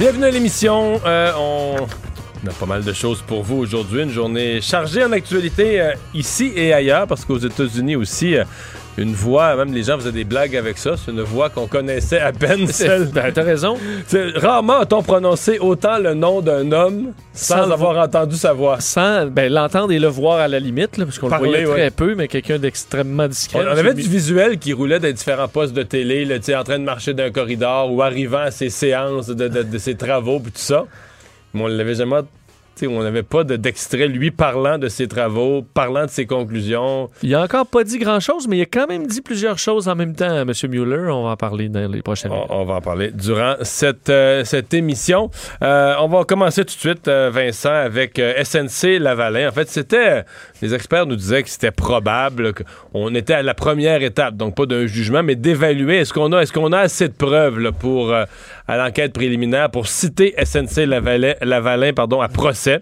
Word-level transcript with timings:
Bienvenue 0.00 0.24
à 0.24 0.30
l'émission. 0.30 0.98
Euh, 1.04 1.30
on... 1.36 1.76
a 2.48 2.52
pas 2.58 2.64
mal 2.64 2.82
de 2.82 2.92
choses 2.94 3.20
pour 3.20 3.42
vous 3.42 3.58
aujourd'hui. 3.58 4.02
Une 4.02 4.08
journée 4.08 4.62
chargée 4.62 5.04
en 5.04 5.12
actualité 5.12 5.78
euh, 5.78 5.92
ici 6.14 6.54
et 6.56 6.72
ailleurs, 6.72 7.06
parce 7.06 7.26
qu'aux 7.26 7.36
États-Unis 7.36 7.96
aussi, 7.96 8.34
euh, 8.34 8.44
une 9.00 9.14
voix, 9.14 9.56
même 9.56 9.72
les 9.72 9.84
gens 9.84 9.96
faisaient 9.98 10.12
des 10.12 10.24
blagues 10.24 10.54
avec 10.54 10.76
ça, 10.76 10.94
c'est 10.96 11.10
une 11.10 11.22
voix 11.22 11.48
qu'on 11.48 11.66
connaissait 11.66 12.20
à 12.20 12.32
peine. 12.32 12.66
Celle... 12.70 13.06
Ben, 13.06 13.32
t'as 13.32 13.42
raison. 13.42 13.76
Rarement 14.36 14.80
a-t-on 14.80 15.02
prononcé 15.02 15.58
autant 15.58 15.98
le 15.98 16.14
nom 16.14 16.40
d'un 16.42 16.70
homme 16.70 17.12
sans, 17.32 17.64
Sans 17.64 17.70
avoir 17.70 17.96
entendu 17.98 18.36
sa 18.36 18.52
voix. 18.52 18.80
Sans 18.80 19.26
ben, 19.26 19.52
l'entendre 19.52 19.92
et 19.92 19.98
le 19.98 20.08
voir 20.08 20.38
à 20.38 20.48
la 20.48 20.60
limite, 20.60 20.98
là, 20.98 21.06
parce 21.06 21.18
qu'on 21.18 21.28
le 21.28 21.36
voyait 21.36 21.64
très 21.64 21.90
peu, 21.90 22.14
mais 22.14 22.28
quelqu'un 22.28 22.58
d'extrêmement 22.58 23.26
discret. 23.26 23.60
on 23.64 23.76
avait 23.76 23.94
du 23.94 24.08
visuel 24.08 24.58
qui 24.58 24.72
roulait 24.72 25.00
dans 25.00 25.10
différents 25.10 25.48
postes 25.48 25.72
de 25.72 25.82
télé, 25.82 26.24
là, 26.24 26.36
en 26.58 26.64
train 26.64 26.78
de 26.78 26.84
marcher 26.84 27.14
d'un 27.14 27.30
corridor 27.30 27.92
ou 27.92 28.02
arrivant 28.02 28.38
à 28.40 28.50
ses 28.50 28.68
séances 28.70 29.28
de, 29.28 29.48
de- 29.48 29.62
de 29.62 29.78
ses 29.78 29.94
travaux, 29.94 30.40
puis 30.40 30.52
tout 30.52 30.60
ça. 30.60 30.84
Mais 31.54 31.62
on 31.62 31.66
l'avait 31.66 31.94
jamais. 31.94 32.16
On 32.86 33.02
n'avait 33.02 33.22
pas 33.22 33.44
de- 33.44 33.56
d'extrait, 33.56 34.08
lui 34.08 34.30
parlant 34.30 34.78
de 34.78 34.88
ses 34.88 35.08
travaux, 35.08 35.62
parlant 35.74 36.04
de 36.06 36.10
ses 36.10 36.26
conclusions. 36.26 37.08
Il 37.22 37.34
a 37.34 37.42
encore 37.42 37.66
pas 37.66 37.84
dit 37.84 37.98
grand-chose, 37.98 38.46
mais 38.48 38.58
il 38.58 38.62
a 38.62 38.66
quand 38.66 38.86
même 38.88 39.06
dit 39.06 39.20
plusieurs 39.20 39.58
choses 39.58 39.88
en 39.88 39.94
même 39.94 40.14
temps, 40.14 40.34
M. 40.40 40.52
Mueller. 40.68 41.10
On 41.12 41.24
va 41.24 41.30
en 41.30 41.36
parler 41.36 41.68
dans 41.68 41.90
les 41.90 42.02
prochaines 42.02 42.30
On, 42.32 42.34
minutes. 42.36 42.50
on 42.50 42.64
va 42.64 42.74
en 42.74 42.80
parler 42.80 43.10
durant 43.12 43.54
cette, 43.62 44.08
euh, 44.10 44.44
cette 44.44 44.72
émission. 44.74 45.30
Euh, 45.62 45.94
on 46.00 46.08
va 46.08 46.24
commencer 46.24 46.62
tout 46.64 46.74
de 46.74 46.80
suite, 46.80 47.08
euh, 47.08 47.30
Vincent, 47.32 47.72
avec 47.72 48.18
SNC 48.18 48.98
Lavalin. 48.98 49.48
En 49.48 49.52
fait, 49.52 49.68
c'était. 49.68 50.24
Les 50.62 50.74
experts 50.74 51.06
nous 51.06 51.16
disaient 51.16 51.42
que 51.42 51.48
c'était 51.48 51.70
probable 51.70 52.52
qu'on 52.92 53.14
était 53.14 53.34
à 53.34 53.42
la 53.42 53.54
première 53.54 54.02
étape, 54.02 54.36
donc 54.36 54.54
pas 54.54 54.66
d'un 54.66 54.86
jugement, 54.86 55.22
mais 55.22 55.34
d'évaluer 55.36 55.98
est-ce 55.98 56.12
qu'on 56.12 56.32
a, 56.32 56.40
est-ce 56.42 56.52
qu'on 56.52 56.72
a 56.72 56.78
assez 56.80 57.08
de 57.08 57.14
preuves 57.14 57.58
là, 57.58 57.72
pour, 57.72 58.14
à 58.70 58.76
l'enquête 58.76 59.12
préliminaire 59.12 59.68
pour 59.70 59.88
citer 59.88 60.34
SNC 60.42 60.86
Lavalin, 60.86 61.92
pardon, 61.92 62.20
à 62.20 62.28
procès. 62.28 62.80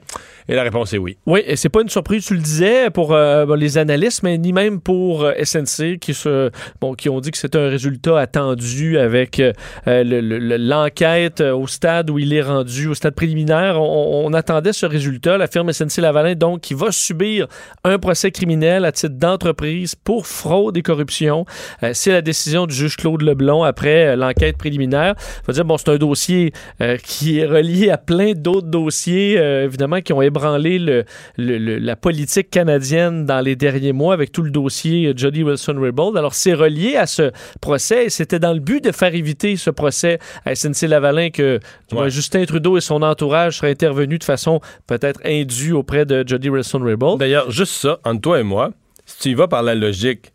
Et 0.50 0.55
la 0.55 0.62
réponse 0.62 0.95
est 0.95 0.98
oui. 0.98 1.19
Oui, 1.27 1.42
et 1.47 1.56
c'est 1.56 1.69
pas 1.69 1.83
une 1.83 1.91
surprise, 1.91 2.25
tu 2.25 2.33
le 2.34 2.41
disais, 2.41 2.89
pour 2.89 3.12
euh, 3.12 3.55
les 3.56 3.77
analystes, 3.77 4.22
mais 4.22 4.39
ni 4.39 4.55
même 4.55 4.80
pour 4.80 5.25
euh, 5.25 5.33
SNC, 5.45 5.98
qui, 6.00 6.14
se, 6.14 6.50
qui 6.97 7.11
ont 7.11 7.20
dit 7.20 7.30
que 7.30 7.36
c'était 7.36 7.58
un 7.58 7.69
résultat 7.69 8.19
attendu 8.19 8.97
avec 8.98 9.41
euh, 9.41 9.53
le- 9.86 10.20
le- 10.22 10.39
le- 10.39 10.56
l'enquête 10.56 11.42
au 11.42 11.67
stade 11.67 12.08
où 12.08 12.19
il 12.19 12.33
est 12.33 12.41
rendu, 12.41 12.89
au 12.89 12.95
stade 12.95 13.14
préliminaire. 13.14 13.78
On, 13.80 14.33
attendait 14.33 14.73
ce 14.73 14.86
résultat. 14.86 15.36
La 15.36 15.48
firme 15.48 15.70
SNC 15.73 15.98
Lavalin, 16.00 16.34
donc, 16.34 16.61
qui 16.62 16.73
va 16.75 16.92
subir 16.92 17.47
un 17.84 17.98
procès 17.98 18.30
criminel 18.30 18.84
à 18.86 18.92
titre 18.92 19.17
d'entreprise 19.17 19.95
pour 19.97 20.27
fraude 20.27 20.77
et 20.78 20.83
corruption. 20.83 21.45
C'est 21.92 22.12
la 22.12 22.23
décision 22.23 22.67
du 22.67 22.75
juge 22.75 22.97
Claude 22.97 23.20
Leblon 23.23 23.62
après 23.64 24.17
l'enquête 24.17 24.56
préliminaire. 24.56 25.14
Faut 25.45 25.52
dire, 25.52 25.64
bon, 25.64 25.77
c'est 25.78 25.88
un 25.90 25.96
dossier 25.96 26.52
euh, 26.80 26.96
qui 26.98 27.38
est 27.38 27.46
relié 27.46 27.90
à 27.90 27.98
plein 27.98 28.32
d'autres 28.34 28.66
dossiers, 28.68 29.36
euh, 29.38 29.64
évidemment, 29.64 30.00
qui 30.00 30.12
ont 30.12 30.22
ébranlé 30.22 30.78
le, 30.78 31.04
le- 31.36 31.58
le- 31.58 31.78
la 31.78 31.96
politique 31.96 32.50
canadienne 32.50 33.24
dans 33.27 33.40
les 33.40 33.56
derniers 33.56 33.92
mois 33.92 34.14
avec 34.14 34.33
tout 34.33 34.42
le 34.42 34.50
dossier 34.50 35.06
euh, 35.08 35.12
Jody 35.17 35.42
Wilson-Raybould. 35.42 36.17
Alors, 36.17 36.34
c'est 36.34 36.55
relié 36.55 36.96
à 36.96 37.06
ce 37.06 37.30
procès 37.61 38.06
et 38.06 38.11
c'était 38.11 38.38
dans 38.38 38.52
le 38.52 38.61
but 38.61 38.83
de 38.83 38.92
faire 38.92 39.14
éviter 39.14 39.56
ce 39.56 39.70
procès 39.70 40.18
à 40.44 40.55
SNC-Lavalin 40.55 41.30
que 41.30 41.58
Ouais. 41.92 42.11
Justin 42.11 42.44
Trudeau 42.44 42.77
et 42.77 42.80
son 42.83 43.00
entourage 43.02 43.58
seraient 43.58 43.70
intervenus 43.70 44.18
de 44.18 44.24
façon 44.24 44.61
peut-être 44.86 45.20
indue 45.24 45.72
auprès 45.72 46.05
de 46.05 46.22
Jody 46.27 46.50
Wilson-Raybould. 46.50 47.18
D'ailleurs, 47.18 47.50
juste 47.50 47.72
ça, 47.72 47.98
entre 48.05 48.20
toi 48.20 48.40
et 48.40 48.42
moi, 48.42 48.72
si 49.06 49.18
tu 49.20 49.28
y 49.30 49.34
vas 49.34 49.48
par 49.48 49.62
la 49.62 49.74
logique, 49.74 50.33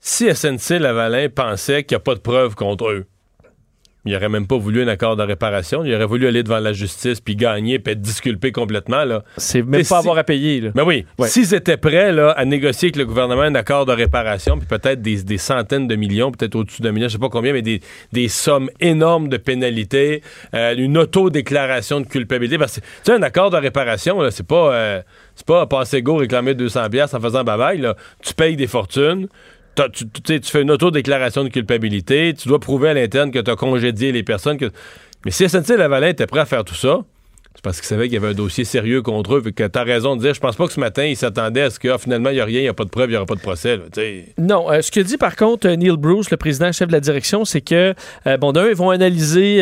si 0.00 0.32
SNC 0.34 0.78
Lavalin 0.78 1.28
pensait 1.34 1.84
qu'il 1.84 1.94
n'y 1.96 2.00
a 2.00 2.04
pas 2.04 2.14
de 2.14 2.20
preuves 2.20 2.54
contre 2.54 2.88
eux, 2.90 3.06
il 4.08 4.12
n'aurait 4.14 4.28
même 4.28 4.46
pas 4.46 4.56
voulu 4.56 4.82
un 4.82 4.88
accord 4.88 5.16
de 5.16 5.22
réparation. 5.22 5.84
Il 5.84 5.94
aurait 5.94 6.06
voulu 6.06 6.26
aller 6.26 6.42
devant 6.42 6.58
la 6.58 6.72
justice 6.72 7.20
puis 7.20 7.36
gagner 7.36 7.78
puis 7.78 7.92
être 7.92 8.00
disculpé 8.00 8.50
complètement. 8.52 9.04
C'est 9.36 9.62
même 9.62 9.80
pas 9.80 9.84
si- 9.84 9.94
avoir 9.94 10.18
à 10.18 10.24
payer. 10.24 10.60
là. 10.60 10.70
Mais 10.74 10.82
oui, 10.82 11.04
Ouais. 11.18 11.28
s'ils 11.28 11.54
étaient 11.54 11.76
prêts 11.76 12.12
là, 12.12 12.30
à 12.32 12.44
négocier 12.44 12.86
avec 12.86 12.96
le 12.96 13.06
gouvernement 13.06 13.42
un 13.42 13.54
accord 13.54 13.86
de 13.86 13.92
réparation, 13.92 14.58
puis 14.58 14.66
peut-être 14.66 15.00
des, 15.02 15.22
des 15.22 15.38
centaines 15.38 15.86
de 15.86 15.94
millions, 15.96 16.32
peut-être 16.32 16.54
au-dessus 16.56 16.82
d'un 16.82 16.92
million, 16.92 17.08
je 17.08 17.12
sais 17.12 17.18
pas 17.18 17.28
combien, 17.28 17.52
mais 17.52 17.62
des, 17.62 17.80
des 18.12 18.28
sommes 18.28 18.70
énormes 18.80 19.28
de 19.28 19.36
pénalités, 19.36 20.22
euh, 20.54 20.74
une 20.76 20.96
autodéclaration 20.98 22.00
de 22.00 22.06
culpabilité. 22.06 22.58
Parce 22.58 22.76
que, 22.76 22.80
tu 22.80 22.86
sais, 23.04 23.12
un 23.12 23.22
accord 23.22 23.50
de 23.50 23.56
réparation, 23.56 24.18
c'est 24.30 24.46
pas, 24.46 24.72
euh, 24.74 25.02
c'est 25.34 25.46
pas 25.46 25.66
passer 25.66 26.02
go 26.02 26.16
réclamer 26.16 26.54
200 26.54 26.88
pièces 26.90 27.14
en 27.14 27.20
faisant 27.20 27.44
babaille. 27.44 27.78
Là. 27.78 27.94
Tu 28.22 28.34
payes 28.34 28.56
des 28.56 28.66
fortunes. 28.66 29.28
Tu, 29.92 30.40
fais 30.42 30.62
une 30.62 30.70
autodéclaration 30.70 31.44
de 31.44 31.48
culpabilité, 31.48 32.34
tu 32.34 32.48
dois 32.48 32.58
prouver 32.58 32.90
à 32.90 32.94
l'interne 32.94 33.30
que 33.30 33.38
tu 33.38 33.50
as 33.50 33.56
congédié 33.56 34.12
les 34.12 34.22
personnes. 34.22 34.58
Mais 35.24 35.30
si 35.30 35.48
SNC 35.48 35.76
Lavalin 35.76 36.08
était 36.08 36.26
prêt 36.26 36.40
à 36.40 36.46
faire 36.46 36.64
tout 36.64 36.74
ça, 36.74 37.00
c'est 37.58 37.64
parce 37.64 37.80
qu'ils 37.80 37.88
savaient 37.88 38.04
qu'il 38.04 38.14
y 38.14 38.16
avait 38.18 38.28
un 38.28 38.34
dossier 38.34 38.62
sérieux 38.64 39.02
contre 39.02 39.34
eux. 39.34 39.42
Fait 39.42 39.50
que 39.50 39.78
raison 39.84 40.14
de 40.14 40.20
dire, 40.20 40.32
je 40.32 40.38
pense 40.38 40.54
pas 40.54 40.68
que 40.68 40.72
ce 40.72 40.78
matin, 40.78 41.04
ils 41.04 41.16
s'attendaient 41.16 41.62
à 41.62 41.70
ce 41.70 41.80
que 41.80 41.88
ah, 41.88 41.98
finalement, 41.98 42.30
il 42.30 42.34
n'y 42.34 42.40
a 42.40 42.44
rien, 42.44 42.60
il 42.60 42.62
n'y 42.62 42.68
a 42.68 42.72
pas 42.72 42.84
de 42.84 42.88
preuve, 42.88 43.08
il 43.08 43.14
n'y 43.14 43.16
aura 43.16 43.26
pas 43.26 43.34
de 43.34 43.40
procès. 43.40 43.80
Non, 44.38 44.70
euh, 44.70 44.80
ce 44.80 44.92
que 44.92 45.00
dit 45.00 45.16
par 45.16 45.34
contre 45.34 45.66
euh, 45.66 45.74
Neil 45.74 45.96
Bruce, 45.96 46.30
le 46.30 46.36
président 46.36 46.70
chef 46.70 46.86
de 46.86 46.92
la 46.92 47.00
direction, 47.00 47.44
c'est 47.44 47.60
que, 47.60 47.94
euh, 48.28 48.36
bon, 48.36 48.52
d'un, 48.52 48.68
ils 48.68 48.76
vont 48.76 48.90
analyser 48.90 49.56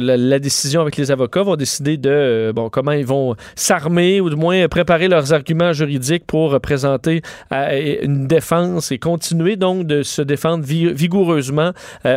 la, 0.00 0.38
décision 0.38 0.80
avec 0.80 0.96
les 0.96 1.10
avocats, 1.10 1.42
vont 1.42 1.56
décider 1.56 1.98
de, 1.98 2.50
bon, 2.54 2.70
comment 2.70 2.92
ils 2.92 3.04
vont 3.04 3.36
s'armer 3.56 4.22
ou 4.22 4.30
du 4.30 4.36
moins 4.36 4.66
préparer 4.68 5.08
leurs 5.08 5.34
arguments 5.34 5.74
juridiques 5.74 6.24
pour 6.26 6.58
présenter 6.62 7.20
une 7.50 8.26
défense 8.26 8.90
et 8.90 8.98
continuer 8.98 9.56
donc 9.56 9.86
de 9.86 10.02
se 10.02 10.22
défendre 10.22 10.64
vi- 10.64 10.94
vigoureusement 10.94 11.72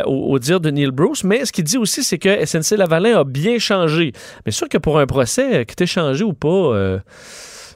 au, 0.06 0.38
dire 0.38 0.60
de 0.60 0.70
Neil 0.70 0.90
Bruce. 0.90 1.22
Mais 1.22 1.44
ce 1.44 1.52
qu'il 1.52 1.64
dit 1.64 1.76
aussi, 1.76 2.02
c'est 2.02 2.18
que 2.18 2.46
SNC 2.46 2.78
Lavalin 2.78 3.20
a 3.20 3.24
bien 3.24 3.58
changé. 3.58 4.12
Mais 4.46 4.52
sûr 4.52 4.68
que 4.70 4.78
pour 4.78 4.98
un 4.98 5.06
procès, 5.18 5.60
euh, 5.60 5.64
que 5.64 5.74
t'aies 5.74 5.86
changé 5.86 6.22
ou 6.22 6.32
pas, 6.32 6.48
euh, 6.48 6.98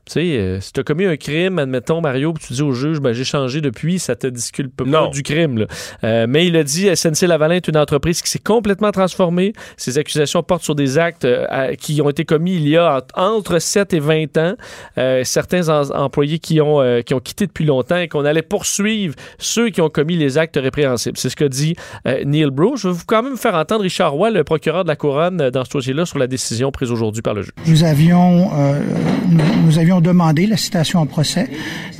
tu 0.04 0.12
sais, 0.14 0.20
euh, 0.38 0.60
si 0.60 0.72
tu 0.72 0.80
as 0.80 0.82
commis 0.82 1.04
un 1.06 1.16
crime, 1.16 1.58
admettons, 1.58 2.00
Mario, 2.00 2.32
puis 2.32 2.44
tu 2.48 2.52
dis 2.54 2.62
au 2.62 2.72
juge, 2.72 3.00
ben, 3.00 3.12
j'ai 3.12 3.24
changé 3.24 3.60
depuis, 3.60 3.98
ça 3.98 4.16
te 4.16 4.26
disculpe 4.26 4.76
pas 4.76 4.84
Non. 4.84 5.08
du 5.10 5.22
crime. 5.22 5.58
là. 5.58 5.66
Euh, 6.04 6.26
mais 6.28 6.46
il 6.46 6.56
a 6.56 6.64
dit, 6.64 6.88
SNC 6.94 7.26
Lavalin 7.28 7.54
est 7.56 7.68
une 7.68 7.76
entreprise 7.76 8.20
qui 8.20 8.28
s'est 8.30 8.38
complètement 8.40 8.90
transformée. 8.90 9.52
Ces 9.76 9.98
accusations 9.98 10.42
portent 10.42 10.64
sur 10.64 10.74
des 10.74 10.98
actes 10.98 11.24
euh, 11.24 11.74
qui 11.74 12.00
ont 12.02 12.10
été 12.10 12.24
commis 12.24 12.54
il 12.54 12.68
y 12.68 12.76
a 12.76 13.00
en- 13.16 13.22
entre 13.36 13.58
7 13.60 13.92
et 13.94 14.00
20 14.00 14.36
ans. 14.38 14.54
Euh, 14.98 15.22
certains 15.24 15.68
en- 15.68 15.90
employés 15.90 16.38
qui 16.40 16.60
ont, 16.60 16.80
euh, 16.80 17.02
qui 17.02 17.14
ont 17.14 17.20
quitté 17.20 17.46
depuis 17.46 17.64
longtemps 17.64 17.96
et 17.98 18.08
qu'on 18.08 18.24
allait 18.24 18.42
poursuivre 18.42 19.14
ceux 19.38 19.70
qui 19.70 19.80
ont 19.80 19.88
commis 19.88 20.16
les 20.16 20.36
actes 20.38 20.58
répréhensibles. 20.60 21.16
C'est 21.16 21.28
ce 21.28 21.36
que 21.36 21.44
dit 21.44 21.76
euh, 22.08 22.24
Neil 22.24 22.50
Bruce. 22.50 22.80
Je 22.82 22.88
vais 22.88 22.94
vous 22.94 23.04
quand 23.06 23.22
même 23.22 23.36
faire 23.36 23.54
entendre 23.54 23.82
Richard 23.82 24.12
Roy, 24.12 24.30
le 24.30 24.42
procureur 24.44 24.82
de 24.84 24.88
la 24.88 24.96
Couronne, 24.96 25.50
dans 25.50 25.64
ce 25.64 25.70
dossier-là, 25.70 26.06
sur 26.06 26.18
la 26.18 26.26
décision 26.26 26.70
prise 26.72 26.90
aujourd'hui 26.90 27.22
par 27.22 27.34
le 27.34 27.42
juge. 27.42 27.52
Nous 27.66 27.84
avions, 27.84 28.50
euh, 28.58 28.80
nous, 29.28 29.44
nous 29.66 29.78
avions 29.78 29.91
demandé 30.00 30.46
la 30.46 30.56
citation 30.56 31.00
en 31.00 31.06
procès. 31.06 31.48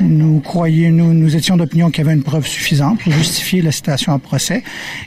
Nous 0.01 0.41
croyions, 0.41 0.91
nous, 0.91 1.37
étions 1.37 1.57
d'opinion 1.57 1.91
qu'il 1.91 2.05
y 2.05 2.07
avait 2.07 2.17
une 2.17 2.23
preuve 2.23 2.47
suffisante 2.47 3.01
pour 3.01 3.13
justifier 3.13 3.63
la 3.63 3.73
citation 3.73 4.13
en 4.13 4.19
procès 4.19 4.63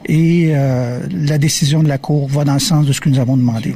et 0.05 0.51
euh, 0.53 0.99
la 1.11 1.37
décision 1.37 1.83
de 1.83 1.87
la 1.87 1.97
Cour 1.97 2.27
va 2.27 2.43
dans 2.43 2.53
le 2.53 2.59
sens 2.59 2.85
de 2.85 2.93
ce 2.93 3.01
que 3.01 3.09
nous 3.09 3.19
avons 3.19 3.37
demandé. 3.37 3.73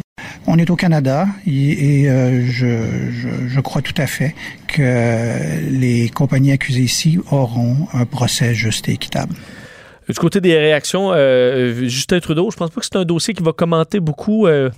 On 0.48 0.58
est 0.58 0.70
au 0.70 0.76
Canada 0.76 1.28
et, 1.46 2.10
euh, 2.10 2.42
je 2.46 3.60
crois 3.60 3.82
tout 3.82 3.94
à 3.98 4.08
fait 4.08 4.36
que 4.68 5.70
les 5.70 6.10
compagnies 6.10 6.52
accusées 6.52 6.82
ici 6.82 7.20
auront 7.32 7.88
un 7.94 8.06
procès 8.06 8.54
juste 8.54 8.90
et 8.90 8.94
équitable. 8.94 9.36
Du 10.10 10.16
côté 10.16 10.42
des 10.42 10.58
réactions, 10.58 11.12
euh, 11.14 11.88
Justin 11.88 12.20
Trudeau, 12.20 12.50
je 12.50 12.58
pense 12.58 12.72
pas 12.72 12.82
que 12.82 12.86
c'est 12.86 12.96
un 12.96 13.06
dossier 13.06 13.36
qui 13.36 13.44
va 13.44 13.54
commenter 13.54 14.00
beaucoup 14.00 14.48
euh, 14.48 14.72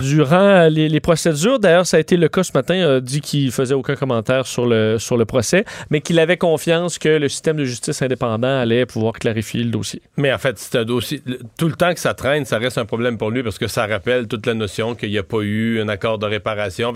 durant 0.00 0.68
les, 0.68 1.00
procédures. 1.00 1.58
D'ailleurs, 1.58 1.86
ça 1.86 1.96
a 1.96 2.00
été 2.00 2.16
le 2.16 2.28
cas 2.28 2.42
ce 2.42 2.52
matin, 2.52 2.96
a 2.96 3.00
dit 3.00 3.20
qu'il 3.20 3.52
faisait 3.52 3.74
aucun 3.74 3.94
commentaire 3.94 4.46
sur 4.46 4.66
le, 4.66 4.98
sur 4.98 5.16
le 5.16 5.24
procès, 5.24 5.64
mais 5.90 6.00
qu'il 6.00 6.18
avait 6.18 6.36
confiance 6.36 6.98
que 6.98 7.08
le 7.08 7.28
système 7.28 7.56
de 7.56 7.64
justice 7.64 8.02
indépendant 8.02 8.60
allait 8.60 8.86
pouvoir 8.86 9.14
clarifier 9.14 9.62
le 9.62 9.70
dossier. 9.70 10.02
Mais 10.16 10.32
en 10.32 10.38
fait, 10.38 10.58
c'est 10.58 10.78
un 10.78 10.84
dossier. 10.84 11.22
Tout 11.58 11.68
le 11.68 11.74
temps 11.74 11.92
que 11.92 12.00
ça 12.00 12.14
traîne, 12.14 12.44
ça 12.44 12.58
reste 12.58 12.78
un 12.78 12.84
problème 12.84 13.18
pour 13.18 13.30
lui 13.30 13.42
parce 13.42 13.58
que 13.58 13.68
ça 13.68 13.86
rappelle 13.86 14.28
toute 14.28 14.46
la 14.46 14.54
notion 14.54 14.94
qu'il 14.94 15.10
n'y 15.10 15.18
a 15.18 15.22
pas 15.22 15.40
eu 15.40 15.80
un 15.80 15.88
accord 15.88 16.18
de 16.18 16.26
réparation. 16.26 16.92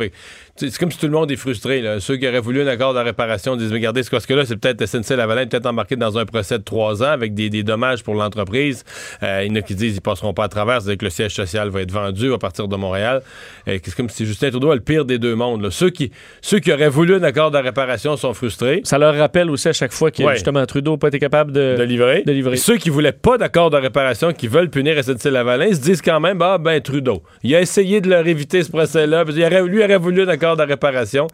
C'est 0.56 0.76
comme 0.78 0.90
si 0.90 0.98
tout 0.98 1.06
le 1.06 1.12
monde 1.12 1.30
est 1.30 1.36
frustré. 1.36 1.80
là. 1.80 2.00
Ceux 2.00 2.16
qui 2.16 2.26
auraient 2.28 2.40
voulu 2.40 2.62
un 2.62 2.66
accord 2.66 2.94
de 2.94 3.00
réparation 3.00 3.56
disent 3.56 3.70
Mais 3.70 3.76
regardez, 3.76 4.02
ce 4.02 4.10
que 4.10 4.34
là, 4.34 4.44
c'est 4.44 4.56
peut-être 4.56 4.84
SNC 4.86 5.16
Lavalin 5.16 5.46
peut-être 5.46 5.66
embarqué 5.66 5.96
dans 5.96 6.18
un 6.18 6.24
procès 6.24 6.58
de 6.58 6.64
trois 6.64 7.02
ans 7.02 7.06
avec 7.06 7.34
des, 7.34 7.50
des 7.50 7.62
dommages 7.62 8.02
pour 8.02 8.14
l'entreprise. 8.14 8.84
Euh, 9.22 9.44
il 9.44 9.50
y 9.50 9.52
en 9.52 9.56
a 9.56 9.62
qui 9.62 9.74
disent 9.74 9.94
qu'ils 9.94 10.02
passeront 10.02 10.34
pas 10.34 10.44
à 10.44 10.48
travers, 10.48 10.82
c'est-à-dire 10.82 10.98
que 10.98 11.04
le 11.04 11.10
siège 11.10 11.34
social 11.34 11.68
va 11.70 11.82
être 11.82 11.92
vendu 11.92 12.32
à 12.32 12.38
partir 12.38 12.68
de 12.68 12.76
mon 12.76 12.91
Montréal. 12.92 13.22
C'est 13.66 13.94
comme 13.94 14.08
si 14.10 14.26
Justin 14.26 14.50
Trudeau 14.50 14.70
a 14.70 14.74
le 14.74 14.80
pire 14.80 15.04
des 15.04 15.18
deux 15.18 15.34
mondes. 15.34 15.62
là. 15.62 15.70
Ceux, 15.70 15.90
qui, 15.90 16.10
ceux 16.40 16.58
qui 16.58 16.72
auraient 16.72 16.88
voulu 16.88 17.14
un 17.14 17.22
accord 17.22 17.50
de 17.50 17.58
réparation 17.58 18.16
sont 18.16 18.34
frustrés 18.34 18.80
Ça 18.84 18.98
leur 18.98 19.16
rappelle 19.16 19.50
aussi 19.50 19.68
à 19.68 19.72
chaque 19.72 19.92
fois 19.92 20.10
que 20.10 20.22
Ouais. 20.22 20.34
justement 20.34 20.64
Trudeau 20.66 20.92
n'a 20.92 20.98
pas 20.98 21.08
été 21.08 21.18
capable 21.18 21.52
de, 21.52 21.76
de 21.78 21.82
livrer. 21.82 22.22
de 22.26 22.32
livrer. 22.32 22.54
Et 22.54 22.56
ceux 22.58 22.76
qui 22.76 22.90
voulaient 22.90 23.12
pas 23.12 23.38
d'accord 23.38 23.70
de 23.70 23.76
réparation, 23.76 24.32
qui 24.32 24.46
veulent 24.46 24.68
punir 24.70 24.96
SNC-Lavalin, 25.02 25.72
se 25.74 25.80
disent 25.80 26.02
quand 26.02 26.20
même, 26.20 26.40
ah 26.42 26.58
ben 26.58 26.80
Trudeau, 26.80 27.22
il 27.42 27.54
a 27.54 27.60
essayé 27.60 28.00
de 28.00 28.08
leur 28.10 28.26
éviter 28.26 28.62
ce 28.62 28.70
procès-là, 28.70 29.24
lui 29.24 29.82
aurait 29.82 29.96
voulu 29.98 30.22
un 30.22 30.28
accord 30.28 30.56
de 30.56 30.62
réparation. 30.62 31.26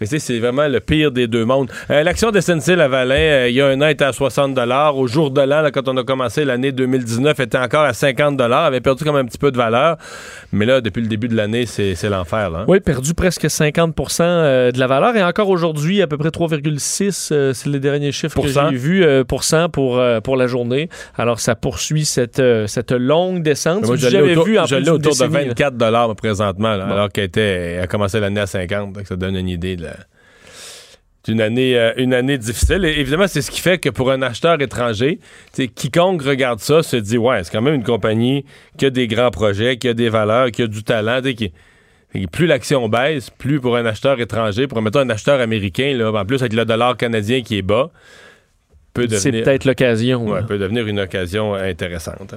Mais 0.00 0.06
c'est 0.06 0.38
vraiment 0.38 0.68
le 0.68 0.80
pire 0.80 1.10
des 1.10 1.26
deux 1.26 1.44
mondes. 1.44 1.70
Euh, 1.90 2.02
L'action 2.02 2.30
de 2.30 2.38
SNC-Lavalin, 2.40 3.14
euh, 3.14 3.48
il 3.48 3.54
y 3.54 3.60
a 3.62 3.66
un 3.66 3.80
an, 3.80 3.88
était 3.88 4.04
à 4.04 4.12
60 4.12 4.58
Au 4.94 5.06
jour 5.06 5.30
de 5.30 5.40
l'an, 5.40 5.64
quand 5.72 5.88
on 5.88 5.96
a 5.96 6.04
commencé 6.04 6.44
l'année 6.44 6.70
2019, 6.72 7.40
était 7.40 7.56
encore 7.58 7.84
à 7.84 7.92
50 7.94 8.40
avait 8.40 8.80
perdu 8.80 9.04
comme 9.04 9.16
un 9.16 9.24
petit 9.24 9.38
peu 9.38 9.50
de 9.50 9.56
valeur. 9.56 9.96
Mais 10.52 10.66
là, 10.66 10.80
depuis 10.82 11.00
le 11.00 11.08
début 11.08 11.28
de 11.28 11.34
l'année, 11.36 11.64
c'est 11.66 11.96
l'enfer. 12.10 12.50
hein. 12.54 12.64
Oui, 12.68 12.80
perdu 12.80 13.14
presque 13.14 13.44
50% 13.46 14.20
euh, 14.22 14.70
de 14.70 14.78
la 14.78 14.86
valeur 14.86 15.16
et 15.16 15.22
encore 15.24 15.48
aujourd'hui, 15.48 16.02
à 16.02 16.06
peu 16.06 16.18
près 16.18 16.28
3,6, 16.28 17.28
euh, 17.32 17.52
c'est 17.54 17.68
les 17.70 17.80
derniers 17.80 18.12
chiffres 18.12 18.34
Pour 18.34 18.44
que 18.44 18.50
j'ai 18.50 18.76
vus, 18.76 19.04
pour 19.26 19.44
cent 19.44 19.68
pour, 19.68 20.00
pour 20.22 20.36
la 20.36 20.46
journée. 20.46 20.88
Alors, 21.16 21.40
ça 21.40 21.54
poursuit 21.54 22.04
cette, 22.04 22.42
cette 22.66 22.92
longue 22.92 23.42
descente. 23.42 23.86
Moi, 23.86 23.96
je 23.96 24.08
l'ai 24.08 24.20
autour, 24.32 24.44
vu 24.44 24.58
en 24.58 24.66
je 24.66 24.76
autour 24.76 24.98
de 24.98 25.08
décennie, 25.08 25.32
là. 25.32 25.40
24 25.48 26.14
présentement, 26.14 26.76
là, 26.76 26.84
Bon. 26.86 26.92
alors 26.92 27.08
qu'elle 27.10 27.80
a 27.80 27.86
commencé 27.86 28.20
l'année 28.20 28.40
à 28.40 28.46
50. 28.46 28.92
Donc 28.92 29.06
ça 29.06 29.16
donne 29.16 29.36
une 29.36 29.48
idée 29.48 29.76
de 29.76 29.85
la- 31.26 31.32
d'une 31.32 31.40
année, 31.40 31.76
euh, 31.78 31.92
une 31.96 32.14
année 32.14 32.38
difficile. 32.38 32.84
Et 32.84 33.00
évidemment, 33.00 33.26
c'est 33.26 33.42
ce 33.42 33.50
qui 33.50 33.60
fait 33.60 33.78
que 33.78 33.88
pour 33.90 34.10
un 34.10 34.22
acheteur 34.22 34.60
étranger, 34.60 35.18
quiconque 35.74 36.22
regarde 36.22 36.60
ça 36.60 36.82
se 36.82 36.96
dit 36.96 37.18
ouais, 37.18 37.42
c'est 37.44 37.50
quand 37.52 37.62
même 37.62 37.74
une 37.74 37.84
compagnie 37.84 38.44
qui 38.78 38.86
a 38.86 38.90
des 38.90 39.06
grands 39.06 39.30
projets, 39.30 39.76
qui 39.76 39.88
a 39.88 39.94
des 39.94 40.08
valeurs, 40.08 40.50
qui 40.50 40.62
a 40.62 40.66
du 40.66 40.82
talent. 40.82 41.20
qui- 41.22 41.52
plus 42.32 42.46
l'action 42.46 42.88
baisse, 42.88 43.28
plus 43.28 43.60
pour 43.60 43.76
un 43.76 43.84
acheteur 43.84 44.18
étranger, 44.20 44.66
pour 44.66 44.80
mettons 44.80 45.00
un 45.00 45.10
acheteur 45.10 45.38
américain, 45.40 45.92
là, 45.96 46.10
en 46.10 46.24
plus 46.24 46.40
avec 46.40 46.54
le 46.54 46.64
dollar 46.64 46.96
canadien 46.96 47.42
qui 47.42 47.58
est 47.58 47.62
bas, 47.62 47.90
peut 48.94 49.06
C'est 49.10 49.30
devenir. 49.30 49.44
peut-être 49.44 49.64
l'occasion. 49.66 50.24
Ouais, 50.26 50.40
là. 50.40 50.46
peut 50.46 50.56
devenir 50.56 50.86
une 50.86 51.00
occasion 51.00 51.54
intéressante. 51.54 52.34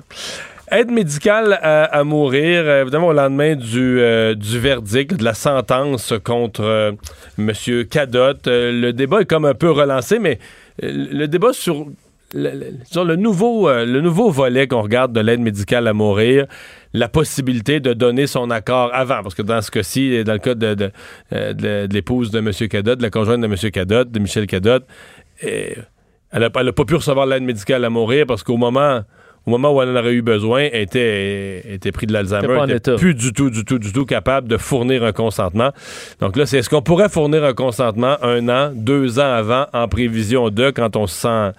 Aide 0.71 0.92
médicale 0.92 1.57
à, 1.63 2.04
mourir, 2.04 2.63
euh, 2.66 2.81
évidemment, 2.81 3.07
au 3.07 3.13
lendemain 3.13 3.56
du, 3.56 4.00
euh, 4.00 4.36
du 4.36 4.60
verdict, 4.60 5.16
de 5.16 5.24
la 5.24 5.33
sentence 5.33 6.13
contre 6.24 6.62
euh, 6.62 6.92
M. 7.39 7.51
Cadotte. 7.89 8.48
Le 8.48 8.92
débat 8.92 9.21
est 9.21 9.25
comme 9.25 9.45
un 9.45 9.56
peu 9.56 9.71
relancé, 9.71 10.19
mais 10.19 10.38
le 10.81 11.25
débat 11.25 11.54
sur 11.54 11.88
le, 12.36 12.74
sur 12.86 13.04
le 13.04 13.16
nouveau, 13.16 13.68
le 13.68 14.00
nouveau 14.01 14.30
volet 14.30 14.68
qu'on 14.68 14.83
regarde 14.83 15.12
de 15.12 15.19
l'aide 15.19 15.39
médicale 15.39 15.88
à 15.88 15.94
mourir, 15.94 16.45
la 16.94 17.10
possibilité 17.10 17.80
de 17.80 17.94
donner 17.94 18.27
son 18.27 18.51
accord 18.51 18.92
avant, 18.94 19.24
parce 19.24 19.33
que 19.33 19.42
dans 19.42 19.62
ce 19.62 19.71
cas-ci, 19.71 20.24
dans 20.24 20.33
le 20.33 20.39
cas 20.39 20.54
de, 20.54 20.75
de, 21.31 21.88
l'épouse 21.92 22.30
de 22.30 22.39
M. 22.39 22.51
Cadotte, 22.69 23.00
de 23.00 23.04
la 23.04 23.10
conjointe 23.10 23.42
de 23.42 23.48
M. 23.48 23.71
Cadotte, 23.71 24.12
de 24.12 24.19
Michel 24.19 24.45
Cadotte, 24.45 24.86
elle 25.42 25.86
n'a 26.33 26.50
pas 26.51 26.86
pu 26.86 26.95
recevoir 26.95 27.25
l'aide 27.25 27.44
médicale 27.44 27.83
à 27.86 27.89
mourir 27.89 28.27
parce 28.27 28.44
qu'au 28.44 28.57
moment, 28.57 29.01
au 29.49 29.57
moment 29.57 29.75
où 29.75 29.81
elle 29.81 29.89
en 29.89 29.95
aurait 29.99 30.13
eu 30.13 30.21
besoin, 30.21 30.67
était, 30.71 31.63
était 31.73 31.91
pris 31.91 32.05
de 32.05 32.13
l'Alzheimer. 32.13 32.45
Était 32.45 32.53
pas 32.53 32.59
en 32.59 32.63
Elle 32.65 32.69
était 32.71 32.91
état. 32.91 32.95
plus 32.95 33.15
du 33.15 33.33
tout, 33.33 33.49
du 33.49 33.65
tout, 33.65 33.79
du 33.79 33.91
tout 33.91 34.05
capable 34.05 34.47
de 34.47 34.57
fournir 34.57 35.03
un 35.03 35.11
consentement. 35.11 35.71
Donc 36.19 36.37
là, 36.37 36.45
c'est 36.45 36.59
est-ce 36.59 36.69
qu'on 36.69 36.83
pourrait 36.83 37.09
fournir 37.09 37.43
un 37.43 37.53
consentement 37.53 38.17
un 38.21 38.47
an, 38.49 38.71
deux 38.75 39.17
ans 39.19 39.33
avant, 39.33 39.65
en 39.73 39.87
prévision 39.87 40.49
de 40.49 40.69
quand 40.69 40.95
on 40.95 41.07
se 41.07 41.21
sent, 41.21 41.57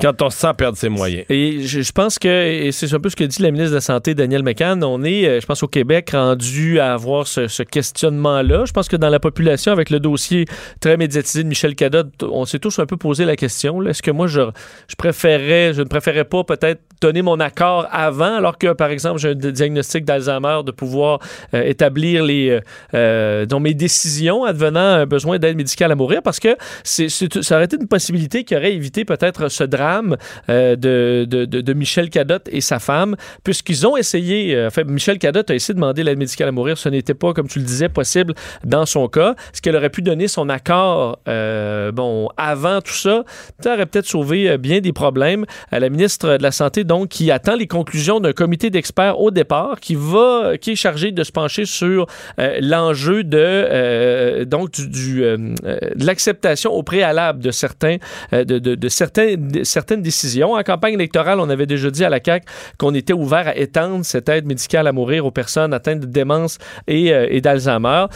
quand 0.00 0.22
on 0.22 0.30
se 0.30 0.38
sent 0.38 0.52
perdre 0.56 0.78
ses 0.78 0.88
moyens? 0.88 1.26
Et 1.28 1.60
je, 1.66 1.82
je 1.82 1.92
pense 1.92 2.18
que, 2.18 2.28
et 2.28 2.72
c'est 2.72 2.92
un 2.94 3.00
peu 3.00 3.10
ce 3.10 3.16
que 3.16 3.24
dit 3.24 3.42
la 3.42 3.50
ministre 3.50 3.72
de 3.72 3.76
la 3.76 3.80
Santé, 3.82 4.14
Daniel 4.14 4.42
McCann, 4.42 4.82
on 4.82 5.04
est, 5.04 5.26
euh, 5.28 5.40
je 5.40 5.46
pense, 5.46 5.62
au 5.62 5.68
Québec 5.68 6.10
rendu 6.12 6.80
à 6.80 6.94
avoir 6.94 7.26
ce, 7.26 7.46
ce 7.46 7.62
questionnement-là. 7.62 8.64
Je 8.64 8.72
pense 8.72 8.88
que 8.88 8.96
dans 8.96 9.10
la 9.10 9.20
population, 9.20 9.70
avec 9.70 9.90
le 9.90 10.00
dossier 10.00 10.46
très 10.80 10.96
médiatisé 10.96 11.42
de 11.42 11.48
Michel 11.48 11.74
Cadotte, 11.74 12.22
on 12.22 12.46
s'est 12.46 12.58
tous 12.58 12.78
un 12.78 12.86
peu 12.86 12.96
posé 12.96 13.26
la 13.26 13.36
question. 13.36 13.82
Est-ce 13.86 14.02
que 14.02 14.10
moi, 14.10 14.28
je, 14.28 14.40
je 14.88 14.96
préférais, 14.96 15.74
je 15.74 15.82
ne 15.82 15.88
préférais 15.88 16.24
pas 16.24 16.44
peut-être 16.44 16.80
donner 17.00 17.17
mon 17.22 17.40
accord 17.40 17.86
avant, 17.90 18.36
alors 18.36 18.58
que, 18.58 18.72
par 18.72 18.90
exemple, 18.90 19.18
j'ai 19.18 19.30
un 19.30 19.34
diagnostic 19.34 20.04
d'Alzheimer, 20.04 20.60
de 20.64 20.70
pouvoir 20.70 21.20
euh, 21.54 21.62
établir 21.62 22.24
les, 22.24 22.50
euh, 22.50 22.60
euh, 22.94 23.46
dont 23.46 23.60
mes 23.60 23.74
décisions 23.74 24.44
advenant 24.44 24.80
un 24.80 25.06
besoin 25.06 25.38
d'aide 25.38 25.56
médicale 25.56 25.92
à 25.92 25.94
mourir, 25.94 26.22
parce 26.22 26.40
que 26.40 26.56
ça 26.84 27.54
aurait 27.54 27.64
été 27.64 27.76
une 27.80 27.88
possibilité 27.88 28.44
qui 28.44 28.56
aurait 28.56 28.74
évité 28.74 29.04
peut-être 29.04 29.48
ce 29.48 29.64
drame 29.64 30.16
de, 30.48 30.74
de, 31.24 31.44
de- 31.44 31.72
Michel 31.72 32.10
Cadotte 32.10 32.48
et 32.50 32.60
sa 32.60 32.78
femme, 32.78 33.14
puisqu'ils 33.44 33.86
ont 33.86 33.96
essayé, 33.96 34.66
enfin, 34.66 34.82
Michel 34.84 35.18
Cadotte 35.18 35.50
a 35.50 35.54
essayé 35.54 35.74
de 35.74 35.78
demander 35.78 36.02
l'aide 36.02 36.18
médicale 36.18 36.48
à 36.48 36.52
mourir. 36.52 36.76
Ce 36.76 36.88
n'était 36.88 37.14
pas, 37.14 37.32
comme 37.32 37.46
tu 37.46 37.60
le 37.60 37.64
disais, 37.64 37.88
possible 37.88 38.34
dans 38.64 38.84
son 38.84 39.06
cas. 39.08 39.36
Est-ce 39.52 39.62
qu'elle 39.62 39.76
aurait 39.76 39.90
pu 39.90 40.02
donner 40.02 40.26
son 40.26 40.48
accord, 40.48 41.20
bon, 41.26 42.28
avant 42.36 42.80
tout 42.80 42.92
ça? 42.92 43.22
Ça 43.60 43.74
aurait 43.74 43.86
peut-être 43.86 44.06
sauvé 44.06 44.58
bien 44.58 44.80
des 44.80 44.92
problèmes. 44.92 45.44
À 45.70 45.78
la 45.78 45.88
ministre 45.88 46.36
de 46.36 46.42
la 46.42 46.50
Santé, 46.50 46.82
donc, 46.82 46.97
qui 47.06 47.30
attend 47.30 47.56
les 47.56 47.66
conclusions 47.66 48.20
d'un 48.20 48.32
comité 48.32 48.70
d'experts 48.70 49.20
au 49.20 49.30
départ, 49.30 49.80
qui 49.80 49.94
va, 49.94 50.52
qui 50.60 50.72
est 50.72 50.76
chargé 50.76 51.12
de 51.12 51.22
se 51.24 51.32
pencher 51.32 51.64
sur 51.64 52.06
euh, 52.38 52.58
l'enjeu 52.60 53.24
de, 53.24 53.38
euh, 53.38 54.44
donc, 54.44 54.70
du, 54.72 54.88
du, 54.88 55.24
euh, 55.24 55.36
de 55.36 56.06
l'acceptation 56.06 56.72
au 56.72 56.82
préalable 56.82 57.40
de 57.40 57.50
certains, 57.50 57.96
de, 58.32 58.42
de, 58.44 58.74
de 58.74 58.88
certains, 58.88 59.36
de 59.36 59.64
certaines 59.64 60.02
décisions. 60.02 60.54
En 60.54 60.62
campagne 60.62 60.94
électorale, 60.94 61.40
on 61.40 61.48
avait 61.48 61.66
déjà 61.66 61.90
dit 61.90 62.04
à 62.04 62.10
la 62.10 62.20
CAQ 62.24 62.46
qu'on 62.78 62.94
était 62.94 63.12
ouvert 63.12 63.48
à 63.48 63.56
étendre 63.56 64.04
cette 64.04 64.28
aide 64.28 64.46
médicale 64.46 64.86
à 64.86 64.92
mourir 64.92 65.26
aux 65.26 65.30
personnes 65.30 65.72
atteintes 65.72 66.00
de 66.00 66.06
démence 66.06 66.58
et, 66.86 67.06
et 67.08 67.40
d'Alzheimer. 67.40 68.06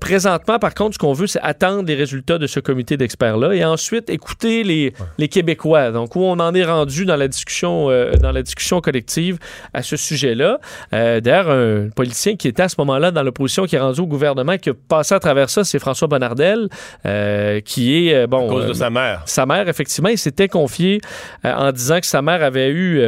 Présentement, 0.00 0.58
par 0.58 0.74
contre, 0.74 0.94
ce 0.94 0.98
qu'on 0.98 1.12
veut, 1.12 1.26
c'est 1.26 1.40
attendre 1.42 1.86
les 1.86 1.94
résultats 1.94 2.38
de 2.38 2.46
ce 2.46 2.60
comité 2.60 2.96
d'experts-là 2.96 3.52
et 3.54 3.64
ensuite 3.64 4.10
écouter 4.10 4.64
les, 4.64 4.92
les 5.18 5.28
Québécois. 5.28 5.90
Donc, 5.90 6.16
où 6.16 6.20
on 6.20 6.38
en 6.40 6.54
est 6.54 6.64
rendu 6.64 7.04
dans 7.04 7.16
la 7.16 7.28
discussion, 7.28 7.90
euh, 7.90 8.12
dans 8.16 8.31
la 8.32 8.42
discussion 8.42 8.80
collective 8.80 9.38
à 9.72 9.82
ce 9.82 9.96
sujet-là. 9.96 10.58
Euh, 10.92 11.20
D'ailleurs, 11.20 11.50
un 11.50 11.88
politicien 11.90 12.36
qui 12.36 12.48
était 12.48 12.62
à 12.62 12.68
ce 12.68 12.76
moment-là 12.78 13.10
dans 13.10 13.22
l'opposition, 13.22 13.64
qui 13.64 13.76
est 13.76 13.80
rendu 13.80 14.00
au 14.00 14.06
gouvernement, 14.06 14.56
qui 14.58 14.70
a 14.70 14.74
passé 14.74 15.14
à 15.14 15.20
travers 15.20 15.50
ça, 15.50 15.64
c'est 15.64 15.78
François 15.78 16.08
Bonnardel, 16.08 16.68
euh, 17.06 17.60
qui 17.60 18.08
est, 18.08 18.14
euh, 18.14 18.26
bon... 18.26 18.46
À 18.46 18.50
cause 18.50 18.66
de 18.66 18.72
sa 18.72 18.90
mère. 18.90 19.22
sa 19.26 19.46
mère, 19.46 19.68
effectivement, 19.68 20.08
il 20.08 20.18
s'était 20.18 20.48
confié 20.48 21.00
en 21.44 21.72
disant 21.72 22.00
que 22.00 22.06
sa 22.06 22.22
mère 22.22 22.42
avait 22.42 22.70
eu, 22.70 23.02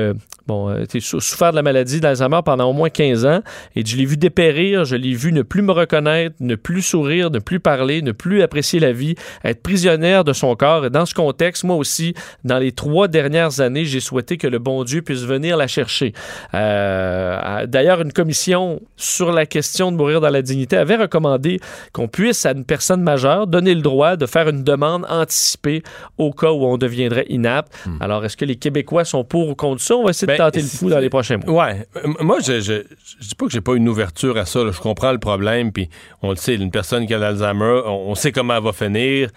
bon, 0.46 0.68
euh, 0.70 0.84
souffert 1.00 1.50
de 1.50 1.56
la 1.56 1.62
maladie 1.62 2.00
d'Alzheimer 2.00 2.40
pendant 2.44 2.68
au 2.68 2.72
moins 2.72 2.90
15 2.90 3.26
ans. 3.26 3.40
Et 3.76 3.84
je 3.84 3.96
l'ai 3.96 4.04
vu 4.04 4.16
dépérir, 4.16 4.84
je 4.84 4.96
l'ai 4.96 5.14
vu 5.14 5.32
ne 5.32 5.42
plus 5.42 5.62
me 5.62 5.72
reconnaître, 5.72 6.36
ne 6.40 6.54
plus 6.54 6.82
sourire, 6.82 7.30
ne 7.30 7.38
plus 7.38 7.60
parler, 7.60 8.02
ne 8.02 8.12
plus 8.12 8.42
apprécier 8.42 8.80
la 8.80 8.92
vie, 8.92 9.14
être 9.44 9.62
prisonnière 9.62 10.24
de 10.24 10.32
son 10.32 10.54
corps. 10.56 10.86
Et 10.86 10.90
dans 10.90 11.06
ce 11.06 11.14
contexte, 11.14 11.64
moi 11.64 11.76
aussi, 11.76 12.14
dans 12.44 12.58
les 12.58 12.72
trois 12.72 13.08
dernières 13.08 13.60
années, 13.60 13.84
j'ai 13.84 14.00
souhaité 14.00 14.36
que 14.36 14.46
le 14.46 14.58
bon 14.58 14.84
Dieu 14.84 15.02
puisse 15.02 15.22
venir 15.22 15.56
la 15.56 15.66
chercher. 15.66 16.12
Euh, 16.54 17.66
D'ailleurs, 17.66 18.00
une 18.02 18.12
commission 18.12 18.80
sur 18.96 19.32
la 19.32 19.46
question 19.46 19.92
de 19.92 19.96
mourir 19.96 20.20
dans 20.20 20.30
la 20.30 20.42
dignité 20.42 20.76
avait 20.76 20.96
recommandé 20.96 21.60
qu'on 21.92 22.08
puisse, 22.08 22.46
à 22.46 22.52
une 22.52 22.64
personne 22.64 23.02
majeure, 23.02 23.46
donner 23.46 23.74
le 23.74 23.82
droit 23.82 24.16
de 24.16 24.26
faire 24.26 24.48
une 24.48 24.62
demande 24.64 25.06
anticipée 25.08 25.82
au 26.18 26.32
cas 26.32 26.50
où 26.50 26.64
on 26.64 26.76
deviendrait 26.78 27.26
inapte. 27.28 27.72
Alors, 28.00 28.24
est-ce 28.24 28.36
que 28.36 28.44
les 28.44 28.56
Québécois 28.56 29.04
sont 29.04 29.24
pour 29.24 29.48
ou 29.48 29.54
contre 29.54 29.80
ça? 29.80 29.96
On 29.96 30.04
va 30.04 30.10
essayer 30.10 30.26
Ben, 30.26 30.33
de 30.34 30.42
tenter 30.42 30.60
le 30.62 30.78
coup 30.78 30.90
dans 30.90 30.98
les 30.98 31.08
prochains 31.10 31.38
mois. 31.38 31.64
Ouais. 31.66 31.86
Euh, 31.96 32.12
Moi, 32.20 32.38
je, 32.40 32.60
je, 32.60 32.82
je 33.20 33.28
dis 33.28 33.34
pas 33.34 33.46
que 33.46 33.52
j'ai 33.52 33.60
pas 33.60 33.74
une 33.74 33.88
ouverture 33.88 34.36
à 34.36 34.44
ça. 34.44 34.62
là. 34.64 34.70
Je 34.72 34.80
comprends 34.80 35.12
le 35.12 35.18
problème, 35.18 35.72
puis 35.72 35.88
on 36.22 36.30
le 36.30 36.36
sait, 36.36 36.54
une 36.54 36.70
personne 36.70 37.06
qui 37.06 37.14
a 37.14 37.18
l'Alzheimer, 37.18 37.82
on, 37.86 38.10
on 38.10 38.14
sait 38.14 38.32
comment 38.32 38.56
elle 38.56 38.62
va 38.64 38.72
finir 38.72 39.30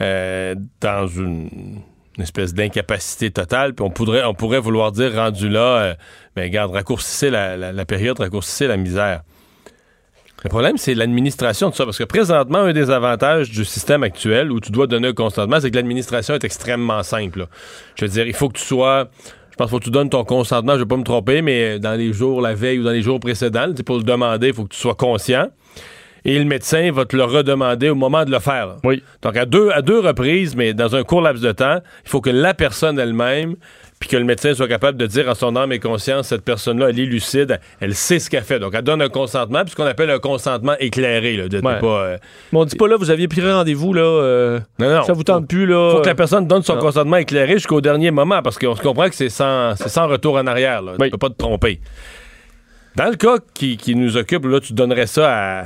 euh, 0.00 0.54
dans 0.80 1.06
une, 1.06 1.48
une 2.16 2.22
espèce 2.22 2.54
d'incapacité 2.54 3.30
totale, 3.30 3.74
puis 3.74 3.84
on 3.84 3.90
pourrait, 3.90 4.24
on 4.24 4.34
pourrait 4.34 4.60
vouloir 4.60 4.92
dire, 4.92 5.14
rendu 5.14 5.48
là, 5.48 5.60
euh, 5.60 5.94
ben 6.36 6.42
regarde, 6.44 6.72
raccourcissez 6.72 7.30
la, 7.30 7.56
la- 7.56 7.72
la 7.72 7.84
période, 7.84 8.18
raccourcissez 8.18 8.66
la 8.66 8.76
misère. 8.76 9.22
Le 10.42 10.50
problème, 10.50 10.76
c'est 10.76 10.94
l'administration 10.94 11.70
de 11.70 11.74
ça, 11.74 11.86
parce 11.86 11.96
que 11.96 12.04
présentement, 12.04 12.58
un 12.58 12.74
des 12.74 12.90
avantages 12.90 13.50
du 13.50 13.64
système 13.64 14.02
actuel 14.02 14.52
où 14.52 14.60
tu 14.60 14.72
dois 14.72 14.86
donner 14.86 15.08
un 15.08 15.12
consentement, 15.14 15.58
c'est 15.58 15.70
que 15.70 15.76
l'administration 15.76 16.34
est 16.34 16.44
extrêmement 16.44 17.02
simple. 17.02 17.38
là. 17.38 17.46
Je 17.96 18.04
veux 18.04 18.10
dire, 18.10 18.26
il 18.26 18.34
faut 18.34 18.50
que 18.50 18.58
tu 18.58 18.64
sois... 18.64 19.08
Je 19.54 19.56
pense 19.56 19.66
qu'il 19.66 19.70
faut 19.70 19.78
que 19.78 19.84
tu 19.84 19.90
donnes 19.92 20.10
ton 20.10 20.24
consentement, 20.24 20.72
je 20.72 20.78
ne 20.78 20.82
vais 20.82 20.88
pas 20.88 20.96
me 20.96 21.04
tromper, 21.04 21.40
mais 21.40 21.78
dans 21.78 21.94
les 21.94 22.12
jours, 22.12 22.40
la 22.40 22.54
veille 22.54 22.80
ou 22.80 22.82
dans 22.82 22.90
les 22.90 23.02
jours 23.02 23.20
précédents, 23.20 23.68
pour 23.86 23.98
le 23.98 24.02
demander, 24.02 24.48
il 24.48 24.52
faut 24.52 24.64
que 24.64 24.74
tu 24.74 24.80
sois 24.80 24.96
conscient. 24.96 25.46
Et 26.24 26.36
le 26.36 26.44
médecin 26.44 26.90
va 26.90 27.04
te 27.04 27.16
le 27.16 27.22
redemander 27.22 27.88
au 27.88 27.94
moment 27.94 28.24
de 28.24 28.32
le 28.32 28.40
faire. 28.40 28.66
là. 28.66 28.76
Oui. 28.82 29.00
Donc, 29.22 29.36
à 29.36 29.46
deux, 29.46 29.70
à 29.70 29.80
deux 29.80 30.00
reprises, 30.00 30.56
mais 30.56 30.74
dans 30.74 30.96
un 30.96 31.04
court 31.04 31.20
laps 31.20 31.40
de 31.40 31.52
temps, 31.52 31.78
il 32.04 32.10
faut 32.10 32.20
que 32.20 32.30
la 32.30 32.52
personne 32.52 32.98
elle-même, 32.98 33.54
puis 34.04 34.10
que 34.10 34.18
le 34.18 34.24
médecin 34.24 34.52
soit 34.52 34.68
capable 34.68 34.98
de 34.98 35.06
dire 35.06 35.26
en 35.30 35.34
son 35.34 35.56
âme 35.56 35.72
et 35.72 35.78
conscience, 35.78 36.28
cette 36.28 36.44
personne-là, 36.44 36.90
elle 36.90 37.00
est 37.00 37.06
lucide, 37.06 37.58
elle 37.80 37.94
sait 37.94 38.18
ce 38.18 38.28
qu'elle 38.28 38.42
fait. 38.44 38.58
Donc, 38.58 38.74
elle 38.74 38.82
donne 38.82 39.00
un 39.00 39.08
consentement, 39.08 39.62
puis 39.62 39.70
ce 39.70 39.76
qu'on 39.76 39.86
appelle 39.86 40.10
un 40.10 40.18
consentement 40.18 40.74
éclairé. 40.78 41.38
Là, 41.38 41.48
de- 41.48 41.56
Ouais. 41.56 41.78
pas, 41.80 41.86
euh, 41.86 42.18
Mais 42.52 42.58
on 42.58 42.64
dit 42.66 42.76
pas 42.76 42.86
là, 42.86 42.96
vous 42.98 43.08
aviez 43.08 43.28
pris 43.28 43.40
rendez-vous, 43.40 43.94
là. 43.94 44.02
euh, 44.02 44.60
non, 44.78 44.94
non. 44.96 45.02
ça 45.04 45.14
vous 45.14 45.22
tente 45.24 45.48
plus, 45.48 45.64
là. 45.64 45.92
faut 45.92 46.02
que 46.02 46.06
la 46.06 46.14
personne 46.14 46.46
donne 46.46 46.62
son 46.62 46.74
non. 46.74 46.80
consentement 46.82 47.16
éclairé 47.16 47.54
jusqu'au 47.54 47.80
dernier 47.80 48.10
moment, 48.10 48.42
parce 48.42 48.58
qu'on 48.58 48.76
se 48.76 48.82
comprend 48.82 49.08
que 49.08 49.14
c'est 49.14 49.30
sans, 49.30 49.74
sans 49.74 50.06
retour 50.06 50.34
en 50.36 50.46
arrière. 50.46 50.82
Là. 50.82 50.92
Oui. 50.98 51.06
Tu 51.06 51.10
peux 51.12 51.16
pas 51.16 51.30
te 51.30 51.38
tromper. 51.38 51.80
Dans 52.96 53.06
le 53.08 53.16
cas 53.16 53.36
qui, 53.54 53.78
qui 53.78 53.94
nous 53.96 54.18
occupe, 54.18 54.44
là, 54.44 54.60
tu 54.60 54.74
donnerais 54.74 55.06
ça 55.06 55.32
à, 55.62 55.64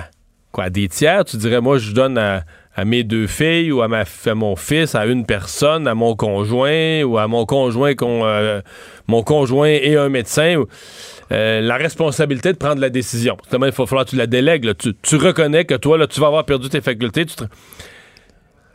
quoi, 0.52 0.64
à 0.64 0.71
des 0.71 0.87
tiers? 0.87 1.25
Tu 1.25 1.37
dirais, 1.38 1.61
moi, 1.61 1.78
je 1.78 1.90
donne 1.92 2.16
à, 2.16 2.45
à 2.78 2.85
mes 2.85 3.02
deux 3.02 3.26
filles 3.26 3.73
ou 3.73 3.82
à, 3.82 3.88
ma, 3.88 4.04
à 4.26 4.35
mon 4.37 4.54
fils, 4.54 4.94
à 4.94 5.04
une 5.06 5.26
personne, 5.26 5.88
à 5.88 5.97
mon 5.97 6.14
conjoint 6.14 7.02
ou 7.02 7.18
à 7.18 7.26
mon 7.26 7.44
conjoint, 7.44 7.97
con, 7.97 8.25
euh, 8.25 8.61
mon 9.08 9.25
conjoint 9.25 9.66
et 9.68 9.97
un 9.97 10.08
médecin. 10.08 10.62
euh, 11.32 11.61
la 11.61 11.76
responsabilité 11.76 12.52
de 12.52 12.56
prendre 12.56 12.80
la 12.80 12.88
décision. 12.88 13.37
Il 13.52 13.58
va 13.58 13.73
falloir 13.73 14.04
que 14.04 14.11
tu 14.11 14.16
la 14.16 14.28
délègues. 14.28 14.64
là. 14.64 14.75
Tu, 14.75 14.94
tu 15.02 15.16
reconnais 15.16 15.64
que 15.64 15.75
toi, 15.75 15.99
là, 15.99 16.06
tu 16.06 16.20
vas 16.20 16.28
avoir 16.28 16.44
perdu 16.44 16.68
tes 16.68 16.80
facultés. 16.80 17.26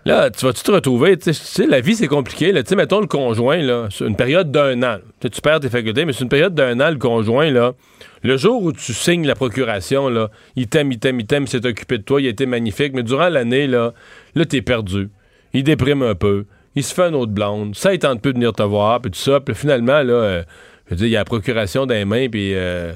Là, 0.05 0.29
tu 0.29 0.45
vas-tu 0.45 0.63
te 0.63 0.71
retrouver? 0.71 1.17
Tu 1.17 1.33
sais, 1.33 1.65
la 1.65 1.79
vie, 1.79 1.95
c'est 1.95 2.07
compliqué. 2.07 2.51
Tu 2.51 2.61
sais, 2.65 2.75
mettons 2.75 2.99
le 2.99 3.07
conjoint, 3.07 3.57
là, 3.57 3.87
sur 3.89 4.05
une 4.05 4.17
période 4.17 4.51
d'un 4.51 4.83
an. 4.83 4.97
Tu 5.21 5.41
perds 5.41 5.61
tes 5.61 5.69
facultés, 5.69 6.03
mais 6.03 6.11
c'est 6.11 6.23
une 6.23 6.29
période 6.29 6.53
d'un 6.53 6.79
an, 6.81 6.89
le 6.89 6.97
conjoint, 6.97 7.49
là. 7.49 7.73
Le 8.21 8.35
jour 8.35 8.61
où 8.63 8.73
tu 8.73 8.93
signes 8.93 9.25
la 9.25 9.35
procuration, 9.35 10.09
là, 10.09 10.29
il 10.55 10.67
t'aime, 10.67 10.91
il 10.91 10.99
t'aime, 10.99 11.19
il 11.19 11.25
t'aime, 11.25 11.43
il 11.43 11.49
s'est 11.49 11.65
occupé 11.65 11.97
de 11.97 12.03
toi, 12.03 12.21
il 12.21 12.27
a 12.27 12.29
été 12.29 12.45
magnifique, 12.45 12.93
mais 12.93 13.03
durant 13.03 13.29
l'année, 13.29 13.67
là, 13.67 13.93
là, 14.35 14.45
t'es 14.45 14.61
perdu. 14.61 15.09
Il 15.53 15.63
déprime 15.63 16.01
un 16.03 16.15
peu. 16.15 16.45
Il 16.75 16.83
se 16.83 16.93
fait 16.93 17.03
un 17.03 17.13
autre 17.13 17.31
blonde. 17.31 17.75
Ça, 17.75 17.93
il 17.93 17.99
tente 17.99 18.21
peu 18.21 18.33
de 18.33 18.37
venir 18.37 18.51
te 18.51 18.63
voir, 18.63 18.99
puis 19.01 19.11
tout 19.11 19.19
ça. 19.19 19.39
Puis 19.39 19.55
finalement, 19.55 20.01
là, 20.01 20.13
euh, 20.13 20.43
je 20.85 20.91
veux 20.91 20.95
dire, 20.97 21.07
il 21.07 21.11
y 21.11 21.15
a 21.15 21.19
la 21.19 21.25
procuration 21.25 21.85
des 21.85 22.03
mains, 22.03 22.27
puis 22.29 22.53
euh, 22.55 22.93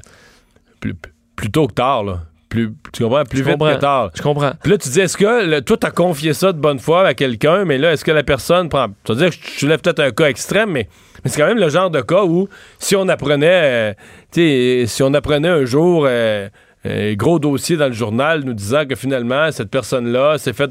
plus, 0.80 0.94
plus 1.36 1.50
tôt 1.50 1.66
que 1.68 1.74
tard, 1.74 2.04
là. 2.04 2.20
Plus, 2.48 2.72
tu 2.92 3.02
comprends? 3.02 3.24
Plus 3.24 3.38
Je 3.38 3.42
vite 3.44 3.52
comprends. 3.58 3.74
que 3.74 3.80
tard. 3.80 4.10
Je 4.14 4.22
comprends. 4.22 4.52
Puis 4.62 4.72
là, 4.72 4.78
tu 4.78 4.88
dis, 4.88 5.00
est-ce 5.00 5.16
que 5.16 5.46
le- 5.46 5.60
toi, 5.60 5.76
t'as 5.78 5.90
confié 5.90 6.32
ça 6.32 6.52
de 6.52 6.58
bonne 6.58 6.78
foi 6.78 7.06
à 7.06 7.14
quelqu'un, 7.14 7.64
mais 7.66 7.76
là, 7.78 7.92
est-ce 7.92 8.04
que 8.04 8.10
la 8.10 8.22
personne 8.22 8.68
prend. 8.70 8.88
Tu 9.04 9.12
vas 9.12 9.18
dire, 9.18 9.30
je 9.32 9.38
je 9.60 9.66
lève 9.66 9.80
peut-être 9.80 10.00
un 10.00 10.10
cas 10.10 10.26
extrême, 10.26 10.70
mais, 10.70 10.88
mais 11.24 11.30
c'est 11.30 11.40
quand 11.40 11.46
même 11.46 11.58
le 11.58 11.68
genre 11.68 11.90
de 11.90 12.00
cas 12.00 12.24
où, 12.24 12.48
si 12.78 12.96
on 12.96 13.06
apprenait, 13.08 13.90
euh, 13.90 13.92
tu 14.32 14.40
sais, 14.40 14.84
si 14.86 15.02
on 15.02 15.12
apprenait 15.14 15.48
un 15.48 15.64
jour. 15.66 16.06
euh, 16.08 16.48
un 16.84 17.14
gros 17.14 17.38
dossier 17.38 17.76
dans 17.76 17.88
le 17.88 17.92
journal 17.92 18.44
nous 18.44 18.54
disant 18.54 18.86
que 18.86 18.94
finalement 18.94 19.50
cette 19.50 19.70
personne-là 19.70 20.38
s'est 20.38 20.52
fait 20.52 20.70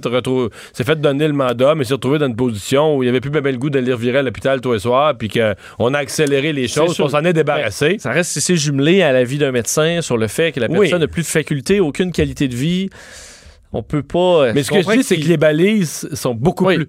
s'est 0.73 0.83
fait 0.83 1.01
donner 1.01 1.27
le 1.27 1.33
mandat 1.33 1.75
mais 1.75 1.83
s'est 1.83 1.93
retrouvé 1.93 2.17
dans 2.17 2.27
une 2.27 2.35
position 2.35 2.95
où 2.95 3.03
il 3.03 3.09
avait 3.09 3.19
plus 3.19 3.29
bien 3.29 3.41
le 3.41 3.57
goût 3.57 3.69
d'aller 3.69 3.91
revirer 3.91 4.19
à 4.19 4.21
l'hôpital 4.23 4.61
tous 4.61 4.73
les 4.73 4.79
soirs 4.79 5.17
puis 5.17 5.27
qu'on 5.29 5.93
a 5.93 5.97
accéléré 5.97 6.53
les 6.53 6.67
choses 6.67 6.99
on 6.99 7.09
s'en 7.09 7.23
est 7.25 7.33
débarrassé 7.33 7.97
Ça 7.99 8.11
reste 8.11 8.39
c'est 8.39 8.55
jumelé 8.55 9.01
à 9.01 9.11
la 9.11 9.23
vie 9.23 9.37
d'un 9.37 9.51
médecin 9.51 10.01
sur 10.01 10.17
le 10.17 10.27
fait 10.27 10.51
que 10.51 10.59
la 10.59 10.69
personne 10.69 10.99
n'a 11.01 11.07
plus 11.07 11.23
de 11.23 11.27
faculté, 11.27 11.79
aucune 11.79 12.11
qualité 12.11 12.47
de 12.47 12.55
vie. 12.55 12.89
On 13.73 13.83
peut 13.83 14.03
pas. 14.03 14.53
Mais 14.53 14.63
ce 14.63 14.71
que 14.71 14.81
je 14.81 14.89
dis, 14.97 15.03
c'est 15.03 15.19
que 15.19 15.27
les 15.27 15.37
balises 15.37 16.07
sont 16.13 16.33
beaucoup 16.33 16.65
Oui. 16.65 16.77
plus. 16.77 16.87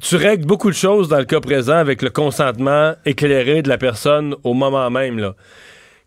Tu 0.00 0.16
règles 0.16 0.46
beaucoup 0.46 0.70
de 0.70 0.74
choses 0.74 1.08
dans 1.08 1.18
le 1.18 1.26
cas 1.26 1.40
présent 1.40 1.76
avec 1.76 2.00
le 2.00 2.08
consentement 2.10 2.94
éclairé 3.04 3.60
de 3.62 3.68
la 3.68 3.76
personne 3.76 4.34
au 4.42 4.54
moment 4.54 4.88
même, 4.90 5.18
là. 5.18 5.34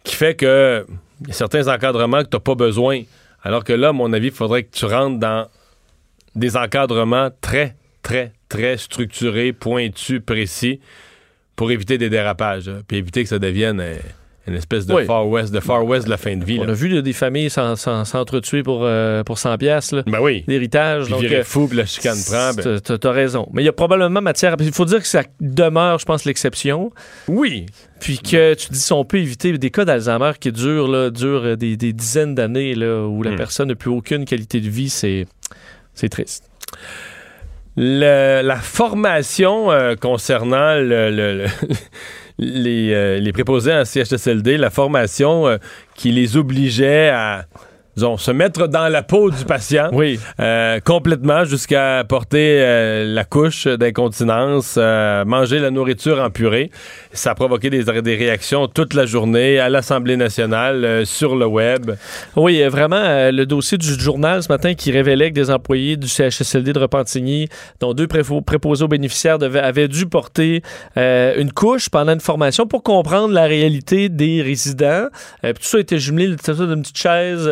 Qui 0.03 0.15
fait 0.15 0.33
que 0.35 0.85
il 1.21 1.27
y 1.27 1.31
a 1.31 1.33
certains 1.33 1.67
encadrements 1.67 2.23
que 2.23 2.29
tu 2.29 2.35
n'as 2.35 2.41
pas 2.41 2.55
besoin. 2.55 3.03
Alors 3.43 3.63
que 3.63 3.73
là, 3.73 3.89
à 3.89 3.93
mon 3.93 4.11
avis, 4.13 4.27
il 4.27 4.33
faudrait 4.33 4.63
que 4.63 4.71
tu 4.71 4.85
rentres 4.85 5.19
dans 5.19 5.47
des 6.35 6.57
encadrements 6.57 7.29
très, 7.41 7.75
très, 8.01 8.33
très 8.49 8.77
structurés, 8.77 9.53
pointus, 9.53 10.21
précis, 10.25 10.79
pour 11.55 11.71
éviter 11.71 11.97
des 11.97 12.09
dérapages. 12.09 12.69
là. 12.69 12.79
Puis 12.87 12.97
éviter 12.97 13.23
que 13.23 13.29
ça 13.29 13.39
devienne 13.39 13.79
euh, 13.79 13.97
une 14.47 14.55
espèce 14.55 14.87
de 14.87 14.93
Oui. 14.95 15.05
Far 15.05 15.27
West, 15.27 15.53
de 15.53 15.59
Far 15.59 15.85
West 15.85 16.05
de 16.05 16.09
la 16.09 16.17
fin 16.17 16.35
de 16.35 16.43
vie. 16.43 16.57
On 16.59 16.63
là. 16.65 16.71
a 16.71 16.73
vu 16.73 16.87
là, 16.87 17.01
des 17.03 17.13
familles 17.13 17.49
s'en- 17.51 17.75
s'en- 17.75 18.05
s'entretuer 18.05 18.63
pour, 18.63 18.81
euh, 18.83 19.23
pour 19.23 19.37
100 19.37 19.57
piastres, 19.59 19.97
là, 19.97 20.03
Ben 20.07 20.19
oui. 20.19 20.43
d'héritage. 20.47 21.03
Puis 21.03 21.11
Donc, 21.13 21.21
virer 21.21 21.35
euh, 21.37 21.43
fou, 21.43 21.67
puis 21.67 21.77
la 21.77 21.85
chicane 21.85 22.17
prend. 22.25 22.51
ben- 22.55 22.79
t'as- 22.81 23.11
raison. 23.11 23.47
Mais 23.53 23.61
il 23.61 23.65
y 23.65 23.69
a 23.69 23.73
probablement 23.73 24.19
matière. 24.21 24.55
Il 24.59 24.71
faut 24.73 24.85
dire 24.85 24.99
que 24.99 25.07
ça 25.07 25.23
demeure, 25.39 25.99
je 25.99 26.05
pense, 26.05 26.25
l'exception. 26.25 26.91
Oui, 27.27 27.67
Puis 27.99 28.17
que 28.17 28.55
tu 28.55 28.71
dis 28.71 28.79
si 28.79 28.91
on 28.93 29.05
peut 29.05 29.17
éviter 29.19 29.55
des 29.57 29.69
cas 29.69 29.85
d'Alzheimer 29.85 30.31
qui 30.39 30.51
durent, 30.51 30.87
là, 30.87 31.11
durent 31.11 31.45
euh, 31.45 31.55
des, 31.55 31.77
des 31.77 31.93
dizaines 31.93 32.33
d'années 32.33 32.73
là, 32.73 33.05
où 33.05 33.21
la 33.21 33.31
Hmm. 33.31 33.35
personne 33.35 33.67
n'a 33.67 33.75
plus 33.75 33.91
aucune 33.91 34.25
qualité 34.25 34.59
de 34.59 34.69
vie, 34.69 34.89
c'est 34.89 35.27
c'est 35.93 36.09
triste. 36.09 36.49
Le- 37.77 38.41
la 38.43 38.55
formation 38.57 39.71
euh, 39.71 39.95
concernant 39.95 40.75
le- 40.75 41.09
le- 41.09 41.37
le- 41.37 41.45
les, 42.41 42.91
euh, 42.93 43.19
les 43.19 43.31
préposés 43.31 43.71
en 43.71 43.85
CHSLD, 43.85 44.57
la 44.57 44.71
formation 44.71 45.47
euh, 45.47 45.57
qui 45.95 46.11
les 46.11 46.35
obligeait 46.35 47.09
à 47.09 47.45
disons, 47.95 48.17
se 48.17 48.31
mettre 48.31 48.67
dans 48.67 48.87
la 48.87 49.03
peau 49.03 49.29
du 49.31 49.43
patient 49.45 49.89
Oui. 49.93 50.19
euh, 50.39 50.79
complètement 50.79 51.43
jusqu'à 51.43 52.03
porter 52.07 52.57
euh, 52.61 53.03
la 53.13 53.23
couche 53.25 53.67
d'incontinence, 53.67 54.75
euh, 54.77 55.25
manger 55.25 55.59
la 55.59 55.71
nourriture 55.71 56.19
en 56.21 56.29
purée. 56.29 56.71
Ça 57.13 57.31
a 57.31 57.35
provoqué 57.35 57.69
des, 57.69 57.83
des 57.83 58.15
réactions 58.15 58.67
toute 58.67 58.93
la 58.93 59.05
journée 59.05 59.59
à 59.59 59.69
l'Assemblée 59.69 60.17
nationale, 60.17 61.05
sur 61.05 61.35
le 61.35 61.45
web. 61.45 61.91
Oui, 62.35 62.61
vraiment, 62.63 63.29
le 63.31 63.43
dossier 63.45 63.77
du 63.77 63.87
journal 63.99 64.41
ce 64.43 64.47
matin 64.51 64.73
qui 64.73 64.91
révélait 64.91 65.29
que 65.29 65.35
des 65.35 65.51
employés 65.51 65.97
du 65.97 66.07
CHSLD 66.07 66.73
de 66.73 66.79
Repentigny, 66.79 67.47
dont 67.79 67.93
deux 67.93 68.07
préposés 68.07 68.83
aux 68.83 68.87
bénéficiaires, 68.87 69.37
devaient- 69.37 69.59
avaient 69.59 69.87
dû 69.87 70.05
porter 70.05 70.61
une 70.95 71.51
couche 71.53 71.89
pendant 71.89 72.13
une 72.13 72.19
formation 72.21 72.65
pour 72.67 72.83
comprendre 72.83 73.33
la 73.33 73.45
réalité 73.45 74.09
des 74.09 74.41
résidents. 74.41 75.07
Tout 75.43 75.53
ça 75.61 75.79
était 75.79 75.99
jumelé 75.99 76.27
d'une 76.27 76.37
petite 76.81 76.97
chaise, 76.97 77.49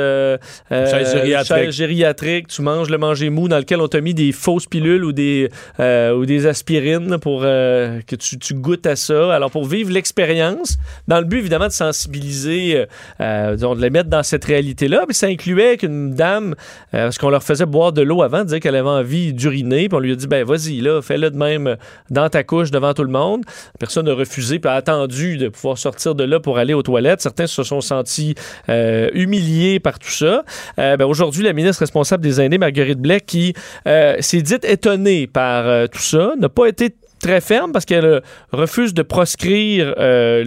Chaise 0.69 1.13
gériatrique. 1.13 1.71
gériatrique. 1.71 2.47
Tu 2.47 2.61
manges 2.61 2.89
le 2.89 2.97
manger 2.97 3.29
mou 3.29 3.47
dans 3.47 3.57
lequel 3.57 3.81
on 3.81 3.87
t'a 3.87 4.01
mis 4.01 4.13
des 4.13 4.31
fausses 4.31 4.65
pilules 4.65 5.03
ou 5.03 5.11
des, 5.11 5.49
euh, 5.79 6.13
ou 6.13 6.25
des 6.25 6.45
aspirines 6.45 7.17
pour 7.19 7.41
euh, 7.43 7.99
que 8.07 8.15
tu, 8.15 8.37
tu 8.37 8.53
goûtes 8.53 8.85
à 8.85 8.95
ça. 8.95 9.33
Alors, 9.33 9.51
pour 9.51 9.65
vivre 9.65 9.91
l'expérience, 9.91 10.77
dans 11.07 11.19
le 11.19 11.25
but 11.25 11.39
évidemment 11.39 11.67
de 11.67 11.71
sensibiliser, 11.71 12.75
euh, 12.75 12.85
euh, 13.21 13.55
disons, 13.55 13.75
de 13.75 13.81
les 13.81 13.89
mettre 13.89 14.09
dans 14.09 14.23
cette 14.23 14.45
réalité-là. 14.45 15.05
Puis 15.07 15.15
ça 15.15 15.27
incluait 15.27 15.77
qu'une 15.77 16.13
dame, 16.13 16.55
euh, 16.93 17.05
parce 17.05 17.17
qu'on 17.17 17.29
leur 17.29 17.43
faisait 17.43 17.65
boire 17.65 17.93
de 17.93 18.01
l'eau 18.01 18.21
avant, 18.21 18.43
disait 18.43 18.59
qu'elle 18.59 18.75
avait 18.75 18.89
envie 18.89 19.33
d'uriner, 19.33 19.89
puis 19.89 19.95
on 19.95 19.99
lui 19.99 20.11
a 20.11 20.15
dit, 20.15 20.27
ben 20.27 20.43
vas-y, 20.43 20.81
là, 20.81 21.01
fais-le 21.01 21.29
de 21.31 21.37
même 21.37 21.77
dans 22.09 22.29
ta 22.29 22.43
couche 22.43 22.71
devant 22.71 22.93
tout 22.93 23.03
le 23.03 23.11
monde. 23.11 23.43
Personne 23.79 24.05
n'a 24.05 24.13
refusé, 24.13 24.59
puis 24.59 24.69
a 24.69 24.73
attendu 24.73 25.37
de 25.37 25.49
pouvoir 25.49 25.77
sortir 25.77 26.15
de 26.15 26.23
là 26.23 26.39
pour 26.39 26.57
aller 26.57 26.73
aux 26.73 26.83
toilettes. 26.83 27.21
Certains 27.21 27.47
se 27.47 27.63
sont 27.63 27.81
sentis 27.81 28.35
euh, 28.69 29.09
humiliés 29.13 29.79
par 29.79 29.99
tout 29.99 30.09
Euh, 30.23 30.97
ben, 30.97 31.05
Aujourd'hui, 31.05 31.43
la 31.43 31.53
ministre 31.53 31.79
responsable 31.81 32.23
des 32.23 32.41
aînés, 32.41 32.57
Marguerite 32.57 32.99
Blais, 32.99 33.21
qui 33.21 33.53
euh, 33.87 34.15
s'est 34.19 34.41
dite 34.41 34.65
étonnée 34.65 35.27
par 35.27 35.67
euh, 35.67 35.87
tout 35.87 35.99
ça, 35.99 36.33
n'a 36.37 36.49
pas 36.49 36.67
été 36.67 36.95
très 37.19 37.41
ferme 37.41 37.71
parce 37.71 37.85
qu'elle 37.85 38.05
euh, 38.05 38.19
refuse 38.51 38.93
de 38.93 39.01
proscrire 39.01 39.93
euh, 39.97 40.43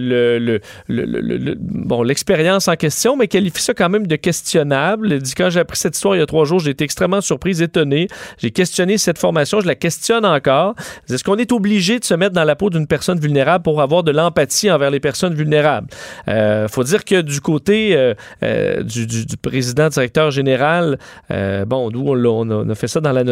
le, 0.89 1.53
bon, 1.59 2.03
l'expérience 2.03 2.67
en 2.67 2.75
question, 2.75 3.15
mais 3.17 3.27
qualifie 3.27 3.61
ça 3.61 3.73
quand 3.73 3.89
même 3.89 4.07
de 4.07 4.15
questionnable. 4.15 5.11
Elle 5.11 5.21
dit 5.21 5.33
quand 5.35 5.49
j'ai 5.49 5.59
appris 5.59 5.77
cette 5.77 5.95
histoire 5.95 6.15
il 6.15 6.19
y 6.19 6.21
a 6.21 6.25
trois 6.25 6.45
jours, 6.45 6.59
j'ai 6.59 6.71
été 6.71 6.83
extrêmement 6.83 7.21
surprise, 7.21 7.61
étonnée. 7.61 8.07
J'ai 8.37 8.51
questionné 8.51 8.97
cette 8.97 9.17
formation, 9.17 9.59
je 9.59 9.67
la 9.67 9.75
questionne 9.75 10.25
encore. 10.25 10.75
Est-ce 11.09 11.23
qu'on 11.23 11.37
est 11.37 11.51
obligé 11.51 11.99
de 11.99 12.05
se 12.05 12.13
mettre 12.13 12.33
dans 12.33 12.43
la 12.43 12.55
peau 12.55 12.69
d'une 12.69 12.87
personne 12.87 13.19
vulnérable 13.19 13.63
pour 13.63 13.81
avoir 13.81 14.03
de 14.03 14.11
l'empathie 14.11 14.71
envers 14.71 14.91
les 14.91 14.99
personnes 14.99 15.33
vulnérables? 15.33 15.87
Euh, 16.27 16.67
faut 16.67 16.83
dire 16.83 17.03
que 17.03 17.21
du 17.21 17.41
côté 17.41 17.95
euh, 18.43 18.83
du, 18.83 19.37
président 19.41 19.89
directeur 19.89 20.31
général, 20.31 20.97
bon, 21.29 21.89
nous, 21.91 22.09
on, 22.09 22.69
a, 22.69 22.75
fait 22.75 22.87
ça 22.87 22.99
dans 22.99 23.11
la. 23.11 23.23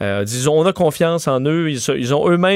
Euh, 0.00 0.24
disons, 0.24 0.58
on 0.58 0.66
a 0.66 0.72
confiance 0.72 1.28
en 1.28 1.40
eux. 1.44 1.70
Ils 1.70 2.14
ont 2.14 2.28
eux-mêmes 2.28 2.51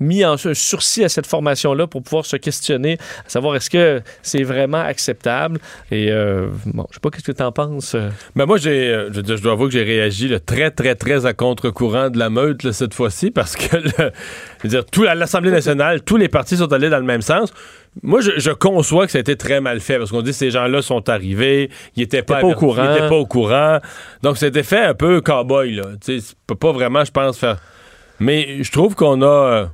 mis 0.00 0.24
en 0.24 0.32
un 0.34 0.54
sursis 0.54 1.04
à 1.04 1.08
cette 1.08 1.26
formation-là 1.26 1.86
pour 1.86 2.02
pouvoir 2.02 2.26
se 2.26 2.36
questionner, 2.36 2.98
à 3.24 3.28
savoir 3.28 3.54
est-ce 3.54 3.70
que 3.70 4.02
c'est 4.22 4.42
vraiment 4.42 4.80
acceptable. 4.80 5.60
Et 5.92 6.10
euh, 6.10 6.48
bon, 6.66 6.86
je 6.90 6.94
sais 6.94 7.00
pas 7.00 7.10
qu'est-ce 7.10 7.22
que 7.24 7.30
tu 7.32 7.42
en 7.42 7.52
penses? 7.52 7.94
euh. 7.94 8.08
Ben 8.34 8.44
moi, 8.46 8.58
j'ai, 8.58 8.88
euh, 8.88 9.10
je, 9.12 9.20
dois 9.20 9.52
avouer 9.52 9.66
que 9.66 9.72
j'ai 9.74 9.84
réagi 9.84 10.28
très, 10.44 10.72
très, 10.72 10.96
très 10.96 11.24
à 11.24 11.34
contre-courant 11.34 12.10
de 12.10 12.18
la 12.18 12.30
meute 12.30 12.64
là, 12.64 12.72
cette 12.72 12.94
fois-ci 12.94 13.30
parce 13.30 13.54
que 13.54 13.76
le- 13.76 13.90
je 13.96 14.62
veux 14.64 14.68
dire, 14.68 14.84
tout, 14.84 15.04
à 15.04 15.14
l'Assemblée 15.14 15.52
nationale, 15.52 16.02
tous 16.02 16.16
les 16.16 16.28
partis 16.28 16.56
sont 16.56 16.72
allés 16.72 16.90
dans 16.90 16.98
le 16.98 17.04
même 17.04 17.22
sens. 17.22 17.52
Moi, 18.02 18.22
je, 18.22 18.32
je 18.38 18.50
conçois 18.50 19.06
que 19.06 19.12
ça 19.12 19.18
a 19.18 19.20
été 19.20 19.36
très 19.36 19.60
mal 19.60 19.78
fait 19.78 19.98
parce 19.98 20.10
qu'on 20.10 20.22
dit 20.22 20.30
que 20.30 20.36
ces 20.36 20.50
gens-là 20.50 20.82
sont 20.82 21.08
arrivés, 21.10 21.70
ils 21.94 22.02
étaient 22.02 22.22
pas, 22.22 22.40
pas 22.40 22.46
au 22.48 22.54
courant. 22.54 22.86
Ils 22.90 22.96
étaient 22.96 23.08
pas 23.08 23.16
au 23.16 23.26
courant. 23.26 23.78
Donc, 24.22 24.38
c'était 24.38 24.62
fait 24.64 24.80
un 24.82 24.94
peu 24.94 25.20
cow-boy. 25.20 25.76
Là. 25.76 25.82
Tu 26.04 26.18
peut 26.46 26.54
pas 26.56 26.72
vraiment, 26.72 27.04
je 27.04 27.10
pense, 27.12 27.38
faire. 27.38 27.58
Mais 28.22 28.62
je 28.62 28.70
trouve 28.70 28.94
qu'on 28.94 29.20
a. 29.22 29.26
euh, 29.26 29.66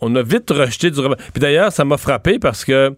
on 0.00 0.14
a 0.16 0.22
vite 0.22 0.50
rejeté 0.50 0.90
du. 0.90 1.00
Puis 1.00 1.40
d'ailleurs, 1.40 1.72
ça 1.72 1.84
m'a 1.84 1.96
frappé 1.96 2.38
parce 2.38 2.64
que 2.64 2.94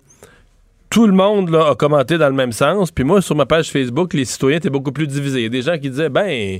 tout 0.90 1.06
le 1.06 1.12
monde 1.12 1.54
a 1.54 1.74
commenté 1.76 2.18
dans 2.18 2.28
le 2.28 2.34
même 2.34 2.52
sens. 2.52 2.90
Puis 2.90 3.04
moi, 3.04 3.22
sur 3.22 3.36
ma 3.36 3.46
page 3.46 3.70
Facebook, 3.70 4.12
les 4.12 4.24
citoyens 4.24 4.58
étaient 4.58 4.70
beaucoup 4.70 4.92
plus 4.92 5.06
divisés. 5.06 5.38
Il 5.40 5.42
y 5.44 5.46
a 5.46 5.48
des 5.48 5.62
gens 5.62 5.78
qui 5.78 5.88
disaient, 5.88 6.08
ben, 6.08 6.58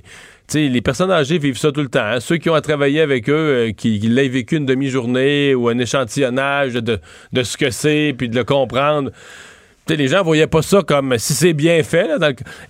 tu 0.49 0.69
les 0.69 0.81
personnes 0.81 1.11
âgées 1.11 1.39
vivent 1.39 1.59
ça 1.59 1.73
tout 1.73 1.83
le 1.83 1.89
temps. 1.89 2.05
hein. 2.05 2.21
Ceux 2.21 2.37
qui 2.37 2.49
ont 2.49 2.55
à 2.55 2.61
travailler 2.61 3.01
avec 3.01 3.29
eux, 3.29 3.33
euh, 3.69 3.73
qui, 3.73 3.99
qui 3.99 4.07
l'aient 4.09 4.29
vécu 4.29 4.57
une 4.57 4.67
demi-journée 4.67 5.55
ou 5.55 5.69
un 5.69 5.79
échantillonnage 5.79 6.75
de, 6.75 6.99
de 7.33 7.43
ce 7.43 7.57
que 7.57 7.71
c'est, 7.71 8.15
puis 8.17 8.29
de 8.29 8.37
le 8.37 8.45
comprendre. 8.45 9.11
Les 9.97 10.09
gens 10.09 10.23
voyaient 10.23 10.47
pas 10.47 10.63
ça 10.63 10.83
comme 10.83 11.19
si 11.19 11.35
c'est 11.35 11.53
bien 11.53 11.83
fait. 11.83 12.09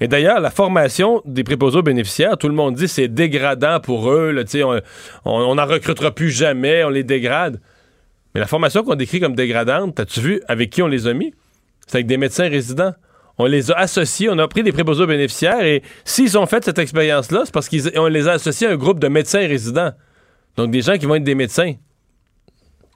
Et 0.01 0.09
d'ailleurs, 0.09 0.41
la 0.41 0.51
formation 0.51 1.23
des 1.25 1.45
préposés 1.45 1.79
aux 1.79 1.83
bénéficiaires, 1.83 2.39
tout 2.39 2.49
le 2.49 2.55
monde 2.55 2.75
dit 2.75 2.89
c'est 2.89 3.09
dégradant 3.09 3.79
pour 3.81 4.11
eux. 4.11 4.35
On 5.25 5.55
n'en 5.55 5.67
recrutera 5.67 6.11
plus 6.11 6.31
jamais, 6.31 6.83
on 6.85 6.91
les 6.91 7.05
dégrade. 7.05 7.61
Mais 8.35 8.41
la 8.41 8.47
formation 8.47 8.83
qu'on 8.85 8.95
décrit 8.95 9.21
comme 9.21 9.35
dégradante, 9.35 10.01
as-tu 10.01 10.21
vu 10.21 10.41
avec 10.49 10.71
qui 10.71 10.83
on 10.83 10.87
les 10.87 11.07
a 11.07 11.13
mis? 11.13 11.35
C'est 11.87 11.97
avec 11.97 12.07
des 12.07 12.17
médecins 12.17 12.49
résidents. 12.49 12.93
On 13.39 13.47
les 13.47 13.71
a 13.71 13.75
associés, 13.79 14.29
on 14.31 14.39
a 14.39 14.47
pris 14.49 14.63
des 14.63 14.73
préposés 14.73 15.03
aux 15.03 15.07
bénéficiaires 15.07 15.65
et 15.65 15.83
s'ils 16.05 16.37
ont 16.37 16.47
fait 16.47 16.65
cette 16.65 16.79
expérience-là, 16.79 17.43
c'est 17.45 17.55
parce 17.55 17.69
qu'on 17.69 18.07
les 18.07 18.29
a 18.29 18.33
associés 18.33 18.67
à 18.67 18.71
un 18.73 18.77
groupe 18.77 19.01
de 19.01 19.09
médecins 19.09 19.47
résidents. 19.47 19.93
Donc 20.57 20.71
des 20.71 20.83
gens 20.83 20.99
qui 20.99 21.07
vont 21.07 21.15
être 21.15 21.25
des 21.25 21.35
médecins. 21.35 21.75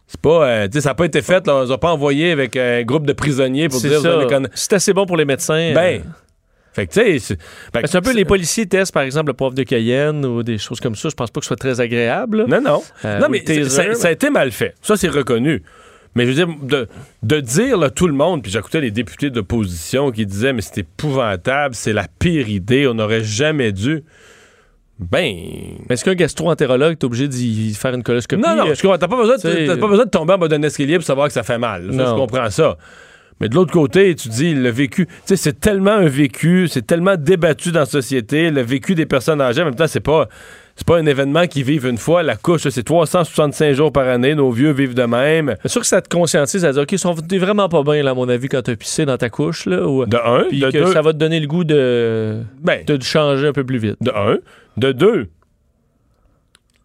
C'est 0.07 0.21
pas, 0.21 0.47
euh, 0.47 0.69
ça 0.73 0.91
n'a 0.91 0.95
pas 0.95 1.07
été 1.07 1.23
fait, 1.23 1.47
là, 1.47 1.57
on 1.57 1.63
les 1.65 1.71
a 1.73 1.79
pas 1.79 1.93
envoyé 1.93 2.31
avec 2.31 2.57
un 2.57 2.83
groupe 2.83 3.07
de 3.07 3.13
prisonniers 3.13 3.69
pour 3.69 3.81
dire, 3.89 4.01
conna- 4.29 4.49
C'est 4.55 4.75
assez 4.75 4.93
bon 4.93 5.07
pour 5.07 5.17
les 5.17 5.25
médecins. 5.25 5.73
Ben, 5.75 6.01
euh, 6.01 6.05
fait 6.75 6.87
que 6.87 6.93
tu 6.93 7.01
sais, 7.01 7.19
c'est 7.21 7.39
ben, 7.73 7.83
un 7.93 8.01
peu 8.03 8.13
les 8.13 8.25
policiers 8.25 8.67
testent, 8.67 8.93
par 8.93 9.03
exemple, 9.05 9.29
le 9.29 9.33
poivre 9.35 9.55
de 9.55 9.63
Cayenne 9.63 10.25
ou 10.27 10.43
des 10.43 10.59
choses 10.59 10.81
comme 10.81 10.95
ça. 10.95 11.09
Je 11.09 11.15
pense 11.15 11.31
pas 11.31 11.41
que 11.41 11.45
ce 11.45 11.49
soit 11.49 11.57
très 11.57 11.81
agréable. 11.81 12.45
Non, 12.49 12.61
non. 12.61 12.83
Euh, 13.05 13.19
non, 13.21 13.29
mais 13.31 13.41
taser, 13.43 13.69
ça, 13.71 13.95
ça 13.95 14.09
a 14.09 14.11
été 14.11 14.29
mal 14.31 14.51
fait. 14.53 14.75
Ça, 14.83 14.97
c'est 14.97 15.09
reconnu. 15.09 15.63
Mais 16.17 16.27
je 16.27 16.31
veux 16.31 16.35
dire, 16.47 16.49
de, 16.63 16.87
de 17.23 17.41
dire 17.41 17.77
là, 17.79 17.91
tout 17.91 18.07
le 18.07 18.13
monde, 18.13 18.43
puis 18.43 18.53
j'écoutais 18.53 18.81
les 18.81 18.91
députés 18.93 19.31
d'opposition 19.31 20.13
qui 20.13 20.27
disaient, 20.27 20.53
mais 20.53 20.63
c'est 20.63 20.79
épouvantable, 20.79 21.75
c'est 21.75 21.93
la 21.93 22.07
pire 22.19 22.49
idée, 22.49 22.87
on 22.87 22.95
n'aurait 22.95 23.25
jamais 23.25 23.73
dû. 23.73 24.05
Ben. 24.99 25.35
Mais 25.89 25.95
est-ce 25.95 26.05
qu'un 26.05 26.15
gastro-entérologue 26.15 26.93
est 26.93 27.05
obligé 27.05 27.27
d'y 27.29 27.75
faire 27.75 27.95
une 27.95 28.03
coloscopie? 28.03 28.41
Non, 28.41 28.55
non, 28.57 28.75
je 28.75 28.81
comprends. 28.81 28.99
T'as 28.99 29.09
pas, 29.09 29.17
besoin 29.17 29.37
de- 29.37 29.67
t'as 29.67 29.77
pas 29.77 29.89
besoin 29.89 30.05
de 30.05 30.11
tomber 30.11 30.35
en 30.35 30.39
bas 30.39 30.49
d'un 30.49 30.63
escalier 30.63 30.97
pour 30.97 31.05
savoir 31.05 31.27
que 31.27 31.33
ça 31.33 31.43
fait 31.43 31.59
mal. 31.59 31.93
Ça, 31.93 32.07
je 32.07 32.15
comprends 32.15 32.51
ça. 32.51 32.77
Mais 33.41 33.49
de 33.49 33.57
l'autre 33.57 33.73
côté, 33.73 34.15
tu 34.15 34.29
dis, 34.29 34.55
le 34.55 34.71
vécu, 34.71 35.07
tu 35.07 35.13
sais, 35.25 35.37
c'est 35.37 35.59
tellement 35.59 35.91
un 35.91 36.07
vécu, 36.07 36.69
c'est 36.69 36.87
tellement 36.87 37.17
débattu 37.17 37.73
dans 37.73 37.81
la 37.81 37.87
société, 37.87 38.51
le 38.53 38.63
vécu 38.63 38.95
des 38.95 39.07
personnes 39.07 39.41
âgées, 39.41 39.63
en 39.63 39.65
même 39.65 39.75
temps, 39.75 39.89
c'est 39.89 39.99
pas, 39.99 40.29
c'est 40.77 40.87
pas 40.87 40.99
un 40.99 41.07
événement 41.07 41.47
qu'ils 41.47 41.65
vivent 41.65 41.87
une 41.87 41.99
fois. 41.99 42.23
La 42.23 42.37
couche, 42.37 42.69
c'est 42.69 42.83
365 42.83 43.73
jours 43.75 43.93
par 43.93 44.09
année, 44.09 44.35
nos 44.35 44.51
vieux 44.51 44.73
vivent 44.73 44.95
de 44.95 45.05
même. 45.05 45.55
C'est 45.63 45.69
sûr 45.69 45.81
que 45.81 45.87
ça 45.87 46.03
te 46.03 46.09
conscientise 46.09 46.65
à 46.65 46.73
dire, 46.73 46.83
OK, 46.83 46.93
ils 46.93 46.99
sont 46.99 47.15
t'es 47.15 47.39
vraiment 47.39 47.69
pas 47.69 47.83
bien, 47.83 48.03
là, 48.03 48.11
à 48.11 48.15
mon 48.15 48.29
avis, 48.29 48.49
quand 48.49 48.63
t'as 48.63 48.75
pissé 48.75 49.05
dans 49.07 49.17
ta 49.17 49.31
couche, 49.31 49.67
là. 49.67 49.87
Ou, 49.87 50.05
De 50.05 50.17
un, 50.17 50.45
puis 50.49 50.61
de 50.61 50.71
que 50.71 50.79
deux, 50.79 50.93
ça 50.93 51.03
va 51.03 51.13
te 51.13 51.19
donner 51.19 51.39
le 51.41 51.47
goût 51.47 51.65
de, 51.65 52.41
ben, 52.61 52.85
de 52.85 53.01
changer 53.03 53.47
un 53.49 53.53
peu 53.53 53.65
plus 53.65 53.79
vite. 53.79 53.97
de 54.01 54.11
un. 54.11 54.39
De 54.77 54.91
deux, 54.91 55.29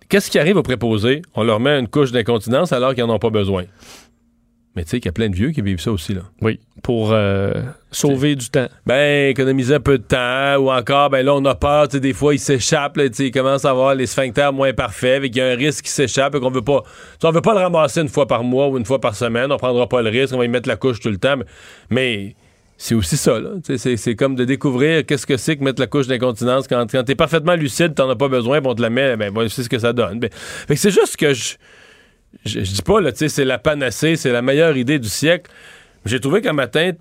qu'est-ce 0.10 0.30
qui 0.30 0.38
arrive 0.38 0.58
aux 0.58 0.64
préposés? 0.64 1.24
On 1.34 1.44
leur 1.44 1.60
met 1.60 1.80
une 1.80 1.88
couche 1.88 2.12
d'incontinence 2.12 2.72
alors 2.72 2.94
qu'ils 2.94 3.04
n'en 3.06 3.16
ont 3.16 3.20
pas 3.20 3.32
besoin. 3.32 3.64
Mais 4.76 4.84
tu 4.84 4.92
sais 4.92 5.00
qu'il 5.00 5.08
y 5.08 5.10
a 5.10 5.14
plein 5.14 5.30
de 5.30 5.36
vieux 5.36 5.50
qui 5.50 5.62
vivent 5.62 5.80
ça 5.82 5.92
aussi, 5.92 6.14
là. 6.14 6.22
Oui. 6.42 6.60
Pour 6.84 7.12
euh, 7.12 7.54
sauver 7.92 8.36
du 8.36 8.50
temps. 8.50 8.68
Ben, 8.86 9.30
économiser 9.30 9.76
un 9.76 9.80
peu 9.80 9.98
de 9.98 10.04
temps, 10.04 10.58
ou 10.58 10.72
encore, 10.72 11.10
ben 11.10 11.26
là, 11.26 11.34
on 11.34 11.44
a 11.46 11.56
peur, 11.56 11.88
tu 11.88 11.98
sais, 11.98 12.00
des 12.00 12.14
fois, 12.14 12.36
ils 12.36 12.40
s'échappent, 12.40 12.94
tu 12.98 13.10
sais, 13.12 13.26
ils 13.28 13.32
commencent 13.32 13.66
à 13.66 13.72
avoir 13.72 13.96
les 13.96 14.06
sphincters 14.06 14.54
moins 14.54 14.72
parfaits, 14.74 15.24
et 15.24 15.30
qu'il 15.30 15.40
y 15.40 15.42
a 15.42 15.48
un 15.48 15.56
risque 15.56 15.86
qu'ils 15.86 15.92
s'échappe, 15.92 16.36
et 16.36 16.40
qu'on 16.40 16.52
veut 16.52 16.62
pas, 16.62 16.84
on 17.24 17.32
veut 17.32 17.42
pas 17.42 17.54
le 17.54 17.60
ramasser 17.62 18.02
une 18.02 18.10
fois 18.10 18.28
par 18.28 18.44
mois 18.44 18.68
ou 18.70 18.78
une 18.78 18.86
fois 18.86 19.02
par 19.02 19.16
semaine, 19.16 19.52
on 19.52 19.58
prendra 19.58 19.90
pas 19.90 20.02
le 20.04 20.10
risque, 20.12 20.34
on 20.36 20.38
va 20.38 20.46
y 20.46 20.50
mettre 20.50 20.70
la 20.70 20.76
couche 20.78 21.00
tout 21.00 21.10
le 21.10 21.18
temps, 21.18 21.36
mais, 21.38 21.46
mais 21.90 22.36
c'est 22.78 22.96
aussi 22.96 23.18
ça, 23.18 23.40
là, 23.40 23.50
tu 23.66 23.74
sais, 23.74 23.78
c'est- 23.78 23.98
c'est 23.98 24.16
comme 24.16 24.36
de 24.36 24.46
découvrir 24.46 25.04
qu'est-ce 25.06 25.26
que 25.26 25.36
c'est 25.36 25.58
que 25.58 25.64
mettre 25.64 25.82
la 25.82 25.88
couche 25.88 26.08
d'incontinence 26.08 26.68
quand, 26.68 26.86
quand 26.90 27.04
t'es 27.04 27.16
parfaitement 27.16 27.56
lucide, 27.56 27.96
t'en 27.96 28.10
as 28.10 28.16
pas 28.16 28.30
besoin, 28.30 28.62
puis 28.62 28.70
on 28.70 28.76
te 28.76 28.82
la 28.84 28.90
met, 28.92 29.18
ben, 29.18 29.34
voilà, 29.34 29.50
c'est 29.50 29.64
ce 29.64 29.70
que 29.70 29.80
ça 29.80 29.92
donne. 29.94 30.20
Ben, 30.20 30.30
fait 30.32 30.76
que 30.76 30.80
c'est 30.80 30.92
juste 30.92 31.18
que 31.18 31.34
je, 31.34 31.56
je, 32.46 32.64
je 32.64 32.72
dis 32.72 32.82
pas, 32.82 33.02
là, 33.02 33.12
tu 33.12 33.20
sais, 33.20 33.30
c'est 33.30 33.46
la 33.46 33.58
panacée, 33.58 34.16
c'est 34.16 34.32
la 34.32 34.42
meilleure 34.42 34.78
idée 34.78 35.00
du 35.00 35.10
siècle. 35.10 35.52
J'ai 36.06 36.20
trouvé 36.20 36.42
qu'un 36.42 36.54
matin, 36.54 36.92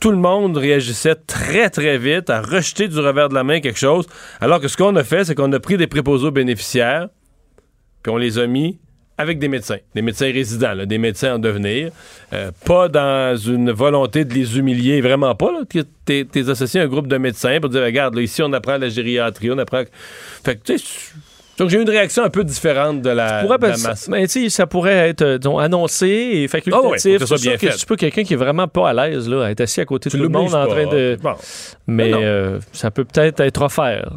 tout 0.00 0.10
le 0.10 0.16
monde 0.16 0.56
réagissait 0.56 1.14
très, 1.14 1.70
très 1.70 1.98
vite 1.98 2.30
à 2.30 2.40
rejeter 2.40 2.88
du 2.88 2.98
revers 2.98 3.28
de 3.28 3.34
la 3.34 3.44
main 3.44 3.60
quelque 3.60 3.78
chose, 3.78 4.06
alors 4.40 4.60
que 4.60 4.68
ce 4.68 4.76
qu'on 4.76 4.96
a 4.96 5.04
fait, 5.04 5.24
c'est 5.24 5.34
qu'on 5.34 5.52
a 5.52 5.60
pris 5.60 5.76
des 5.76 5.86
préposés 5.86 6.26
aux 6.26 6.32
bénéficiaires, 6.32 7.08
puis 8.02 8.12
on 8.12 8.16
les 8.16 8.38
a 8.38 8.46
mis 8.46 8.78
avec 9.18 9.38
des 9.38 9.48
médecins, 9.48 9.76
des 9.94 10.00
médecins 10.00 10.32
résidents, 10.32 10.74
des 10.86 10.96
médecins 10.96 11.34
en 11.34 11.38
devenir, 11.38 11.92
euh, 12.32 12.50
pas 12.64 12.88
dans 12.88 13.36
une 13.36 13.70
volonté 13.70 14.24
de 14.24 14.32
les 14.32 14.58
humilier, 14.58 15.02
vraiment 15.02 15.34
pas. 15.34 15.50
t'es 16.06 16.48
associé 16.48 16.80
à 16.80 16.84
un 16.84 16.86
groupe 16.86 17.06
de 17.06 17.18
médecins 17.18 17.60
pour 17.60 17.68
dire, 17.68 17.82
regarde, 17.82 18.14
là, 18.14 18.22
ici, 18.22 18.42
on 18.42 18.50
apprend 18.54 18.78
la 18.78 18.88
gériatrie, 18.88 19.50
on 19.50 19.58
apprend... 19.58 19.82
Fait 20.42 20.56
que, 20.56 20.62
tu 20.64 20.78
sais, 20.78 21.12
donc 21.60 21.68
j'ai 21.68 21.76
eu 21.76 21.82
une 21.82 21.90
réaction 21.90 22.24
un 22.24 22.30
peu 22.30 22.42
différente 22.42 23.02
de 23.02 23.10
la, 23.10 23.42
de 23.44 23.48
la 23.50 23.58
masse. 23.58 23.80
ça, 23.80 24.10
ben, 24.10 24.22
tu 24.26 24.44
sais, 24.44 24.48
ça 24.48 24.66
pourrait 24.66 25.10
être 25.10 25.20
euh, 25.20 25.58
annoncé 25.58 26.06
et 26.08 26.48
facultatif. 26.48 27.04
Ouais, 27.04 27.18
faut 27.18 27.24
que 27.24 27.28
ça 27.28 27.36
sûr 27.36 27.50
bien 27.50 27.58
que 27.58 27.66
fait. 27.66 27.72
si 27.72 27.80
tu 27.80 27.86
peux 27.86 27.96
quelqu'un 27.96 28.22
qui 28.22 28.32
est 28.32 28.36
vraiment 28.38 28.66
pas 28.66 28.88
à 28.88 28.92
l'aise 28.94 29.28
là, 29.28 29.44
à 29.44 29.50
être 29.50 29.60
assis 29.60 29.82
à 29.82 29.84
côté 29.84 30.08
de 30.08 30.16
tout 30.16 30.22
le 30.22 30.30
monde 30.30 30.54
en 30.54 30.66
train 30.66 30.86
de. 30.86 31.18
Bon. 31.22 31.34
Mais 31.86 32.12
euh, 32.14 32.60
ça 32.72 32.90
peut 32.90 33.04
peut-être 33.04 33.40
être 33.40 33.60
offert. 33.60 34.10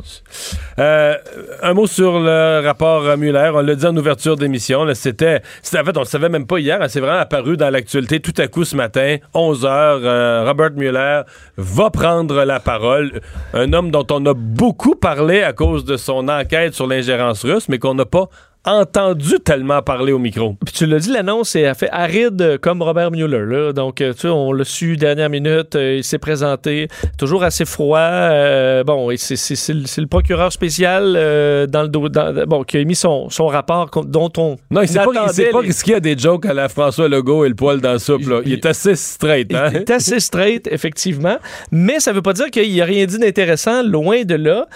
Euh, 0.80 1.16
un 1.62 1.74
mot 1.74 1.86
sur 1.86 2.18
le 2.20 2.62
rapport 2.64 3.18
Muller. 3.18 3.52
On 3.54 3.60
l'a 3.60 3.76
dit 3.76 3.86
en 3.86 3.98
ouverture 3.98 4.38
d'émission. 4.38 4.86
C'était, 4.94 5.42
c'était- 5.62 5.80
en 5.82 5.84
fait, 5.84 5.98
on 5.98 6.02
le 6.02 6.06
savait 6.06 6.30
même 6.30 6.48
pas 6.48 6.60
hier. 6.60 6.82
hein, 6.82 6.88
C'est 6.88 7.02
vraiment 7.02 7.20
apparu 7.20 7.58
dans 7.58 7.70
l'actualité 7.70 8.22
tout 8.22 8.34
à 8.38 8.48
coup 8.48 8.64
ce 8.64 8.78
matin, 8.78 9.18
11 9.34 9.66
h 9.66 10.46
Robert 10.48 10.72
Mueller 10.78 11.24
va 11.58 11.90
prendre 11.90 12.46
la 12.46 12.62
parole. 12.62 13.20
Un 13.54 13.74
homme 13.74 13.92
dont 13.92 14.08
on 14.12 14.26
a 14.28 14.34
beaucoup 14.34 14.96
parlé 14.96 15.44
à 15.44 15.52
cause 15.52 15.84
de 15.84 15.98
son 15.98 16.30
enquête 16.30 16.74
sur 16.74 16.88
l'ingérence 16.88 17.33
russe, 17.41 17.69
mais 17.69 17.80
qu'on 17.80 17.96
n'a 17.96 18.06
pas 18.06 18.30
entendu 18.65 19.39
tellement 19.43 19.82
parler 19.82 20.13
au 20.13 20.19
micro. 20.19 20.56
Puis 20.65 20.73
tu 20.73 20.86
l'as 20.86 20.99
dit, 20.99 21.12
l'annonce 21.12 21.56
est 21.56 21.73
fait 21.73 21.89
aride 21.91 22.58
comme 22.62 22.82
Robert 22.82 23.12
Mueller. 23.12 23.45
Là. 23.45 23.73
Donc, 23.73 23.99
euh, 24.02 24.13
tu 24.13 24.21
sais, 24.21 24.28
on 24.30 24.54
l'a 24.54 24.63
su 24.63 24.95
dernière 24.95 25.30
minute, 25.30 25.76
euh, 25.76 25.95
il 25.97 26.04
s'est 26.04 26.17
présenté, 26.17 26.88
toujours 27.17 27.43
assez 27.43 27.65
froid. 27.65 27.97
euh, 27.99 28.84
bon, 28.84 29.12
et 29.12 29.17
c'est, 29.17 29.36
le, 29.73 30.06
procureur 30.08 30.52
spécial 30.54 31.13
euh, 31.17 31.67
dans 31.67 31.82
le 31.84 31.88
dos, 31.89 32.08
dans- 32.08 32.45
bon, 32.45 32.63
qui 32.63 32.78
a 32.78 32.80
émis 32.80 32.95
son, 32.95 33.30
son 33.30 33.47
rapport 33.47 33.89
dont 34.06 34.32
on. 34.38 34.56
Non, 34.71 34.82
il 34.82 34.88
sait 34.88 34.99
pas, 34.99 35.06
il 35.13 35.52
pas 35.52 35.62
y 35.88 35.93
a 35.93 35.99
des 35.99 36.17
jokes 36.17 36.45
à 36.45 36.54
la 36.54 36.69
François 36.69 37.08
Legault 37.10 37.43
et 37.45 37.49
le 37.49 37.56
poil 37.56 37.82
dans 37.82 37.91
la 37.93 37.99
soupe. 37.99 38.28
là. 38.28 38.39
Il 38.45 38.54
est 38.54 38.65
assez 38.65 38.95
straight. 38.95 39.47
Il 39.49 39.58
Hein? 39.58 39.71
est 39.73 39.91
assez 39.91 40.19
straight, 40.19 40.67
effectivement. 40.71 41.38
Mais 41.71 41.99
ça 41.99 42.13
veut 42.13 42.21
pas 42.21 42.34
dire 42.34 42.49
qu'il 42.49 42.82
a 42.82 42.86
rien 42.86 43.06
dit 43.06 43.19
d'intéressant, 43.19 43.84
loin 43.84 44.23
de 44.23 44.36
là. 44.36 44.67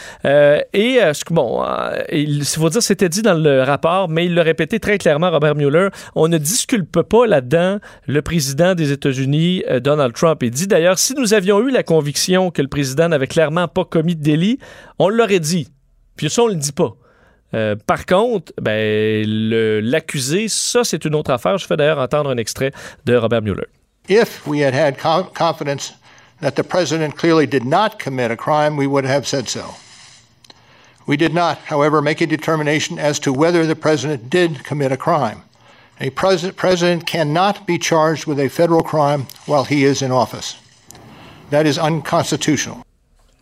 Et, 0.74 1.00
bon, 1.32 1.64
il 2.12 2.44
faut 2.44 2.70
dire, 2.70 2.82
c'était 2.82 3.10
dit 3.10 3.22
dans 3.22 3.34
le 3.34 3.62
rapport, 3.64 3.77
mais 4.10 4.26
il 4.26 4.34
l'a 4.34 4.44
répété 4.44 4.80
très 4.80 4.98
clairement, 4.98 5.32
Robert 5.32 5.56
Mueller. 5.56 5.90
On 6.16 6.28
ne 6.28 6.38
disculpe 6.38 7.02
pas 7.02 7.26
là-dedans 7.28 7.80
le 8.08 8.22
président 8.22 8.76
des 8.76 8.92
États-Unis, 8.92 9.64
euh, 9.70 9.80
Donald 9.80 10.14
Trump. 10.14 10.42
Il 10.44 10.52
dit 10.52 10.68
d'ailleurs, 10.68 11.00
si 11.00 11.14
nous 11.14 11.34
avions 11.34 11.60
eu 11.62 11.72
la 11.72 11.84
conviction 11.84 12.52
que 12.52 12.62
le 12.62 12.68
président 12.68 13.10
n'avait 13.10 13.28
clairement 13.28 13.68
pas 13.68 13.86
commis 13.86 14.16
de 14.16 14.22
délit, 14.24 14.60
on 15.00 15.10
l'aurait 15.10 15.40
dit. 15.40 15.68
Puis 16.16 16.30
ça, 16.30 16.44
on 16.44 16.48
le 16.48 16.56
dit 16.56 16.72
pas. 16.72 16.96
Euh, 17.54 17.76
par 17.86 18.06
contre, 18.06 18.52
ben, 18.62 19.24
l'accusé, 19.84 20.48
ça, 20.50 20.84
c'est 20.84 21.06
une 21.06 21.16
autre 21.16 21.32
affaire. 21.32 21.58
Je 21.58 21.66
fais 21.66 21.78
d'ailleurs 21.78 22.00
entendre 22.00 22.30
un 22.30 22.38
extrait 22.38 22.72
de 23.06 23.16
Robert 23.16 23.42
Mueller. 23.42 23.68
If 24.10 24.46
we 24.46 24.62
had 24.64 24.74
had 24.74 24.98
co- 24.98 25.30
confidence 25.34 25.94
that 26.42 26.52
the 26.52 26.64
president 26.64 27.16
clearly 27.16 27.48
did 27.48 27.66
not 27.66 28.00
commit 28.04 28.32
a 28.32 28.36
crime, 28.36 28.78
we 28.78 28.88
would 28.88 29.06
have 29.06 29.26
said 29.26 29.48
so. 29.48 29.62
We 31.08 31.18
did 31.18 31.34
not, 31.34 31.58
however, 31.60 32.02
make 32.02 32.22
a 32.22 32.28
determination 32.28 33.00
as 33.00 33.18
to 33.20 33.34
whether 33.34 33.66
the 33.66 33.76
president 33.76 34.30
did 34.30 34.64
commit 34.64 34.92
a 34.92 34.98
crime. 34.98 35.42
A 36.00 36.12
pres- 36.12 36.52
president 36.52 37.08
cannot 37.08 37.66
be 37.66 37.80
charged 37.80 38.28
with 38.28 38.40
a 38.40 38.50
federal 38.50 38.84
crime 38.84 39.26
while 39.46 39.64
he 39.64 39.84
is 39.84 40.02
in 40.02 40.12
office. 40.12 40.58
That 41.50 41.66
is 41.66 41.80
unconstitutional. 41.80 42.86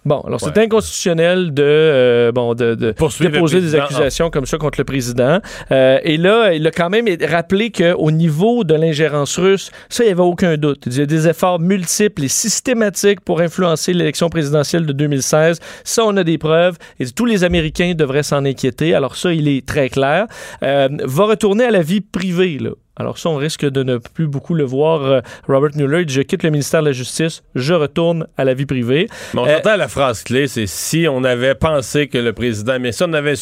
Bon, 0.05 0.21
alors 0.21 0.39
c'est 0.39 0.55
inconstitutionnel 0.59 1.51
de, 1.51 1.63
euh, 1.63 2.31
bon, 2.31 2.53
de, 2.53 2.75
de 2.75 2.93
déposer 3.21 3.59
des 3.59 3.73
accusations 3.73 4.29
comme 4.29 4.45
ça 4.45 4.59
contre 4.59 4.79
le 4.79 4.83
président. 4.83 5.39
Euh, 5.71 5.97
et 6.03 6.17
là, 6.17 6.53
il 6.53 6.65
a 6.67 6.71
quand 6.71 6.91
même 6.91 7.07
rappelé 7.27 7.71
qu'au 7.71 8.11
niveau 8.11 8.63
de 8.63 8.75
l'ingérence 8.75 9.39
russe, 9.39 9.71
ça, 9.89 10.03
il 10.03 10.07
n'y 10.07 10.13
avait 10.13 10.21
aucun 10.21 10.57
doute. 10.57 10.83
Il 10.85 10.95
y 10.95 11.01
a 11.01 11.07
des 11.07 11.27
efforts 11.27 11.59
multiples 11.59 12.25
et 12.25 12.27
systématiques 12.27 13.21
pour 13.21 13.41
influencer 13.41 13.93
l'élection 13.93 14.29
présidentielle 14.29 14.85
de 14.85 14.93
2016. 14.93 15.59
Ça, 15.83 16.03
on 16.05 16.15
a 16.17 16.23
des 16.23 16.37
preuves. 16.37 16.77
Et 16.99 17.07
tous 17.07 17.25
les 17.25 17.43
Américains 17.43 17.93
devraient 17.95 18.23
s'en 18.23 18.45
inquiéter. 18.45 18.93
Alors 18.93 19.15
ça, 19.15 19.33
il 19.33 19.47
est 19.47 19.65
très 19.65 19.89
clair. 19.89 20.27
Euh, 20.61 20.87
va 21.03 21.25
retourner 21.25 21.65
à 21.65 21.71
la 21.71 21.81
vie 21.81 22.01
privée, 22.01 22.59
là. 22.59 22.71
Alors 22.97 23.17
ça, 23.17 23.29
on 23.29 23.35
risque 23.35 23.65
de 23.65 23.83
ne 23.83 23.97
plus 23.97 24.27
beaucoup 24.27 24.53
le 24.53 24.63
voir. 24.63 25.03
Euh, 25.03 25.21
Robert 25.47 25.71
Mueller 25.75 26.05
dit, 26.05 26.13
je 26.13 26.21
quitte 26.21 26.43
le 26.43 26.49
ministère 26.49 26.81
de 26.81 26.87
la 26.87 26.91
Justice, 26.93 27.43
je 27.55 27.73
retourne 27.73 28.27
à 28.37 28.45
la 28.45 28.53
vie 28.53 28.65
privée. 28.65 29.07
Mais 29.33 29.39
on 29.41 29.45
Euh, 29.47 29.55
s'entend 29.57 29.71
à 29.71 29.77
la 29.77 29.87
phrase 29.87 30.23
clé, 30.23 30.47
c'est 30.47 30.67
si 30.67 31.05
on 31.09 31.23
avait 31.23 31.55
pensé 31.55 32.07
que 32.07 32.17
le 32.17 32.31
président, 32.33 32.77
mais 32.79 32.91
si 32.91 33.03
on 33.03 33.13
avait 33.13 33.33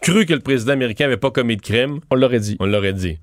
cru 0.00 0.26
que 0.26 0.34
le 0.34 0.40
président 0.40 0.72
américain 0.72 1.04
n'avait 1.04 1.16
pas 1.16 1.30
commis 1.30 1.56
de 1.56 1.62
crime, 1.62 2.00
On 2.10 2.16
l'aurait 2.16 2.40
dit. 2.40 2.56
on 2.58 2.66
l'aurait 2.66 2.92
dit. 2.92 3.18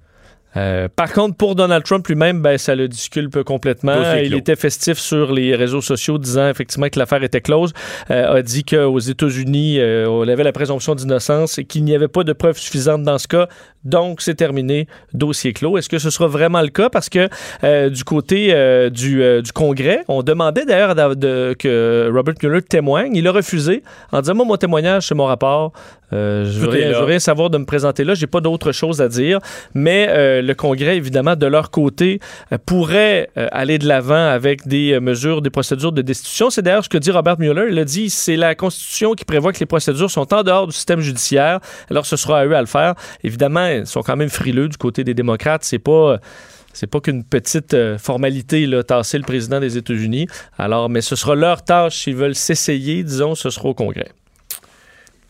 Euh, 0.58 0.88
par 0.96 1.14
contre, 1.14 1.36
pour 1.38 1.54
Donald 1.54 1.84
Trump 1.84 2.08
lui-même, 2.08 2.42
ben, 2.42 2.58
ça 2.58 2.74
le 2.74 2.88
disculpe 2.88 3.44
complètement. 3.44 4.16
Il 4.16 4.34
était 4.34 4.56
festif 4.56 4.98
sur 4.98 5.32
les 5.32 5.56
réseaux 5.56 5.82
sociaux 5.82 6.18
disant 6.18 6.50
effectivement 6.50 6.90
que 6.90 6.98
l'affaire 6.98 7.22
était 7.22 7.42
close. 7.42 7.72
Euh, 8.10 8.38
a 8.38 8.42
dit 8.42 8.64
qu'aux 8.64 8.98
États-Unis, 8.98 9.80
euh, 9.80 10.10
on 10.10 10.28
avait 10.28 10.44
la 10.44 10.52
présomption 10.52 10.96
d'innocence 10.96 11.60
et 11.60 11.66
qu'il 11.66 11.84
n'y 11.84 11.94
avait 11.94 12.08
pas 12.08 12.24
de 12.24 12.34
preuves 12.34 12.58
suffisantes 12.58 13.04
dans 13.04 13.20
ce 13.20 13.28
cas. 13.28 13.48
Donc, 13.86 14.22
c'est 14.22 14.36
terminé. 14.36 14.88
Dossier 15.14 15.54
clos. 15.54 15.78
Est-ce 15.78 15.90
que 15.90 16.00
ce 16.00 16.10
sera 16.10 16.28
vraiment 16.28 16.62
le 16.62 16.68
cas? 16.68 16.90
Parce 16.90 17.10
que 17.10 17.30
euh, 17.64 17.90
du 17.90 18.04
côté 18.04 18.50
euh, 18.54 18.90
du, 18.90 19.24
euh, 19.24 19.42
du 19.42 19.52
Congrès, 19.52 20.04
on 20.08 20.22
demandait 20.24 20.66
d'ailleurs 20.66 20.96
d'a- 20.96 21.16
de- 21.16 21.56
que 21.58 22.10
Robert 22.14 22.36
Mueller 22.44 22.62
témoigne. 22.62 23.16
Il 23.16 23.28
a 23.28 23.32
refusé 23.32 23.84
en 24.12 24.22
disant, 24.22 24.36
moi, 24.36 24.46
mon 24.46 24.58
témoignage, 24.58 25.08
c'est 25.08 25.16
mon 25.16 25.26
rapport. 25.26 25.72
Je 26.12 26.60
veux 26.60 27.04
rien, 27.06 27.20
savoir 27.20 27.52
de 27.52 27.60
me 27.60 27.66
présenter 27.66 28.04
là. 28.04 28.16
J'ai 28.16 28.26
pas 28.26 28.42
d'autre 28.42 28.72
chose 28.72 29.00
à 29.00 29.08
dire. 29.08 29.40
Mais 29.76 30.08
le, 30.42 30.54
Congrès, 30.56 30.98
évidemment, 30.98 31.36
de 31.36 31.46
leur 31.46 31.70
côté, 31.70 32.20
pourrait 32.66 33.30
aller 33.36 33.78
de 33.78 33.88
l'avant 33.88 34.28
avec 34.28 34.68
des 34.68 35.00
mesures, 35.00 35.44
des 35.44 35.52
procédures 35.52 35.92
de 35.92 36.02
destitution. 36.02 36.50
C'est 36.50 36.64
d'ailleurs 36.64 36.84
ce 36.84 36.90
que 36.90 36.98
dit 36.98 37.12
Robert 37.12 37.38
Mueller. 37.40 37.68
Il 37.70 37.78
a 37.78 37.86
dit 37.86 38.10
c'est 38.10 38.38
la 38.38 38.56
Constitution 38.56 39.14
qui 39.14 39.24
prévoit 39.24 39.54
que 39.54 39.60
les 39.60 39.68
procédures 39.68 40.10
sont 40.10 40.34
en 40.34 40.42
dehors 40.42 40.66
du 40.66 40.74
système 40.74 41.00
judiciaire. 41.00 41.60
Alors, 41.92 42.08
ce 42.08 42.16
sera 42.16 42.40
à 42.40 42.46
eux 42.48 42.56
à 42.56 42.62
le 42.62 42.66
faire. 42.68 42.96
Évidemment, 43.24 43.68
sont 43.86 44.02
quand 44.02 44.16
même 44.16 44.30
frileux 44.30 44.70
du 44.70 44.78
côté 44.78 45.04
des 45.04 45.14
démocrates. 45.14 45.64
C'est 45.64 45.80
pas. 45.80 46.20
C'est 46.72 46.88
pas 46.88 47.00
qu'une 47.00 47.24
petite 47.24 47.74
euh, 47.74 47.98
formalité, 47.98 48.68
là, 48.68 48.84
tasser 48.84 49.18
le 49.18 49.24
président 49.24 49.60
des 49.60 49.76
États-Unis. 49.76 50.28
Alors, 50.58 50.88
mais 50.88 51.02
ce 51.02 51.16
sera 51.16 51.34
leur 51.34 51.64
tâche 51.64 52.04
s'ils 52.04 52.16
veulent 52.16 52.36
s'essayer, 52.36 53.04
disons, 53.04 53.34
ce 53.34 53.50
sera 53.50 53.70
au 53.70 53.74
Congrès. 53.74 54.12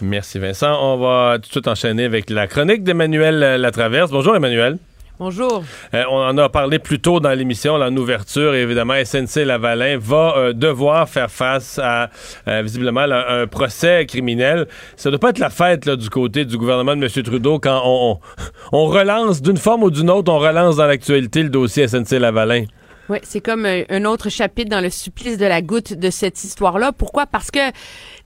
Merci 0.02 0.38
Vincent. 0.38 0.78
On 0.82 0.98
va 0.98 1.38
tout 1.38 1.48
de 1.48 1.52
suite 1.52 1.68
enchaîner 1.68 2.04
avec 2.04 2.30
la 2.30 2.48
chronique 2.48 2.84
d'Emmanuel 2.84 3.42
euh, 3.42 3.58
Latraverse. 3.58 4.12
Bonjour 4.12 4.36
Emmanuel. 4.36 4.78
Bonjour. 5.20 5.66
Euh, 5.94 6.04
on 6.10 6.16
en 6.16 6.38
a 6.38 6.48
parlé 6.48 6.80
plus 6.80 7.02
tôt 7.02 7.20
dans 7.20 7.34
l'émission, 7.34 7.74
en 7.74 7.98
ouverture. 7.98 8.56
Et 8.56 8.62
évidemment, 8.62 8.94
SNC 9.04 9.44
Lavalin 9.44 9.98
va 10.00 10.34
euh, 10.38 10.54
devoir 10.54 11.10
faire 11.10 11.30
face 11.30 11.78
à, 11.78 12.10
euh, 12.48 12.62
visiblement, 12.62 13.06
là, 13.06 13.26
un 13.30 13.46
procès 13.46 14.06
criminel. 14.06 14.66
Ça 14.96 15.10
ne 15.10 15.18
doit 15.18 15.20
pas 15.20 15.32
être 15.32 15.40
la 15.40 15.50
fête 15.50 15.86
là, 15.86 15.98
du 15.98 16.10
côté 16.10 16.46
du 16.46 16.58
gouvernement 16.58 16.96
de 16.96 17.04
M. 17.04 17.24
Trudeau 17.24 17.60
quand 17.60 17.82
on, 17.84 18.12
on, 18.12 18.20
on 18.72 18.86
relance, 18.86 19.42
d'une 19.42 19.58
forme 19.58 19.84
ou 19.84 19.92
d'une 19.92 20.10
autre, 20.10 20.32
on 20.32 20.40
relance 20.40 20.78
dans 20.78 20.86
l'actualité 20.86 21.44
le 21.44 21.50
dossier 21.50 21.86
SNC 21.86 22.12
Lavalin. 22.14 22.64
Oui, 23.10 23.18
c'est 23.24 23.42
comme 23.42 23.66
un 23.66 24.06
autre 24.06 24.30
chapitre 24.30 24.70
dans 24.70 24.82
le 24.82 24.92
supplice 24.92 25.40
de 25.40 25.46
la 25.48 25.64
goutte 25.64 25.94
de 25.94 26.12
cette 26.12 26.44
histoire-là. 26.44 26.92
Pourquoi? 26.92 27.26
Parce 27.26 27.50
que 27.50 27.60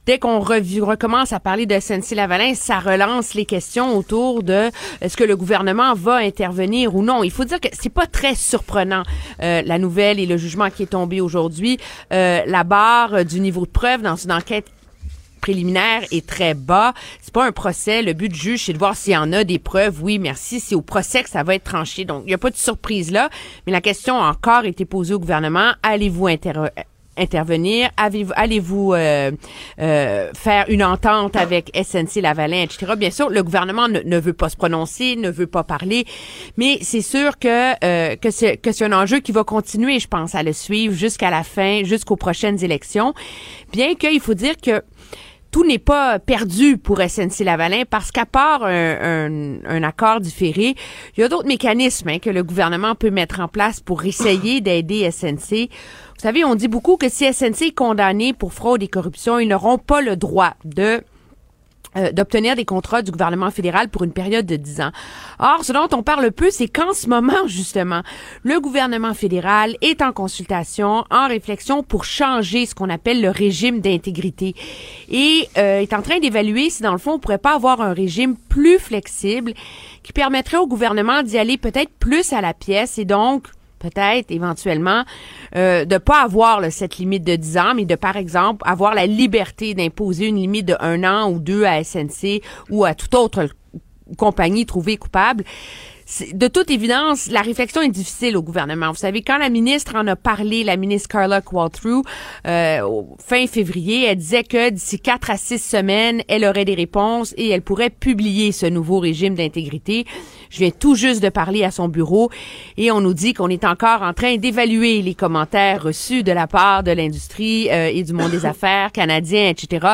dès 0.05 0.19
qu'on 0.19 0.39
recommence 0.39 1.33
à 1.33 1.39
parler 1.39 1.65
de 1.65 1.75
SNC-Lavalin, 1.75 2.55
ça 2.55 2.79
relance 2.79 3.33
les 3.33 3.45
questions 3.45 3.97
autour 3.97 4.43
de 4.43 4.69
est-ce 5.01 5.15
que 5.17 5.23
le 5.23 5.35
gouvernement 5.35 5.93
va 5.93 6.15
intervenir 6.15 6.95
ou 6.95 7.01
non? 7.03 7.23
Il 7.23 7.31
faut 7.31 7.45
dire 7.45 7.59
que 7.59 7.69
c'est 7.73 7.89
pas 7.93 8.07
très 8.07 8.35
surprenant 8.35 9.03
euh, 9.41 9.61
la 9.65 9.79
nouvelle 9.79 10.19
et 10.19 10.25
le 10.25 10.37
jugement 10.37 10.69
qui 10.69 10.83
est 10.83 10.87
tombé 10.87 11.21
aujourd'hui. 11.21 11.77
Euh, 12.11 12.41
la 12.45 12.63
barre 12.63 13.25
du 13.25 13.39
niveau 13.39 13.65
de 13.65 13.71
preuve 13.71 14.01
dans 14.01 14.15
une 14.15 14.31
enquête 14.31 14.67
préliminaire 15.41 16.03
est 16.11 16.25
très 16.25 16.53
bas. 16.53 16.93
C'est 17.21 17.33
pas 17.33 17.45
un 17.45 17.51
procès. 17.51 18.01
Le 18.01 18.13
but 18.13 18.29
du 18.29 18.39
juge, 18.39 18.63
c'est 18.65 18.73
de 18.73 18.77
voir 18.77 18.95
s'il 18.95 19.11
y 19.11 19.17
en 19.17 19.33
a 19.33 19.43
des 19.43 19.59
preuves. 19.59 20.01
Oui, 20.01 20.17
merci. 20.17 20.61
C'est 20.61 20.73
au 20.75 20.81
procès 20.81 21.21
que 21.21 21.29
ça 21.29 21.43
va 21.43 21.55
être 21.55 21.65
tranché. 21.65 22.05
Donc, 22.05 22.23
il 22.25 22.27
n'y 22.27 22.33
a 22.33 22.37
pas 22.37 22.49
de 22.49 22.55
surprise 22.55 23.11
là. 23.11 23.29
Mais 23.65 23.73
la 23.73 23.81
question 23.81 24.21
a 24.21 24.29
encore 24.29 24.63
été 24.63 24.85
posée 24.85 25.13
au 25.13 25.19
gouvernement. 25.19 25.73
Allez-vous 25.83 26.27
inter- 26.27 26.69
intervenir? 27.17 27.89
Allez-vous 27.97 28.93
euh, 28.93 29.31
euh, 29.79 30.31
faire 30.33 30.65
une 30.69 30.83
entente 30.83 31.35
avec 31.35 31.71
SNC 31.75 32.21
Lavalin, 32.21 32.61
etc. 32.63 32.93
Bien 32.97 33.11
sûr, 33.11 33.29
le 33.29 33.43
gouvernement 33.43 33.87
ne, 33.87 34.19
veut 34.19 34.33
pas 34.33 34.49
se 34.49 34.55
prononcer, 34.57 35.15
ne 35.15 35.29
veut 35.29 35.47
pas 35.47 35.63
parler, 35.63 36.05
mais 36.57 36.77
c'est 36.81 37.01
sûr 37.01 37.37
que 37.39 37.73
euh, 37.83 38.15
que 38.15 38.31
c'est 38.31 38.81
un 38.81 38.93
enjeu 38.93 39.19
qui 39.19 39.31
va 39.31 39.43
continuer, 39.43 39.99
je 39.99 40.07
pense, 40.07 40.35
à 40.35 40.43
le 40.43 40.53
suivre 40.53 40.93
jusqu'à 40.95 41.29
la 41.29 41.43
fin, 41.43 41.83
jusqu'aux 41.83 42.15
prochaines 42.15 42.63
élections. 42.63 43.13
Bien 43.71 43.95
qu'il 43.95 44.19
faut 44.19 44.33
dire 44.33 44.55
que 44.61 44.81
tout 45.51 45.63
n'est 45.67 45.77
pas 45.77 46.17
perdu 46.17 46.77
pour 46.79 46.99
SNC-Lavalin 46.99 47.83
parce 47.87 48.11
qu'à 48.11 48.25
part 48.25 48.63
un, 48.63 48.71
un- 48.73 49.57
un 49.65 49.83
accord 49.83 50.19
différé, 50.19 50.73
il 51.15 51.21
y 51.21 51.23
a 51.23 51.27
d'autres 51.27 51.47
mécanismes 51.47 52.09
hein, 52.09 52.17
que 52.17 52.31
le 52.31 52.43
gouvernement 52.43 52.95
peut 52.95 53.11
mettre 53.11 53.39
en 53.39 53.47
place 53.47 53.79
pour 53.79 54.03
essayer 54.03 54.61
d'aider 54.61 55.11
SNC. 55.11 55.69
Vous 56.23 56.29
savez, 56.29 56.45
on 56.45 56.55
dit 56.55 56.69
beaucoup 56.69 56.95
que 56.95 57.09
si 57.09 57.25
SNC 57.33 57.63
est 57.63 57.75
condamné 57.75 58.31
pour 58.31 58.53
fraude 58.53 58.81
et 58.81 58.87
corruption, 58.87 59.39
ils 59.39 59.47
n'auront 59.49 59.77
pas 59.77 59.99
le 59.99 60.15
droit 60.15 60.53
euh, 60.79 62.11
d'obtenir 62.13 62.55
des 62.55 62.63
contrats 62.63 63.01
du 63.01 63.11
gouvernement 63.11 63.51
fédéral 63.51 63.89
pour 63.89 64.05
une 64.05 64.13
période 64.13 64.45
de 64.45 64.55
10 64.55 64.79
ans. 64.79 64.91
Or, 65.39 65.65
ce 65.65 65.73
dont 65.73 65.89
on 65.91 66.01
parle 66.01 66.31
peu, 66.31 66.49
c'est 66.49 66.69
qu'en 66.69 66.93
ce 66.93 67.09
moment, 67.09 67.45
justement, 67.47 68.03
le 68.43 68.61
gouvernement 68.61 69.13
fédéral 69.13 69.75
est 69.81 70.01
en 70.01 70.13
consultation, 70.13 71.03
en 71.11 71.27
réflexion 71.27 71.83
pour 71.83 72.05
changer 72.05 72.67
ce 72.67 72.73
qu'on 72.73 72.89
appelle 72.89 73.21
le 73.21 73.29
régime 73.29 73.81
d'intégrité 73.81 74.55
et 75.09 75.49
euh, 75.57 75.81
est 75.81 75.91
en 75.91 76.01
train 76.01 76.19
d'évaluer 76.19 76.69
si, 76.69 76.83
dans 76.83 76.93
le 76.93 76.99
fond, 76.99 77.15
on 77.15 77.19
pourrait 77.19 77.37
pas 77.37 77.55
avoir 77.55 77.81
un 77.81 77.91
régime 77.91 78.37
plus 78.37 78.79
flexible 78.79 79.53
qui 80.03 80.13
permettrait 80.13 80.55
au 80.55 80.67
gouvernement 80.67 81.21
d'y 81.21 81.37
aller 81.37 81.57
peut-être 81.57 81.91
plus 81.99 82.31
à 82.31 82.39
la 82.39 82.53
pièce 82.53 82.97
et 82.97 83.03
donc 83.03 83.49
peut-être 83.83 84.31
éventuellement 84.31 85.03
euh, 85.55 85.85
de 85.85 85.97
pas 85.97 86.23
avoir 86.23 86.59
cette 86.71 86.97
limite 86.97 87.23
de 87.23 87.35
10 87.35 87.57
ans, 87.57 87.73
mais 87.75 87.85
de 87.85 87.95
par 87.95 88.17
exemple 88.17 88.63
avoir 88.67 88.95
la 88.95 89.05
liberté 89.05 89.73
d'imposer 89.73 90.27
une 90.27 90.37
limite 90.37 90.67
de 90.67 90.75
un 90.79 91.03
an 91.03 91.29
ou 91.29 91.39
deux 91.39 91.65
à 91.65 91.83
SNC 91.83 92.41
ou 92.69 92.85
à 92.85 92.95
toute 92.95 93.13
autre 93.13 93.47
compagnie 94.17 94.65
trouvée 94.65 94.97
coupable. 94.97 95.43
De 96.33 96.49
toute 96.49 96.69
évidence, 96.69 97.27
la 97.31 97.41
réflexion 97.41 97.81
est 97.81 97.87
difficile 97.89 98.35
au 98.35 98.41
gouvernement. 98.41 98.89
Vous 98.89 98.97
savez, 98.97 99.21
quand 99.21 99.37
la 99.37 99.49
ministre 99.49 99.95
en 99.95 100.05
a 100.07 100.17
parlé, 100.17 100.65
la 100.65 100.75
ministre 100.75 101.07
Carla 101.07 101.39
Qualtrough, 101.41 102.03
euh, 102.45 102.81
au- 102.81 103.15
fin 103.25 103.47
février, 103.47 104.03
elle 104.05 104.17
disait 104.17 104.43
que 104.43 104.69
d'ici 104.69 104.99
quatre 104.99 105.29
à 105.31 105.37
six 105.37 105.59
semaines, 105.59 106.21
elle 106.27 106.43
aurait 106.43 106.65
des 106.65 106.73
réponses 106.75 107.33
et 107.37 107.49
elle 107.49 107.61
pourrait 107.61 107.89
publier 107.89 108.51
ce 108.51 108.65
nouveau 108.65 108.99
régime 108.99 109.33
d'intégrité. 109.35 110.05
Je 110.49 110.59
viens 110.59 110.71
tout 110.71 110.93
juste 110.95 111.23
de 111.23 111.29
parler 111.29 111.63
à 111.63 111.71
son 111.71 111.87
bureau 111.87 112.29
et 112.75 112.91
on 112.91 112.99
nous 112.99 113.13
dit 113.13 113.33
qu'on 113.33 113.47
est 113.49 113.63
encore 113.63 114.01
en 114.03 114.13
train 114.13 114.35
d'évaluer 114.35 115.01
les 115.01 115.15
commentaires 115.15 115.83
reçus 115.83 116.21
de 116.21 116.33
la 116.33 116.47
part 116.47 116.83
de 116.83 116.91
l'industrie 116.91 117.69
euh, 117.71 117.87
et 117.91 118.03
du 118.03 118.11
monde 118.11 118.29
des 118.31 118.45
affaires 118.53 118.91
canadien, 118.91 119.47
etc. 119.47 119.87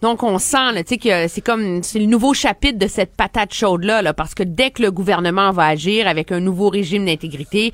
Donc, 0.00 0.22
on 0.22 0.38
sent, 0.38 0.84
que 1.02 1.26
c'est 1.28 1.40
comme, 1.40 1.82
c'est 1.82 1.98
le 1.98 2.06
nouveau 2.06 2.32
chapitre 2.32 2.78
de 2.78 2.86
cette 2.86 3.16
patate 3.16 3.52
chaude-là, 3.52 4.02
là, 4.02 4.14
parce 4.14 4.34
que 4.34 4.44
dès 4.44 4.70
que 4.70 4.82
le 4.82 4.90
gouvernement 4.90 5.50
va 5.50 5.66
agir 5.66 6.06
avec 6.06 6.30
un 6.30 6.40
nouveau 6.40 6.68
régime 6.68 7.04
d'intégrité, 7.06 7.72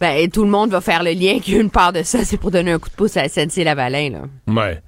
ben, 0.00 0.28
tout 0.30 0.44
le 0.44 0.50
monde 0.50 0.70
va 0.70 0.80
faire 0.80 1.02
le 1.02 1.12
lien 1.12 1.38
qu'une 1.38 1.70
part 1.70 1.92
de 1.92 2.02
ça, 2.02 2.24
c'est 2.24 2.36
pour 2.36 2.50
donner 2.50 2.72
un 2.72 2.78
coup 2.78 2.90
de 2.90 2.94
pouce 2.94 3.16
à 3.16 3.26
SNC-Lavalin, 3.28 4.10
là. 4.10 4.22
Ouais. 4.46 4.80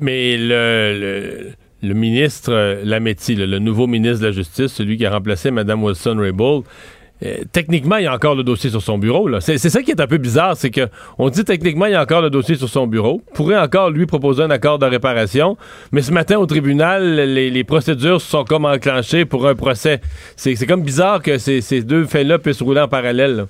Mais 0.00 0.38
le, 0.38 0.98
le, 0.98 1.52
le 1.82 1.94
ministre 1.94 2.52
euh, 2.52 2.82
Lametti, 2.84 3.34
là, 3.34 3.46
le 3.46 3.58
nouveau 3.58 3.86
ministre 3.86 4.20
de 4.20 4.26
la 4.26 4.32
Justice, 4.32 4.68
celui 4.68 4.96
qui 4.96 5.04
a 5.04 5.10
remplacé 5.10 5.50
Mme 5.50 5.82
Wilson-Raybould, 5.82 6.64
euh, 7.24 7.36
techniquement, 7.52 7.96
il 7.96 8.04
y 8.04 8.06
a 8.06 8.14
encore 8.14 8.34
le 8.34 8.42
dossier 8.42 8.70
sur 8.70 8.82
son 8.82 8.98
bureau. 8.98 9.28
C'est 9.40 9.58
ça 9.58 9.82
qui 9.82 9.90
est 9.90 10.00
un 10.00 10.06
peu 10.06 10.18
bizarre, 10.18 10.56
c'est 10.56 10.70
que 10.70 10.88
on 11.18 11.28
dit 11.28 11.44
techniquement, 11.44 11.86
il 11.86 11.92
y 11.92 11.94
a 11.94 12.02
encore 12.02 12.22
le 12.22 12.30
dossier 12.30 12.56
sur 12.56 12.68
son 12.68 12.86
bureau. 12.86 13.22
Pourrait 13.34 13.58
encore 13.58 13.90
lui 13.90 14.06
proposer 14.06 14.42
un 14.42 14.50
accord 14.50 14.78
de 14.78 14.86
réparation, 14.86 15.56
mais 15.92 16.02
ce 16.02 16.12
matin 16.12 16.38
au 16.38 16.46
tribunal, 16.46 17.16
les, 17.16 17.50
les 17.50 17.64
procédures 17.64 18.20
sont 18.20 18.44
comme 18.44 18.64
enclenchées 18.64 19.24
pour 19.24 19.46
un 19.46 19.54
procès. 19.54 20.00
C'est 20.36 20.66
comme 20.66 20.82
bizarre 20.82 21.22
que 21.22 21.38
ces, 21.38 21.60
ces 21.60 21.82
deux 21.82 22.04
faits-là 22.04 22.38
puissent 22.38 22.62
rouler 22.62 22.80
en 22.80 22.88
parallèle. 22.88 23.46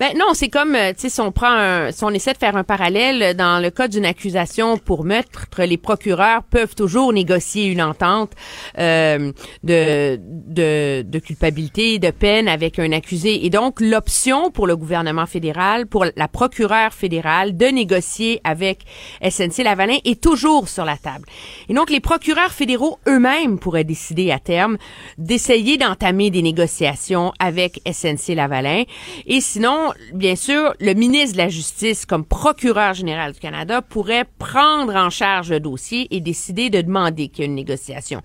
Ben 0.00 0.16
non, 0.18 0.34
c'est 0.34 0.48
comme, 0.48 0.74
euh, 0.74 0.92
si 0.96 1.20
on 1.20 1.30
prend 1.30 1.52
un, 1.52 1.92
si 1.92 2.02
on 2.02 2.10
essaie 2.10 2.32
de 2.32 2.38
faire 2.38 2.56
un 2.56 2.64
parallèle, 2.64 3.22
euh, 3.22 3.34
dans 3.34 3.62
le 3.62 3.70
cas 3.70 3.86
d'une 3.86 4.04
accusation 4.04 4.76
pour 4.76 5.04
meurtre, 5.04 5.46
les 5.58 5.76
procureurs 5.76 6.42
peuvent 6.42 6.74
toujours 6.74 7.12
négocier 7.12 7.66
une 7.66 7.80
entente 7.80 8.32
euh, 8.78 9.30
de, 9.62 10.18
de, 10.20 11.02
de 11.02 11.18
culpabilité, 11.20 12.00
de 12.00 12.10
peine 12.10 12.48
avec 12.48 12.78
un 12.80 12.90
accusé. 12.90 13.46
Et 13.46 13.50
donc, 13.50 13.80
l'option 13.80 14.50
pour 14.50 14.66
le 14.66 14.76
gouvernement 14.76 15.26
fédéral, 15.26 15.86
pour 15.86 16.06
la 16.16 16.28
procureure 16.28 16.92
fédérale, 16.92 17.56
de 17.56 17.66
négocier 17.66 18.40
avec 18.42 18.80
SNC-Lavalin 19.22 19.98
est 20.04 20.20
toujours 20.20 20.68
sur 20.68 20.84
la 20.84 20.96
table. 20.96 21.24
Et 21.68 21.74
donc, 21.74 21.90
les 21.90 22.00
procureurs 22.00 22.52
fédéraux 22.52 22.98
eux-mêmes 23.06 23.58
pourraient 23.60 23.84
décider 23.84 24.32
à 24.32 24.40
terme 24.40 24.76
d'essayer 25.18 25.76
d'entamer 25.76 26.30
des 26.30 26.42
négociations 26.42 27.32
avec 27.38 27.80
SNC-Lavalin. 27.86 28.84
Et 29.26 29.40
sinon, 29.40 29.83
bien 30.12 30.36
sûr, 30.36 30.74
le 30.80 30.94
ministre 30.94 31.32
de 31.32 31.38
la 31.38 31.48
Justice, 31.48 32.06
comme 32.06 32.24
procureur 32.24 32.94
général 32.94 33.32
du 33.32 33.40
Canada, 33.40 33.82
pourrait 33.82 34.26
prendre 34.38 34.94
en 34.94 35.10
charge 35.10 35.50
le 35.50 35.60
dossier 35.60 36.14
et 36.14 36.20
décider 36.20 36.70
de 36.70 36.80
demander 36.80 37.28
qu'il 37.28 37.40
y 37.40 37.42
ait 37.42 37.46
une 37.46 37.54
négociation. 37.54 38.20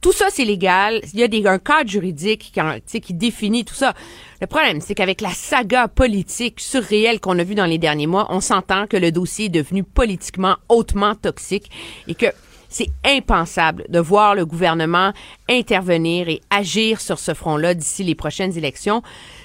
Tout 0.00 0.12
ça, 0.12 0.26
c'est 0.30 0.44
légal. 0.44 1.00
Il 1.12 1.20
y 1.20 1.46
a 1.46 1.50
un 1.50 1.58
cadre 1.58 1.90
juridique 1.90 2.52
qui, 2.86 3.00
qui 3.00 3.14
définit 3.14 3.64
tout 3.64 3.74
ça. 3.74 3.94
Le 4.40 4.46
problème, 4.46 4.80
c'est 4.80 4.94
qu'avec 4.94 5.20
la 5.20 5.30
saga 5.30 5.88
politique 5.88 6.60
surréelle 6.60 7.20
qu'on 7.20 7.38
a 7.38 7.44
vue 7.44 7.54
dans 7.54 7.66
les 7.66 7.78
derniers 7.78 8.06
mois, 8.06 8.26
on 8.30 8.40
s'entend 8.40 8.86
que 8.86 8.96
le 8.96 9.12
dossier 9.12 9.46
est 9.46 9.50
devenu 9.50 9.84
politiquement 9.84 10.56
hautement 10.68 11.14
toxique 11.14 11.70
et 12.08 12.14
que 12.14 12.26
c'est 12.74 12.90
impensable 13.04 13.86
de 13.88 14.00
voir 14.00 14.34
le 14.34 14.44
gouvernement 14.44 15.12
intervenir 15.48 16.28
et 16.28 16.40
agir 16.50 17.00
sur 17.00 17.20
ce 17.20 17.32
front-là 17.32 17.72
d'ici 17.72 18.02
les 18.02 18.16
prochaines 18.16 18.58
élections. 18.58 19.02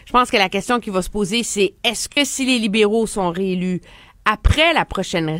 Je 0.09 0.11
pense 0.11 0.31
que 0.31 0.37
la 0.37 0.49
question 0.49 0.79
qui 0.79 0.89
va 0.89 1.03
se 1.03 1.09
poser, 1.11 1.43
c'est 1.43 1.75
est-ce 1.83 2.09
que 2.09 2.25
si 2.25 2.43
les 2.43 2.57
libéraux 2.57 3.05
sont 3.05 3.29
réélus 3.29 3.79
après 4.25 4.73
la 4.73 4.83
prochaine 4.83 5.39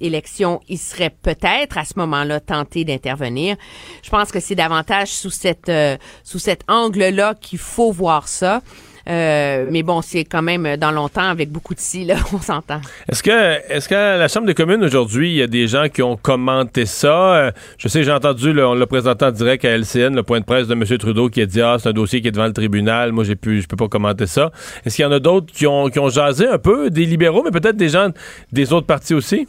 élection, 0.00 0.60
ils 0.66 0.78
seraient 0.78 1.10
peut-être 1.10 1.76
à 1.76 1.84
ce 1.84 1.98
moment-là 1.98 2.40
tentés 2.40 2.86
d'intervenir? 2.86 3.58
Je 4.02 4.08
pense 4.08 4.32
que 4.32 4.40
c'est 4.40 4.54
davantage 4.54 5.08
sous 5.08 5.28
cette 5.28 5.68
euh, 5.68 5.98
sous 6.24 6.38
cet 6.38 6.62
angle-là 6.68 7.34
qu'il 7.34 7.58
faut 7.58 7.92
voir 7.92 8.28
ça. 8.28 8.62
Euh, 9.08 9.66
mais 9.70 9.82
bon, 9.82 10.02
c'est 10.02 10.24
quand 10.24 10.42
même 10.42 10.76
dans 10.76 10.90
longtemps 10.90 11.28
avec 11.28 11.50
beaucoup 11.50 11.74
de 11.74 11.80
si, 11.80 12.04
là, 12.04 12.16
on 12.32 12.40
s'entend. 12.40 12.80
Est-ce 13.08 13.22
que, 13.22 13.72
est-ce 13.72 13.88
qu'à 13.88 14.16
la 14.16 14.28
Chambre 14.28 14.46
des 14.46 14.54
communes 14.54 14.84
aujourd'hui, 14.84 15.30
il 15.30 15.36
y 15.36 15.42
a 15.42 15.46
des 15.46 15.66
gens 15.66 15.88
qui 15.88 16.02
ont 16.02 16.16
commenté 16.16 16.86
ça? 16.86 17.34
Euh, 17.34 17.50
je 17.78 17.88
sais, 17.88 18.04
j'ai 18.04 18.12
entendu, 18.12 18.52
le, 18.52 18.66
on 18.66 18.74
l'a 18.74 18.86
présenté 18.86 19.24
en 19.24 19.30
direct 19.30 19.64
à 19.64 19.76
LCN, 19.76 20.14
le 20.14 20.22
point 20.22 20.40
de 20.40 20.44
presse 20.44 20.68
de 20.68 20.74
M. 20.74 20.84
Trudeau 20.98 21.28
qui 21.28 21.40
a 21.40 21.46
dit, 21.46 21.60
ah, 21.60 21.76
c'est 21.78 21.88
un 21.88 21.92
dossier 21.92 22.20
qui 22.20 22.28
est 22.28 22.32
devant 22.32 22.46
le 22.46 22.52
tribunal, 22.52 23.12
moi, 23.12 23.24
j'ai 23.24 23.36
pu, 23.36 23.60
je 23.60 23.66
peux 23.66 23.76
pas 23.76 23.88
commenter 23.88 24.26
ça. 24.26 24.50
Est-ce 24.84 24.96
qu'il 24.96 25.04
y 25.04 25.06
en 25.06 25.12
a 25.12 25.20
d'autres 25.20 25.52
qui 25.52 25.66
ont, 25.66 25.88
qui 25.88 25.98
ont 25.98 26.08
jasé 26.08 26.46
un 26.46 26.58
peu, 26.58 26.90
des 26.90 27.04
libéraux, 27.04 27.42
mais 27.44 27.50
peut-être 27.50 27.76
des 27.76 27.88
gens 27.88 28.10
des 28.52 28.72
autres 28.72 28.86
partis 28.86 29.14
aussi? 29.14 29.48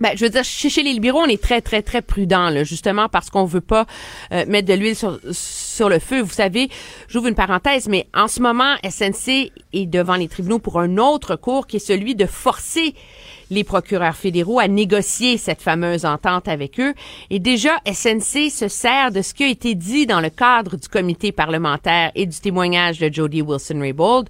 Ben, 0.00 0.10
je 0.16 0.24
veux 0.24 0.30
dire, 0.30 0.42
chez, 0.42 0.82
les 0.82 0.92
libéraux, 0.92 1.20
on 1.20 1.26
est 1.26 1.40
très, 1.40 1.60
très, 1.60 1.80
très 1.82 2.02
prudent, 2.02 2.50
là, 2.50 2.64
justement 2.64 3.08
parce 3.08 3.30
qu'on 3.30 3.44
veut 3.44 3.60
pas 3.60 3.86
euh, 4.32 4.44
mettre 4.48 4.66
de 4.66 4.74
l'huile 4.74 4.96
sur, 4.96 5.20
sur 5.30 5.88
le 5.88 6.00
feu. 6.00 6.20
Vous 6.20 6.32
savez, 6.32 6.68
j'ouvre 7.08 7.28
une 7.28 7.36
parenthèse, 7.36 7.88
mais 7.88 8.08
en 8.12 8.26
ce 8.26 8.40
moment, 8.40 8.74
SNC 8.88 9.52
est 9.72 9.86
devant 9.86 10.16
les 10.16 10.28
tribunaux 10.28 10.58
pour 10.58 10.80
un 10.80 10.98
autre 10.98 11.36
cours 11.36 11.68
qui 11.68 11.76
est 11.76 11.86
celui 11.86 12.16
de 12.16 12.26
forcer 12.26 12.94
les 13.54 13.64
procureurs 13.64 14.16
fédéraux 14.16 14.58
à 14.58 14.68
négocier 14.68 15.38
cette 15.38 15.62
fameuse 15.62 16.04
entente 16.04 16.48
avec 16.48 16.78
eux. 16.80 16.92
Et 17.30 17.38
déjà, 17.38 17.70
SNC 17.86 18.50
se 18.50 18.68
sert 18.68 19.12
de 19.12 19.22
ce 19.22 19.32
qui 19.32 19.44
a 19.44 19.48
été 19.48 19.74
dit 19.74 20.06
dans 20.06 20.20
le 20.20 20.30
cadre 20.30 20.76
du 20.76 20.88
comité 20.88 21.32
parlementaire 21.32 22.10
et 22.14 22.26
du 22.26 22.38
témoignage 22.38 22.98
de 22.98 23.12
Jody 23.12 23.40
Wilson-Raybould 23.42 24.28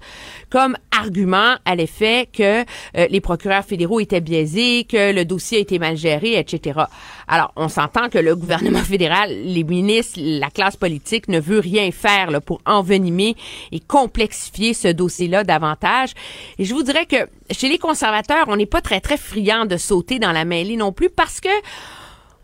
comme 0.49 0.77
argument 0.97 1.55
à 1.65 1.75
l'effet 1.75 2.29
que 2.31 2.61
euh, 2.61 3.07
les 3.09 3.19
procureurs 3.19 3.65
fédéraux 3.65 3.99
étaient 3.99 4.21
biaisés, 4.21 4.85
que 4.85 5.11
le 5.11 5.25
dossier 5.25 5.57
a 5.57 5.61
été 5.61 5.79
mal 5.79 5.97
géré, 5.97 6.37
etc. 6.37 6.81
Alors, 7.27 7.51
on 7.55 7.69
s'entend 7.69 8.09
que 8.09 8.17
le 8.17 8.35
gouvernement 8.35 8.79
fédéral, 8.83 9.31
les 9.31 9.63
ministres, 9.63 10.19
la 10.21 10.49
classe 10.49 10.75
politique 10.75 11.27
ne 11.27 11.39
veut 11.39 11.59
rien 11.59 11.91
faire 11.91 12.31
là, 12.31 12.41
pour 12.41 12.61
envenimer 12.65 13.35
et 13.71 13.79
complexifier 13.79 14.73
ce 14.73 14.89
dossier-là 14.89 15.43
davantage. 15.43 16.11
Et 16.59 16.65
je 16.65 16.73
vous 16.73 16.83
dirais 16.83 17.05
que 17.05 17.27
chez 17.51 17.69
les 17.69 17.77
conservateurs, 17.77 18.45
on 18.47 18.55
n'est 18.55 18.65
pas 18.65 18.81
très, 18.81 19.01
très 19.01 19.17
friand 19.17 19.65
de 19.65 19.77
sauter 19.77 20.19
dans 20.19 20.31
la 20.31 20.45
mêlée 20.45 20.77
non 20.77 20.91
plus 20.91 21.09
parce 21.09 21.39
que 21.39 21.49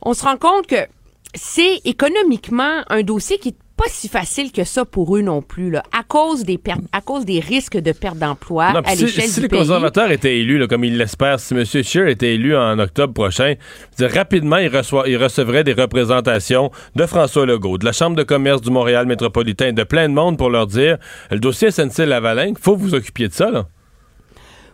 on 0.01 0.13
se 0.13 0.23
rend 0.23 0.37
compte 0.37 0.67
que 0.67 0.87
c'est 1.35 1.81
économiquement 1.85 2.83
un 2.89 3.03
dossier 3.03 3.37
qui 3.37 3.55
pas 3.81 3.89
si 3.89 4.07
facile 4.09 4.51
que 4.51 4.63
ça 4.63 4.85
pour 4.85 5.15
eux 5.15 5.21
non 5.21 5.41
plus, 5.41 5.71
là, 5.71 5.81
à 5.91 6.03
cause 6.03 6.43
des 6.43 6.59
pertes, 6.59 6.81
à 6.91 7.01
cause 7.01 7.25
des 7.25 7.39
risques 7.39 7.77
de 7.77 7.91
perte 7.91 8.17
d'emploi 8.17 8.65
à 8.65 8.95
si, 8.95 9.05
l'échelle 9.05 9.23
si 9.23 9.35
du 9.35 9.41
les 9.41 9.47
pays. 9.47 9.59
conservateurs 9.59 10.11
étaient 10.11 10.37
élus, 10.37 10.59
là, 10.59 10.67
comme 10.67 10.83
ils 10.83 10.97
l'espèrent, 10.97 11.39
si 11.39 11.55
M. 11.55 11.65
Scheer 11.65 12.07
était 12.07 12.35
élu 12.35 12.55
en 12.55 12.77
octobre 12.77 13.13
prochain, 13.13 13.55
je 13.97 14.03
veux 14.03 14.09
dire, 14.09 14.15
rapidement, 14.15 14.57
il, 14.57 14.75
reçoit, 14.75 15.09
il 15.09 15.17
recevrait 15.17 15.63
des 15.63 15.73
représentations 15.73 16.69
de 16.95 17.05
François 17.07 17.47
Legault, 17.47 17.79
de 17.79 17.85
la 17.85 17.91
Chambre 17.91 18.15
de 18.15 18.23
commerce 18.23 18.61
du 18.61 18.69
Montréal 18.69 19.07
métropolitain, 19.07 19.73
de 19.73 19.83
plein 19.83 20.07
de 20.07 20.13
monde 20.13 20.37
pour 20.37 20.51
leur 20.51 20.67
dire 20.67 20.97
le 21.31 21.39
dossier 21.39 21.71
SNC-Lavalin, 21.71 22.53
faut 22.61 22.75
vous 22.75 22.93
occuper 22.93 23.29
de 23.29 23.33
ça. 23.33 23.49
Là. 23.49 23.67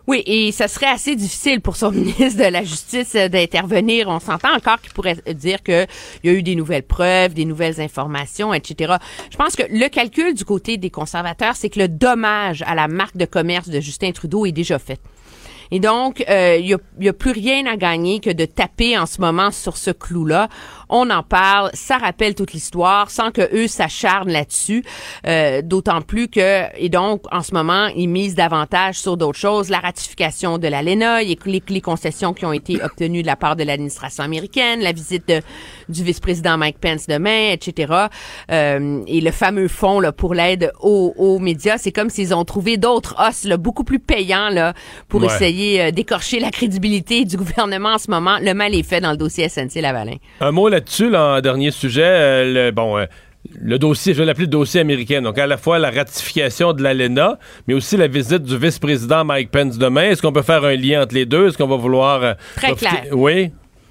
Oui, 0.08 0.22
et 0.24 0.52
ça 0.52 0.68
serait 0.68 0.86
assez 0.86 1.16
difficile 1.16 1.60
pour 1.60 1.76
son 1.76 1.92
ministre 1.92 2.42
de 2.42 2.50
la 2.50 2.64
Justice 2.64 3.14
euh, 3.14 3.28
d'intervenir. 3.28 4.08
On 4.08 4.20
s'entend 4.20 4.54
encore 4.56 4.80
qu'il 4.80 4.90
pourrait 4.94 5.18
dire 5.34 5.62
qu'il 5.62 5.86
y 6.24 6.28
a 6.30 6.32
eu 6.32 6.42
des 6.42 6.54
nouvelles 6.54 6.82
preuves, 6.82 7.34
des 7.34 7.44
nouvelles 7.44 7.78
informations, 7.78 8.54
etc. 8.54 8.94
Je 9.30 9.36
pense 9.36 9.54
que 9.54 9.64
le 9.68 9.86
calcul 9.90 10.32
du 10.32 10.46
côté 10.46 10.78
des 10.78 10.88
conservateurs, 10.88 11.56
c'est 11.56 11.68
que 11.68 11.78
le 11.78 11.88
dommage 11.88 12.62
à 12.66 12.74
la 12.74 12.88
marque 12.88 13.18
de 13.18 13.26
commerce 13.26 13.68
de 13.68 13.80
Justin 13.80 14.12
Trudeau 14.12 14.46
est 14.46 14.52
déjà 14.52 14.78
fait. 14.78 14.98
Et 15.70 15.80
donc, 15.80 16.24
euh, 16.28 16.56
il 16.60 16.76
n'y 17.00 17.08
a, 17.08 17.12
plus 17.12 17.32
rien 17.32 17.66
à 17.66 17.76
gagner 17.76 18.20
que 18.20 18.30
de 18.30 18.44
taper 18.44 18.96
en 18.98 19.06
ce 19.06 19.20
moment 19.20 19.50
sur 19.50 19.76
ce 19.76 19.90
clou-là. 19.90 20.48
On 20.88 21.10
en 21.10 21.22
parle, 21.22 21.70
ça 21.74 21.98
rappelle 21.98 22.34
toute 22.34 22.52
l'histoire, 22.54 23.10
sans 23.10 23.30
que 23.30 23.42
eux 23.54 23.68
s'acharnent 23.68 24.30
là-dessus. 24.30 24.82
Euh, 25.26 25.60
D'autant 25.62 26.00
plus 26.00 26.28
que, 26.28 26.64
et 26.78 26.88
donc, 26.88 27.22
en 27.32 27.42
ce 27.42 27.52
moment, 27.52 27.88
ils 27.88 28.08
misent 28.08 28.34
davantage 28.34 28.98
sur 28.98 29.16
d'autres 29.16 29.38
choses. 29.38 29.68
La 29.68 29.80
ratification 29.80 30.56
de 30.58 30.68
l'ALENA, 30.68 31.22
les, 31.22 31.38
les, 31.44 31.62
les 31.68 31.80
concessions 31.80 32.32
qui 32.32 32.46
ont 32.46 32.52
été 32.52 32.82
obtenues 32.82 33.22
de 33.22 33.26
la 33.26 33.36
part 33.36 33.56
de 33.56 33.64
l'administration 33.64 34.24
américaine, 34.24 34.80
la 34.80 34.92
visite 34.92 35.28
de, 35.28 35.40
du 35.88 36.02
vice-président 36.04 36.56
Mike 36.56 36.78
Pence 36.80 37.06
demain, 37.06 37.50
etc. 37.52 37.92
Euh, 38.50 39.02
et 39.06 39.20
le 39.20 39.30
fameux 39.30 39.68
fonds 39.68 40.00
là, 40.00 40.12
pour 40.12 40.32
l'aide 40.34 40.72
aux, 40.80 41.12
aux 41.18 41.38
médias, 41.38 41.76
c'est 41.76 41.92
comme 41.92 42.08
s'ils 42.10 42.34
ont 42.34 42.44
trouvé 42.44 42.76
d'autres 42.78 43.14
os 43.18 43.44
là, 43.44 43.56
beaucoup 43.56 43.84
plus 43.84 43.98
payants 43.98 44.48
là, 44.48 44.72
pour 45.08 45.20
Ouais. 45.20 45.26
essayer 45.26 45.57
euh, 45.58 45.90
d'écorcher 45.90 46.40
la 46.40 46.50
crédibilité 46.50 47.24
du 47.24 47.36
gouvernement 47.36 47.94
en 47.94 47.98
ce 47.98 48.10
moment. 48.10 48.38
Le 48.40 48.52
mal 48.54 48.74
est 48.74 48.82
fait 48.82 49.00
dans 49.00 49.10
le 49.10 49.16
dossier 49.16 49.48
SNC-Lavalin. 49.48 50.16
Un 50.40 50.52
mot 50.52 50.68
là-dessus, 50.68 51.10
là, 51.10 51.40
dernier 51.40 51.70
sujet. 51.70 52.02
euh, 52.04 52.66
le, 52.66 52.70
bon, 52.70 52.98
euh, 52.98 53.06
le 53.60 53.78
dossier, 53.78 54.14
je 54.14 54.18
vais 54.18 54.26
l'appeler 54.26 54.46
le 54.46 54.50
dossier 54.50 54.80
américain. 54.80 55.22
Donc, 55.22 55.38
à 55.38 55.46
la 55.46 55.56
fois 55.56 55.78
la 55.78 55.90
ratification 55.90 56.72
de 56.72 56.82
l'ALENA, 56.82 57.38
mais 57.66 57.74
aussi 57.74 57.96
la 57.96 58.08
visite 58.08 58.42
du 58.42 58.56
vice-président 58.58 59.24
Mike 59.24 59.50
Pence 59.50 59.78
demain. 59.78 60.10
Est-ce 60.10 60.22
qu'on 60.22 60.32
peut 60.32 60.42
faire 60.42 60.64
un 60.64 60.76
lien 60.76 61.02
entre 61.02 61.14
les 61.14 61.26
deux? 61.26 61.48
Est-ce 61.48 61.58
qu'on 61.58 61.68
va 61.68 61.76
vouloir. 61.76 62.36
Très 62.56 62.72
clair. 62.74 63.04
Oui? 63.12 63.50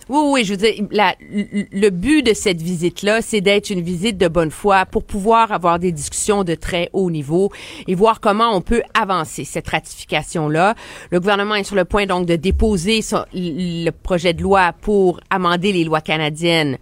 Oui, 0.09 0.19
oui, 0.31 0.45
je 0.45 0.53
veux 0.53 0.57
dire, 0.57 0.73
le 0.89 1.89
but 1.89 2.23
de 2.23 2.33
cette 2.33 2.61
visite-là, 2.61 3.21
c'est 3.21 3.41
d'être 3.41 3.69
une 3.69 3.81
visite 3.81 4.17
de 4.17 4.29
bonne 4.29 4.51
foi 4.51 4.85
pour 4.85 5.03
pouvoir 5.03 5.51
avoir 5.51 5.79
des 5.79 5.91
discussions 5.91 6.45
de 6.45 6.55
très 6.55 6.89
haut 6.93 7.11
niveau 7.11 7.51
et 7.87 7.95
voir 7.95 8.21
comment 8.21 8.55
on 8.55 8.61
peut 8.61 8.83
avancer 8.93 9.43
cette 9.43 9.67
ratification-là. 9.67 10.75
Le 11.11 11.19
gouvernement 11.19 11.55
est 11.55 11.65
sur 11.65 11.75
le 11.75 11.83
point 11.83 12.05
donc 12.05 12.25
de 12.25 12.37
déposer 12.37 13.01
le 13.33 13.89
projet 13.89 14.33
de 14.33 14.41
loi 14.41 14.73
pour 14.81 15.19
amender 15.29 15.73
les 15.73 15.83
lois 15.83 16.01
canadiennes 16.01 16.77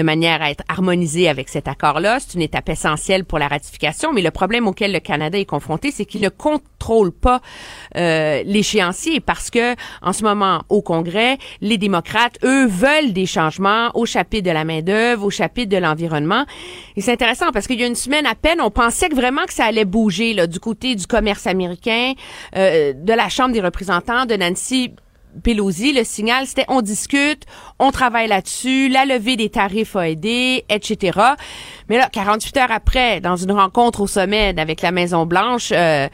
de 0.00 0.02
manière 0.02 0.40
à 0.40 0.50
être 0.50 0.64
harmonisé 0.66 1.28
avec 1.28 1.50
cet 1.50 1.68
accord-là. 1.68 2.20
C'est 2.20 2.32
une 2.32 2.40
étape 2.40 2.70
essentielle 2.70 3.26
pour 3.26 3.38
la 3.38 3.48
ratification, 3.48 4.14
mais 4.14 4.22
le 4.22 4.30
problème 4.30 4.66
auquel 4.66 4.92
le 4.92 4.98
Canada 4.98 5.38
est 5.38 5.44
confronté, 5.44 5.90
c'est 5.90 6.06
qu'il 6.06 6.22
ne 6.22 6.30
contrôle 6.30 7.12
pas 7.12 7.42
euh, 7.96 8.42
l'échéancier 8.46 9.20
parce 9.20 9.50
que 9.50 9.74
en 10.00 10.14
ce 10.14 10.24
moment 10.24 10.62
au 10.70 10.80
Congrès, 10.80 11.36
les 11.60 11.76
démocrates, 11.76 12.38
eux, 12.44 12.66
veulent 12.66 13.12
des 13.12 13.26
changements 13.26 13.90
au 13.94 14.06
chapitre 14.06 14.48
de 14.48 14.54
la 14.54 14.64
main-d'œuvre, 14.64 15.26
au 15.26 15.30
chapitre 15.30 15.68
de 15.68 15.76
l'environnement. 15.76 16.46
Et 16.96 17.02
c'est 17.02 17.12
intéressant 17.12 17.52
parce 17.52 17.66
qu'il 17.66 17.78
y 17.78 17.84
a 17.84 17.86
une 17.86 17.94
semaine 17.94 18.24
à 18.24 18.34
peine, 18.34 18.62
on 18.62 18.70
pensait 18.70 19.10
que 19.10 19.14
vraiment 19.14 19.44
que 19.44 19.52
ça 19.52 19.66
allait 19.66 19.84
bouger 19.84 20.46
du 20.46 20.60
côté 20.60 20.94
du 20.94 21.06
commerce 21.06 21.46
américain, 21.46 22.14
euh, 22.56 22.94
de 22.94 23.12
la 23.12 23.28
Chambre 23.28 23.52
des 23.52 23.60
représentants, 23.60 24.24
de 24.24 24.34
Nancy 24.34 24.94
Pelosi, 25.42 25.92
le 25.92 26.04
signal, 26.04 26.46
c'était 26.46 26.64
on 26.68 26.82
discute, 26.82 27.44
on 27.78 27.90
travaille 27.90 28.28
là-dessus, 28.28 28.88
la 28.88 29.04
levée 29.04 29.36
des 29.36 29.48
tarifs 29.48 29.96
a 29.96 30.08
aidé, 30.08 30.64
etc. 30.68 31.18
Mais 31.88 31.96
là, 31.96 32.08
48 32.12 32.56
heures 32.58 32.72
après, 32.72 33.20
dans 33.20 33.36
une 33.36 33.52
rencontre 33.52 34.00
au 34.00 34.06
sommet 34.06 34.54
avec 34.58 34.82
la 34.82 34.92
Maison-Blanche, 34.92 35.72
euh, 35.72 36.08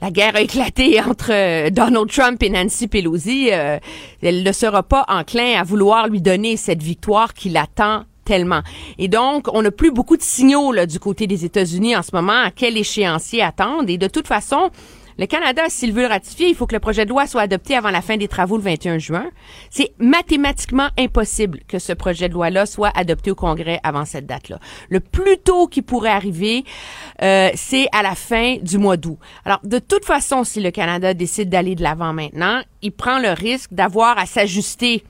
la 0.00 0.10
guerre 0.10 0.36
a 0.36 0.40
éclaté 0.40 1.00
entre 1.06 1.32
euh, 1.32 1.70
Donald 1.70 2.08
Trump 2.10 2.42
et 2.42 2.50
Nancy 2.50 2.88
Pelosi. 2.88 3.48
Euh, 3.52 3.78
elle 4.22 4.42
ne 4.42 4.52
sera 4.52 4.82
pas 4.82 5.04
enclin 5.08 5.58
à 5.58 5.64
vouloir 5.64 6.08
lui 6.08 6.20
donner 6.20 6.56
cette 6.56 6.82
victoire 6.82 7.34
qu'il 7.34 7.56
attend 7.56 8.04
tellement. 8.24 8.60
Et 8.98 9.08
donc, 9.08 9.46
on 9.52 9.62
n'a 9.62 9.70
plus 9.70 9.90
beaucoup 9.90 10.16
de 10.16 10.22
signaux 10.22 10.70
là, 10.70 10.84
du 10.84 11.00
côté 11.00 11.26
des 11.26 11.46
États-Unis 11.46 11.96
en 11.96 12.02
ce 12.02 12.10
moment 12.12 12.44
à 12.44 12.50
quel 12.50 12.76
échéancier 12.76 13.42
attendre. 13.42 13.88
Et 13.88 13.96
de 13.96 14.06
toute 14.06 14.28
façon, 14.28 14.70
le 15.18 15.26
Canada, 15.26 15.62
s'il 15.68 15.92
veut 15.92 16.02
le 16.02 16.08
ratifier, 16.08 16.48
il 16.48 16.54
faut 16.54 16.66
que 16.66 16.74
le 16.74 16.80
projet 16.80 17.04
de 17.04 17.10
loi 17.10 17.26
soit 17.26 17.42
adopté 17.42 17.74
avant 17.74 17.90
la 17.90 18.02
fin 18.02 18.16
des 18.16 18.28
travaux 18.28 18.56
le 18.56 18.62
21 18.62 18.98
juin. 18.98 19.26
C'est 19.68 19.92
mathématiquement 19.98 20.88
impossible 20.96 21.60
que 21.66 21.80
ce 21.80 21.92
projet 21.92 22.28
de 22.28 22.34
loi-là 22.34 22.66
soit 22.66 22.92
adopté 22.96 23.32
au 23.32 23.34
Congrès 23.34 23.80
avant 23.82 24.04
cette 24.04 24.26
date-là. 24.26 24.60
Le 24.88 25.00
plus 25.00 25.38
tôt 25.38 25.66
qui 25.66 25.82
pourrait 25.82 26.10
arriver, 26.10 26.64
euh, 27.22 27.50
c'est 27.56 27.88
à 27.92 28.02
la 28.02 28.14
fin 28.14 28.58
du 28.62 28.78
mois 28.78 28.96
d'août. 28.96 29.18
Alors, 29.44 29.58
de 29.64 29.80
toute 29.80 30.04
façon, 30.04 30.44
si 30.44 30.60
le 30.60 30.70
Canada 30.70 31.12
décide 31.14 31.48
d'aller 31.48 31.74
de 31.74 31.82
l'avant 31.82 32.12
maintenant, 32.12 32.62
il 32.82 32.92
prend 32.92 33.18
le 33.18 33.30
risque 33.30 33.74
d'avoir 33.74 34.18
à 34.18 34.26
s'ajuster 34.26 35.02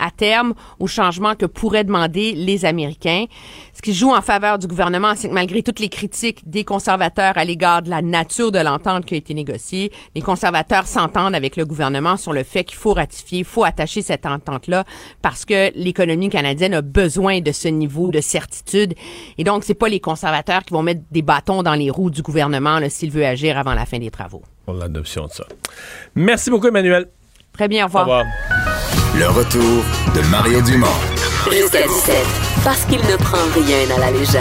à 0.00 0.10
terme 0.10 0.54
aux 0.78 0.86
changements 0.86 1.34
que 1.34 1.46
pourraient 1.46 1.84
demander 1.84 2.32
les 2.32 2.64
Américains. 2.64 3.26
Ce 3.74 3.82
qui 3.82 3.94
joue 3.94 4.10
en 4.10 4.22
faveur 4.22 4.58
du 4.58 4.66
gouvernement, 4.66 5.12
c'est 5.14 5.28
que 5.28 5.34
malgré 5.34 5.62
toutes 5.62 5.78
les 5.78 5.88
critiques 5.88 6.48
des 6.48 6.64
conservateurs 6.64 7.36
à 7.36 7.44
l'égard 7.44 7.82
de 7.82 7.90
la 7.90 8.02
nature 8.02 8.50
de 8.50 8.58
l'entente 8.58 9.04
qui 9.04 9.14
a 9.14 9.16
été 9.18 9.34
négociée, 9.34 9.92
les 10.14 10.22
conservateurs 10.22 10.86
s'entendent 10.86 11.34
avec 11.34 11.56
le 11.56 11.64
gouvernement 11.64 12.16
sur 12.16 12.32
le 12.32 12.42
fait 12.42 12.64
qu'il 12.64 12.78
faut 12.78 12.94
ratifier, 12.94 13.40
il 13.40 13.44
faut 13.44 13.64
attacher 13.64 14.02
cette 14.02 14.26
entente-là 14.26 14.84
parce 15.22 15.44
que 15.44 15.70
l'économie 15.74 16.28
canadienne 16.28 16.74
a 16.74 16.82
besoin 16.82 17.40
de 17.40 17.52
ce 17.52 17.68
niveau 17.68 18.10
de 18.10 18.20
certitude. 18.20 18.94
Et 19.38 19.44
donc, 19.44 19.64
c'est 19.64 19.74
pas 19.74 19.88
les 19.88 20.00
conservateurs 20.00 20.64
qui 20.64 20.74
vont 20.74 20.82
mettre 20.82 21.02
des 21.10 21.22
bâtons 21.22 21.62
dans 21.62 21.74
les 21.74 21.90
roues 21.90 22.10
du 22.10 22.22
gouvernement 22.22 22.78
s'il 22.88 23.10
veut 23.10 23.26
agir 23.26 23.58
avant 23.58 23.74
la 23.74 23.86
fin 23.86 23.98
des 23.98 24.10
travaux. 24.10 24.42
Pour 24.64 24.74
l'adoption 24.74 25.26
de 25.26 25.32
ça. 25.32 25.44
Merci 26.14 26.50
beaucoup, 26.50 26.68
Emmanuel. 26.68 27.08
Très 27.52 27.68
bien, 27.68 27.86
au 27.86 27.96
Au 27.96 28.00
revoir. 28.00 28.24
Le 29.20 29.28
retour 29.28 29.84
de 30.14 30.30
Mario 30.30 30.62
Dumont. 30.62 30.86
Jusqu'à 31.52 31.86
17, 31.86 32.16
parce 32.64 32.86
qu'il 32.86 33.00
ne 33.00 33.16
prend 33.18 33.36
rien 33.54 33.94
à 33.94 34.00
la 34.00 34.10
légère. 34.18 34.40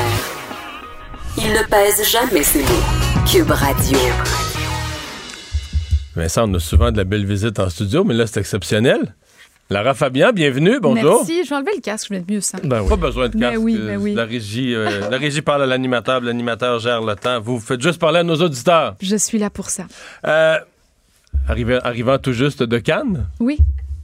Il 1.37 1.51
ne 1.51 1.67
pèse 1.69 2.09
jamais 2.09 2.43
ses 2.43 2.59
mots. 2.61 3.25
Cube 3.29 3.51
Radio. 3.51 3.97
Vincent, 6.15 6.49
on 6.49 6.53
a 6.53 6.59
souvent 6.59 6.93
de 6.93 6.97
la 6.97 7.03
belle 7.03 7.25
visite 7.25 7.59
en 7.59 7.69
studio, 7.69 8.05
mais 8.05 8.13
là, 8.13 8.25
c'est 8.25 8.39
exceptionnel. 8.39 9.15
Lara 9.69 9.93
Fabian, 9.95 10.31
bienvenue, 10.31 10.79
bonjour. 10.79 11.25
Merci, 11.25 11.43
je 11.43 11.49
vais 11.49 11.55
enlever 11.57 11.75
le 11.75 11.81
casque, 11.81 12.07
je 12.07 12.13
vais 12.13 12.21
être 12.21 12.31
mieux 12.31 12.39
ça. 12.39 12.57
Ben 12.63 12.81
oui. 12.81 12.87
Pas 12.87 12.95
besoin 12.95 13.27
de 13.27 13.35
Mais 13.35 13.49
casque. 13.49 13.59
oui, 13.61 13.75
euh, 13.77 13.85
mais 13.85 13.97
oui. 13.97 14.13
La, 14.13 14.23
régie, 14.23 14.73
euh, 14.75 15.09
la 15.09 15.17
régie 15.17 15.41
parle 15.41 15.63
à 15.63 15.65
l'animateur, 15.65 16.21
l'animateur 16.21 16.79
gère 16.79 17.01
le 17.01 17.15
temps. 17.17 17.41
Vous 17.41 17.59
faites 17.59 17.81
juste 17.81 17.99
parler 17.99 18.19
à 18.19 18.23
nos 18.23 18.37
auditeurs. 18.37 18.95
Je 19.01 19.17
suis 19.17 19.39
là 19.39 19.49
pour 19.49 19.69
ça. 19.71 19.83
Euh, 20.25 20.55
arrivant, 21.49 21.79
arrivant 21.83 22.17
tout 22.17 22.31
juste 22.31 22.63
de 22.63 22.77
Cannes, 22.77 23.27
Oui. 23.41 23.57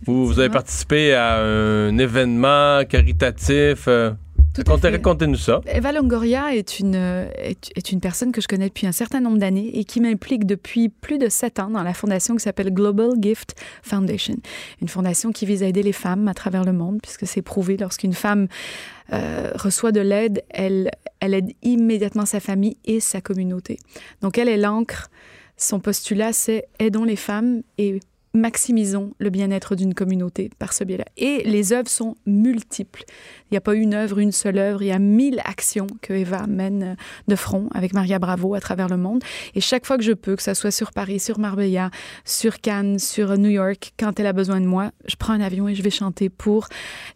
Vous, 0.06 0.26
vous 0.28 0.40
avez 0.40 0.50
participé 0.50 1.14
à 1.14 1.40
un 1.42 1.98
événement 1.98 2.84
caritatif. 2.88 3.88
euh. 3.88 4.12
Racontez-nous 4.58 5.36
ça. 5.36 5.60
Eva 5.68 5.92
Longoria 5.92 6.56
est 6.56 6.80
une, 6.80 6.96
euh, 6.96 7.28
est, 7.36 7.72
est 7.76 7.92
une 7.92 8.00
personne 8.00 8.32
que 8.32 8.40
je 8.40 8.48
connais 8.48 8.70
depuis 8.70 8.88
un 8.88 8.94
certain 8.94 9.20
nombre 9.20 9.38
d'années 9.38 9.78
et 9.78 9.84
qui 9.84 10.00
m'implique 10.00 10.46
depuis 10.46 10.88
plus 10.88 11.18
de 11.18 11.28
sept 11.28 11.60
ans 11.60 11.70
dans 11.70 11.84
la 11.84 11.94
fondation 11.94 12.36
qui 12.36 12.44
s'appelle 12.44 12.74
Global 12.74 13.10
Gift 13.20 13.56
Foundation. 13.84 14.36
Une 14.82 14.88
fondation 14.88 15.32
qui 15.34 15.46
vise 15.46 15.62
à 15.62 15.68
aider 15.68 15.84
les 15.84 15.92
femmes 15.92 16.30
à 16.30 16.34
travers 16.34 16.64
le 16.64 16.72
monde, 16.72 17.00
puisque 17.02 17.28
c'est 17.28 17.42
prouvé, 17.42 17.76
lorsqu'une 17.76 18.14
femme 18.14 18.48
euh, 19.12 19.52
reçoit 19.56 19.92
de 19.92 20.00
l'aide, 20.00 20.44
elle, 20.50 20.90
elle 21.20 21.34
aide 21.34 21.52
immédiatement 21.62 22.26
sa 22.26 22.40
famille 22.40 22.78
et 22.86 23.02
sa 23.02 23.20
communauté. 23.20 23.78
Donc 24.22 24.38
elle 24.38 24.48
est 24.48 24.58
l'ancre. 24.58 25.10
Son 25.58 25.80
postulat, 25.80 26.32
c'est 26.32 26.66
aidons 26.80 27.04
les 27.06 27.16
femmes 27.16 27.62
et 27.78 28.00
maximisons 28.36 29.14
le 29.20 29.30
bien-être 29.30 29.76
d'une 29.76 29.94
communauté 29.94 30.50
par 30.60 30.74
ce 30.74 30.84
biais-là. 30.84 31.06
Et 31.18 31.44
les 31.46 31.74
œuvres 31.74 31.90
sont 31.90 32.16
multiples. 32.26 33.04
Il 33.46 33.54
n'y 33.54 33.58
a 33.58 33.62
pas 33.62 33.76
une 33.76 33.94
œuvre, 33.94 34.20
une 34.20 34.32
seule 34.32 34.58
œuvre. 34.58 34.82
Il 34.82 34.88
y 34.88 34.92
a 34.92 35.00
mille 35.00 35.42
actions 35.46 35.88
que 36.02 36.14
Eva 36.14 36.48
mène 36.48 36.84
euh, 36.84 36.96
de 37.28 37.36
front 37.36 37.70
avec 37.74 37.94
Maria 37.94 38.20
Bravo 38.20 38.54
à 38.54 38.60
travers 38.60 38.90
le 38.90 38.98
monde. 38.98 39.24
Et 39.56 39.62
chaque 39.62 39.86
fois 39.86 39.98
que 39.98 40.04
je 40.04 40.14
peux, 40.14 40.36
que 40.36 40.44
ce 40.44 40.54
soit 40.54 40.72
sur 40.72 40.92
Paris, 40.92 41.20
sur 41.20 41.40
Marbella, 41.40 41.90
sur 42.24 42.62
Cannes, 42.62 43.00
sur 43.00 43.38
New 43.38 43.50
York, 43.50 43.94
quand 43.98 44.20
elle 44.20 44.28
a 44.28 44.34
besoin 44.34 44.62
de 44.62 44.66
moi, 44.66 44.92
je 45.08 45.16
prends 45.16 45.34
un 45.34 45.42
avion 45.42 45.68
et 45.68 45.76
je 45.76 45.82
vais 45.82 45.90
chanter 45.90 46.30
pour 46.30 46.68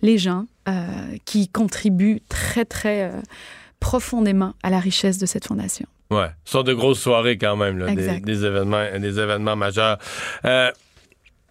les 0.02 0.18
gens 0.18 0.46
euh, 0.68 0.86
qui 1.26 1.48
contribuent 1.48 2.22
très, 2.30 2.66
très 2.66 3.04
euh, 3.04 3.22
profondément 3.80 4.54
à 4.62 4.70
la 4.70 4.80
richesse 4.80 5.18
de 5.18 5.26
cette 5.26 5.48
fondation. 5.48 5.88
Ouais, 6.12 6.30
ce 6.44 6.54
sont 6.54 6.64
de 6.64 6.74
grosses 6.74 7.00
soirées 7.00 7.38
quand 7.38 7.56
même, 7.56 7.78
là, 7.78 7.94
des, 7.94 8.46
événements, 8.46 8.84
des 9.00 9.20
événements 9.20 9.56
majeurs. 9.56 10.00
Euh, 10.46 10.72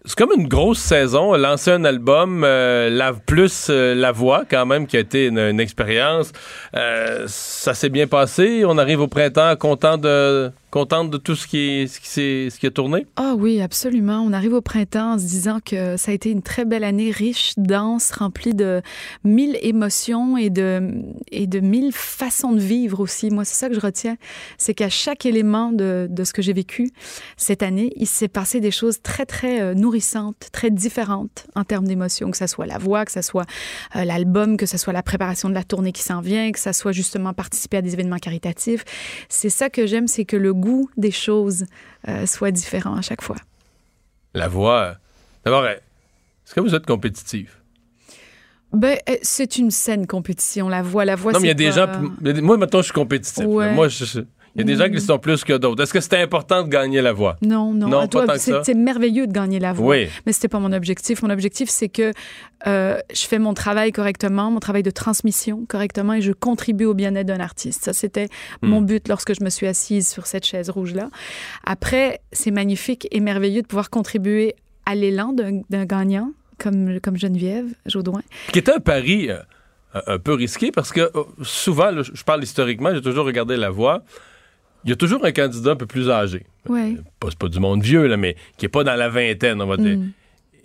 c'est 0.05 0.17
comme 0.17 0.31
une 0.37 0.47
grosse 0.47 0.79
saison. 0.79 1.35
Lancer 1.35 1.71
un 1.71 1.83
album, 1.83 2.43
euh, 2.45 2.89
la, 2.89 3.13
plus 3.13 3.67
euh, 3.69 3.93
la 3.93 4.11
voix 4.11 4.43
quand 4.49 4.65
même, 4.65 4.87
qui 4.87 4.97
a 4.97 5.01
été 5.01 5.27
une, 5.27 5.59
expérience. 5.59 6.31
Euh, 6.75 7.25
ça 7.27 7.73
s'est 7.73 7.89
bien 7.89 8.07
passé. 8.07 8.63
On 8.65 8.77
arrive 8.77 9.01
au 9.01 9.07
printemps 9.07 9.55
content 9.57 9.97
de, 9.97 10.51
contente 10.71 11.09
de 11.09 11.17
tout 11.17 11.35
ce 11.35 11.47
qui, 11.47 11.57
est, 11.57 11.87
ce, 11.87 11.99
qui 11.99 12.07
s'est- 12.07 12.49
ce 12.49 12.59
qui 12.59 12.67
a 12.67 12.71
tourné? 12.71 13.05
Ah 13.15 13.35
oui, 13.37 13.61
absolument. 13.61 14.21
On 14.21 14.33
arrive 14.33 14.53
au 14.53 14.61
printemps 14.61 15.13
en 15.13 15.17
se 15.19 15.25
disant 15.25 15.59
que 15.63 15.97
ça 15.97 16.11
a 16.11 16.13
été 16.13 16.29
une 16.29 16.41
très 16.41 16.65
belle 16.65 16.83
année, 16.83 17.11
riche, 17.11 17.53
dense, 17.57 18.11
remplie 18.11 18.53
de 18.53 18.81
mille 19.23 19.57
émotions 19.61 20.37
et 20.37 20.49
de, 20.49 21.03
et 21.31 21.47
de 21.47 21.59
mille 21.59 21.91
façons 21.91 22.51
de 22.51 22.59
vivre 22.59 22.99
aussi. 22.99 23.29
Moi, 23.29 23.45
c'est 23.45 23.55
ça 23.55 23.69
que 23.69 23.75
je 23.75 23.79
retiens. 23.79 24.17
C'est 24.57 24.73
qu'à 24.73 24.89
chaque 24.89 25.25
élément 25.25 25.71
de, 25.71 26.07
de 26.09 26.23
ce 26.23 26.33
que 26.33 26.41
j'ai 26.41 26.53
vécu 26.53 26.91
cette 27.37 27.63
année, 27.63 27.91
il 27.95 28.07
s'est 28.07 28.27
passé 28.27 28.59
des 28.59 28.71
choses 28.71 29.01
très, 29.01 29.25
très 29.25 29.61
euh, 29.61 29.73
nourrissantes, 29.73 30.49
très 30.51 30.69
différentes 30.69 31.47
en 31.55 31.63
termes 31.63 31.87
d'émotions, 31.87 32.31
que 32.31 32.37
ce 32.37 32.47
soit 32.47 32.65
la 32.65 32.77
voix, 32.77 33.05
que 33.05 33.11
ce 33.11 33.21
soit 33.21 33.45
euh, 33.95 34.03
l'album, 34.03 34.57
que 34.57 34.65
ce 34.65 34.77
soit 34.77 34.93
la 34.93 35.03
préparation 35.03 35.49
de 35.49 35.53
la 35.53 35.63
tournée 35.63 35.91
qui 35.91 36.03
s'en 36.03 36.21
vient, 36.21 36.51
que 36.51 36.59
ce 36.59 36.71
soit 36.73 36.91
justement 36.91 37.33
participer 37.33 37.77
à 37.77 37.81
des 37.81 37.93
événements 37.93 38.17
caritatifs. 38.17 38.83
C'est 39.29 39.49
ça 39.49 39.69
que 39.69 39.85
j'aime, 39.87 40.07
c'est 40.07 40.25
que 40.25 40.37
le 40.37 40.53
goût 40.59 40.89
des 40.97 41.11
choses 41.11 41.65
euh, 42.07 42.25
soit 42.25 42.51
différent 42.51 42.95
à 42.95 43.01
chaque 43.01 43.21
fois. 43.21 43.37
La 44.33 44.47
voix. 44.47 44.79
euh, 44.81 44.93
D'abord, 45.45 45.63
euh, 45.63 45.71
est-ce 45.73 46.53
que 46.53 46.59
vous 46.59 46.75
êtes 46.75 46.85
compétitif? 46.85 47.57
Ben, 48.71 48.97
c'est 49.23 49.57
une 49.57 49.71
saine 49.71 50.05
compétition, 50.05 50.69
la 50.69 50.83
voix. 50.83 51.03
La 51.05 51.15
voix, 51.15 51.31
non, 51.33 51.39
mais 51.39 51.45
il 51.45 51.47
y 51.47 51.51
a 51.51 51.53
des 51.55 51.69
pas- 51.69 51.93
gens. 51.93 52.41
Moi, 52.43 52.57
maintenant, 52.57 52.79
je 52.79 52.85
suis 52.85 52.93
compétitif. 52.93 53.45
Ouais. 53.45 53.73
Moi, 53.73 53.87
je- 53.87 54.19
il 54.59 54.69
y 54.69 54.73
a 54.73 54.75
des 54.75 54.83
gens 54.83 54.87
qui 54.87 54.95
le 54.95 54.99
sont 54.99 55.19
plus 55.19 55.43
que 55.43 55.53
d'autres. 55.53 55.81
Est-ce 55.83 55.93
que 55.93 55.99
c'était 55.99 56.21
important 56.21 56.63
de 56.63 56.69
gagner 56.69 57.01
la 57.01 57.13
voix? 57.13 57.37
Non, 57.41 57.73
non. 57.73 57.87
Non, 57.87 58.07
toi, 58.07 58.25
c'est 58.37 58.73
merveilleux 58.75 59.27
de 59.27 59.31
gagner 59.33 59.59
la 59.59 59.73
voix. 59.73 59.95
Oui. 59.95 60.07
Mais 60.25 60.31
c'était 60.33 60.47
pas 60.47 60.59
mon 60.59 60.73
objectif. 60.73 61.21
Mon 61.23 61.29
objectif, 61.29 61.69
c'est 61.69 61.89
que 61.89 62.11
euh, 62.67 62.97
je 63.13 63.25
fais 63.25 63.39
mon 63.39 63.53
travail 63.53 63.91
correctement, 63.91 64.51
mon 64.51 64.59
travail 64.59 64.83
de 64.83 64.91
transmission 64.91 65.65
correctement 65.67 66.13
et 66.13 66.21
je 66.21 66.31
contribue 66.33 66.85
au 66.85 66.93
bien-être 66.93 67.27
d'un 67.27 67.39
artiste. 67.39 67.85
Ça, 67.85 67.93
c'était 67.93 68.27
Hmm. 68.61 68.67
mon 68.69 68.81
but 68.81 69.07
lorsque 69.07 69.33
je 69.37 69.43
me 69.43 69.49
suis 69.49 69.67
assise 69.67 70.07
sur 70.09 70.25
cette 70.27 70.45
chaise 70.45 70.69
rouge-là. 70.69 71.09
Après, 71.65 72.19
c'est 72.31 72.51
magnifique 72.51 73.07
et 73.11 73.19
merveilleux 73.19 73.61
de 73.61 73.67
pouvoir 73.67 73.89
contribuer 73.89 74.55
à 74.85 74.95
l'élan 74.95 75.33
d'un 75.33 75.85
gagnant 75.85 76.31
comme, 76.57 76.99
comme 76.99 77.15
Geneviève 77.17 77.67
Jaudoin. 77.85 78.21
qui 78.51 78.59
était 78.59 78.73
un 78.73 78.79
pari 78.79 79.29
euh, 79.29 79.37
un 80.07 80.19
peu 80.19 80.33
risqué 80.33 80.71
parce 80.71 80.91
que 80.91 81.01
euh, 81.01 81.23
souvent, 81.43 81.91
là, 81.91 82.01
je 82.03 82.23
parle 82.23 82.43
historiquement, 82.43 82.93
j'ai 82.93 83.01
toujours 83.01 83.25
regardé 83.25 83.55
la 83.55 83.69
voix. 83.69 84.03
Il 84.83 84.89
y 84.89 84.93
a 84.93 84.95
toujours 84.95 85.23
un 85.25 85.31
candidat 85.31 85.71
un 85.71 85.75
peu 85.75 85.85
plus 85.85 86.09
âgé. 86.09 86.45
Ouais. 86.67 86.95
Pas, 87.19 87.27
c'est 87.29 87.37
pas 87.39 87.47
du 87.47 87.59
monde 87.59 87.81
vieux, 87.83 88.07
là, 88.07 88.17
mais 88.17 88.35
qui 88.57 88.65
est 88.65 88.69
pas 88.69 88.83
dans 88.83 88.95
la 88.95 89.09
vingtaine, 89.09 89.61
on 89.61 89.67
va 89.67 89.77
dire. 89.77 89.97
Mm. 89.97 90.11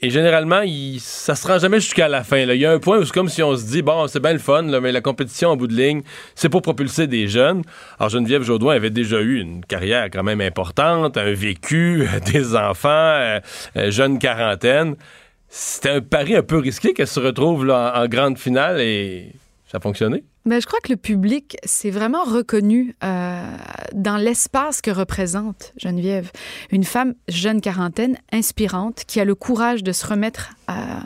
Et 0.03 0.11
généralement, 0.11 0.61
il, 0.61 1.00
ça 1.00 1.35
se 1.35 1.46
rend 1.46 1.59
jamais 1.59 1.81
jusqu'à 1.81 2.09
la 2.09 2.24
fin. 2.24 2.44
là. 2.44 2.55
Il 2.55 2.61
y 2.61 2.66
a 2.66 2.72
un 2.72 2.79
point 2.79 2.98
où 2.98 3.05
c'est 3.05 3.12
comme 3.12 3.29
si 3.29 3.42
on 3.42 3.57
se 3.57 3.64
dit, 3.64 3.81
bon, 3.81 4.07
c'est 4.07 4.20
bien 4.20 4.35
le 4.35 4.38
fun, 4.38 4.62
là, 4.62 4.81
mais 4.81 4.92
la 4.92 5.00
compétition 5.00 5.50
en 5.50 5.57
bout 5.57 5.66
de 5.66 5.74
ligne, 5.74 6.03
c'est 6.35 6.48
pour 6.48 6.62
propulser 6.62 7.07
des 7.07 7.27
jeunes. 7.27 7.62
Alors, 7.98 8.11
Geneviève 8.11 8.42
Jaudoin 8.42 8.74
avait 8.74 8.90
déjà 8.90 9.20
eu 9.20 9.40
une 9.40 9.64
carrière 9.64 10.11
quand 10.12 10.22
même 10.22 10.40
importante, 10.42 11.16
un 11.16 11.33
vécu, 11.33 12.07
des 12.33 12.55
enfants, 12.55 12.88
euh, 12.90 13.40
euh, 13.77 13.90
jeune 13.90 14.18
quarantaine. 14.18 14.96
C'était 15.48 15.90
un 15.90 16.00
pari 16.00 16.37
un 16.37 16.42
peu 16.42 16.59
risqué 16.59 16.92
qu'elle 16.92 17.07
se 17.07 17.20
retrouve 17.20 17.64
là, 17.64 17.94
en, 17.96 18.03
en 18.03 18.07
grande 18.07 18.38
finale 18.38 18.81
et 18.81 19.33
ça 19.66 19.79
a 19.79 19.81
fonctionné. 19.81 20.22
Ben, 20.46 20.61
je 20.61 20.66
crois 20.66 20.80
que 20.80 20.90
le 20.92 20.98
public 20.98 21.57
s'est 21.64 21.90
vraiment 21.90 22.22
reconnu 22.24 22.94
euh, 23.02 23.57
dans 23.94 24.18
l'espace 24.18 24.83
que 24.83 24.90
représente 24.90 25.72
Geneviève. 25.78 26.30
Une 26.70 26.85
femme 26.85 27.14
jeune 27.28 27.62
quarantaine, 27.62 28.18
inspirante, 28.30 29.04
qui 29.07 29.20
a 29.20 29.24
le 29.24 29.35
courage 29.35 29.83
de 29.83 29.92
se 29.92 30.07
remettre 30.07 30.50
à- 30.66 31.04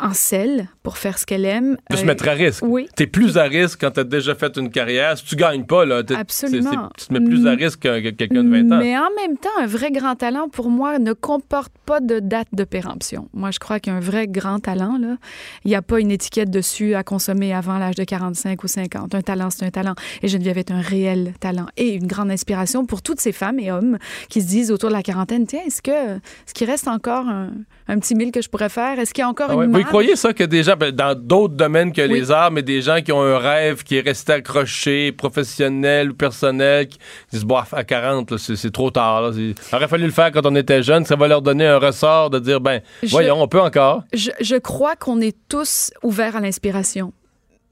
en 0.00 0.14
selle 0.14 0.68
pour 0.84 0.98
faire 0.98 1.18
ce 1.18 1.26
qu'elle 1.26 1.44
aime. 1.46 1.76
De 1.90 1.96
se 1.96 2.02
Euh, 2.02 2.06
mettre 2.06 2.28
à 2.28 2.32
risque. 2.32 2.62
Oui. 2.64 2.86
T'es 2.94 3.06
plus 3.08 3.36
à 3.38 3.44
risque 3.44 3.80
quand 3.80 3.90
t'as 3.90 4.04
déjà 4.04 4.34
fait 4.36 4.56
une 4.58 4.70
carrière. 4.70 5.18
Si 5.18 5.24
tu 5.24 5.34
gagnes 5.34 5.64
pas, 5.64 5.84
là, 5.84 6.02
Absolument. 6.16 6.90
tu 6.96 7.06
te 7.06 7.12
mets 7.12 7.20
plus 7.20 7.46
à 7.48 7.54
Mm. 7.54 7.58
risque 7.58 7.80
que, 7.80 8.00
que 8.00 8.10
quelqu'un 8.10 8.44
de 8.44 8.50
20 8.50 8.70
ans. 8.72 8.78
Mais 8.78 8.96
en 8.96 9.08
même 9.20 9.36
temps, 9.38 9.48
un 9.58 9.66
vrai 9.66 9.90
grand 9.90 10.14
talent, 10.14 10.48
pour 10.48 10.68
moi, 10.70 10.98
ne 10.98 11.12
comporte 11.14 11.72
pas 11.86 12.00
de 12.00 12.20
date 12.20 12.48
de 12.52 12.64
péremption. 12.64 13.28
Moi, 13.32 13.50
je 13.50 13.58
crois 13.58 13.80
qu'un 13.80 13.98
vrai 13.98 14.26
grand 14.28 14.58
talent, 14.60 14.98
là, 15.00 15.16
il 15.64 15.68
n'y 15.68 15.74
a 15.74 15.82
pas 15.82 16.00
une 16.00 16.10
étiquette 16.10 16.50
dessus 16.50 16.94
à 16.94 17.02
consommer 17.02 17.54
avant 17.54 17.78
l'âge 17.78 17.94
de 17.94 18.04
45 18.04 18.62
ou 18.62 18.68
50. 18.68 19.14
Un 19.14 19.22
talent, 19.22 19.48
c'est 19.50 19.64
un 19.64 19.70
talent. 19.70 19.94
Et 20.22 20.28
Geneviève 20.28 20.58
est 20.58 20.70
un 20.70 20.80
réel 20.82 21.32
talent 21.40 21.66
et 21.78 21.94
une 21.94 22.06
grande 22.06 22.30
inspiration 22.30 22.84
pour 22.84 23.00
toutes 23.00 23.20
ces 23.20 23.32
femmes 23.32 23.58
et 23.58 23.72
hommes 23.72 23.96
qui 24.28 24.42
se 24.42 24.46
disent 24.48 24.70
autour 24.70 24.90
de 24.90 24.94
la 24.94 25.02
quarantaine, 25.02 25.46
tiens, 25.46 25.60
est-ce 25.66 25.80
que 25.80 25.90
est-ce 26.16 26.52
qu'il 26.52 26.68
reste 26.68 26.88
encore 26.88 27.26
un, 27.26 27.52
un 27.88 27.98
petit 27.98 28.14
mille 28.14 28.32
que 28.32 28.42
je 28.42 28.50
pourrais 28.50 28.68
faire? 28.68 28.98
Est-ce 28.98 29.14
qu'il 29.14 29.22
y 29.22 29.24
a 29.24 29.28
encore 29.30 29.46
Ah 29.50 29.54
une 29.54 29.58
ouais, 29.60 29.66
Vous 29.66 29.70
y 29.78 29.80
marge? 29.80 29.88
croyez 29.88 30.16
ça 30.16 30.34
que 30.34 30.44
des 30.44 30.68
gens, 30.74 30.78
ben, 30.78 30.90
dans 30.92 31.14
d'autres 31.18 31.54
domaines 31.54 31.92
que 31.92 32.02
Oui. 32.02 32.20
les 32.20 32.30
arts, 32.30 32.50
mais 32.50 32.62
des 32.62 32.82
gens 32.82 33.00
qui 33.00 33.12
ont 33.12 33.22
un 33.22 33.38
rêve 33.38 33.82
qui 33.82 33.96
est 33.96 34.00
resté 34.00 34.32
accroché, 34.32 35.12
professionnel 35.12 36.10
ou 36.10 36.14
personnel, 36.14 36.88
qui 36.88 36.98
disent, 37.32 37.44
bof, 37.44 37.72
à 37.74 37.84
40, 37.84 38.30
là, 38.30 38.36
c'est 38.38 38.70
trop 38.72 38.90
tard. 38.90 39.22
Là. 39.22 39.30
Il 39.36 39.54
aurait 39.72 39.88
fallu 39.88 40.04
le 40.06 40.12
faire 40.12 40.30
quand 40.32 40.44
on 40.46 40.54
était 40.56 40.82
jeune. 40.82 41.04
Ça 41.04 41.16
va 41.16 41.28
leur 41.28 41.42
donner 41.42 41.66
un 41.66 41.78
ressort 41.78 42.30
de 42.30 42.38
dire, 42.38 42.60
ben, 42.60 42.80
Je- 43.02 43.08
voyons, 43.10 43.40
on 43.42 43.48
peut 43.48 43.60
encore. 43.60 44.02
Je, 44.12 44.30
je 44.40 44.56
crois 44.56 44.96
qu'on 44.96 45.20
est 45.20 45.36
tous 45.48 45.90
ouverts 46.02 46.36
à 46.36 46.40
l'inspiration. 46.40 47.12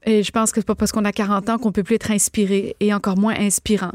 Et 0.05 0.21
je 0.23 0.31
pense 0.31 0.51
que 0.51 0.59
c'est 0.59 0.67
pas 0.67 0.75
parce 0.75 0.91
qu'on 0.91 1.05
a 1.05 1.11
40 1.13 1.49
ans 1.49 1.57
qu'on 1.57 1.71
peut 1.71 1.83
plus 1.83 1.95
être 1.95 2.11
inspiré 2.11 2.75
et 2.81 2.93
encore 2.93 3.17
moins 3.17 3.35
inspirant. 3.39 3.93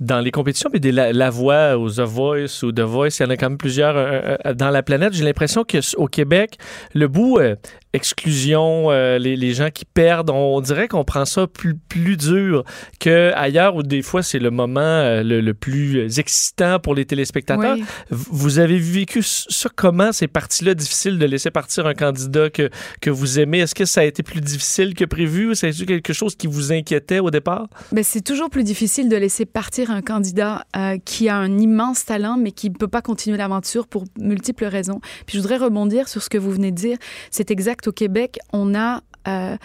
dans 0.00 0.18
les 0.20 0.30
compétitions, 0.32 0.68
mais 0.72 0.80
des 0.80 0.90
la, 0.92 1.12
La 1.12 1.30
Voix 1.30 1.76
ou 1.76 1.88
The 1.88 2.00
Voice 2.00 2.62
ou 2.64 2.72
The 2.72 2.80
Voice, 2.80 3.18
il 3.20 3.22
y 3.22 3.26
en 3.26 3.30
a 3.30 3.36
quand 3.36 3.50
même 3.50 3.58
plusieurs 3.58 3.96
euh, 3.96 4.36
euh, 4.46 4.54
dans 4.54 4.70
la 4.70 4.82
planète. 4.82 5.12
J'ai 5.12 5.22
l'impression 5.24 5.64
qu'au 5.64 6.06
Québec, 6.08 6.56
le 6.94 7.06
bout 7.06 7.38
euh, 7.38 7.54
exclusion, 7.92 8.90
euh, 8.90 9.18
les, 9.18 9.36
les 9.36 9.54
gens 9.54 9.70
qui 9.70 9.84
perdent, 9.84 10.30
on, 10.30 10.60
dirait 10.60 10.88
qu'on 10.88 11.04
prend 11.04 11.24
ça 11.24 11.46
plus, 11.46 11.74
plus 11.74 12.16
dur 12.16 12.64
qu'ailleurs 12.98 13.76
où 13.76 13.82
des 13.82 14.02
fois 14.02 14.22
c'est 14.22 14.38
le 14.38 14.50
moment 14.50 14.80
euh, 14.80 15.22
le, 15.22 15.40
le 15.40 15.54
plus 15.54 16.18
excitant 16.18 16.78
pour 16.78 16.94
les 16.94 17.04
téléspectateurs. 17.04 17.76
Oui. 17.76 17.84
Vous 18.10 18.58
avez 18.58 18.78
vécu 18.78 19.22
ça 19.22 19.68
comment, 19.74 20.12
ces 20.12 20.26
parties-là? 20.26 20.74
Difficiles 20.74 21.18
de 21.18 21.26
laisser 21.26 21.50
partir 21.50 21.86
un 21.86 21.94
candidat 21.94 22.48
que, 22.50 22.70
que 23.00 23.10
vous 23.10 23.38
aimez? 23.38 23.58
Est-ce 23.58 23.74
que 23.74 23.84
ça 23.84 24.00
a 24.00 24.04
été 24.04 24.22
plus 24.22 24.40
difficile 24.40 24.94
que 24.94 25.04
prévu 25.04 25.50
ou 25.50 25.54
ça 25.54 25.66
a 25.66 25.70
été 25.70 25.84
quelque 25.84 26.12
chose 26.12 26.34
qui 26.34 26.46
vous 26.46 26.72
inquiétait 26.72 27.20
au 27.20 27.30
départ? 27.30 27.68
Ben, 27.92 28.02
c'est 28.02 28.22
toujours 28.22 28.48
plus 28.48 28.64
difficile 28.64 29.08
de 29.08 29.16
laisser 29.16 29.44
partir 29.44 29.90
un 29.90 30.00
candidat 30.00 30.64
euh, 30.76 30.96
qui 31.04 31.28
a 31.28 31.36
un 31.36 31.58
immense 31.58 32.04
talent, 32.04 32.36
mais 32.38 32.52
qui 32.52 32.70
ne 32.70 32.74
peut 32.74 32.88
pas 32.88 33.02
continuer 33.02 33.36
l'aventure 33.36 33.86
pour 33.86 34.04
multiples 34.18 34.64
raisons. 34.64 35.00
Puis 35.26 35.36
je 35.36 35.42
voudrais 35.42 35.58
rebondir 35.58 36.08
sur 36.08 36.22
ce 36.22 36.30
que 36.30 36.38
vous 36.38 36.50
venez 36.50 36.70
de 36.70 36.76
dire. 36.76 36.96
C'est 37.30 37.50
exact. 37.50 37.81
Au 37.86 37.92
Québec, 37.92 38.38
on 38.52 38.74
a 38.74 39.02
euh, 39.28 39.56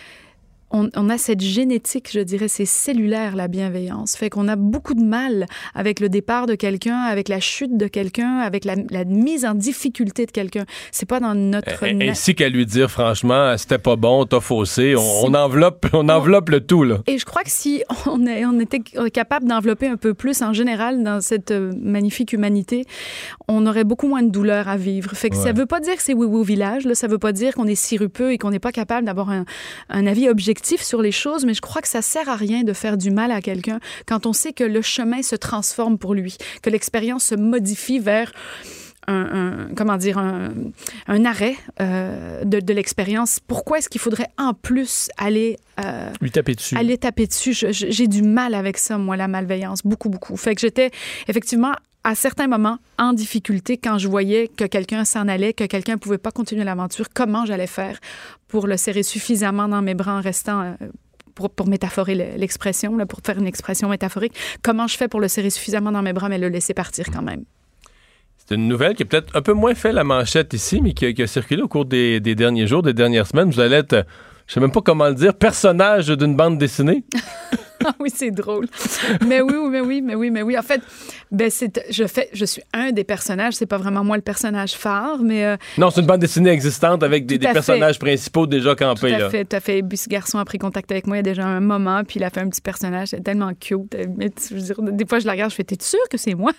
on, 0.72 0.90
on 0.96 1.10
a 1.10 1.18
cette 1.18 1.40
génétique, 1.42 2.10
je 2.12 2.20
dirais, 2.20 2.48
c'est 2.50 2.66
cellulaire 2.66 3.36
la 3.36 3.48
bienveillance. 3.48 4.16
Fait 4.18 4.30
qu'on 4.30 4.48
a 4.50 4.56
beaucoup 4.58 4.94
de 4.96 5.04
mal 5.04 5.46
avec 5.74 6.00
le 6.02 6.10
départ 6.10 6.46
de 6.46 6.56
quelqu'un, 6.56 6.98
avec 7.00 7.30
la 7.30 7.40
chute 7.40 7.78
de 7.78 7.88
quelqu'un, 7.88 8.40
avec 8.40 8.66
la, 8.66 8.76
la 8.90 9.06
mise 9.06 9.46
en 9.46 9.54
difficulté 9.54 10.26
de 10.26 10.32
quelqu'un. 10.32 10.66
C'est 10.92 11.08
pas 11.08 11.20
dans 11.22 11.34
notre 11.36 11.84
Euh, 11.86 12.10
Ainsi 12.10 12.36
qu'à 12.36 12.50
lui 12.50 12.66
dire, 12.66 12.92
franchement, 12.92 13.56
c'était 13.58 13.78
pas 13.78 13.96
bon, 13.96 14.26
t'as 14.26 14.42
faussé. 14.42 14.96
On, 14.98 15.00
Si- 15.00 15.26
on 15.26 15.34
enveloppe, 15.36 15.86
on 15.94 16.10
enveloppe 16.10 16.50
le 16.50 16.60
tout, 16.66 16.84
là. 16.84 16.98
Et 17.08 17.18
je 17.18 17.24
crois 17.26 17.44
que 17.44 17.50
si 17.50 17.84
on, 18.06 18.26
est, 18.28 18.46
on 18.46 18.60
était 18.60 18.82
capable 19.14 19.48
d'envelopper 19.48 19.88
un 19.88 19.96
peu 19.98 20.14
plus 20.14 20.42
en 20.42 20.52
général 20.52 21.02
dans 21.02 21.22
cette 21.22 21.52
euh, 21.52 21.72
magnifique 21.82 22.34
humanité, 22.34 22.84
on 23.48 23.66
aurait 23.68 23.86
beaucoup 23.86 24.08
moins 24.10 24.24
de 24.24 24.32
douleur 24.32 24.68
à 24.68 24.76
vivre. 24.76 25.12
Fait 25.14 25.30
que 25.30 25.38
ça 25.38 25.54
veut 25.54 25.66
pas 25.66 25.80
dire 25.80 25.96
que 25.96 26.04
c'est 26.04 26.14
oui 26.14 26.26
au 26.26 26.44
village, 26.44 26.84
là. 26.86 26.94
ça 26.94 27.08
veut 27.08 27.20
pas 27.20 27.32
dire 27.32 27.54
qu'on 27.56 27.68
est 27.68 27.76
sirupeux 27.76 28.34
et 28.34 28.38
qu'on 28.38 28.50
n'est 28.52 28.60
pas 28.60 28.74
capable 28.74 29.06
d'avoir 29.06 29.30
un, 29.30 29.46
un 29.90 30.06
avis 30.08 30.28
objectif 30.28 30.57
sur 30.66 31.02
les 31.02 31.12
choses, 31.12 31.46
mais 31.46 31.54
je 31.54 31.62
crois 31.62 31.82
que 31.82 31.88
ça 31.88 32.02
sert 32.02 32.30
à 32.30 32.36
rien 32.36 32.64
de 32.64 32.74
faire 32.74 32.98
du 32.98 33.12
mal 33.12 33.32
à 33.32 33.42
quelqu'un 33.42 33.80
quand 34.06 34.26
on 34.26 34.34
sait 34.34 34.54
que 34.54 34.64
le 34.64 34.82
chemin 34.82 35.22
se 35.22 35.36
transforme 35.36 35.98
pour 35.98 36.14
lui, 36.14 36.38
que 36.62 36.70
l'expérience 36.70 37.24
se 37.26 37.36
modifie 37.36 38.00
vers 38.00 38.32
un, 39.08 39.14
un- 39.70 39.76
comment 39.76 39.96
dire 39.98 40.18
un, 40.18 40.50
un 41.08 41.24
arrêt 41.26 41.56
euh, 41.82 42.44
de, 42.44 42.60
de 42.60 42.74
l'expérience. 42.74 43.40
Pourquoi 43.40 43.78
est-ce 43.78 43.88
qu'il 43.88 44.02
faudrait 44.02 44.28
en 44.38 44.54
plus 44.54 45.10
aller 45.18 45.58
euh, 45.80 46.10
Lui 46.22 46.32
taper 46.32 46.56
dessus. 46.56 46.76
aller 46.76 46.98
taper 46.98 47.26
dessus? 47.28 47.54
J'ai 47.72 48.08
du 48.08 48.22
mal 48.22 48.54
avec 48.54 48.78
ça, 48.78 48.98
moi, 48.98 49.16
la 49.16 49.30
malveillance, 49.30 49.80
beaucoup, 49.86 50.10
beaucoup. 50.10 50.36
Fait 50.36 50.56
que 50.56 50.62
j'étais 50.62 50.92
effectivement 51.30 51.72
à 52.08 52.16
certains 52.16 52.48
moments 52.48 52.78
en 52.98 53.12
difficulté 53.14 53.78
quand 53.78 53.98
je 53.98 54.08
voyais 54.08 54.48
que 54.48 54.64
quelqu'un 54.64 55.04
s'en 55.04 55.28
allait, 55.28 55.54
que 55.54 55.66
quelqu'un 55.66 55.94
ne 55.94 56.00
pouvait 56.00 56.18
pas 56.18 56.32
continuer 56.32 56.64
l'aventure, 56.64 57.08
comment 57.14 57.46
j'allais 57.46 57.68
faire 57.68 57.98
pour 58.48 58.66
le 58.68 58.78
serrer 58.78 59.04
suffisamment 59.04 59.68
dans 59.68 59.82
mes 59.82 59.94
bras 59.94 60.14
en 60.18 60.22
restant... 60.22 60.62
euh, 60.62 60.74
pour, 61.36 61.50
pour 61.52 61.68
métaphorer 61.68 62.16
le- 62.16 62.38
l'expression, 62.38 62.98
pour 63.06 63.20
faire 63.24 63.38
une 63.38 63.46
expression 63.46 63.90
métaphorique, 63.90 64.34
comment 64.64 64.88
je 64.88 64.98
fais 64.98 65.08
pour 65.08 65.20
le 65.20 65.28
serrer 65.28 65.52
suffisamment 65.52 65.92
dans 65.92 66.02
mes 66.02 66.14
bras, 66.14 66.30
mais 66.30 66.40
le 66.40 66.50
laisser 66.50 66.74
partir 66.74 67.06
quand 67.14 67.22
même? 67.22 67.44
C'est 68.38 68.56
une 68.56 68.68
nouvelle 68.68 68.96
qui 68.96 69.04
a 69.04 69.06
peut-être 69.06 69.36
un 69.36 69.42
peu 69.42 69.54
moins 69.54 69.76
fait 69.76 69.92
la 69.92 70.04
manchette 70.04 70.54
ici, 70.54 70.80
mais 70.82 70.94
qui 70.94 71.06
a, 71.06 71.14
qui 71.14 71.22
a 71.22 71.28
circulé 71.28 71.62
au 71.62 71.68
cours 71.68 71.86
des, 71.86 72.20
des 72.22 72.34
derniers 72.34 72.66
jours, 72.66 72.82
des 72.82 72.94
dernières 72.94 73.28
semaines. 73.28 73.52
Vous 73.52 73.60
allez 73.60 73.76
être, 73.76 74.06
je 74.48 74.54
sais 74.54 74.60
même 74.60 74.72
pas 74.72 74.82
comment 74.82 75.10
le 75.10 75.14
dire, 75.16 75.36
personnage 75.36 76.08
d'une 76.08 76.36
bande 76.36 76.58
dessinée. 76.58 77.04
Oui, 78.00 78.10
c'est 78.14 78.32
drôle. 78.32 78.68
mais 79.26 79.42
oui, 79.42 79.54
mais 79.70 79.82
oui, 79.82 80.02
mais 80.02 80.16
oui, 80.16 80.30
mais 80.32 80.42
oui. 80.42 80.58
En 80.58 80.62
fait, 80.62 80.82
ben 81.32 81.50
c'est, 81.50 81.84
je 81.90 82.06
fais, 82.06 82.30
je 82.34 82.46
suis 82.46 82.62
un 82.74 82.92
des 82.92 83.04
personnages. 83.04 83.54
C'est 83.56 83.66
pas 83.66 83.78
vraiment 83.78 84.04
moi 84.04 84.16
le 84.18 84.22
personnage 84.22 84.74
phare, 84.74 85.20
mais 85.22 85.46
euh, 85.46 85.58
Non, 85.78 85.90
c'est 85.90 86.02
une 86.02 86.08
bande 86.08 86.20
dessinée 86.22 86.50
existante 86.52 87.04
avec 87.04 87.26
des, 87.26 87.40
Tout 87.40 87.48
personnages 87.52 88.00
principaux 88.00 88.48
déjà 88.48 88.76
tout 88.76 88.84
campés. 88.84 89.14
à 89.14 89.20
Là. 89.20 89.30
fait, 89.30 89.46
tout 89.46 89.56
à 89.56 89.60
fait. 89.60 89.82
Puis 89.84 89.98
ce 89.98 90.10
garçon 90.10 90.38
a 90.40 90.46
pris 90.46 90.58
contact 90.58 90.92
avec 90.92 91.08
moi 91.08 91.18
il 91.18 91.20
y 91.20 91.22
a 91.22 91.24
déjà 91.24 91.46
un 91.46 91.60
moment, 91.60 92.04
puis 92.04 92.20
il 92.20 92.24
a 92.24 92.30
fait 92.30 92.42
un 92.42 92.50
petit 92.50 92.62
personnage, 92.62 93.10
c'est 93.10 93.24
tellement 93.24 93.52
cute. 93.54 93.96
Mais 94.18 94.30
tu- 94.30 94.50
je 94.50 94.56
veux 94.56 94.62
dire, 94.62 94.76
des 94.82 95.06
fois, 95.06 95.20
je 95.20 95.26
la 95.26 95.32
regarde, 95.34 95.52
je 95.52 95.56
fais, 95.56 95.64
t'es 95.64 95.78
sûr 95.80 96.00
que 96.10 96.18
c'est 96.18 96.36
moi? 96.36 96.52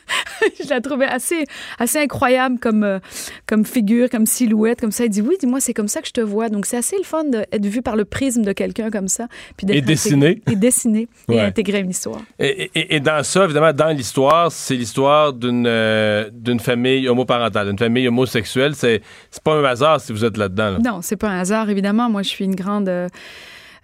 je 0.62 0.68
la 0.68 0.80
trouvais 0.80 1.06
assez, 1.06 1.44
assez 1.78 1.98
incroyable 1.98 2.58
comme, 2.58 2.84
euh, 2.84 2.98
comme 3.46 3.64
figure, 3.64 4.08
comme 4.10 4.26
silhouette, 4.26 4.80
comme 4.80 4.92
ça. 4.92 5.04
Il 5.04 5.10
dit, 5.10 5.22
oui, 5.22 5.36
dis-moi, 5.40 5.60
c'est 5.60 5.74
comme 5.74 5.88
ça 5.88 6.00
que 6.00 6.08
je 6.08 6.12
te 6.12 6.20
vois. 6.20 6.48
Donc, 6.48 6.66
c'est 6.66 6.76
assez 6.76 6.96
le 6.96 7.04
fun 7.04 7.24
d'être 7.24 7.66
vu 7.66 7.82
par 7.82 7.96
le 7.96 8.04
prisme 8.04 8.42
de 8.42 8.52
quelqu'un 8.52 8.90
comme 8.90 9.08
ça. 9.08 9.26
Puis 9.56 9.66
d'être 9.66 9.76
Et 9.76 9.80
dessiné. 9.82 10.40
Et 10.50 10.56
dessiné. 10.56 11.07
Et 11.30 11.34
Ouais. 11.34 11.40
intégrer 11.42 11.80
une 11.80 11.90
histoire. 11.90 12.20
Et, 12.38 12.70
et- 12.74 12.94
et 12.96 13.00
dans 13.00 13.22
ça, 13.22 13.44
évidemment, 13.44 13.72
dans 13.74 13.88
l'histoire, 13.94 14.50
c'est 14.50 14.76
l'histoire 14.76 15.34
d'une 15.34 15.66
euh, 15.66 16.30
d'une 16.32 16.58
famille 16.58 17.06
homoparentale, 17.06 17.66
d'une 17.68 17.78
famille 17.78 18.08
homosexuelle. 18.08 18.74
C'est 18.74 19.02
c'est 19.30 19.42
pas 19.42 19.54
un 19.54 19.64
hasard 19.64 20.00
si 20.00 20.12
vous 20.12 20.24
êtes 20.24 20.38
là-dedans. 20.38 20.70
là. 20.70 20.78
Non, 20.78 21.00
c'est 21.02 21.16
pas 21.16 21.28
un 21.28 21.38
hasard, 21.40 21.68
évidemment. 21.68 22.08
Moi, 22.08 22.22
je 22.22 22.28
suis 22.30 22.46
une 22.46 22.54
grande, 22.54 22.88
euh, 22.88 23.08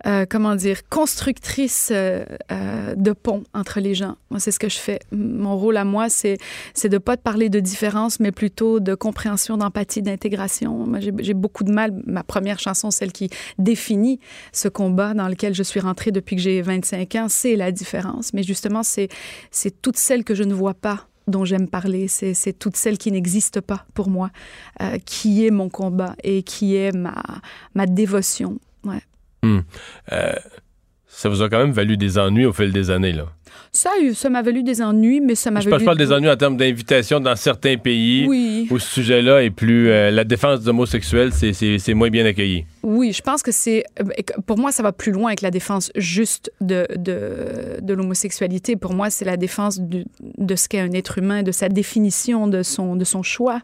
euh, 0.07 0.27
comment 0.29 0.55
dire, 0.55 0.89
constructrice 0.89 1.91
euh, 1.93 2.25
euh, 2.53 2.95
de 2.95 3.13
ponts 3.13 3.45
entre 3.55 3.81
les 3.81 3.95
gens. 3.95 4.17
Moi, 4.31 4.41
c'est 4.41 4.51
ce 4.51 4.59
que 4.59 4.69
je 4.69 4.79
fais. 4.79 5.01
Mon 5.13 5.57
rôle 5.57 5.77
à 5.77 5.85
moi, 5.85 6.09
c'est 6.09 6.39
c'est 6.75 6.89
de 6.89 6.99
pas 6.99 7.17
de 7.17 7.23
parler 7.23 7.49
de 7.49 7.61
différence, 7.61 8.21
mais 8.21 8.33
plutôt 8.33 8.81
de 8.81 8.95
compréhension, 8.95 9.57
d'empathie, 9.57 10.03
d'intégration. 10.03 10.87
Moi, 10.87 10.99
j'ai 11.01 11.35
beaucoup 11.35 11.65
de 11.65 11.73
mal. 11.73 11.93
Ma 12.07 12.23
première 12.23 12.59
chanson, 12.59 12.91
celle 12.91 13.13
qui 13.13 13.31
définit 13.59 14.21
ce 14.53 14.69
combat 14.69 15.15
dans 15.15 15.29
lequel 15.29 15.55
je 15.55 15.63
suis 15.63 15.81
rentrée 15.81 16.11
depuis 16.11 16.37
que 16.37 16.43
j'ai 16.43 16.61
25 16.63 17.15
ans, 17.17 17.27
c'est 17.29 17.57
la 17.57 17.73
différence. 17.73 18.33
Mais 18.35 18.43
justement, 18.43 18.83
c'est 18.83 19.09
c'est 19.51 19.81
toutes 19.83 19.97
celles 19.97 20.25
que 20.25 20.35
je 20.35 20.43
ne 20.43 20.55
vois 20.55 20.75
pas 20.75 21.09
dont 21.27 21.45
j'aime 21.45 21.69
parler, 21.69 22.09
c'est 22.09 22.35
c'est 22.35 22.53
toutes 22.53 22.77
celles 22.77 22.99
qui 22.99 23.11
n'existent 23.11 23.63
pas 23.63 23.87
pour 23.95 24.11
moi, 24.11 24.31
euh, 24.83 24.99
qui 25.05 25.47
est 25.47 25.51
mon 25.51 25.69
combat 25.69 26.15
et 26.23 26.43
qui 26.43 26.77
est 26.77 26.93
ma, 26.93 27.23
ma 27.75 27.87
dévotion. 27.87 28.59
Ouais. 28.85 29.01
Euh, 30.13 30.33
ça 31.07 31.29
vous 31.29 31.43
a 31.43 31.49
quand 31.49 31.59
même 31.59 31.73
valu 31.73 31.97
des 31.97 32.19
ennuis 32.19 32.47
au 32.47 32.53
fil 32.53 32.73
des 32.73 32.91
années. 32.91 33.13
Là. 33.13 33.27
Ça, 33.73 33.91
a 33.99 34.03
eu- 34.03 34.15
ça 34.15 34.31
m'a 34.31 34.43
valu 34.43 34.63
des 34.63 34.81
ennuis, 34.83 35.21
mais 35.21 35.35
ça 35.35 35.51
m'a 35.51 35.61
valu... 35.61 35.81
je 35.81 35.85
parle 35.85 35.99
des 35.99 36.13
ennuis 36.13 36.31
en 36.31 36.37
termes 36.37 36.57
d'invitation 36.57 37.19
dans 37.21 37.35
certains 37.37 37.77
pays 37.77 38.27
Oui. 38.29 38.69
où 38.71 38.79
ce 38.79 38.89
sujet-là 38.95 39.43
est 39.43 39.51
plus. 39.51 39.89
euh, 39.91 40.11
la 40.11 40.25
défense 40.25 40.61
des 40.61 40.69
homosexuels, 40.69 41.33
c'est- 41.33 41.53
c'est 41.53 41.79
c'est 41.79 41.95
moins 41.95 42.11
bien 42.11 42.25
accueilli. 42.25 42.65
Oui, 42.83 43.13
je 43.13 43.23
pense 43.23 43.43
que 43.43 43.51
c'est. 43.53 43.85
euh, 44.01 44.05
Pour 44.47 44.59
moi, 44.59 44.71
ça 44.73 44.83
va 44.83 44.93
plus 44.93 45.11
loin 45.13 45.29
avec 45.29 45.41
la 45.43 45.51
défense 45.51 45.91
juste 45.97 46.53
de, 46.61 46.87
de, 46.97 47.81
de 47.81 47.95
l'homosexualité. 47.95 48.77
Pour 48.77 48.93
moi, 48.95 49.11
c'est 49.11 49.25
la 49.25 49.37
défense 49.37 49.81
du- 49.81 50.05
de 50.39 50.55
ce 50.57 50.69
qu'est 50.69 50.81
un 50.81 50.93
être 50.93 51.19
humain, 51.19 51.43
de 51.43 51.51
sa 51.53 51.69
définition, 51.69 52.47
de 52.47 52.63
son, 52.63 52.95
de 52.97 53.05
son 53.05 53.23
choix, 53.23 53.61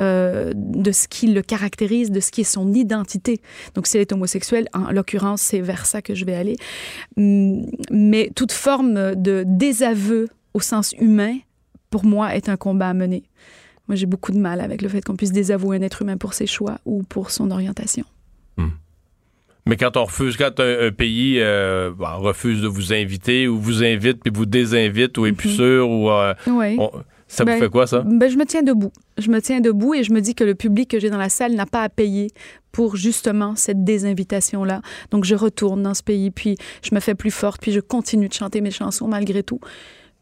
euh, 0.00 0.52
de 0.54 0.90
ce 0.92 1.08
qui 1.08 1.28
le 1.28 1.42
caractérise, 1.42 2.10
de 2.10 2.20
ce 2.20 2.30
qui 2.30 2.42
est 2.42 2.44
son 2.44 2.72
identité. 2.74 3.40
Donc, 3.74 3.86
s'il 3.86 4.00
est 4.00 4.12
homosexuel, 4.12 4.68
en 4.74 4.90
l'occurrence, 4.92 5.40
c'est 5.42 5.60
vers 5.60 5.86
ça 5.86 6.02
que 6.02 6.14
je 6.14 6.24
vais 6.24 6.34
aller. 6.34 6.56
Hum, 7.16 7.66
Mais 7.90 8.30
toute 8.34 8.52
forme 8.52 9.14
de 9.14 9.25
désaveu 9.46 10.28
au 10.54 10.60
sens 10.60 10.94
humain, 11.00 11.36
pour 11.90 12.04
moi, 12.04 12.34
est 12.34 12.48
un 12.48 12.56
combat 12.56 12.88
à 12.90 12.94
mener. 12.94 13.22
Moi, 13.88 13.94
j'ai 13.96 14.06
beaucoup 14.06 14.32
de 14.32 14.38
mal 14.38 14.60
avec 14.60 14.82
le 14.82 14.88
fait 14.88 15.02
qu'on 15.04 15.16
puisse 15.16 15.32
désavouer 15.32 15.76
un 15.76 15.82
être 15.82 16.02
humain 16.02 16.16
pour 16.16 16.34
ses 16.34 16.46
choix 16.46 16.78
ou 16.84 17.02
pour 17.04 17.30
son 17.30 17.50
orientation. 17.50 18.04
Mais 19.68 19.76
quand 19.76 19.96
on 19.96 20.04
refuse, 20.04 20.36
quand 20.36 20.60
un, 20.60 20.86
un 20.86 20.92
pays 20.92 21.40
euh, 21.40 21.90
bon, 21.90 22.06
refuse 22.18 22.62
de 22.62 22.68
vous 22.68 22.92
inviter 22.92 23.48
ou 23.48 23.58
vous 23.58 23.82
invite 23.82 24.20
puis 24.22 24.30
vous 24.32 24.46
désinvite 24.46 25.18
ou 25.18 25.26
est 25.26 25.32
plus 25.32 25.48
sûr 25.56 25.90
ou 25.90 26.08
euh, 26.08 26.34
Oui. 26.46 26.76
on- 26.78 26.92
ça 27.28 27.44
Ben, 27.44 27.54
vous 27.54 27.64
fait 27.64 27.70
quoi 27.70 27.86
ça? 27.86 28.02
Ben, 28.06 28.30
je 28.30 28.36
me 28.36 28.44
tiens 28.44 28.62
debout. 28.62 28.92
Je 29.18 29.30
me 29.30 29.40
tiens 29.40 29.60
debout 29.60 29.94
et 29.94 30.04
je 30.04 30.12
me 30.12 30.20
dis 30.20 30.34
que 30.34 30.44
le 30.44 30.54
public 30.54 30.90
que 30.90 31.00
j'ai 31.00 31.10
dans 31.10 31.18
la 31.18 31.28
salle 31.28 31.54
n'a 31.54 31.66
pas 31.66 31.82
à 31.82 31.88
payer 31.88 32.28
pour 32.72 32.96
justement 32.96 33.56
cette 33.56 33.84
désinvitation-là. 33.84 34.82
Donc, 35.10 35.24
je 35.24 35.34
retourne 35.34 35.82
dans 35.82 35.94
ce 35.94 36.02
pays, 36.02 36.30
puis 36.30 36.56
je 36.82 36.94
me 36.94 37.00
fais 37.00 37.14
plus 37.14 37.30
forte, 37.30 37.60
puis 37.60 37.72
je 37.72 37.80
continue 37.80 38.28
de 38.28 38.34
chanter 38.34 38.60
mes 38.60 38.70
chansons 38.70 39.08
malgré 39.08 39.42
tout. 39.42 39.60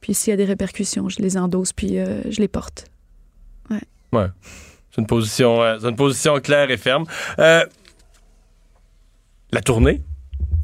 Puis 0.01 0.15
s'il 0.15 0.31
y 0.31 0.35
a 0.35 0.37
des 0.37 0.45
répercussions, 0.45 1.09
je 1.09 1.21
les 1.21 1.37
endosse, 1.37 1.73
puis 1.73 1.99
euh, 1.99 2.21
je 2.31 2.41
les 2.41 2.49
porte. 2.49 2.87
Ouais. 3.71 4.29
C'est 4.91 5.01
une 5.01 5.07
position, 5.09 5.61
euh, 5.63 5.79
une 5.81 5.97
position 5.97 6.39
claire 6.41 6.71
et 6.71 6.77
ferme. 6.77 7.05
Euh, 7.41 7.65
la 9.51 9.61
tournée, 9.61 10.03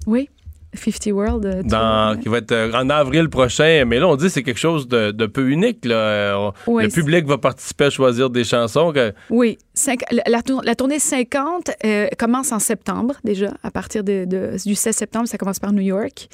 Oui, 0.06 0.28
50 0.74 1.12
World. 1.12 1.44
euh, 1.46 1.62
dans, 1.64 2.18
qui 2.20 2.28
va 2.28 2.38
être 2.38 2.52
euh, 2.52 2.72
en 2.72 2.88
avril 2.90 3.28
prochain, 3.28 3.84
mais 3.86 3.98
là 3.98 4.08
on 4.08 4.16
dit 4.16 4.24
que 4.24 4.30
c'est 4.30 4.42
quelque 4.42 4.58
chose 4.58 4.86
de, 4.88 5.10
de 5.10 5.26
peu 5.26 5.48
unique. 5.50 5.84
Là. 5.84 5.94
Euh, 5.94 6.50
le 6.68 6.88
public 6.88 7.26
va 7.26 7.38
participer 7.38 7.84
à 7.86 7.90
choisir 7.90 8.30
des 8.30 8.44
chansons. 8.44 8.92
Que, 8.92 9.12
Oui, 9.30 9.58
cinq- 9.74 10.04
la, 10.12 10.22
la 10.26 10.42
tour- 10.42 10.62
la 10.64 10.74
tournée 10.74 10.98
50 10.98 11.70
euh, 11.84 12.06
commence 12.18 12.52
en 12.52 12.58
septembre 12.58 13.14
déjà, 13.24 13.52
à 13.62 13.70
partir 13.70 14.04
de, 14.04 14.24
de- 14.24 14.56
du 14.64 14.74
16 14.74 14.94
septembre, 14.96 15.26
ça 15.28 15.38
commence 15.38 15.58
par 15.58 15.72
New 15.72 15.82
York, 15.82 16.28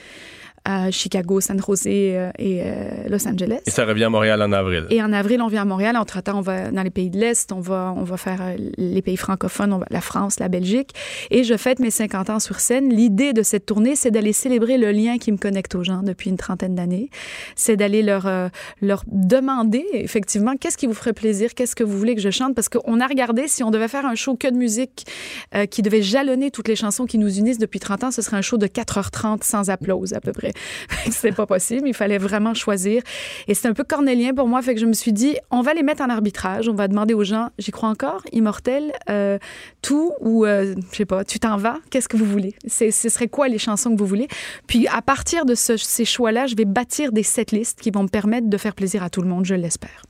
euh, 0.69 0.91
Chicago, 0.91 1.41
San 1.41 1.61
José 1.61 2.17
euh, 2.17 2.31
et 2.39 2.63
euh, 2.63 3.09
Los 3.09 3.27
Angeles. 3.27 3.61
et 3.67 3.71
ça 3.71 3.85
revient 3.85 4.05
à 4.05 4.11
Montréal 4.11 4.43
en 4.43 4.53
avril. 4.53 4.87
Et 4.91 5.03
en 5.03 5.13
avril, 5.13 5.41
on 5.43 5.49
vient 5.49 5.63
à 5.63 5.65
Montréal. 5.65 5.97
Entre-temps, 5.97 6.39
on 6.39 6.43
va 6.43 6.71
dans 6.71 6.83
les 6.83 6.91
pays 6.91 7.11
de 7.11 7.19
l'Est, 7.19 7.53
on 7.53 7.61
va, 7.61 7.95
on 7.97 8.05
va 8.05 8.17
faire 8.17 8.41
euh, 8.43 8.57
les 8.77 9.03
pays 9.03 9.17
francophones, 9.17 9.73
on 9.73 9.79
va, 9.79 9.87
la 9.91 10.01
France, 10.01 10.41
la 10.41 10.49
Belgique. 10.49 10.91
Et 11.31 11.45
je 11.45 11.57
fête 11.57 11.79
mes 11.79 11.91
50 11.91 12.31
ans 12.31 12.41
sur 12.41 12.61
scène. 12.61 12.91
L'idée 12.91 13.33
de 13.33 13.43
cette 13.43 13.67
tournée, 13.67 13.97
c'est 13.97 14.11
d'aller 14.11 14.33
célébrer 14.33 14.79
le 14.79 14.93
lien 14.93 15.19
qui 15.19 15.33
me 15.33 15.37
connecte 15.37 15.75
aux 15.75 15.85
gens 15.85 16.03
depuis 16.03 16.31
une 16.31 16.37
trentaine 16.37 16.75
d'années. 16.75 17.11
C'est 17.55 17.77
d'aller 17.77 18.03
leur, 18.03 18.27
euh, 18.27 18.49
leur 18.81 19.03
demander, 19.07 19.85
effectivement, 19.93 20.57
qu'est-ce 20.57 20.77
qui 20.77 20.87
vous 20.87 20.95
ferait 20.95 21.13
plaisir, 21.13 21.55
qu'est-ce 21.55 21.77
que 21.77 21.85
vous 21.85 21.99
voulez 21.99 22.15
que 22.15 22.21
je 22.21 22.31
chante? 22.31 22.55
Parce 22.55 22.69
qu'on 22.69 23.01
a 23.01 23.07
regardé, 23.07 23.49
si 23.49 23.63
on 23.63 23.71
devait 23.71 23.89
faire 23.89 24.07
un 24.07 24.15
show 24.15 24.37
que 24.37 24.49
de 24.49 24.57
musique 24.57 25.07
euh, 25.55 25.67
qui 25.67 25.83
devait 25.83 26.03
jalonner 26.03 26.51
toutes 26.51 26.69
les 26.69 26.77
chansons 26.77 27.07
qui 27.07 27.19
nous 27.19 27.39
unissent 27.39 27.59
depuis 27.59 27.81
30 27.81 28.05
ans, 28.05 28.11
ce 28.11 28.23
serait 28.23 28.37
un 28.37 28.43
show 28.43 28.59
de 28.59 28.67
4h30 28.67 29.43
sans 29.43 29.71
applause 29.71 30.13
à 30.13 30.21
peu 30.21 30.33
près. 30.33 30.53
C'était 31.11 31.33
pas 31.33 31.47
possible. 31.47 31.89
Il 31.89 31.95
fallait 31.95 32.19
vraiment 32.19 32.55
choisir. 32.55 33.03
Et 33.49 33.55
c'est 33.55 33.69
un 33.69 33.73
peu 33.75 33.85
cornélien 33.85 34.35
pour 34.35 34.49
moi. 34.49 34.63
Fait 34.63 34.75
que 34.75 34.81
je 34.81 34.87
me 34.87 34.93
suis 34.93 35.13
dit, 35.13 35.37
on 35.51 35.61
va 35.63 35.75
les 35.75 35.83
mettre 35.83 36.03
en 36.03 36.09
arbitrage. 36.11 36.69
On 36.69 36.75
va 36.75 36.89
demander 36.89 37.15
aux 37.15 37.25
gens, 37.25 37.49
j'y 37.59 37.71
crois 37.71 37.89
encore, 37.89 38.23
immortel, 38.33 38.93
euh, 39.11 39.39
tout 39.83 40.13
ou, 40.21 40.45
euh, 40.45 40.75
je 40.93 40.97
sais 40.97 41.05
pas, 41.07 41.25
tu 41.25 41.39
t'en 41.39 41.57
vas, 41.57 41.79
qu'est-ce 41.91 42.09
que 42.09 42.17
vous 42.17 42.25
voulez? 42.27 42.55
C'est- 42.67 42.91
Ce 42.91 43.09
serait 43.09 43.29
quoi 43.29 43.49
les 43.49 43.59
chansons 43.59 43.95
que 43.95 43.99
vous 43.99 44.07
voulez? 44.07 44.29
Puis 44.67 44.87
à 44.89 45.03
partir 45.03 45.45
de 45.45 45.55
ce- 45.55 45.77
ces 45.77 46.05
choix-là, 46.05 46.47
je 46.47 46.55
vais 46.57 46.65
bâtir 46.65 47.13
des 47.13 47.23
setlists 47.23 47.81
qui 47.81 47.91
vont 47.91 48.03
me 48.05 48.09
permettre 48.09 48.49
de 48.49 48.57
faire 48.57 48.75
plaisir 48.75 49.03
à 49.03 49.11
tout 49.11 49.23
le 49.23 49.29
monde, 49.29 49.45
je 49.45 49.55
l'espère. 49.55 50.03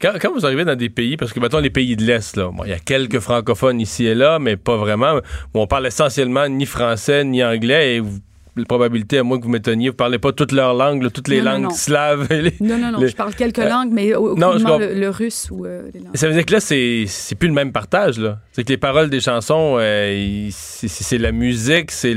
Quand, 0.00 0.32
vous 0.32 0.46
arrivez 0.46 0.64
dans 0.64 0.76
des 0.76 0.88
pays, 0.88 1.18
parce 1.18 1.30
que 1.34 1.40
mettons 1.40 1.58
les 1.58 1.68
pays 1.68 1.94
de 1.94 2.02
l'Est, 2.02 2.34
là, 2.36 2.50
il 2.64 2.70
y 2.70 2.72
a 2.72 2.78
quelques 2.78 3.18
francophones 3.18 3.80
ici 3.82 4.06
et 4.06 4.14
là, 4.14 4.38
mais 4.38 4.56
pas 4.56 4.78
vraiment, 4.78 5.16
où 5.54 5.60
on 5.60 5.66
parle 5.66 5.86
essentiellement 5.86 6.48
ni 6.48 6.64
français 6.64 7.22
ni 7.22 7.44
anglais, 7.44 8.00
probabilité, 8.66 9.18
à 9.18 9.22
moins 9.22 9.38
que 9.38 9.44
vous 9.44 9.50
m'étonniez, 9.50 9.90
vous 9.90 9.96
parlez 9.96 10.18
pas 10.18 10.32
toutes 10.32 10.52
leurs 10.52 10.74
langues, 10.74 11.02
là, 11.02 11.10
toutes 11.10 11.28
les 11.28 11.38
Non, 11.42 11.52
langues 11.52 11.62
non. 11.64 11.70
slaves. 11.70 12.28
les- 12.30 12.54
Non, 12.60 12.78
non, 12.78 12.92
non, 12.92 12.98
les- 13.00 13.08
je 13.08 13.16
parle 13.16 13.34
quelques 13.34 13.58
Euh, 13.60 13.68
langues, 13.68 13.90
mais 13.92 14.14
au- 14.14 14.36
non, 14.36 14.58
je 14.58 14.64
le, 14.64 14.94
le 14.98 15.08
russe 15.10 15.48
ou 15.50 15.64
euh, 15.66 15.88
les 15.94 16.00
langues. 16.00 16.16
Ça 16.16 16.26
veut 16.28 16.34
dire 16.34 16.44
que 16.44 16.52
là, 16.52 16.60
c'est 16.60 17.06
plus 17.38 17.48
le 17.48 17.54
même 17.54 17.72
partage. 17.72 18.20
C'est 18.52 18.64
que 18.64 18.68
les 18.70 18.76
paroles 18.78 19.10
des 19.10 19.20
chansons, 19.20 19.76
euh, 19.78 20.48
c'est 20.50 21.18
la 21.18 21.32
musique, 21.32 21.90
c'est 21.90 22.14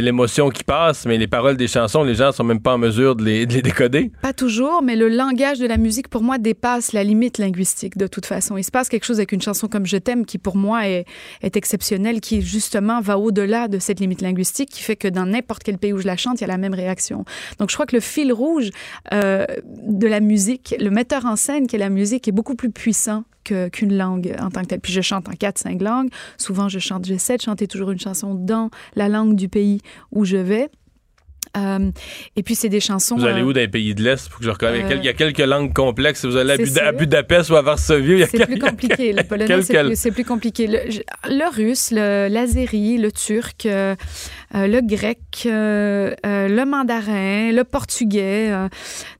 l'émotion 0.00 0.50
qui 0.50 0.64
passe, 0.64 1.06
mais 1.06 1.18
les 1.18 1.26
paroles 1.28 1.56
des 1.56 1.68
chansons, 1.68 2.02
les 2.04 2.14
gens 2.14 2.32
sont 2.32 2.44
même 2.44 2.60
pas 2.60 2.74
en 2.74 2.78
mesure 2.78 3.16
de 3.16 3.24
les, 3.24 3.46
de 3.46 3.52
les 3.54 3.62
décoder. 3.62 4.10
Pas 4.22 4.32
toujours, 4.32 4.82
mais 4.82 4.96
le 4.96 5.08
langage 5.08 5.58
de 5.58 5.66
la 5.66 5.76
musique, 5.76 6.08
pour 6.08 6.22
moi, 6.22 6.38
dépasse 6.38 6.92
la 6.92 7.04
limite 7.04 7.38
linguistique 7.38 7.96
de 7.96 8.06
toute 8.06 8.26
façon. 8.26 8.56
Il 8.56 8.64
se 8.64 8.70
passe 8.70 8.88
quelque 8.88 9.04
chose 9.04 9.18
avec 9.18 9.32
une 9.32 9.42
chanson 9.42 9.68
comme 9.68 9.86
Je 9.86 9.96
t'aime 9.96 10.24
qui, 10.24 10.38
pour 10.38 10.56
moi, 10.56 10.88
est, 10.88 11.04
est 11.42 11.56
exceptionnelle, 11.56 12.20
qui, 12.20 12.40
justement, 12.42 13.00
va 13.00 13.18
au-delà 13.18 13.68
de 13.68 13.78
cette 13.78 14.00
limite 14.00 14.22
linguistique, 14.22 14.70
qui 14.70 14.82
fait 14.82 14.96
que 14.96 15.08
dans 15.08 15.26
n'importe 15.26 15.49
quel 15.58 15.78
pays 15.78 15.92
où 15.92 15.98
je 15.98 16.06
la 16.06 16.16
chante, 16.16 16.40
il 16.40 16.42
y 16.42 16.44
a 16.44 16.48
la 16.48 16.58
même 16.58 16.74
réaction. 16.74 17.24
Donc, 17.58 17.70
je 17.70 17.76
crois 17.76 17.86
que 17.86 17.96
le 17.96 18.00
fil 18.00 18.32
rouge 18.32 18.70
euh, 19.12 19.44
de 19.86 20.06
la 20.06 20.20
musique, 20.20 20.74
le 20.78 20.90
metteur 20.90 21.26
en 21.26 21.36
scène 21.36 21.66
qui 21.66 21.76
est 21.76 21.80
la 21.80 21.90
musique, 21.90 22.28
est 22.28 22.32
beaucoup 22.32 22.54
plus 22.54 22.70
puissant 22.70 23.24
qu'une 23.44 23.96
langue 23.96 24.36
en 24.38 24.50
tant 24.50 24.62
que 24.62 24.66
telle. 24.66 24.80
Puis 24.80 24.92
je 24.92 25.00
chante 25.00 25.28
en 25.28 25.32
quatre, 25.32 25.58
cinq 25.58 25.82
langues. 25.82 26.10
Souvent, 26.36 26.68
je 26.68 26.78
chante, 26.78 27.04
j'essaie 27.06 27.36
de 27.36 27.42
chanter 27.42 27.66
toujours 27.66 27.90
une 27.90 27.98
chanson 27.98 28.34
dans 28.34 28.70
la 28.94 29.08
langue 29.08 29.34
du 29.34 29.48
pays 29.48 29.80
où 30.12 30.24
je 30.24 30.36
vais. 30.36 30.68
Euh, 31.56 31.90
et 32.36 32.44
puis, 32.44 32.54
c'est 32.54 32.68
des 32.68 32.78
chansons... 32.78 33.16
Vous 33.16 33.26
allez 33.26 33.40
euh, 33.40 33.44
où 33.44 33.52
dans 33.52 33.58
les 33.60 33.66
pays 33.66 33.92
de 33.92 34.04
l'Est? 34.04 34.28
Que 34.28 34.44
je. 34.44 34.50
Euh, 34.50 34.94
Il 34.94 35.04
y 35.04 35.08
a 35.08 35.14
quelques 35.14 35.40
langues 35.40 35.72
complexes. 35.72 36.24
Vous 36.24 36.36
allez 36.36 36.52
à, 36.52 36.56
Buda- 36.56 36.86
à. 36.88 36.92
Budapest 36.92 37.50
ou 37.50 37.56
à 37.56 37.62
Varsovie. 37.62 38.24
C'est 38.30 38.46
plus 38.46 38.58
compliqué. 38.60 39.12
Le 39.12 39.24
polonais, 39.24 39.96
c'est 39.96 40.12
plus, 40.12 40.24
compliqué. 40.24 40.68
Le, 40.68 41.52
russe, 41.52 41.90
l'azéri, 41.90 42.98
le 42.98 43.10
turc, 43.10 43.66
le 44.54 44.80
grec, 44.80 45.18
euh, 45.46 46.14
euh, 46.26 46.48
le 46.48 46.64
mandarin, 46.64 47.52
le 47.52 47.62
portugais. 47.62 48.48
euh, 48.50 48.68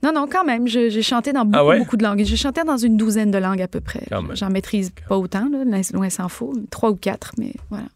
non, 0.02 0.12
non, 0.12 0.26
quand 0.30 0.44
même, 0.44 0.66
j'ai 0.66 1.02
chanté 1.02 1.32
dans 1.32 1.44
beaucoup, 1.44 1.56
Ah 1.58 1.64
ouais? 1.66 1.78
beaucoup 1.78 1.96
de 1.96 2.02
langues. 2.02 2.24
J'ai 2.24 2.36
chanté 2.36 2.62
dans 2.64 2.76
une 2.76 2.96
douzaine 2.96 3.30
de 3.30 3.38
langues 3.38 3.62
à 3.62 3.68
peu 3.68 3.80
près. 3.80 4.02
J'en 4.34 4.50
maîtrise 4.50 4.90
pas 5.08 5.16
autant, 5.16 5.48
là, 5.50 5.64
loin- 5.64 5.80
loin 5.92 6.10
s'en 6.10 6.28
faut. 6.28 6.52
Trois 6.70 6.90
ou 6.90 6.96
quatre, 6.96 7.32
mais 7.38 7.52
voilà. 7.70 7.86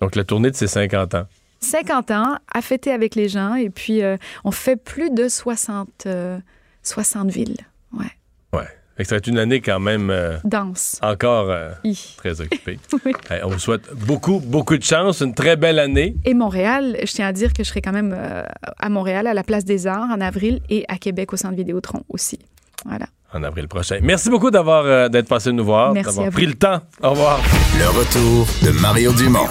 Donc, 0.00 0.14
la 0.14 0.24
tournée 0.24 0.50
de 0.50 0.56
ses 0.56 0.66
50 0.68 1.14
ans. 1.14 1.26
50 1.60 2.10
ans, 2.10 2.36
à 2.52 2.62
fêter 2.62 2.92
avec 2.92 3.14
les 3.14 3.28
gens, 3.28 3.54
et 3.54 3.70
puis 3.70 4.02
euh, 4.02 4.16
on 4.44 4.50
fait 4.50 4.76
plus 4.76 5.10
de 5.10 5.26
60, 5.28 5.88
euh, 6.06 6.38
60 6.82 7.30
villes. 7.30 7.56
Ouais. 7.92 8.04
Ouais. 8.52 8.68
Fait 8.96 9.02
que 9.02 9.08
ça 9.10 9.14
va 9.14 9.18
être 9.18 9.26
une 9.26 9.38
année 9.38 9.60
quand 9.60 9.78
même 9.78 10.08
euh, 10.10 10.38
Danse. 10.44 10.98
encore 11.02 11.50
euh, 11.50 11.68
très 12.16 12.40
occupée. 12.40 12.78
Oui. 13.04 13.12
Hey, 13.30 13.40
on 13.44 13.48
vous 13.48 13.58
souhaite 13.58 13.92
beaucoup, 13.94 14.40
beaucoup 14.42 14.76
de 14.78 14.82
chance. 14.82 15.20
Une 15.20 15.34
très 15.34 15.56
belle 15.56 15.78
année. 15.78 16.16
Et 16.24 16.32
Montréal, 16.32 16.96
je 17.04 17.12
tiens 17.12 17.26
à 17.26 17.32
dire 17.32 17.52
que 17.52 17.62
je 17.62 17.68
serai 17.68 17.82
quand 17.82 17.92
même 17.92 18.14
euh, 18.16 18.42
à 18.78 18.88
Montréal, 18.88 19.26
à 19.26 19.34
la 19.34 19.42
Place 19.44 19.64
des 19.66 19.86
Arts 19.86 20.08
en 20.10 20.20
avril 20.22 20.60
et 20.70 20.84
à 20.88 20.96
Québec 20.96 21.32
au 21.34 21.36
Centre 21.36 21.56
Vidéotron 21.56 22.02
aussi. 22.08 22.38
Voilà. 22.86 23.06
en 23.34 23.42
avril 23.42 23.68
prochain. 23.68 23.98
Merci 24.02 24.30
beaucoup 24.30 24.50
d'avoir 24.50 24.84
euh, 24.86 25.08
d'être 25.08 25.28
passé 25.28 25.52
nous 25.52 25.64
voir, 25.64 25.92
Merci 25.92 26.16
d'avoir 26.16 26.32
pris 26.32 26.46
le 26.46 26.54
temps. 26.54 26.80
Au 27.02 27.10
revoir. 27.10 27.38
Le 27.78 27.88
retour 27.88 28.46
de 28.62 28.70
Mario 28.80 29.12
Dumont, 29.12 29.46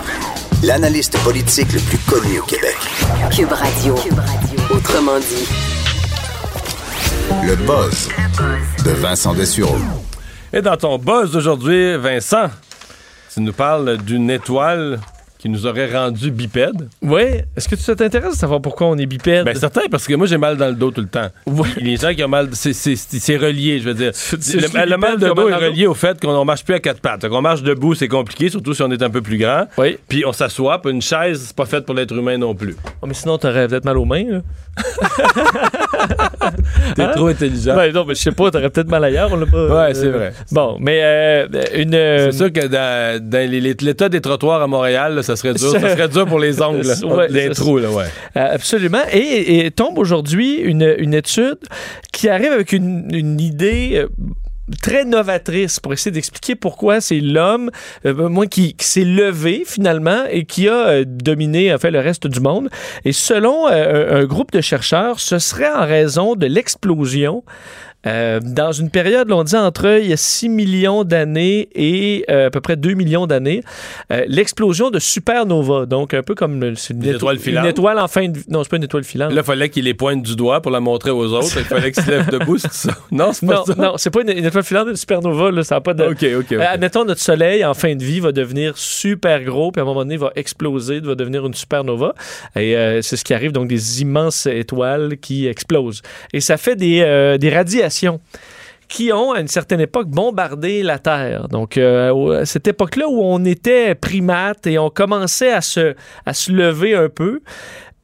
l'analyste 0.63 1.17
politique 1.23 1.71
le 1.73 1.79
plus 1.81 1.99
connu 1.99 2.39
au 2.39 2.43
Québec. 2.43 2.77
Cube 3.31 3.51
Radio. 3.51 3.95
Autrement 4.73 5.19
dit. 5.19 5.74
Le 7.30 7.55
buzz 7.55 8.09
de 8.84 8.91
Vincent 8.91 9.34
Dessureau. 9.34 9.78
Et 10.53 10.61
dans 10.61 10.78
ton 10.78 10.97
buzz 10.97 11.32
d'aujourd'hui, 11.32 11.97
Vincent, 11.97 12.49
tu 13.34 13.41
nous 13.41 13.53
parles 13.53 13.97
d'une 13.97 14.30
étoile 14.30 14.99
qui 15.45 15.49
nous 15.51 15.67
aurait 15.67 15.93
rendu 15.95 16.31
bipèdes. 16.31 16.89
Oui. 17.03 17.21
Est-ce 17.55 17.69
que 17.69 17.75
ça 17.75 17.95
t'intéresse 17.95 18.31
de 18.33 18.35
savoir 18.39 18.59
pourquoi 18.61 18.87
on 18.87 18.97
est 18.97 19.05
bipède? 19.05 19.45
Ben 19.45 19.53
certain, 19.53 19.81
parce 19.91 20.07
que 20.07 20.15
moi 20.15 20.25
j'ai 20.25 20.39
mal 20.39 20.57
dans 20.57 20.65
le 20.69 20.73
dos 20.73 20.89
tout 20.89 21.01
le 21.01 21.07
temps. 21.07 21.27
Oui. 21.45 21.69
Les 21.77 21.97
gens 21.97 22.15
qui 22.15 22.23
ont 22.23 22.27
mal, 22.27 22.49
c'est- 22.53 23.37
relié, 23.37 23.77
je 23.79 23.83
veux 23.87 23.93
dire. 23.93 24.11
Le, 24.31 24.89
le 24.89 24.97
mal 24.97 25.19
de 25.19 25.27
dos 25.29 25.47
est 25.47 25.53
relié 25.53 25.85
au 25.85 25.93
fait 25.93 26.19
qu'on 26.19 26.39
ne 26.39 26.43
marche 26.45 26.65
plus 26.65 26.73
à 26.73 26.79
quatre 26.79 26.99
pattes. 26.99 27.29
Qu'on 27.29 27.41
marche 27.43 27.61
debout, 27.61 27.93
c'est 27.93 28.07
compliqué, 28.07 28.49
surtout 28.49 28.73
si 28.73 28.81
on 28.81 28.89
est 28.89 29.03
un 29.03 29.09
peu 29.11 29.21
plus 29.21 29.37
grand. 29.37 29.67
Oui. 29.77 29.99
Puis 30.07 30.25
on 30.25 30.33
s'assoit, 30.33 30.81
puis 30.81 30.91
une 30.91 31.01
chaise, 31.03 31.43
c'est 31.47 31.55
pas 31.55 31.65
faite 31.67 31.85
pour 31.85 31.93
l'être 31.93 32.15
humain 32.15 32.39
non 32.39 32.55
plus. 32.55 32.75
Oh, 33.03 33.05
mais 33.05 33.13
sinon, 33.13 33.37
t'aurais 33.37 33.67
peut-être 33.67 33.85
mal 33.85 33.99
aux 33.99 34.05
mains. 34.05 34.23
là. 34.27 34.41
T'es 36.95 37.03
Hein? 37.03 37.11
trop 37.15 37.27
intelligent. 37.27 37.75
Ben, 37.75 37.91
non, 37.93 38.05
mais 38.05 38.15
je 38.15 38.21
sais 38.21 38.31
pas, 38.31 38.49
t'aurais 38.51 38.69
peut-être 38.69 38.89
mal 38.89 39.03
ailleurs. 39.03 39.29
On 39.31 39.35
l'a 39.35 39.45
pas, 39.45 39.67
Ouais, 39.87 39.93
c'est 39.93 40.09
vrai. 40.09 40.33
Bon, 40.51 40.77
mais 40.79 40.99
euh, 41.03 41.47
une. 41.75 41.93
euh, 41.93 42.31
C'est 42.31 42.37
sûr 42.37 42.53
que 42.53 42.65
dans, 42.67 43.21
dans 43.29 43.49
l'état 43.49 44.09
des 44.09 44.21
trottoirs 44.21 44.61
à 44.61 44.67
Montréal, 44.67 45.15
là, 45.15 45.23
ça 45.23 45.34
serait 45.36 45.53
dur. 45.53 45.71
ça 45.71 45.79
serait 45.79 46.07
dur 46.09 46.25
pour 46.25 46.39
les 46.39 46.61
ongles. 46.63 46.86
Ouais, 47.03 47.27
les 47.29 47.47
ça- 47.47 47.53
trous, 47.55 47.77
là, 47.77 47.89
ouais. 47.91 48.05
Euh, 48.38 48.47
Absolument. 48.53 49.03
Et, 49.11 49.65
et 49.65 49.71
tombe 49.71 49.97
aujourd'hui 49.97 50.55
une, 50.57 50.95
une 50.97 51.13
étude 51.13 51.57
qui 52.11 52.29
arrive 52.29 52.51
avec 52.51 52.71
une, 52.71 53.07
une 53.13 53.39
idée 53.39 53.91
euh, 53.95 54.07
très 54.81 55.05
novatrice 55.05 55.79
pour 55.79 55.93
essayer 55.93 56.11
d'expliquer 56.11 56.55
pourquoi 56.55 56.99
c'est 56.99 57.19
l'homme, 57.19 57.69
euh, 58.05 58.29
moi, 58.29 58.47
qui, 58.47 58.73
qui 58.73 58.86
s'est 58.88 59.03
levé 59.03 59.63
finalement 59.65 60.23
et 60.29 60.45
qui 60.45 60.67
a 60.67 60.88
euh, 60.88 61.03
dominé 61.05 61.71
en 61.73 61.77
fait 61.77 61.91
le 61.91 61.99
reste 61.99 62.25
du 62.25 62.39
monde. 62.39 62.69
Et 63.03 63.11
selon 63.11 63.67
euh, 63.67 64.17
un, 64.19 64.21
un 64.21 64.25
groupe 64.25 64.51
de 64.51 64.61
chercheurs, 64.61 65.19
ce 65.19 65.38
serait 65.38 65.69
en 65.71 65.86
raison 65.86 66.36
de 66.36 66.47
l'explosion 66.47 67.43
euh, 68.05 68.39
dans 68.41 68.71
une 68.71 68.89
période, 68.89 69.31
on 69.31 69.43
dit 69.43 69.55
entre 69.55 69.99
il 69.99 70.07
y 70.07 70.13
a 70.13 70.17
6 70.17 70.49
millions 70.49 71.03
d'années 71.03 71.69
et 71.73 72.25
euh, 72.29 72.47
à 72.47 72.49
peu 72.49 72.61
près 72.61 72.75
2 72.75 72.93
millions 72.93 73.25
d'années, 73.27 73.61
euh, 74.11 74.23
l'explosion 74.27 74.89
de 74.91 74.99
supernova. 74.99 75.85
Donc, 75.85 76.13
un 76.13 76.21
peu 76.23 76.35
comme 76.35 76.63
une, 76.63 76.73
Des 76.91 77.09
éto- 77.09 77.15
étoiles 77.15 77.39
filantes. 77.39 77.63
Une 77.65 77.69
étoile 77.71 77.99
en 77.99 78.07
fin 78.07 78.27
de 78.27 78.37
vie. 78.37 78.45
Non, 78.49 78.63
c'est 78.63 78.69
pas 78.69 78.77
une 78.77 78.83
étoile 78.83 79.03
filante. 79.03 79.31
Là, 79.33 79.41
il 79.41 79.45
fallait 79.45 79.69
qu'il 79.69 79.85
les 79.85 79.93
pointe 79.93 80.21
du 80.21 80.35
doigt 80.35 80.61
pour 80.61 80.71
la 80.71 80.79
montrer 80.79 81.09
aux 81.11 81.33
autres. 81.33 81.57
Il 81.57 81.63
fallait 81.65 81.91
qu'ils 81.91 82.03
se 82.03 82.11
lèvent 82.11 82.29
debout, 82.29 82.57
c'est 82.57 82.71
ça? 82.71 82.91
Non, 83.11 83.31
c'est 83.33 83.45
pas 83.45 83.53
non, 83.55 83.65
ça? 83.65 83.75
non, 83.77 83.93
c'est 83.97 84.09
pas 84.09 84.21
une, 84.21 84.29
une 84.37 84.45
étoile 84.45 84.63
filante, 84.63 84.87
une 84.89 84.95
supernova. 84.95 85.51
Là, 85.51 85.63
ça 85.63 85.75
n'a 85.75 85.81
pas 85.81 85.93
de. 85.93 86.03
OK, 86.03 86.25
OK, 86.39 86.51
admettons, 86.59 87.05
notre 87.05 87.21
Soleil, 87.21 87.63
en 87.65 87.73
fin 87.73 87.95
de 87.95 88.03
vie, 88.03 88.19
va 88.19 88.31
devenir 88.31 88.77
super 88.77 89.43
gros, 89.43 89.71
puis 89.71 89.79
à 89.79 89.83
un 89.83 89.87
moment 89.87 90.01
donné, 90.01 90.17
va 90.17 90.31
exploser, 90.35 90.99
va 90.99 91.15
devenir 91.15 91.45
une 91.45 91.53
supernova. 91.53 92.13
Et 92.55 92.75
c'est 93.01 93.15
ce 93.17 93.23
qui 93.23 93.33
arrive, 93.33 93.51
donc 93.51 93.67
des 93.67 94.01
immenses 94.01 94.45
étoiles 94.45 95.17
qui 95.17 95.47
explosent. 95.47 96.01
Et 96.33 96.41
ça 96.41 96.57
fait 96.57 96.75
des, 96.75 97.37
des 97.39 97.49
radiations 97.49 97.94
qui 98.87 99.11
ont, 99.11 99.31
à 99.31 99.39
une 99.39 99.47
certaine 99.47 99.81
époque, 99.81 100.07
bombardé 100.09 100.83
la 100.83 100.99
Terre. 100.99 101.47
Donc, 101.47 101.77
euh, 101.77 102.41
à 102.41 102.45
cette 102.45 102.67
époque-là 102.67 103.07
où 103.07 103.21
on 103.23 103.43
était 103.45 103.95
primates 103.95 104.67
et 104.67 104.77
on 104.77 104.89
commençait 104.89 105.51
à 105.51 105.61
se, 105.61 105.95
à 106.25 106.33
se 106.33 106.51
lever 106.51 106.95
un 106.95 107.09
peu, 107.09 107.41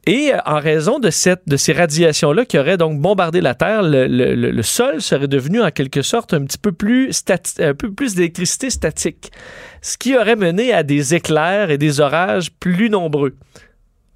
et 0.06 0.34
euh, 0.34 0.38
en 0.44 0.58
raison 0.58 0.98
de, 0.98 1.10
cette, 1.10 1.42
de 1.46 1.56
ces 1.56 1.72
radiations-là 1.72 2.44
qui 2.44 2.58
auraient 2.58 2.76
donc 2.76 3.00
bombardé 3.00 3.40
la 3.40 3.54
Terre, 3.54 3.82
le, 3.84 4.62
sol 4.62 5.00
serait 5.00 5.28
devenu 5.28 5.62
en 5.62 5.70
quelque 5.70 6.02
sorte 6.02 6.34
un 6.34 6.44
petit 6.44 6.58
peu 6.58 6.72
plus, 6.72 7.10
un 7.60 7.74
peu 7.74 7.92
plus 7.92 8.14
d'électricité 8.14 8.70
statique, 8.70 9.30
ce 9.80 9.96
qui 9.96 10.16
aurait 10.16 10.36
mené 10.36 10.72
à 10.72 10.82
des 10.82 11.14
éclairs 11.14 11.70
et 11.70 11.78
des 11.78 12.00
orages 12.00 12.50
plus 12.50 12.90
nombreux. 12.90 13.34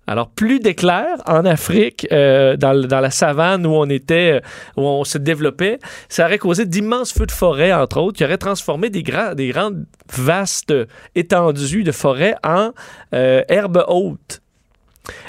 Alors, 0.06 0.28
plus 0.30 0.60
d'éclairs 0.60 1.18
en 1.26 1.44
Afrique, 1.44 2.06
euh, 2.12 2.56
dans, 2.56 2.72
la 2.72 3.10
savane 3.10 3.66
où 3.66 3.70
on 3.70 3.88
était, 3.88 4.40
euh, 4.40 4.40
où 4.76 4.82
on 4.82 5.04
se 5.04 5.18
développait, 5.18 5.78
ça 6.08 6.26
aurait 6.26 6.38
causé 6.38 6.64
d'immenses 6.64 7.12
feux 7.12 7.26
de 7.26 7.32
forêt, 7.32 7.72
entre 7.72 7.98
autres, 7.98 8.18
qui 8.18 8.24
auraient 8.24 8.38
transformé 8.38 8.88
des, 8.88 9.02
des 9.34 9.48
grandes, 9.48 9.84
vastes 10.16 10.72
étendues 11.14 11.82
de 11.82 11.92
forêt 11.92 12.36
en 12.44 12.72
euh, 13.14 13.42
herbes 13.48 13.84
hautes. 13.88 14.40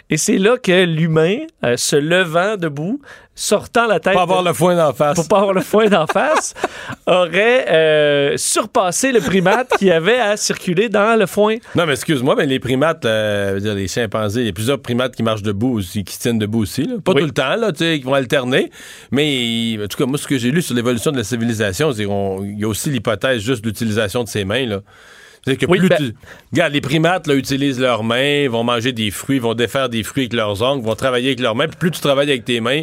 Et 0.10 0.18
c'est 0.18 0.38
là 0.38 0.58
que 0.58 0.86
l'humain, 0.86 1.40
euh, 1.64 1.78
se 1.78 1.96
levant 1.96 2.58
debout, 2.58 3.02
sortant 3.40 3.86
la 3.86 4.00
tête... 4.00 4.16
Pas 4.16 4.24
avoir 4.24 4.42
le 4.42 4.52
foin 4.52 4.76
d'en 4.76 4.94
face. 4.94 5.16
pour 5.16 5.28
pas 5.28 5.38
avoir 5.38 5.54
le 5.54 5.62
foin 5.62 5.86
d'en 5.86 6.08
face, 6.08 6.56
aurait 7.08 7.66
euh, 7.70 8.34
surpassé 8.36 9.12
le 9.12 9.20
primate 9.22 9.70
qui 9.78 9.92
avait 9.92 10.18
à 10.18 10.36
circuler 10.38 10.90
dans 10.90 11.18
le 11.18 11.28
foin. 11.28 11.56
Non, 11.76 11.86
mais 11.86 11.94
excuse-moi, 11.94 12.36
mais 12.36 12.48
les 12.48 12.60
primates, 12.60 13.06
euh, 13.06 13.60
dire, 13.60 13.76
les 13.76 13.88
chimpanzés, 13.88 14.42
il 14.42 14.46
y 14.48 14.50
a 14.50 14.54
plusieurs 14.54 14.80
primates 14.82 15.16
qui 15.16 15.22
marchent 15.24 15.44
debout 15.44 15.78
aussi, 15.78 16.04
qui 16.04 16.16
se 16.16 16.20
tiennent 16.20 16.40
debout 16.40 16.64
aussi. 16.64 16.86
là. 16.86 16.96
Pas 17.04 17.12
Oui. 17.14 17.22
tout 17.22 17.28
le 17.28 17.34
temps, 17.34 17.56
là, 17.56 17.72
tu 17.72 17.80
sais, 17.80 18.00
qui 18.00 18.06
vont 18.06 18.16
alterner. 18.16 18.72
Mais 19.12 19.78
en 19.84 19.88
tout 19.88 19.98
cas, 19.98 20.06
moi, 20.08 20.18
ce 20.18 20.28
que 20.28 20.38
j'ai 20.38 20.50
lu 20.52 20.62
sur 20.64 20.74
l'évolution 20.76 21.12
de 21.12 21.18
la 21.18 21.24
civilisation, 21.24 21.92
c'est 21.94 22.06
qu'il 22.06 22.60
y 22.60 22.64
a 22.66 22.68
aussi 22.68 22.90
l'hypothèse 22.90 23.42
juste 23.42 23.62
de 23.64 23.68
l'utilisation 23.70 24.24
de 24.24 24.30
ses 24.30 24.46
mains, 24.46 24.66
là. 24.66 24.80
Que 25.46 25.66
Oui, 25.70 25.80
plus 25.80 25.88
ben- 25.88 25.98
tu... 25.98 26.14
Regarde, 26.52 26.74
les 26.74 26.82
primates 26.82 27.26
là, 27.28 27.34
utilisent 27.36 27.80
leurs 27.80 28.04
mains, 28.04 28.50
vont 28.50 28.66
manger 28.66 28.92
des 28.92 29.12
fruits, 29.12 29.40
vont 29.40 29.54
défaire 29.54 29.88
des 29.88 30.04
fruits 30.04 30.24
avec 30.24 30.34
leurs 30.34 30.62
ongles, 30.62 30.84
vont 30.84 30.96
travailler 30.96 31.28
avec 31.28 31.40
leurs 31.40 31.56
mains. 31.56 31.68
Puis 31.68 31.78
plus 31.78 31.92
tu 31.92 32.02
travailles 32.02 32.30
avec 32.30 32.44
tes 32.44 32.60
mains, 32.60 32.82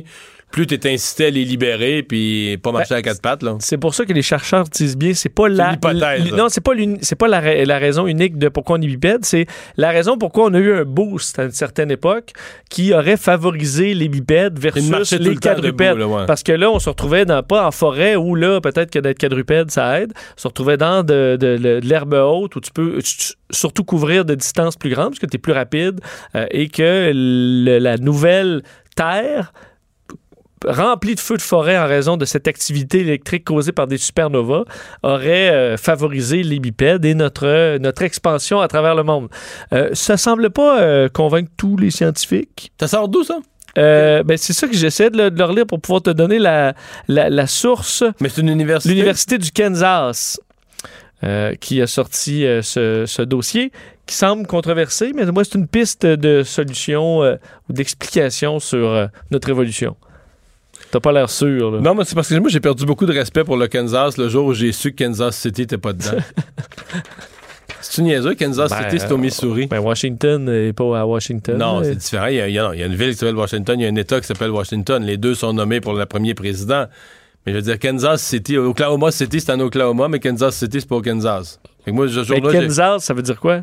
plus 0.51 0.67
tu 0.67 0.75
es 0.75 0.95
incité 0.95 1.27
à 1.27 1.31
les 1.31 1.45
libérer 1.45 2.03
puis 2.03 2.57
pas 2.63 2.71
marcher 2.71 2.95
Ben, 2.95 2.99
à 2.99 3.03
quatre 3.03 3.21
pattes. 3.21 3.43
Là. 3.43 3.57
C'est 3.61 3.77
pour 3.79 3.95
ça 3.95 4.05
que 4.05 4.13
les 4.13 4.23
chercheurs 4.23 4.65
disent 4.65 4.97
bien, 4.97 5.13
c'est 5.15 5.29
pas 5.29 5.49
la, 5.49 5.73
l'hypothèse, 5.73 6.33
non, 6.33 6.49
c'est 6.49 6.61
pas 6.61 6.73
c'est 7.03 7.17
pas 7.17 7.27
la, 7.29 7.41
ra- 7.41 7.65
la 7.65 7.79
raison 7.79 8.07
unique 8.07 8.39
de 8.39 8.49
pourquoi 8.49 8.79
on 8.79 8.81
est 8.83 8.87
bipède, 8.87 9.25
c'est 9.25 9.47
la 9.77 9.91
raison 9.91 10.17
pourquoi 10.17 10.45
on 10.47 10.55
a 10.55 10.59
eu 10.59 10.73
un 10.75 10.85
boost 10.85 11.39
à 11.39 11.45
une 11.45 11.51
certaine 11.51 11.91
époque 11.91 12.31
qui 12.71 12.95
aurait 12.95 13.17
favorisé 13.17 13.95
les 13.95 14.09
bipèdes 14.09 14.59
versus 14.59 15.13
les 15.13 15.31
le 15.31 15.35
quadrupèdes. 15.37 15.97
debout, 15.97 15.99
là, 16.13 16.21
ouais. 16.21 16.27
Parce 16.27 16.43
que 16.43 16.53
là, 16.53 16.71
on 16.71 16.79
se 16.79 16.89
retrouvait 16.89 17.25
dans, 17.25 17.43
pas 17.43 17.67
en 17.67 17.71
forêt 17.73 18.15
où 18.17 18.35
là, 18.37 18.61
peut-être 18.61 18.91
que 18.91 18.99
d'être 19.01 19.19
quadrupède, 19.19 19.71
ça 19.71 20.01
aide. 20.01 20.13
On 20.37 20.41
se 20.41 20.47
retrouvait 20.49 20.77
dans 20.77 21.03
de, 21.03 21.37
de- 21.41 21.57
de- 21.57 21.81
de 21.81 21.89
l'herbe 21.89 22.15
haute 22.15 22.55
où 22.57 22.61
tu 22.61 22.71
peux 22.71 22.99
surtout 23.51 23.85
couvrir 23.85 24.25
de 24.25 24.35
distances 24.35 24.77
plus 24.77 24.91
grandes 24.91 25.11
parce 25.11 25.19
que 25.19 25.27
tu 25.27 25.37
es 25.37 25.39
plus 25.39 25.53
rapide 25.53 26.01
euh, 26.37 26.47
et 26.51 26.69
que 26.69 27.11
le- 27.13 27.79
la 27.79 27.97
nouvelle 27.99 28.63
terre 28.97 29.53
remplie 30.67 31.15
de 31.15 31.21
feux 31.21 31.37
de 31.37 31.43
forêt 31.43 31.79
en 31.79 31.87
raison 31.87 32.17
de 32.17 32.25
cette 32.25 32.49
activité 32.49 33.01
électrique 33.01 33.45
causée 33.45 33.73
par 33.73 33.87
des 33.87 33.99
supernovas 33.99 34.65
aurait 35.03 35.51
euh, 35.51 35.77
favorisé 35.77 36.43
les 36.43 36.59
bipèdes 36.61 37.05
et 37.05 37.15
notre, 37.15 37.47
euh, 37.47 37.79
notre 37.79 38.03
expansion 38.03 38.61
à 38.61 38.69
travers 38.69 38.95
le 38.95 39.03
monde. 39.03 39.29
Euh, 39.73 39.91
ça 39.93 40.17
semble 40.17 40.51
pas 40.51 40.81
euh, 40.81 41.09
convaincre 41.09 41.51
tous 41.57 41.77
les 41.77 41.91
scientifiques. 41.91 42.73
Ça 42.81 42.89
sort 42.89 43.09
d'où, 43.09 43.25
ça? 43.25 43.39
Euh, 43.77 44.23
ben, 44.23 44.37
c'est 44.37 44.53
ça 44.53 44.69
que 44.69 44.75
j'essaie 44.77 45.11
de, 45.11 45.17
le- 45.19 45.31
de 45.31 45.39
leur 45.39 45.53
lire 45.53 45.67
pour 45.67 45.81
pouvoir 45.81 46.01
te 46.03 46.11
donner 46.11 46.39
la, 46.39 46.75
la, 47.09 47.29
la 47.29 47.47
source. 47.47 48.05
Mais 48.21 48.29
c'est 48.29 48.41
une 48.41 48.51
université? 48.51 48.89
L'Université 48.91 49.37
du 49.37 49.51
Kansas 49.51 50.41
euh, 51.25 51.55
qui 51.57 51.83
a 51.83 51.87
sorti 51.87 52.47
euh, 52.47 52.63
ce, 52.63 53.05
ce 53.07 53.23
dossier 53.23 53.73
qui 54.07 54.15
semble 54.15 54.47
controversé, 54.47 55.13
mais 55.15 55.25
moi, 55.27 55.45
c'est 55.45 55.55
une 55.57 55.67
piste 55.67 56.05
de 56.05 56.43
solution 56.43 57.21
ou 57.21 57.73
d'explication 57.73 58.59
sur 58.61 59.09
notre 59.31 59.49
évolution. 59.49 59.97
T'as 60.95 61.01
pas 61.01 61.11
l'air 61.11 61.29
sûr, 61.29 61.73
là. 61.73 61.81
Non, 61.81 61.93
mais 61.97 62.05
c'est 62.05 62.15
parce 62.15 62.29
que 62.29 62.37
moi, 62.37 62.49
j'ai 62.49 62.61
perdu 62.61 62.87
beaucoup 62.87 63.05
de 63.05 63.13
respect 63.13 63.43
pour 63.43 63.57
le 63.57 63.67
Kansas 63.67 64.17
le 64.17 64.29
jour 64.29 64.47
où 64.47 64.55
j'ai 64.55 64.71
su 64.71 64.93
que 64.93 65.03
Kansas 65.03 65.37
City 65.37 65.63
n'était 65.63 65.77
pas 65.77 65.93
dedans. 65.93 66.19
C'est 67.81 68.01
une 68.01 68.07
niaiseux, 68.07 68.37
Kansas 68.37 68.71
Ben, 68.71 68.89
City, 68.89 69.01
c'est 69.01 69.11
au 69.13 69.19
Missouri? 69.19 69.67
Ben, 69.67 69.81
Washington 69.81 70.45
n'est 70.45 70.73
pas 70.73 71.01
à 71.01 71.05
Washington. 71.05 71.59
Non, 71.59 71.83
c'est 71.83 71.97
différent. 71.97 72.27
Il 72.27 72.37
y, 72.37 72.41
a, 72.41 72.49
il 72.75 72.81
y 72.81 72.85
une 72.85 72.95
ville 72.95 73.11
qui 73.11 73.17
s'appelle 73.17 73.35
Washington, 73.37 73.79
il 73.79 73.83
y 73.83 73.87
a 73.87 73.89
un 73.91 73.97
État 73.97 74.21
qui 74.21 74.27
s'appelle 74.29 74.51
Washington. 74.53 75.03
Les 75.03 75.17
deux 75.17 75.35
sont 75.35 75.53
nommés 75.53 75.81
pour 75.81 75.95
le 75.95 76.07
premier 76.07 76.33
président. 76.35 76.87
Mais 77.45 77.53
je 77.53 77.57
veux 77.59 77.63
dire, 77.63 77.79
Kansas 77.81 78.23
City, 78.23 78.57
Oklahoma 78.57 79.11
City, 79.11 79.41
c'est 79.41 79.51
en 79.53 79.59
Oklahoma, 79.61 80.07
mais 80.09 80.21
Kansas 80.21 80.55
City, 80.57 80.81
c'est 80.81 80.89
pas 80.89 80.97
au 80.97 81.03
Kansas. 81.03 81.61
Fait 81.85 81.91
que 81.91 81.97
moi, 81.97 82.09
ce 82.09 82.19
Mais 82.21 82.25
jour-là, 82.25 82.53
j'ai- 82.53 82.67
Kansas, 82.67 83.05
ça 83.05 83.13
veut 83.15 83.23
dire 83.23 83.39
quoi? 83.41 83.63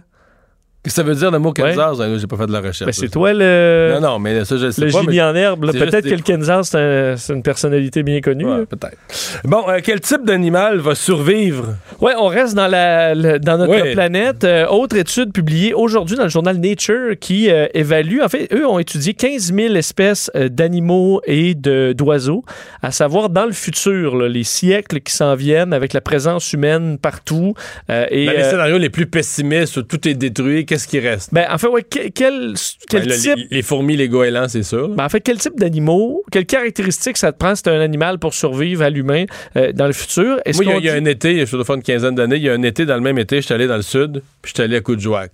Qu'est-ce 0.84 0.96
que 0.96 1.02
ça 1.04 1.08
veut 1.08 1.14
dire 1.14 1.30
le 1.30 1.38
mot 1.38 1.54
Kansas? 1.54 2.00
Là, 2.00 2.18
J'ai 2.18 2.26
pas 2.26 2.38
fait 2.38 2.48
de 2.48 2.52
la 2.52 2.60
recherche. 2.60 2.86
Ben, 2.88 2.92
c'est 2.92 3.10
toi 3.10 3.34
le, 3.34 3.92
Non, 3.94 4.02
non, 4.14 4.20
mais 4.20 4.44
ça, 4.46 4.58
je 4.58 4.66
le 4.66 4.72
sais 4.72 4.82
le 4.86 4.92
pas. 4.92 5.02
génie 5.02 5.18
mais- 5.18 5.22
en 5.22 5.36
herbe. 5.36 5.72
Peut-être 5.72 6.10
que 6.10 6.16
le 6.16 6.24
Kansas, 6.24 6.70
c'est 6.72 6.78
un- 6.80 7.18
c'est 7.18 7.34
une 7.34 7.44
personnalité 7.44 8.02
bien 8.02 8.20
connue. 8.20 8.46
Ouais, 8.46 8.66
peut-être. 8.66 8.98
Bon, 9.44 9.64
euh, 9.70 9.78
quel 9.84 10.00
type 10.02 10.26
d'animal 10.26 10.80
va 10.80 10.96
survivre? 10.96 11.76
Ouais, 12.00 12.14
on 12.18 12.26
reste 12.26 12.56
dans, 12.56 12.66
la, 12.66 13.14
le- 13.14 13.38
dans 13.38 13.60
notre 13.60 13.72
Ouais. 13.72 13.94
planète. 13.94 14.44
Euh, 14.44 14.66
autre 14.70 14.96
étude 14.98 15.32
publiée 15.32 15.76
aujourd'hui 15.76 16.18
dans 16.18 16.24
le 16.24 16.30
journal 16.30 16.58
Nature 16.58 17.14
qui 17.20 17.52
euh, 17.52 17.68
évalue, 17.76 18.20
en 18.24 18.28
fait, 18.30 18.52
eux 18.52 18.68
ont 18.68 18.80
étudié 18.80 19.14
15 19.14 19.54
000 19.54 19.76
espèces 19.76 20.32
d'animaux 20.34 21.22
et 21.28 21.54
d'oiseaux, 21.54 22.44
à 22.82 22.90
savoir 22.92 23.30
dans 23.30 23.46
le 23.46 23.52
futur, 23.52 24.16
là, 24.16 24.28
les 24.28 24.44
siècles 24.44 25.02
qui 25.02 25.14
s'en 25.14 25.36
viennent 25.36 25.74
avec 25.74 25.94
la 25.94 26.02
présence 26.02 26.54
humaine 26.54 26.98
partout. 26.98 27.54
et, 27.88 28.26
Dans 28.26 28.32
les 28.32 28.44
scénarios 28.46 28.80
les 28.80 28.90
plus 28.90 29.06
pessimistes 29.06 29.78
où 29.78 29.84
tout 29.84 30.08
est 30.08 30.16
détruit, 30.16 30.66
qu'est-ce 30.72 30.88
qui 30.88 31.00
reste? 31.00 31.34
ben, 31.34 31.46
en 31.52 31.58
fait, 31.58 31.68
ouais, 31.68 31.84
que- 31.84 32.08
quel, 32.10 32.54
quel 32.90 33.02
Ben, 33.02 33.10
là, 33.10 33.18
type... 33.18 33.36
les, 33.36 33.48
les 33.58 33.62
fourmis, 33.62 33.98
les 33.98 34.08
goélands, 34.08 34.48
c'est 34.48 34.64
sûr. 34.64 34.88
Ben, 34.90 35.06
en 35.06 35.10
fait, 35.10 35.20
quel 35.22 35.38
type 35.38 35.60
d'animaux, 35.60 36.24
quelles 36.32 36.46
caractéristiques 36.46 37.18
ça 37.18 37.32
te 37.32 37.38
prend 37.38 37.54
si 37.56 37.64
un 37.68 37.82
animal 37.82 38.18
pour 38.20 38.34
survivre 38.34 38.82
à 38.84 38.90
l'humain 38.90 39.26
euh, 39.58 39.72
dans 39.74 39.88
le 39.88 39.94
futur? 39.94 40.24
Moi, 40.36 40.42
il 40.46 40.56
y 40.56 40.62
a- 40.62 40.74
qu'on 40.74 40.80
il 40.80 40.86
y, 40.86 40.90
a 40.90 40.94
dit- 40.94 41.06
un 41.06 41.06
été, 41.10 41.40
je 41.40 41.46
suis 41.46 41.58
de 41.58 41.64
une 41.74 41.84
quinzaine 41.84 42.16
d'années, 42.16 42.38
il 42.38 42.44
y 42.44 42.50
a 42.50 42.54
un 42.54 42.64
été, 42.64 42.86
dans 42.86 42.96
le 42.96 43.02
même 43.02 43.18
été, 43.18 43.38
je 43.38 43.46
suis 43.46 43.54
allé 43.54 43.68
dans 43.68 43.76
le 43.76 43.82
sud, 43.82 44.22
puis 44.42 44.52
je 44.52 44.56
suis 44.56 44.64
allé 44.64 44.78
à 44.78 44.82
Coudjouac. 44.82 45.32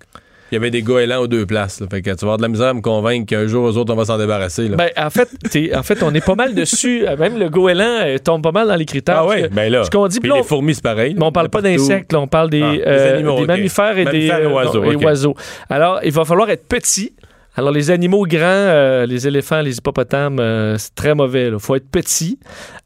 Il 0.51 0.55
y 0.55 0.57
avait 0.57 0.71
des 0.71 0.81
goélands 0.81 1.19
aux 1.19 1.27
deux 1.27 1.45
places. 1.45 1.81
là. 1.81 1.87
Fait 1.91 2.01
que 2.01 2.09
tu 2.11 2.15
vas 2.15 2.21
avoir 2.23 2.37
de 2.37 2.41
la 2.43 2.47
misère 2.47 2.67
à 2.67 2.73
me 2.73 2.81
convaincre 2.81 3.25
qu'un 3.25 3.47
jour 3.47 3.63
aux 3.65 3.75
autres, 3.77 3.93
on 3.93 3.97
va 3.97 4.05
s'en 4.05 4.17
débarrasser. 4.17 4.67
là. 4.69 4.77
Ben, 4.77 4.89
en 4.97 5.09
fait, 5.09 5.29
t'es- 5.51 5.75
en 5.75 5.83
fait, 5.83 6.01
on 6.03 6.13
est 6.13 6.25
pas 6.25 6.35
mal 6.35 6.55
dessus. 6.55 7.05
Euh, 7.07 7.17
Même 7.19 7.37
le 7.37 7.49
goéland 7.49 7.99
euh, 8.05 8.17
tombe 8.17 8.41
pas 8.43 8.51
mal 8.51 8.67
dans 8.67 8.75
les 8.75 8.85
critères. 8.85 9.17
ah 9.19 9.25
ouais, 9.27 9.49
ben 9.49 9.71
là. 9.71 9.83
Ce 9.83 9.89
qu'on 9.89 10.07
dit, 10.07 10.19
Puis 10.19 10.29
puis 10.29 10.37
les 10.39 10.43
fourmis, 10.45 10.75
c'est 10.75 10.83
pareil. 10.83 11.15
mais 11.17 11.25
on 11.25 11.31
parle 11.31 11.49
pas 11.49 11.61
d'insectes, 11.61 12.13
là, 12.13 12.19
on 12.21 12.27
parle 12.27 12.49
des, 12.49 12.61
Ah, 12.61 12.73
euh, 12.87 13.13
animaux, 13.15 13.39
des 13.41 13.45
mammifères 13.45 13.97
et 13.97 14.05
Mammifères 14.05 14.39
des 14.39 14.43
et 14.45 14.47
oiseaux, 14.47 14.83
et 14.85 14.95
ok. 14.95 15.01
oiseaux. 15.03 15.35
Alors, 15.69 15.99
il 16.03 16.11
va 16.11 16.23
falloir 16.25 16.49
être 16.49 16.65
petit. 16.67 17.13
Alors, 17.59 17.71
les 17.71 17.89
animaux 17.89 18.23
grands, 18.27 18.39
euh, 18.43 19.07
les 19.07 19.27
éléphants, 19.27 19.61
les 19.61 19.77
hippopotames, 19.79 20.39
euh, 20.39 20.77
c'est 20.77 20.93
très 20.93 21.15
mauvais. 21.15 21.47
Il 21.47 21.59
faut 21.59 21.75
être 21.75 21.89
petit. 21.89 22.37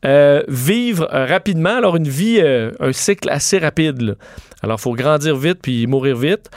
Euh, 0.06 0.44
vivre 0.48 1.10
euh, 1.14 1.26
rapidement. 1.26 1.76
Alors, 1.76 1.98
une 1.98 2.08
vie, 2.08 2.40
euh, 2.42 2.72
un 2.80 2.94
cycle 2.94 3.30
assez 3.30 3.58
rapide. 3.60 4.02
là. 4.02 4.14
Alors, 4.64 4.78
il 4.80 4.82
faut 4.82 4.94
grandir 4.94 5.36
vite 5.36 5.60
puis 5.62 5.88
mourir 5.88 6.16
vite. 6.16 6.50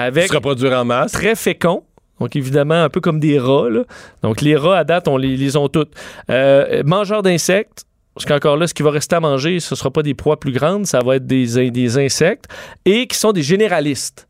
Avec 0.00 0.32
en 0.34 0.84
masse. 0.84 1.12
très 1.12 1.34
féconds. 1.34 1.84
Donc, 2.20 2.36
évidemment, 2.36 2.82
un 2.82 2.88
peu 2.88 3.00
comme 3.00 3.18
des 3.18 3.38
rats. 3.38 3.70
là. 3.70 3.84
Donc, 4.22 4.40
les 4.42 4.56
rats, 4.56 4.78
à 4.78 4.84
date, 4.84 5.08
on 5.08 5.16
les, 5.16 5.36
les 5.36 5.56
ont 5.56 5.68
toutes. 5.68 5.92
Euh, 6.30 6.82
mangeurs 6.84 7.22
d'insectes. 7.22 7.84
Parce 8.14 8.26
qu'encore 8.26 8.56
là, 8.56 8.66
ce 8.66 8.74
qui 8.74 8.82
va 8.82 8.90
rester 8.90 9.16
à 9.16 9.20
manger, 9.20 9.60
ce 9.60 9.74
ne 9.74 9.76
sera 9.76 9.90
pas 9.90 10.02
des 10.02 10.14
proies 10.14 10.38
plus 10.38 10.52
grandes, 10.52 10.84
ça 10.84 10.98
va 11.00 11.16
être 11.16 11.26
des, 11.26 11.70
des 11.70 11.98
insectes. 11.98 12.46
Et 12.84 13.06
qui 13.06 13.16
sont 13.16 13.32
des 13.32 13.42
généralistes. 13.42 14.26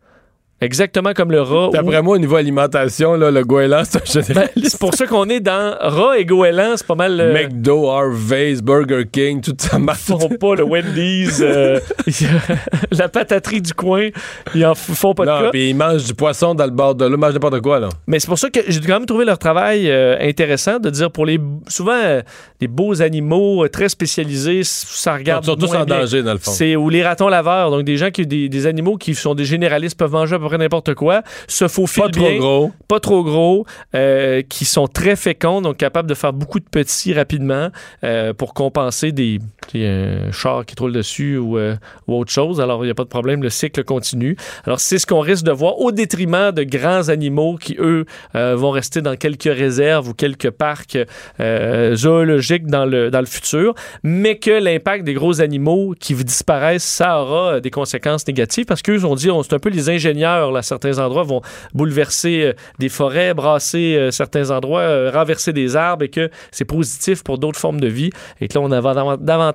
Exactement 0.60 1.12
comme 1.14 1.30
le 1.32 1.40
rat. 1.40 1.70
D'après 1.72 2.02
moi, 2.02 2.16
au 2.16 2.18
niveau 2.18 2.36
alimentation, 2.36 3.14
là, 3.14 3.30
le 3.30 3.44
goéland, 3.44 3.82
c'est 3.84 3.96
un 3.96 4.00
Ben, 4.00 4.22
généraliste. 4.26 4.70
c'est 4.70 4.78
pour 4.80 4.94
ça 4.94 5.06
qu'on 5.06 5.28
est 5.28 5.40
dans 5.40 5.74
rat 5.80 6.18
et 6.18 6.24
goéland, 6.24 6.72
c'est 6.76 6.86
pas 6.86 6.94
mal. 6.94 7.18
euh, 7.20 7.32
McDo, 7.32 7.88
Harvey's, 7.88 8.60
Burger 8.62 9.04
King, 9.10 9.40
tout 9.40 9.54
ça 9.58 9.78
marche. 9.78 10.00
Ils 10.08 10.18
font 10.20 10.28
pas 10.38 10.54
le 10.56 10.64
Wendy's, 10.64 11.40
euh, 11.40 11.80
la 12.92 13.08
pataterie 13.08 13.60
du 13.62 13.72
coin, 13.74 14.08
ils 14.54 14.64
en 14.66 14.74
font 14.74 15.14
pas 15.14 15.24
de 15.24 15.30
Non, 15.30 15.50
puis 15.50 15.70
ils 15.70 15.74
mangent 15.76 16.04
du 16.04 16.14
poisson 16.14 16.54
dans 16.54 16.64
le 16.64 16.70
bord 16.70 16.94
de 16.94 17.04
l'eau, 17.04 17.16
ils 17.16 17.20
mangent 17.20 17.34
n'importe 17.34 17.60
quoi, 17.60 17.78
là. 17.80 17.88
Mais 18.06 18.18
c'est 18.20 18.28
pour 18.28 18.38
ça 18.38 18.50
que 18.50 18.60
j'ai 18.68 18.80
quand 18.80 18.94
même 18.94 19.06
trouvé 19.06 19.24
leur 19.24 19.38
travail 19.38 19.90
euh, 19.90 20.16
intéressant 20.20 20.78
de 20.78 20.90
dire 20.90 21.10
pour 21.10 21.26
les 21.26 21.38
souvent 21.68 21.92
euh, 21.94 22.22
les 22.60 22.68
beaux 22.68 23.00
animaux 23.02 23.66
très 23.68 23.88
spécialisés, 23.88 24.62
ça 24.64 25.14
regarde 25.14 25.44
Ils 25.44 25.46
sont 25.48 25.56
tous 25.56 25.74
en 25.74 25.84
bien. 25.84 26.00
danger, 26.00 26.22
dans 26.22 26.32
le 26.32 26.38
fond. 26.38 26.50
C'est 26.50 26.76
ou 26.76 26.88
les 26.88 27.02
ratons 27.02 27.28
laveurs, 27.28 27.70
donc 27.70 27.84
des 27.84 27.96
gens 27.96 28.10
qui 28.10 28.26
des, 28.26 28.48
des 28.48 28.66
animaux 28.66 28.96
qui 28.96 29.14
sont 29.14 29.34
des 29.34 29.44
généralistes 29.44 29.98
peuvent 29.98 30.12
manger 30.12 30.34
à 30.36 30.38
peu 30.38 30.48
près 30.50 30.58
n'importe 30.58 30.94
quoi, 30.94 31.22
se 31.48 31.68
faufilent 31.68 32.04
Pas 32.04 32.10
trop 32.10 32.36
gros. 32.38 32.72
pas 32.88 33.00
trop 33.00 33.24
gros, 33.24 33.66
euh, 33.94 34.42
qui 34.42 34.64
sont 34.64 34.86
très 34.86 35.16
féconds, 35.16 35.62
donc 35.62 35.76
capables 35.76 36.08
de 36.08 36.14
faire 36.14 36.32
beaucoup 36.32 36.60
de 36.60 36.64
petits 36.64 37.14
rapidement 37.14 37.70
euh, 38.04 38.34
pour 38.34 38.52
compenser 38.54 39.12
des, 39.12 39.38
des 39.72 39.84
euh, 39.84 40.32
chars 40.32 40.64
qui 40.66 40.74
trouvent 40.74 40.92
dessus 40.92 41.36
ou, 41.36 41.58
euh, 41.58 41.76
autre 42.06 42.30
chose. 42.30 42.60
Alors, 42.60 42.84
il 42.84 42.88
n'y 42.88 42.90
a 42.90 42.94
pas 42.94 43.04
de 43.04 43.08
problème, 43.08 43.42
le 43.42 43.50
cycle 43.50 43.84
continue. 43.84 44.36
Alors, 44.64 44.80
c'est 44.80 44.98
ce 44.98 45.06
qu'on 45.06 45.20
risque 45.20 45.44
de 45.44 45.52
voir 45.52 45.78
au 45.78 45.92
détriment 45.92 46.52
de 46.52 46.62
grands 46.62 47.08
animaux 47.08 47.56
qui, 47.56 47.76
eux, 47.78 48.04
euh, 48.34 48.56
vont 48.56 48.70
rester 48.70 49.00
dans 49.00 49.16
quelques 49.16 49.44
réserves 49.44 50.08
ou 50.08 50.14
quelques 50.14 50.50
parcs 50.50 50.98
euh, 51.40 51.94
zoologiques 51.94 52.66
dans 52.66 52.84
le, 52.84 53.10
dans 53.10 53.20
le 53.20 53.26
futur, 53.26 53.74
mais 54.02 54.38
que 54.38 54.50
l'impact 54.50 55.04
des 55.04 55.14
gros 55.14 55.40
animaux 55.40 55.94
qui 55.98 56.14
disparaissent, 56.14 56.84
ça 56.84 57.20
aura 57.20 57.60
des 57.60 57.70
conséquences 57.70 58.26
négatives 58.26 58.64
parce 58.64 58.82
qu'eux 58.82 59.04
ont 59.04 59.14
dit, 59.14 59.28
c'est 59.42 59.54
un 59.54 59.58
peu 59.58 59.70
les 59.70 59.88
ingénieurs, 59.88 60.52
là, 60.52 60.60
à 60.60 60.62
certains 60.62 60.98
endroits, 60.98 61.22
vont 61.22 61.42
bouleverser 61.74 62.52
des 62.78 62.88
forêts, 62.88 63.34
brasser 63.34 64.08
certains 64.10 64.50
endroits, 64.50 65.10
renverser 65.10 65.52
des 65.52 65.76
arbres 65.76 66.04
et 66.04 66.08
que 66.08 66.30
c'est 66.50 66.64
positif 66.64 67.22
pour 67.22 67.38
d'autres 67.38 67.58
formes 67.58 67.80
de 67.80 67.86
vie 67.86 68.10
et 68.40 68.48
que 68.48 68.58
là, 68.58 68.60
on 68.60 68.68
va 68.68 68.94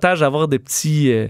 avoir 0.05 0.47
des 0.47 0.59
petits, 0.59 1.11
euh, 1.11 1.27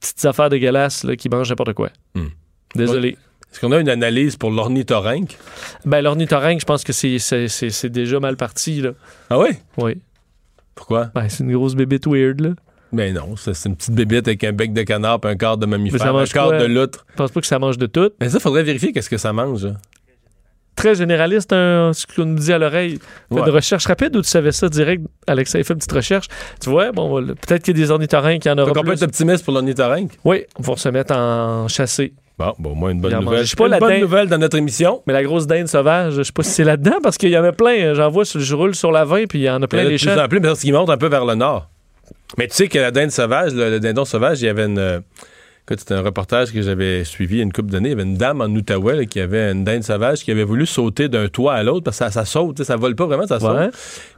petites 0.00 0.24
affaires 0.24 0.48
dégueulasses 0.50 1.04
là, 1.04 1.16
qui 1.16 1.28
mangent 1.28 1.50
n'importe 1.50 1.74
quoi. 1.74 1.90
Hmm. 2.14 2.28
Désolé. 2.74 3.16
Est-ce 3.52 3.60
qu'on 3.60 3.72
a 3.72 3.78
une 3.80 3.88
analyse 3.88 4.36
pour 4.36 4.50
l'ornithorynque? 4.50 5.36
Ben, 5.84 6.00
l'ornithorynque, 6.02 6.60
je 6.60 6.64
pense 6.66 6.84
que 6.84 6.92
c'est- 6.92 7.86
déjà 7.88 8.20
mal 8.20 8.36
parti. 8.36 8.80
Là. 8.80 8.90
Ah 9.28 9.38
oui? 9.40 9.48
Oui. 9.76 10.00
Pourquoi? 10.74 11.06
Ben, 11.14 11.28
c'est 11.28 11.42
une 11.42 11.52
grosse 11.52 11.74
bébête 11.74 12.06
weird. 12.06 12.40
Là. 12.40 12.50
Ben 12.92 13.14
non, 13.14 13.36
c'est 13.36 13.68
une 13.68 13.76
petite 13.76 13.94
bébête 13.94 14.26
avec 14.28 14.42
un 14.44 14.52
bec 14.52 14.72
de 14.72 14.82
canard 14.82 15.20
et 15.24 15.26
un 15.28 15.36
quart 15.36 15.56
de 15.58 15.66
mammifère, 15.66 16.14
un 16.14 16.24
quart 16.26 16.48
quoi? 16.48 16.58
de 16.58 16.64
loutre. 16.64 17.06
Je 17.10 17.16
pense 17.16 17.30
pas 17.30 17.40
que 17.40 17.46
ça 17.46 17.58
mange 17.58 17.78
de 17.78 17.86
tout. 17.86 18.10
Mais 18.20 18.28
ça, 18.28 18.40
faudrait 18.40 18.62
vérifier 18.64 18.92
qu'est-ce 18.92 19.10
que 19.10 19.18
ça 19.18 19.32
mange. 19.32 19.68
Très 20.80 20.94
généraliste, 20.94 21.52
hein, 21.52 21.92
ce 21.94 22.06
qu'on 22.06 22.24
nous 22.24 22.34
dit 22.38 22.52
à 22.52 22.58
l'oreille. 22.58 22.98
Ouais. 23.30 23.40
Une 23.42 23.50
recherche 23.50 23.86
rapide 23.86 24.16
ou 24.16 24.22
tu 24.22 24.28
savais 24.28 24.52
ça 24.52 24.68
direct? 24.68 25.02
Alexa, 25.26 25.58
il 25.58 25.64
fait 25.64 25.72
une 25.74 25.78
petite 25.78 25.92
recherche. 25.92 26.26
Tu 26.60 26.70
vois, 26.70 26.92
bon, 26.92 27.22
peut-être 27.24 27.62
qu'il 27.62 27.76
y 27.76 27.80
a 27.80 27.84
des 27.84 27.90
ornithorynques 27.90 28.42
qui 28.42 28.50
en 28.50 28.58
aura 28.58 28.66
Donc, 28.72 28.76
on 28.78 28.82
peut 28.82 28.92
être 28.92 29.02
optimiste 29.02 29.44
pour 29.44 29.52
l'ornithorynque? 29.54 30.12
Oui, 30.24 30.44
on 30.58 30.62
va 30.62 30.76
se 30.76 30.88
mettre 30.88 31.14
en 31.14 31.68
chassé. 31.68 32.12
Bon, 32.38 32.54
bon, 32.58 32.70
au 32.70 32.74
moins 32.74 32.90
une 32.90 33.00
bonne 33.02 33.20
nouvelle. 33.20 33.44
Je 33.44 33.54
pas, 33.54 33.66
une 33.66 33.70
la 33.72 33.78
bonne 33.78 33.90
dinde- 33.90 34.00
nouvelle 34.00 34.28
dans 34.28 34.38
notre 34.38 34.56
émission. 34.56 35.02
Mais 35.06 35.12
la 35.12 35.22
grosse 35.22 35.46
dinde 35.46 35.66
sauvage, 35.68 36.14
je 36.14 36.22
sais 36.22 36.32
pas 36.32 36.42
si 36.42 36.50
c'est 36.50 36.64
là-dedans 36.64 36.96
parce 37.02 37.18
qu'il 37.18 37.28
y 37.30 37.36
en 37.36 37.44
a 37.44 37.52
plein. 37.52 37.92
J'en 37.94 38.08
vois, 38.08 38.24
sur- 38.24 38.40
je 38.40 38.54
roule 38.54 38.74
sur 38.74 38.90
la 38.92 39.04
20 39.04 39.26
puis 39.28 39.40
il 39.40 39.42
y 39.42 39.50
en 39.50 39.62
a 39.62 39.66
plein 39.68 39.80
Mais 39.80 39.84
là, 39.84 39.90
des 39.90 39.96
de 39.96 40.00
plus 40.10 40.18
en 40.18 40.28
plus, 40.28 40.40
parce 40.40 40.60
qu'il 40.60 40.72
monte 40.72 40.88
un 40.88 40.96
peu 40.96 41.08
vers 41.08 41.26
le 41.26 41.34
nord. 41.34 41.68
Mais 42.38 42.46
tu 42.48 42.54
sais 42.54 42.68
que 42.68 42.78
la 42.78 42.90
dinde 42.90 43.10
sauvage, 43.10 43.52
le, 43.52 43.68
le 43.70 43.80
dindon 43.80 44.06
sauvage, 44.06 44.40
il 44.40 44.46
y 44.46 44.48
avait 44.48 44.64
une, 44.64 44.78
euh, 44.78 45.00
c'était 45.68 45.94
un 45.94 46.02
reportage 46.02 46.52
que 46.52 46.62
j'avais 46.62 47.04
suivi 47.04 47.36
il 47.36 47.38
y 47.38 47.40
a 47.40 47.44
une 47.44 47.52
couple 47.52 47.70
d'années. 47.70 47.90
Il 47.90 47.92
y 47.92 47.94
avait 47.94 48.02
une 48.02 48.16
dame 48.16 48.40
en 48.40 48.46
Outaouais 48.46 48.96
là, 48.96 49.04
qui 49.04 49.20
avait 49.20 49.52
une 49.52 49.62
dinde 49.64 49.84
sauvage 49.84 50.24
qui 50.24 50.30
avait 50.32 50.42
voulu 50.44 50.66
sauter 50.66 51.08
d'un 51.08 51.28
toit 51.28 51.54
à 51.54 51.62
l'autre 51.62 51.84
parce 51.84 51.98
que 51.98 52.04
ça, 52.06 52.10
ça 52.10 52.24
saute, 52.24 52.62
ça 52.64 52.76
vole 52.76 52.96
pas 52.96 53.06
vraiment, 53.06 53.26
ça 53.26 53.38
saute. 53.38 53.56
Ouais. 53.56 53.70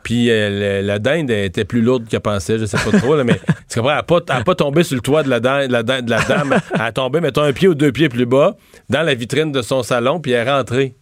Puis 0.03 0.31
euh, 0.31 0.81
le- 0.81 0.87
la 0.87 0.99
dinde 0.99 1.31
était 1.31 1.65
plus 1.65 1.83
lourde 1.83 2.07
qu'elle 2.09 2.21
pensait, 2.21 2.59
je 2.59 2.65
sais 2.65 2.79
pas 2.79 2.97
trop, 2.99 3.17
là, 3.17 3.25
mais 3.25 3.39
tu 3.69 3.79
comprends, 3.81 3.91
elle 3.91 4.37
n'a 4.39 4.45
pas, 4.45 4.55
tombé 4.55 4.83
sur 4.83 4.95
le 4.95 5.03
toit 5.03 5.23
de 5.23 5.29
la, 5.29 5.41
dinde, 5.41 5.69
de 5.69 5.73
la, 5.73 5.83
dinde- 5.83 6.05
de 6.07 6.11
la 6.11 6.23
dame. 6.25 6.55
Elle 6.75 6.81
a 6.81 6.93
tombé, 6.93 7.21
mettons, 7.21 7.43
un 7.43 7.53
pied 7.53 7.69
ou 7.69 7.75
deux 7.75 7.93
pieds 7.93 8.09
plus 8.09 8.27
bas 8.27 8.57
dans 8.89 9.03
la 9.03 9.15
vitrine 9.15 9.53
de 9.53 9.61
son 9.63 9.83
salon, 9.83 10.21
puis 10.21 10.33
elle 10.33 10.47
est 10.47 10.51
rentrée. 10.51 10.95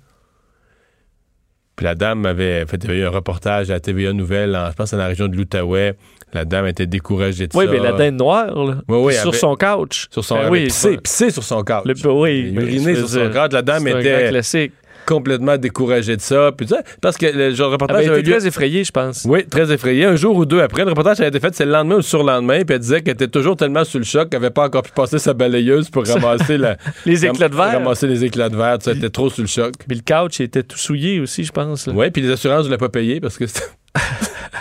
Puis 1.81 1.87
la 1.87 1.95
dame 1.95 2.27
avait 2.27 2.67
fait 2.67 2.77
il 2.85 2.91
y 2.91 2.93
a 2.93 2.97
eu 2.97 3.05
un 3.07 3.09
reportage 3.09 3.71
à 3.71 3.73
la 3.75 3.81
TVA 3.81 4.13
Nouvelle, 4.13 4.55
en- 4.55 4.71
je 4.71 4.77
pense, 4.77 4.91
dans 4.91 4.99
la 4.99 5.07
région 5.07 5.29
de 5.29 5.35
l'Outaouais. 5.35 5.95
La 6.35 6.45
dame 6.45 6.67
était 6.67 6.87
découragée 6.87 7.47
de 7.47 7.57
Oui, 7.57 7.65
ça. 7.65 7.71
mais 7.73 7.79
la 7.79 7.93
dinde 7.93 8.17
noire, 8.19 8.55
là, 8.55 8.75
Oui, 8.87 8.99
oui, 9.05 9.15
sur 9.15 9.35
son 9.35 9.57
couch. 9.57 10.07
Sur 10.11 10.23
son 10.23 10.37
Ben 10.37 10.51
oui, 10.51 10.69
oui, 10.85 10.99
pissé, 10.99 11.31
sur 11.31 11.43
son 11.43 11.65
couch. 11.65 11.85
Le, 11.87 12.11
oui, 12.13 12.53
uriné 12.55 12.95
sur 12.97 13.09
son 13.09 13.31
couch. 13.31 13.53
La 13.53 13.63
dame 13.63 13.87
un 13.87 13.99
était 13.99 14.21
grand 14.21 14.29
classique. 14.29 14.73
Complètement 15.07 15.57
découragée 15.57 16.17
de 16.17 16.21
ça. 16.21 16.53
Puis, 16.57 16.67
parce 17.01 17.17
que 17.17 17.27
le 17.27 17.55
genre 17.55 17.69
de 17.71 17.75
Elle 17.75 17.83
reportage 17.83 18.07
avait 18.09 18.21
été 18.21 18.31
lieu- 18.31 18.37
très 18.39 18.47
effrayée, 18.47 18.85
je 18.85 18.91
pense. 18.93 19.25
Oui, 19.29 19.47
très 19.47 19.73
effrayée. 19.73 20.05
Un 20.05 20.17
jour 20.17 20.37
ou 20.37 20.45
deux 20.47 20.61
après, 20.61 20.85
le 20.85 20.91
reportage 20.91 21.21
avait 21.21 21.29
été 21.29 21.41
fait, 21.41 21.55
c'est 21.55 21.65
le 21.65 21.73
lendemain 21.73 21.95
ou 21.95 21.99
le 21.99 22.03
surlendemain, 22.03 22.65
puis 22.65 22.75
elle 22.75 22.81
disait 22.81 23.03
qu'elle 23.03 23.15
était 23.15 23.29
toujours 23.29 23.57
tellement 23.57 23.85
sous 23.85 23.99
le 23.99 24.05
choc 24.05 24.29
qu'elle 24.31 24.41
n'avait 24.41 24.53
pas 24.53 24.67
encore 24.67 24.83
pu 24.83 24.93
passer 24.93 25.19
sa 25.19 25.35
balayeuse 25.35 25.91
pour 25.91 26.07
ramasser 26.07 26.59
la, 26.59 26.77
Les 27.07 27.25
éclats 27.27 27.49
de 27.49 27.57
verre. 27.57 27.73
Ramasser 27.75 28.07
les 28.07 28.25
éclats 28.25 28.49
de 28.49 28.57
verre, 28.57 28.79
elle 28.87 28.97
était 28.99 29.11
trop 29.11 29.31
sous 29.31 29.41
le 29.43 29.47
choc. 29.47 29.73
Puis 29.89 29.97
le 29.99 30.03
couch 30.15 30.41
était 30.41 30.63
tout 30.63 30.79
souillé 30.79 31.21
aussi, 31.21 31.45
je 31.45 31.53
pense. 31.53 31.89
Oui, 31.93 32.11
puis 32.11 32.23
les 32.23 32.31
assurances 32.31 32.67
ne 32.67 32.71
l'ont 32.71 32.77
pas 32.77 32.89
payé 32.89 33.21
parce 33.21 33.37
que 33.39 33.47
c'était- 33.47 33.67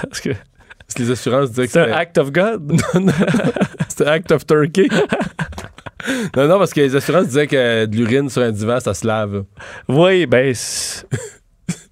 Parce 0.10 0.22
que 0.22 0.30
parce 0.30 0.94
que 0.96 1.04
les 1.04 1.12
assurances 1.12 1.50
disaient 1.52 1.68
que 1.68 1.72
c'est 1.74 1.80
un 1.82 1.86
c'était 1.86 1.96
act 1.98 2.18
of 2.18 2.32
God? 2.32 2.82
c'était 3.90 4.10
Act 4.10 4.32
of 4.32 4.46
Turkey. 4.48 4.88
non, 6.36 6.48
non, 6.48 6.58
parce 6.60 6.74
que 6.74 6.82
les 6.82 6.96
assurances 6.96 7.28
disaient 7.28 7.48
que 7.48 7.86
de 7.86 7.96
l'urine 7.96 8.30
sur 8.30 8.42
un 8.42 8.52
divan, 8.52 8.80
ça 8.80 8.94
se 8.94 9.06
lave. 9.06 9.44
oui, 9.88 10.26
ben, 10.26 10.54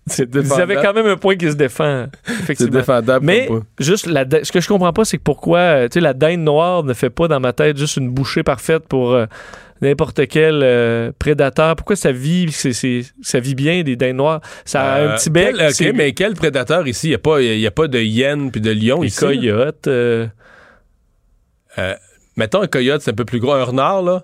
vous 0.08 0.60
avez 0.60 0.76
quand 0.76 0.94
même 0.94 1.08
un 1.08 1.18
point 1.18 1.36
qui 1.36 1.50
se 1.52 1.56
défend. 1.56 2.08
C'est 2.56 2.70
défendable. 2.70 3.26
Mais 3.26 3.50
juste 3.80 4.06
la 4.08 4.26
ce 4.44 4.52
que 4.52 4.62
je 4.62 4.68
comprends 4.68 4.94
pas, 4.94 5.04
c'est 5.06 5.18
que 5.18 5.24
pourquoi 5.24 5.60
euh, 5.60 5.88
tu 5.90 5.96
sais 5.96 6.00
la 6.00 6.14
dinde 6.14 6.40
noire 6.42 6.84
ne 6.84 6.94
fait 6.94 7.10
pas 7.10 7.28
dans 7.28 7.40
ma 7.42 7.52
tête 7.54 7.78
juste 7.78 7.98
une 7.98 8.10
bouchée 8.10 8.42
parfaite 8.44 8.88
pour 8.88 9.14
euh, 9.14 9.26
n'importe 9.82 10.26
quel 10.28 10.62
euh, 10.64 11.12
prédateur. 11.20 11.76
Pourquoi 11.76 11.98
ça 11.98 12.14
vit 12.14 12.48
ça 13.22 13.40
vit 13.42 13.56
bien 13.56 13.84
des 13.84 13.98
dindes 13.98 14.16
noires? 14.16 14.40
Ça 14.64 14.82
a 14.82 15.00
Euh, 15.00 15.12
un 15.14 15.16
petit 15.18 15.30
bec. 15.30 15.54
quel- 15.58 15.68
ok, 15.68 15.74
c'est- 15.74 15.92
mais 15.92 16.14
quel 16.14 16.34
prédateur 16.36 16.88
ici? 16.88 17.08
Il 17.08 17.10
n'y 17.10 17.16
a, 17.16 17.20
pas- 17.20 17.42
il 17.42 17.60
y 17.60 17.68
a 17.68 17.72
pas 17.72 17.88
de 17.90 18.00
hyène 18.00 18.50
puis 18.50 18.62
de 18.62 18.72
lion 18.72 19.02
les 19.02 19.08
ici. 19.10 19.20
coyotes. 19.20 19.90
Euh, 22.38 22.42
Euh, 22.42 22.44
mettons 22.44 22.62
un 22.62 22.68
coyote, 22.68 23.02
c'est 23.02 23.12
un 23.12 23.16
peu 23.16 23.26
plus 23.26 23.40
gros. 23.40 23.54
Un 23.54 23.64
renard, 23.64 24.02
là, 24.02 24.24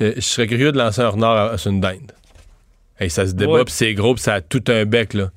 euh, 0.00 0.12
je 0.16 0.20
serais 0.20 0.46
curieux 0.46 0.72
de 0.72 0.78
lancer 0.78 1.00
un 1.02 1.08
renard 1.08 1.58
sur 1.58 1.70
une 1.70 1.80
dinde. 1.80 2.12
Hey, 3.00 3.10
ça 3.10 3.26
se 3.26 3.32
débat, 3.32 3.52
Ouais. 3.52 3.64
puis 3.64 3.74
c'est 3.74 3.94
gros, 3.94 4.14
puis 4.14 4.22
ça 4.22 4.34
a 4.34 4.40
tout 4.40 4.62
un 4.68 4.84
bec, 4.84 5.14
là. 5.14 5.30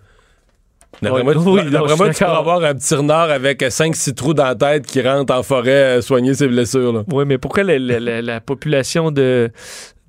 D'après 1.01 1.19
Ouais, 1.19 1.23
moi, 1.25 1.33
oui, 1.37 1.43
non, 1.43 1.51
moi, 1.51 1.63
tu 1.63 1.95
pourrais 1.97 2.07
d'accord. 2.11 2.37
avoir 2.37 2.63
un 2.63 2.73
petit 2.73 2.95
renard 2.95 3.29
avec 3.29 3.61
5-6 3.63 4.13
trous 4.13 4.33
dans 4.33 4.45
la 4.45 4.55
tête 4.55 4.85
qui 4.87 5.01
rentre 5.01 5.33
en 5.33 5.43
forêt 5.43 5.97
euh, 5.97 6.01
soigner 6.01 6.33
ses 6.33 6.47
blessures. 6.47 6.93
Là. 6.93 7.03
Oui, 7.11 7.25
mais 7.25 7.37
pourquoi 7.37 7.63
la, 7.63 7.77
la- 7.77 7.99
la- 7.99 8.21
la 8.21 8.39
population 8.39 9.11
de, 9.11 9.51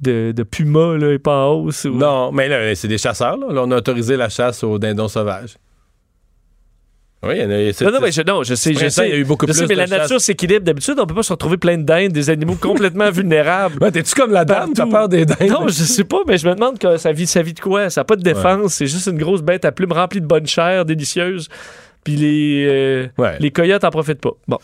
de, 0.00 0.30
de 0.32 0.42
pumas 0.44 0.96
là, 0.96 1.12
est 1.12 1.18
pas 1.18 1.46
en 1.46 1.54
hausse? 1.54 1.86
ou- 1.86 1.94
Non, 1.96 2.30
mais 2.30 2.48
là, 2.48 2.72
c'est 2.76 2.86
des 2.86 2.98
chasseurs. 2.98 3.36
Là. 3.36 3.46
Là, 3.52 3.62
on 3.64 3.70
a 3.72 3.76
autorisé 3.78 4.16
la 4.16 4.28
chasse 4.28 4.62
aux 4.62 4.78
dindons 4.78 5.08
sauvages. 5.08 5.56
Oui, 7.22 7.34
il 7.36 7.42
y 7.42 7.44
en 7.44 7.50
a. 7.50 7.72
c'est- 7.72 7.84
Non, 7.84 7.92
non, 7.92 7.98
mais 8.00 8.12
je, 8.12 8.22
non, 8.22 8.42
je 8.42 8.54
sais, 8.54 8.74
je 8.74 8.88
sais. 8.88 9.08
il 9.08 9.10
y 9.10 9.14
a 9.14 9.16
eu 9.18 9.24
beaucoup 9.24 9.46
je 9.46 9.52
plus 9.52 9.58
sais, 9.60 9.66
mais 9.66 9.74
de 9.74 9.80
la 9.80 9.86
chasse. 9.86 9.98
nature 10.02 10.20
s'équilibre. 10.20 10.64
D'habitude, 10.64 10.94
on 10.98 11.06
peut 11.06 11.14
pas 11.14 11.22
se 11.22 11.32
retrouver 11.32 11.56
plein 11.56 11.78
de 11.78 11.82
dindes, 11.82 12.12
des 12.12 12.30
animaux 12.30 12.54
complètement 12.60 13.10
vulnérables. 13.10 13.82
Ouais, 13.82 13.90
T'es-tu 13.90 14.14
comme 14.14 14.32
la 14.32 14.44
dame? 14.44 14.72
T'as 14.74 14.86
peur 14.86 15.08
des 15.08 15.24
dindes? 15.24 15.48
Non, 15.48 15.66
je 15.66 15.72
sais 15.72 16.04
pas, 16.04 16.18
mais 16.26 16.36
je 16.38 16.46
me 16.48 16.54
demande 16.54 16.78
que 16.78 16.98
ça 16.98 17.12
vit, 17.12 17.26
ça 17.26 17.42
vit 17.42 17.54
de 17.54 17.60
quoi? 17.60 17.88
Ça 17.90 18.02
n'a 18.02 18.04
pas 18.04 18.16
de 18.16 18.22
défense. 18.22 18.74
C'est 18.74 18.86
juste 18.86 19.06
une 19.06 19.18
grosse 19.18 19.42
bête 19.42 19.64
à 19.64 19.72
plumes 19.72 19.92
remplie 19.92 20.20
de 20.20 20.26
bonne 20.26 20.46
chair, 20.46 20.84
délicieuse. 20.84 21.48
Puis 22.04 22.16
les, 22.16 22.66
euh, 22.68 23.06
Ouais. 23.18 23.36
les 23.40 23.50
coyotes 23.50 23.82
en 23.82 23.90
profitent 23.90 24.20
pas. 24.20 24.32
Bon. 24.46 24.58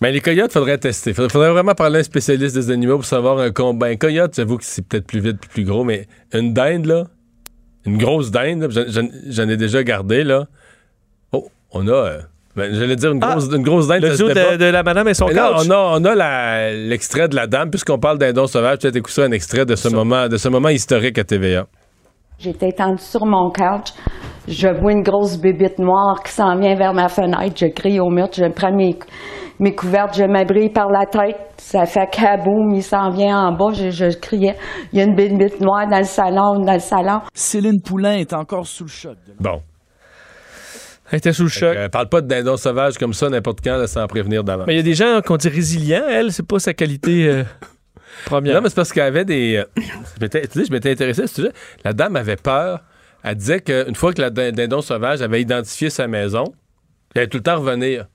Mais 0.00 0.12
les 0.12 0.20
coyotes, 0.20 0.52
faudrait 0.52 0.78
tester. 0.78 1.14
Faudrait, 1.14 1.30
faudrait 1.30 1.50
vraiment 1.52 1.74
parler 1.74 1.96
à 1.96 2.00
un 2.00 2.04
spécialiste 2.04 2.54
des 2.56 2.70
animaux 2.70 2.96
pour 2.96 3.04
savoir 3.06 3.38
un 3.38 3.50
combat. 3.52 3.86
Un 3.86 3.96
coyote, 3.96 4.34
j'avoue 4.36 4.58
que 4.58 4.64
c'est 4.64 4.86
peut-être 4.86 5.06
plus 5.06 5.20
vite 5.20 5.38
plus 5.48 5.64
gros, 5.64 5.84
mais 5.84 6.06
une 6.32 6.52
dinde, 6.52 6.86
là, 6.86 7.06
une 7.86 7.98
grosse 7.98 8.30
dinde, 8.30 8.68
j'en 9.28 9.48
ai 9.48 9.56
déjà 9.56 9.82
gardé, 9.82 10.24
là. 10.24 10.46
On 11.72 11.86
a. 11.88 11.90
euh, 11.92 12.18
ben, 12.56 12.72
J'allais 12.74 12.96
dire 12.96 13.12
une 13.12 13.20
Ah, 13.22 13.32
grosse, 13.32 13.48
une 13.52 13.62
grosse 13.62 13.88
dinde. 13.88 14.02
Le 14.02 14.16
duo 14.16 14.28
de, 14.28 14.56
de 14.56 14.64
la 14.66 14.82
madame 14.82 15.08
et 15.08 15.14
son 15.14 15.26
là, 15.28 15.52
on 15.56 15.70
a, 15.70 15.98
on 15.98 16.04
a 16.04 16.70
l'extrait 16.70 17.28
de 17.28 17.34
la 17.34 17.46
dame, 17.46 17.70
puisqu'on 17.70 17.98
parle 17.98 18.18
d'un 18.18 18.46
sauvage. 18.46 18.78
Peut-être 18.78 18.96
écouter 18.96 19.22
un 19.22 19.32
extrait 19.32 19.64
de 19.64 19.74
ce, 19.74 19.88
moment, 19.88 20.28
de 20.28 20.36
ce 20.36 20.48
moment 20.48 20.68
historique 20.68 21.18
à 21.18 21.24
TVA. 21.24 21.64
J'étais 22.38 22.68
étendue 22.70 23.00
sur 23.02 23.24
mon 23.24 23.50
couch. 23.50 23.92
Je 24.48 24.68
vois 24.68 24.92
une 24.92 25.02
grosse 25.02 25.38
bébite 25.38 25.78
noire 25.78 26.20
qui 26.24 26.32
s'en 26.32 26.58
vient 26.58 26.74
vers 26.74 26.92
ma 26.92 27.08
fenêtre. 27.08 27.54
Je 27.56 27.66
crie 27.66 28.00
au 28.00 28.10
mur. 28.10 28.26
Je 28.32 28.50
prends 28.52 28.72
mes, 28.74 28.98
mes 29.60 29.74
couvertes. 29.74 30.16
Je 30.18 30.24
m'abrise 30.24 30.70
par 30.74 30.90
la 30.90 31.06
tête. 31.06 31.36
Ça 31.58 31.86
fait 31.86 32.08
kaboum. 32.10 32.74
Il 32.74 32.82
s'en 32.82 33.10
vient 33.10 33.38
en 33.38 33.52
bas. 33.52 33.72
Je, 33.72 33.90
je 33.90 34.18
criais. 34.18 34.56
Il 34.92 34.98
y 34.98 35.02
a 35.02 35.04
une 35.04 35.14
bébite 35.14 35.60
noire 35.60 35.86
dans 35.88 35.98
le 35.98 36.04
salon, 36.04 36.58
dans 36.64 36.72
le 36.74 36.80
salon. 36.80 37.20
Céline 37.32 37.80
Poulain 37.80 38.16
est 38.16 38.32
encore 38.32 38.66
sous 38.66 38.84
le 38.84 38.90
choc. 38.90 39.16
Bon. 39.38 39.60
Elle 41.12 41.18
était 41.18 41.32
sous 41.32 41.44
le 41.44 41.48
choc. 41.50 41.76
Euh, 41.76 41.88
parle 41.88 42.08
pas 42.08 42.20
de 42.22 42.26
dindon 42.26 42.56
sauvage 42.56 42.96
comme 42.98 43.12
ça 43.12 43.28
n'importe 43.28 43.60
quand, 43.62 43.76
là, 43.76 43.86
sans 43.86 44.06
prévenir 44.06 44.42
d'avant. 44.42 44.64
Mais 44.66 44.74
il 44.74 44.76
y 44.78 44.80
a 44.80 44.82
des 44.82 44.94
gens 44.94 45.20
qu'on 45.24 45.36
dit 45.36 45.48
résilients. 45.48 46.04
Elle, 46.08 46.32
c'est 46.32 46.46
pas 46.46 46.58
sa 46.58 46.72
qualité 46.74 47.28
euh, 47.28 47.44
première. 48.24 48.54
Non, 48.56 48.60
mais 48.62 48.68
c'est 48.70 48.74
parce 48.74 48.92
qu'elle 48.92 49.04
avait 49.04 49.24
des. 49.24 49.56
euh, 49.56 49.64
je 49.76 50.20
m'étais- 50.20 50.46
tu 50.48 50.58
sais, 50.58 50.64
je 50.64 50.72
m'étais 50.72 50.90
intéressé 50.90 51.22
à 51.22 51.26
ce 51.28 51.34
sujet. 51.34 51.52
La 51.84 51.92
dame 51.92 52.16
avait 52.16 52.36
peur. 52.36 52.80
Elle 53.22 53.36
disait 53.36 53.60
qu'une 53.60 53.94
fois 53.94 54.12
que 54.12 54.20
la 54.20 54.30
din- 54.30 54.50
dindon 54.50 54.80
sauvage 54.80 55.22
avait 55.22 55.40
identifié 55.40 55.90
sa 55.90 56.08
maison, 56.08 56.44
elle 57.14 57.20
allait 57.20 57.28
tout 57.28 57.36
le 57.36 57.42
temps 57.44 57.60
revenir. 57.60 58.06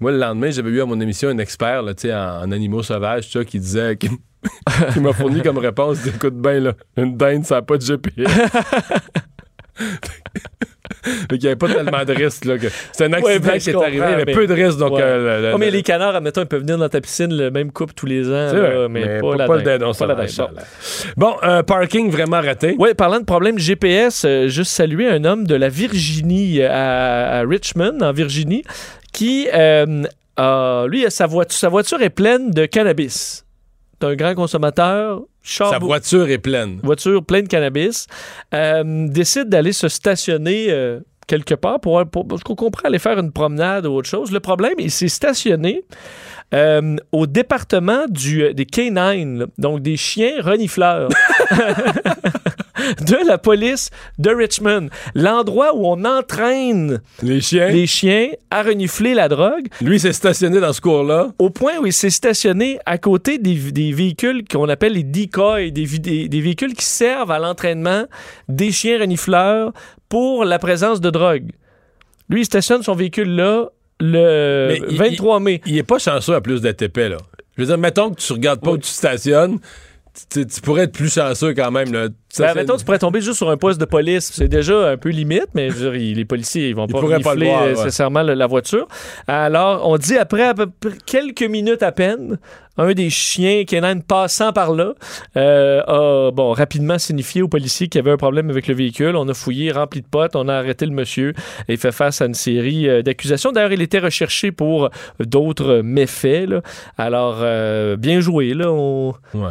Moi, 0.00 0.10
le 0.10 0.18
lendemain, 0.18 0.50
j'avais 0.50 0.70
eu 0.70 0.80
à 0.80 0.86
mon 0.86 0.98
émission 1.00 1.28
un 1.28 1.38
expert 1.38 1.82
là, 1.82 1.94
tu 1.94 2.08
sais, 2.08 2.14
en, 2.14 2.40
en 2.42 2.50
animaux 2.50 2.82
sauvages 2.82 3.28
tu 3.28 3.38
sais, 3.38 3.44
qui 3.44 3.60
disait. 3.60 3.96
Qui, 3.96 4.08
qui 4.94 4.98
m'a 5.00 5.12
fourni 5.12 5.40
comme 5.42 5.58
réponse 5.58 6.04
écoute 6.04 6.34
bien, 6.34 6.58
là, 6.58 6.72
une 6.96 7.16
dinde, 7.16 7.44
ça 7.44 7.56
n'a 7.56 7.62
pas 7.62 7.76
de 7.76 7.82
GPS. 7.82 8.26
Fait 11.04 11.26
qu'il 11.30 11.40
n'y 11.40 11.46
avait 11.46 11.56
pas 11.56 11.68
tellement 11.68 12.04
de 12.04 12.12
risques. 12.12 12.46
C'est 12.92 13.04
un 13.06 13.12
accident 13.12 13.26
Ouais, 13.28 13.38
ben, 13.40 13.58
qui 13.58 13.70
est 13.70 13.74
arrivé. 13.74 13.96
Il 13.96 14.02
avait 14.02 14.24
mais- 14.26 14.32
peu 14.32 14.46
de 14.46 14.52
risques. 14.54 14.78
Donc, 14.78 14.92
Ouais. 14.92 15.02
euh, 15.02 15.40
le- 15.48 15.54
Oh, 15.54 15.58
mais 15.58 15.66
le- 15.70 15.72
les 15.78 15.82
canards, 15.82 16.14
admettons, 16.14 16.42
ils 16.42 16.46
peuvent 16.46 16.60
venir 16.60 16.78
dans 16.78 16.88
ta 16.88 17.00
piscine 17.00 17.34
le 17.36 17.50
même 17.50 17.72
couple 17.72 17.94
tous 17.94 18.06
les 18.06 18.28
ans. 18.28 18.52
Là, 18.52 18.88
mais, 18.88 19.00
mais 19.06 19.20
pas, 19.20 19.36
pas- 19.36 19.46
pas 19.46 19.56
le 19.56 19.62
dindon 19.62 19.92
Pas 19.94 20.06
la 20.06 20.14
dinde. 20.14 20.50
Bon, 21.16 21.34
un 21.42 21.62
parking 21.62 22.10
vraiment 22.10 22.40
raté. 22.40 22.76
Oui, 22.78 22.94
parlant 22.94 23.18
de 23.20 23.24
problème 23.24 23.58
GPS, 23.58 24.24
euh, 24.24 24.48
juste 24.48 24.70
saluer 24.72 25.08
un 25.08 25.24
homme 25.24 25.46
de 25.46 25.54
la 25.56 25.68
Virginie 25.68 26.60
euh, 26.62 26.68
à, 26.70 27.38
à 27.38 27.42
Richmond, 27.42 27.98
en 28.00 28.12
Virginie, 28.12 28.62
qui, 29.12 29.48
euh, 29.52 30.04
lui, 30.88 31.04
sa, 31.08 31.26
voiture, 31.26 31.58
sa 31.58 31.68
voiture 31.68 32.00
est 32.02 32.10
pleine 32.10 32.50
de 32.50 32.66
cannabis. 32.66 33.44
Un 34.02 34.14
grand 34.16 34.34
consommateur. 34.34 35.22
Sa 35.42 35.78
voiture 35.78 36.28
est 36.28 36.38
pleine. 36.38 36.78
voiture 36.82 37.24
pleine 37.24 37.44
de 37.44 37.48
cannabis, 37.48 38.06
euh, 38.54 39.06
décide 39.08 39.48
d'aller 39.48 39.72
se 39.72 39.88
stationner 39.88 40.66
euh, 40.70 41.00
quelque 41.26 41.54
part 41.54 41.80
pour, 41.80 42.04
pour, 42.06 42.26
pour- 42.28 42.38
je 42.38 42.44
comprends, 42.44 42.70
aller 42.84 42.98
faire 43.00 43.18
une 43.18 43.32
promenade 43.32 43.86
ou 43.86 43.92
autre 43.94 44.08
chose. 44.08 44.30
Le 44.30 44.38
problème, 44.40 44.74
il 44.78 44.90
s'est 44.90 45.08
stationné 45.08 45.82
euh, 46.54 46.96
au 47.10 47.26
département 47.26 48.04
du, 48.08 48.52
des 48.54 48.66
canines, 48.66 49.46
donc 49.58 49.80
des 49.80 49.96
chiens 49.96 50.34
renifleurs. 50.40 51.08
de 53.06 53.26
la 53.26 53.38
police 53.38 53.90
de 54.18 54.30
Richmond. 54.30 54.88
L'endroit 55.14 55.74
où 55.74 55.86
on 55.86 56.04
entraîne 56.04 57.00
Les 57.22 57.40
chiens. 57.40 57.68
les 57.68 57.86
chiens 57.86 58.28
à 58.50 58.62
renifler 58.62 59.14
la 59.14 59.28
drogue, 59.28 59.66
Lui 59.80 59.98
s'est 60.00 60.12
stationné 60.12 60.60
dans 60.60 60.72
ce 60.72 60.80
cours-là. 60.80 61.28
au 61.38 61.50
point 61.50 61.72
où 61.80 61.86
il 61.86 61.92
s'est 61.92 62.10
stationné 62.10 62.78
à 62.86 62.98
côté 62.98 63.38
des, 63.38 63.54
des 63.72 63.92
véhicules 63.92 64.44
qu'on 64.46 64.68
appelle 64.68 64.92
les 64.94 65.04
decoys, 65.04 65.70
des, 65.70 65.84
vi- 65.84 66.00
des- 66.00 66.28
des 66.28 66.40
véhicules 66.40 66.74
qui 66.74 66.84
servent 66.84 67.30
à 67.30 67.38
l'entraînement 67.38 68.04
des 68.48 68.70
chiens 68.72 68.98
renifleurs 68.98 69.72
pour 70.08 70.44
la 70.44 70.58
présence 70.58 71.00
de 71.00 71.10
drogue. 71.10 71.50
Lui, 72.28 72.42
il 72.42 72.44
stationne 72.44 72.82
son 72.82 72.94
véhicule 72.94 73.34
là 73.34 73.68
le 74.00 74.68
Mais 74.68 74.80
il- 74.90 74.96
23 74.96 75.40
mai. 75.40 75.60
Il 75.66 75.76
est 75.78 75.82
pas 75.82 75.98
chanceux 75.98 76.34
à 76.34 76.40
plus 76.40 76.60
d'ATP, 76.60 76.96
là. 77.10 77.18
Je 77.56 77.62
veux 77.62 77.66
dire, 77.66 77.78
mettons 77.78 78.10
que 78.10 78.20
tu 78.20 78.32
regardes 78.32 78.60
pas 78.60 78.70
Oui. 78.70 78.78
où 78.78 78.80
tu 78.80 78.88
stationnes, 78.88 79.58
tu, 80.30 80.46
tu 80.46 80.60
pourrais 80.60 80.82
être 80.84 80.92
plus 80.92 81.12
chanceux 81.12 81.54
quand 81.54 81.70
même. 81.70 81.92
Là. 81.92 82.08
Ça, 82.28 82.48
Ben, 82.54 82.60
mettons, 82.62 82.76
tu 82.76 82.84
pourrais 82.84 82.98
tomber 82.98 83.20
juste 83.20 83.36
sur 83.36 83.50
un 83.50 83.56
poste 83.56 83.78
de 83.80 83.84
police. 83.84 84.30
C'est 84.32 84.48
déjà 84.48 84.88
un 84.90 84.96
peu 84.96 85.10
limite, 85.10 85.48
mais 85.54 85.68
je 85.70 85.74
veux 85.74 85.90
dire, 85.90 85.94
ils- 86.00 86.14
les 86.16 86.24
policiers, 86.24 86.68
ils 86.70 86.74
vont 86.74 86.86
Ils 86.86 86.92
pas 86.92 87.00
ouais. 87.64 87.68
nécessairement 87.70 88.22
la 88.22 88.46
voiture. 88.46 88.86
Alors, 89.26 89.86
on 89.88 89.98
dit 89.98 90.16
après 90.16 90.44
à 90.44 90.54
peu 90.54 90.66
près 90.66 90.92
quelques 91.04 91.42
minutes 91.42 91.82
à 91.82 91.92
peine, 91.92 92.38
un 92.78 92.92
des 92.92 93.10
chiens 93.10 93.64
canins 93.64 94.00
passant 94.00 94.50
par 94.54 94.72
là 94.72 94.94
euh, 95.36 95.82
a 95.82 96.30
bon, 96.30 96.52
rapidement 96.52 96.98
signifié 96.98 97.42
aux 97.42 97.48
policiers 97.48 97.88
qu'il 97.88 97.98
y 97.98 98.02
avait 98.02 98.12
un 98.12 98.16
problème 98.16 98.48
avec 98.48 98.66
le 98.66 98.74
véhicule. 98.74 99.14
On 99.16 99.28
a 99.28 99.34
fouillé, 99.34 99.70
rempli 99.72 100.00
de 100.00 100.06
potes, 100.06 100.34
on 100.36 100.48
a 100.48 100.54
arrêté 100.54 100.86
le 100.86 100.92
monsieur 100.92 101.34
et 101.68 101.76
fait 101.76 101.92
face 101.92 102.22
à 102.22 102.24
une 102.26 102.32
série 102.34 102.88
euh, 102.88 103.02
d'accusations. 103.02 103.52
D'ailleurs, 103.52 103.72
il 103.72 103.82
était 103.82 103.98
recherché 103.98 104.52
pour 104.52 104.88
d'autres 105.20 105.82
méfaits. 105.84 106.48
là. 106.48 106.62
Alors, 106.96 107.40
euh, 107.42 107.96
bien 107.96 108.20
joué. 108.20 108.54
Là. 108.54 108.70
On... 108.72 109.14
Ouais. 109.34 109.50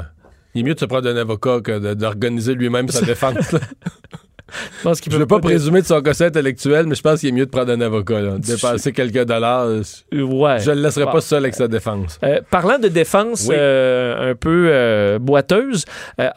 Il 0.53 0.61
est 0.61 0.63
mieux 0.63 0.73
de 0.73 0.79
se 0.79 0.85
prendre 0.85 1.09
un 1.09 1.15
avocat 1.15 1.61
que 1.61 1.93
d'organiser 1.93 2.53
lui-même 2.55 2.89
sa 2.89 3.01
défense. 3.05 3.55
Je 4.79 4.83
pense 4.83 4.99
qu'il 5.01 5.11
Je 5.11 5.17
peut 5.17 5.21
veux 5.23 5.27
pas 5.27 5.35
pas- 5.39 5.47
présumer 5.49 5.81
de 5.81 5.85
son 5.87 6.01
quotient 6.01 6.27
intellectuel, 6.27 6.85
mais 6.87 6.95
je 6.95 7.01
pense 7.01 7.19
qu'il 7.19 7.29
est 7.29 7.31
mieux 7.33 7.45
de 7.45 7.51
prendre 7.51 7.71
un 7.71 7.81
avocat. 7.81 8.19
Là. 8.21 8.31
Dépenser 8.37 8.91
quelques 8.91 9.25
dollars, 9.25 9.67
Ouais. 9.67 10.59
je 10.59 10.71
le 10.71 10.81
laisserai 10.81 11.05
pas 11.05 11.21
seul 11.21 11.43
avec 11.43 11.55
sa 11.55 11.67
défense. 11.67 12.19
Euh, 12.23 12.41
parlant 12.49 12.79
de 12.79 12.87
défense 12.87 13.45
Oui. 13.49 13.55
euh, 13.57 14.31
un 14.31 14.35
peu 14.35 14.67
euh, 14.69 15.19
boiteuse, 15.19 15.85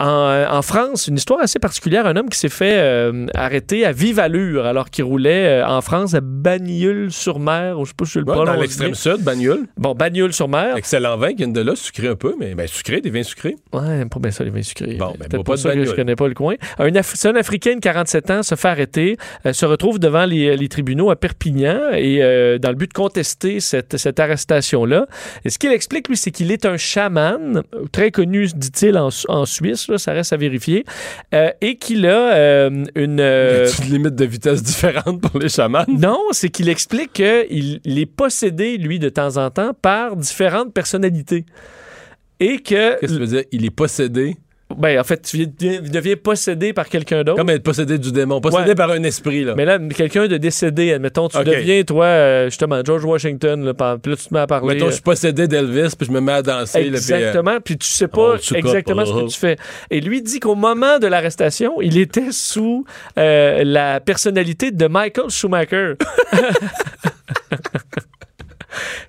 en, 0.00 0.44
en 0.50 0.62
France, 0.62 1.08
une 1.08 1.16
histoire 1.16 1.40
assez 1.40 1.58
particulière, 1.58 2.06
un 2.06 2.16
homme 2.16 2.28
qui 2.28 2.38
s'est 2.38 2.48
fait 2.48 3.10
arrêter 3.34 3.84
à 3.84 3.92
vive 3.92 4.18
allure 4.18 4.66
alors 4.66 4.90
qu'il 4.90 5.04
roulait 5.04 5.62
en 5.62 5.80
France 5.80 6.14
à 6.14 6.20
Bagnoul-sur-Mer, 6.22 7.78
ou 7.78 7.84
je 7.84 7.90
sais 7.90 7.94
pas 7.96 8.04
si 8.04 8.12
je 8.12 8.18
le 8.20 8.24
Ouais, 8.24 8.44
dans 8.44 8.54
l'extrême 8.54 8.94
sud, 8.94 9.22
Bagnoul. 9.22 9.66
Bon, 9.76 9.94
Bagnoul-sur-Mer. 9.94 10.76
Excellent 10.76 11.16
vin 11.16 11.30
qui 11.30 11.36
vient 11.36 11.48
de 11.48 11.60
là, 11.60 11.74
sucré 11.76 12.08
un 12.08 12.16
peu, 12.16 12.34
mais 12.38 12.54
ben, 12.54 12.66
sucré, 12.66 13.00
des 13.00 13.10
vins 13.10 13.22
sucrés. 13.22 13.56
Ouais, 13.72 14.04
pas 14.06 14.18
bien 14.20 14.30
ça, 14.30 14.44
les 14.44 14.50
vins 14.50 14.62
sucrés. 14.62 14.94
Bon, 14.98 15.14
ben, 15.18 15.28
pas 15.28 15.42
pas 15.42 15.52
de 15.52 15.58
ça 15.58 15.70
je 15.84 15.92
connais 15.92 16.16
pas 16.16 16.28
le 16.28 16.34
coin. 16.34 16.54
C'est 17.02 17.28
un 17.28 17.36
Africain 17.36 17.74
de 17.76 17.80
47 18.04 18.30
ans 18.30 18.42
se 18.42 18.54
fait 18.54 18.68
arrêter, 18.68 19.16
euh, 19.46 19.52
se 19.52 19.64
retrouve 19.64 19.98
devant 19.98 20.26
les, 20.26 20.56
les 20.56 20.68
tribunaux 20.68 21.10
à 21.10 21.16
Perpignan 21.16 21.80
et 21.94 22.22
euh, 22.22 22.58
dans 22.58 22.68
le 22.68 22.74
but 22.76 22.88
de 22.88 22.92
contester 22.92 23.60
cette, 23.60 23.96
cette 23.96 24.20
arrestation-là. 24.20 25.06
Et 25.44 25.50
ce 25.50 25.58
qu'il 25.58 25.72
explique, 25.72 26.08
lui, 26.08 26.16
c'est 26.16 26.30
qu'il 26.30 26.52
est 26.52 26.66
un 26.66 26.76
chaman, 26.76 27.62
très 27.92 28.10
connu, 28.10 28.46
dit-il, 28.54 28.96
en, 28.98 29.10
Su- 29.10 29.26
en 29.28 29.46
Suisse, 29.46 29.88
là, 29.88 29.98
ça 29.98 30.12
reste 30.12 30.32
à 30.32 30.36
vérifier, 30.36 30.84
euh, 31.34 31.50
et 31.60 31.76
qu'il 31.76 32.06
a 32.06 32.66
une... 32.66 32.90
une 32.94 33.20
limite 33.90 34.14
de 34.14 34.24
vitesse 34.24 34.62
différente 34.62 35.20
pour 35.20 35.38
les 35.40 35.48
chamans. 35.48 35.84
non, 35.88 36.18
c'est 36.32 36.50
qu'il 36.50 36.68
explique 36.68 37.12
qu'il 37.14 37.80
il 37.84 37.98
est 37.98 38.06
possédé, 38.06 38.76
lui, 38.76 38.98
de 38.98 39.08
temps 39.08 39.36
en 39.36 39.50
temps, 39.50 39.72
par 39.80 40.16
différentes 40.16 40.72
personnalités. 40.72 41.44
Et 42.40 42.58
que... 42.58 42.98
Qu'est-ce 43.00 43.12
que 43.12 43.18
tu 43.18 43.20
veux 43.20 43.26
dire? 43.26 43.44
Il 43.52 43.64
est 43.64 43.70
possédé? 43.70 44.36
Ben, 44.76 44.98
en 44.98 45.04
fait, 45.04 45.20
tu 45.22 45.46
deviens, 45.46 46.16
possédé 46.16 46.72
par 46.72 46.88
quelqu'un 46.88 47.22
d'autre. 47.22 47.36
Comme 47.38 47.50
être 47.50 47.62
possédé 47.62 47.98
du 47.98 48.10
démon. 48.10 48.40
Possédé 48.40 48.70
Ouais. 48.70 48.74
par 48.74 48.90
un 48.90 49.02
esprit, 49.04 49.44
là. 49.44 49.54
Mais 49.54 49.64
là, 49.66 49.78
quelqu'un 49.78 50.26
de 50.26 50.36
décédé, 50.38 50.92
admettons, 50.94 51.28
tu 51.28 51.36
deviens, 51.44 51.82
toi, 51.84 52.06
euh, 52.06 52.44
justement, 52.46 52.80
George 52.84 53.04
Washington, 53.04 53.62
là, 53.64 53.74
par- 53.74 54.00
puis 54.00 54.12
là, 54.12 54.16
tu 54.16 54.24
te 54.26 54.34
mets 54.34 54.40
à 54.40 54.46
parler. 54.46 54.74
Mettons, 54.74 54.86
je 54.88 54.94
suis 54.94 55.02
possédé 55.02 55.46
d'Elvis, 55.46 55.94
puis 55.96 56.06
je 56.06 56.12
me 56.12 56.20
mets 56.20 56.32
à 56.32 56.42
danser. 56.42 56.84
là, 56.90 56.98
puis, 56.98 57.12
euh, 57.12 57.16
Exactement, 57.18 57.58
puis 57.62 57.76
tu 57.78 57.86
sais 57.86 58.08
pas 58.08 58.36
Oh, 58.36 58.54
exactement 58.54 59.04
ce 59.04 59.12
que 59.12 59.28
tu 59.30 59.38
fais. 59.38 59.56
Et 59.90 60.00
lui 60.00 60.22
dit 60.22 60.40
qu'au 60.40 60.54
moment 60.54 60.98
de 60.98 61.06
l'arrestation, 61.06 61.80
il 61.82 61.98
était 61.98 62.32
sous 62.32 62.84
euh, 63.18 63.62
la 63.64 64.00
personnalité 64.00 64.70
de 64.70 64.86
Michael 64.86 65.28
Schumacher. 65.30 65.92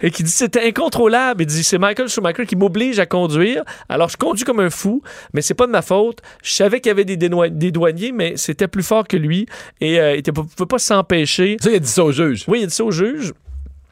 Et 0.02 0.12
qui 0.12 0.24
dit 0.24 0.32
c'était 0.32 0.68
incontrôlable. 0.68 1.44
Il 1.44 1.46
dit 1.46 1.64
c'est 1.64 1.78
Michael 1.78 2.10
Schumacher 2.10 2.46
qui 2.46 2.56
m'oblige 2.56 3.00
à 3.00 3.06
conduire. 3.06 3.64
Alors 3.90 4.10
je 4.10 4.18
conduis 4.18 4.44
comme 4.44 4.60
un 4.60 4.70
fou, 4.70 5.02
mais 5.34 5.42
c'est 5.42 5.54
pas 5.54 5.68
de 5.68 5.72
ma 5.72 5.82
faute. 5.82 6.22
Je 6.44 6.52
savais 6.52 6.80
qu'il 6.80 6.90
y 6.90 6.92
avait 6.92 7.06
des, 7.06 7.72
douaniers, 7.72 8.12
mais 8.12 8.38
c'était 8.38 8.68
plus 8.68 8.84
fort 8.84 9.08
que 9.08 9.18
lui 9.18 9.46
et 9.82 10.00
euh, 10.00 10.16
il 10.16 10.24
ne 10.26 10.32
pouvait 10.32 10.68
pas 10.68 10.80
s'empêcher. 10.80 11.58
Ça, 11.62 11.70
il 11.70 11.76
a 11.76 11.80
dit 11.80 11.88
ça 11.88 12.04
au 12.04 12.12
juge. 12.12 12.46
Oui, 12.48 12.60
il 12.62 12.64
a 12.64 12.68
dit 12.68 12.74
ça 12.74 12.84
au 12.84 12.92
juge. 12.92 13.34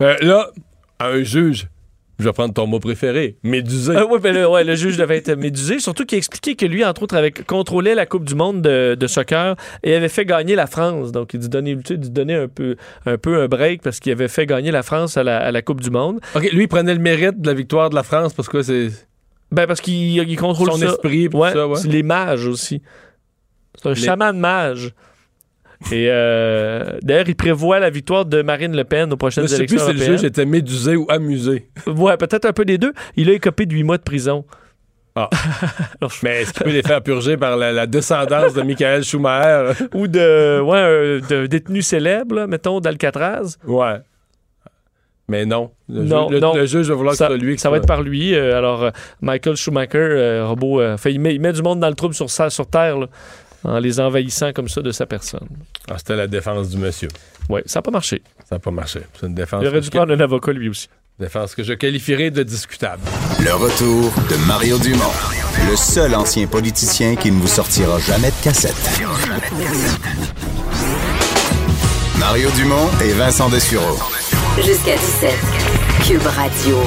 Euh, 0.01 0.15
là, 0.21 0.49
un 0.99 1.23
juge, 1.23 1.67
je 2.23 2.29
vais 2.29 2.33
prendre 2.33 2.53
ton 2.53 2.65
mot 2.65 2.79
préféré, 2.79 3.35
médusé. 3.43 3.95
Euh, 3.95 4.05
oui, 4.09 4.19
ben 4.21 4.33
le, 4.33 4.47
ouais, 4.47 4.63
le 4.63 4.75
juge 4.75 4.97
devait 4.97 5.17
être 5.17 5.33
médusé. 5.35 5.79
Surtout 5.79 6.05
qu'il 6.05 6.15
a 6.15 6.17
expliqué 6.19 6.55
que 6.55 6.65
lui, 6.65 6.83
entre 6.85 7.03
autres, 7.03 7.15
avait 7.15 7.31
contrôlé 7.31 7.93
la 7.95 8.05
Coupe 8.05 8.23
du 8.25 8.33
Monde 8.35 8.61
de, 8.61 8.95
de 8.95 9.07
soccer 9.07 9.55
et 9.83 9.93
avait 9.95 10.09
fait 10.09 10.25
gagner 10.25 10.55
la 10.55 10.65
France. 10.67 11.11
Donc, 11.11 11.33
il 11.33 11.39
dit 11.41 11.49
donner, 11.49 11.75
tu 11.77 11.81
sais, 11.93 11.97
dit 11.97 12.09
donner 12.09 12.35
un, 12.35 12.47
peu, 12.47 12.75
un 13.05 13.17
peu 13.17 13.41
un 13.41 13.47
break 13.47 13.81
parce 13.81 13.99
qu'il 13.99 14.11
avait 14.11 14.27
fait 14.29 14.45
gagner 14.45 14.71
la 14.71 14.81
France 14.83 15.17
à 15.17 15.23
la, 15.23 15.37
à 15.39 15.51
la 15.51 15.61
Coupe 15.61 15.81
du 15.81 15.89
Monde. 15.89 16.19
OK, 16.35 16.49
lui, 16.51 16.63
il 16.63 16.67
prenait 16.67 16.93
le 16.93 16.99
mérite 17.01 17.41
de 17.41 17.47
la 17.47 17.53
victoire 17.53 17.89
de 17.89 17.95
la 17.95 18.03
France 18.03 18.33
parce 18.33 18.47
que 18.49 18.61
c'est 18.61 18.87
Ben, 19.51 19.67
parce 19.67 19.81
qu'il 19.81 19.93
il 20.17 20.37
contrôle 20.37 20.71
son 20.71 20.77
ça. 20.77 20.85
esprit, 20.87 21.27
Ouais, 21.33 21.51
ça, 21.51 21.67
les 21.87 22.03
mages 22.03 22.47
aussi. 22.47 22.81
C'est 23.75 23.89
un 23.89 23.93
Les- 23.93 23.99
chaman 24.01 24.37
mage. 24.37 24.93
Et 25.91 26.07
euh, 26.09 26.97
d'ailleurs, 27.01 27.27
il 27.27 27.35
prévoit 27.35 27.79
la 27.79 27.89
victoire 27.89 28.25
de 28.25 28.41
Marine 28.41 28.75
Le 28.75 28.83
Pen 28.83 29.11
aux 29.11 29.17
prochaines 29.17 29.43
Je 29.43 29.49
sais 29.49 29.65
plus 29.65 29.75
élections 29.75 29.87
si 29.87 29.93
le 30.09 30.17
juge 30.17 30.23
était 30.23 30.45
médusé 30.45 30.95
ou 30.95 31.05
amusé. 31.09 31.67
Ouais, 31.87 32.15
peut-être 32.17 32.45
un 32.45 32.53
peu 32.53 32.65
des 32.65 32.77
deux. 32.77 32.93
Il 33.15 33.29
a 33.29 33.33
écopé 33.33 33.65
de 33.65 33.73
8 33.73 33.83
mois 33.83 33.97
de 33.97 34.03
prison. 34.03 34.45
Ah. 35.15 35.29
Mais 36.23 36.41
est-ce 36.41 36.53
qu'il 36.53 36.63
peut 36.63 36.71
les 36.71 36.81
faire 36.81 37.01
purger 37.03 37.37
par 37.37 37.55
la, 37.57 37.71
la 37.71 37.85
descendance 37.85 38.53
de 38.53 38.61
Michael 38.63 39.03
Schumacher? 39.03 39.73
Ou 39.93 40.07
de, 40.07 40.59
ouais, 40.61 40.77
un- 40.77 41.27
de 41.27 41.45
détenu 41.47 41.81
célèbre, 41.83 42.33
là, 42.35 42.47
mettons, 42.47 42.79
d'Alcatraz. 42.79 43.57
Ouais. 43.67 43.97
Mais 45.29 45.45
non. 45.45 45.71
Le, 45.87 46.03
Non, 46.03 46.27
ju- 46.27 46.33
le- 46.33 46.39
non. 46.41 46.53
le 46.55 46.65
juge 46.65 46.89
va 46.89 46.95
vouloir 46.95 47.15
ça, 47.15 47.27
que 47.27 47.33
ce 47.33 47.39
soit 47.39 47.45
lui. 47.47 47.57
ça 47.59 47.69
va 47.69 47.77
être 47.77 47.87
par 47.87 48.01
lui. 48.01 48.35
euh, 48.35 48.57
alors, 48.57 48.83
euh, 48.83 48.89
Michael 49.21 49.55
Schumacher, 49.55 49.97
euh, 49.97 50.45
robot, 50.47 50.81
euh, 50.81 50.97
fait, 50.97 51.13
il, 51.13 51.19
met, 51.19 51.33
il 51.33 51.39
met 51.41 51.53
du 51.53 51.61
monde 51.61 51.79
dans 51.79 51.87
le 51.87 51.95
trouble 51.95 52.13
sur, 52.13 52.29
Terre, 52.67 52.97
là, 52.97 53.07
en 53.63 53.79
les 53.79 53.99
envahissant 53.99 54.51
comme 54.53 54.67
ça 54.69 54.81
de 54.81 54.91
sa 54.91 55.05
personne. 55.05 55.47
Ah, 55.89 55.95
C'était 55.97 56.15
la 56.15 56.27
défense 56.27 56.69
du 56.69 56.77
monsieur. 56.77 57.07
Oui, 57.49 57.61
ça 57.65 57.79
n'a 57.79 57.81
pas 57.83 57.91
marché. 57.91 58.21
Ça 58.49 58.55
n'a 58.55 58.59
pas 58.59 58.71
marché. 58.71 59.01
C'est 59.19 59.27
une 59.27 59.35
défense, 59.35 59.61
Il 59.63 59.67
aurait 59.67 59.81
dû 59.81 59.89
que, 59.89 59.97
prendre 59.97 60.13
un 60.13 60.19
avocat, 60.19 60.51
lui 60.51 60.69
aussi. 60.69 60.87
défense 61.19 61.55
que 61.55 61.63
je 61.63 61.73
qualifierais 61.73 62.31
de 62.31 62.43
discutable. 62.43 63.01
Le 63.43 63.53
retour 63.53 64.11
de 64.29 64.35
Mario 64.47 64.77
Dumont, 64.79 65.11
le 65.69 65.75
seul 65.75 66.15
ancien 66.15 66.47
politicien 66.47 67.15
qui 67.15 67.31
ne 67.31 67.39
vous 67.39 67.47
sortira 67.47 67.99
jamais 67.99 68.29
de 68.31 68.43
cassette. 68.43 68.75
Mario 72.19 72.49
Dumont 72.51 72.89
et 73.03 73.11
Vincent 73.13 73.49
Dessureau. 73.49 73.97
Jusqu'à 74.57 74.95
17. 74.95 75.31
Cube 76.07 76.25
Radio. 76.27 76.77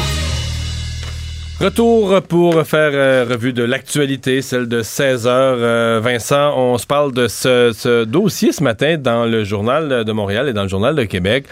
Retour 1.59 2.21
pour 2.21 2.67
faire 2.67 2.91
euh, 2.93 3.25
revue 3.27 3.55
de 3.55 3.63
l'actualité, 3.63 4.43
celle 4.43 4.69
de 4.69 4.83
16 4.83 5.27
heures. 5.27 5.57
Euh, 5.59 6.01
Vincent, 6.05 6.53
on 6.55 6.77
se 6.77 6.87
parle 6.87 7.15
de 7.15 7.29
ce, 7.29 8.05
dossier 8.05 8.53
ce 8.53 8.63
matin 8.63 8.99
dans 8.99 9.25
le 9.25 9.43
journal 9.43 10.05
de 10.05 10.13
Montréal 10.13 10.51
et 10.51 10.53
dans 10.53 10.65
le 10.65 10.69
journal 10.69 10.95
de 10.95 11.05
Québec 11.05 11.47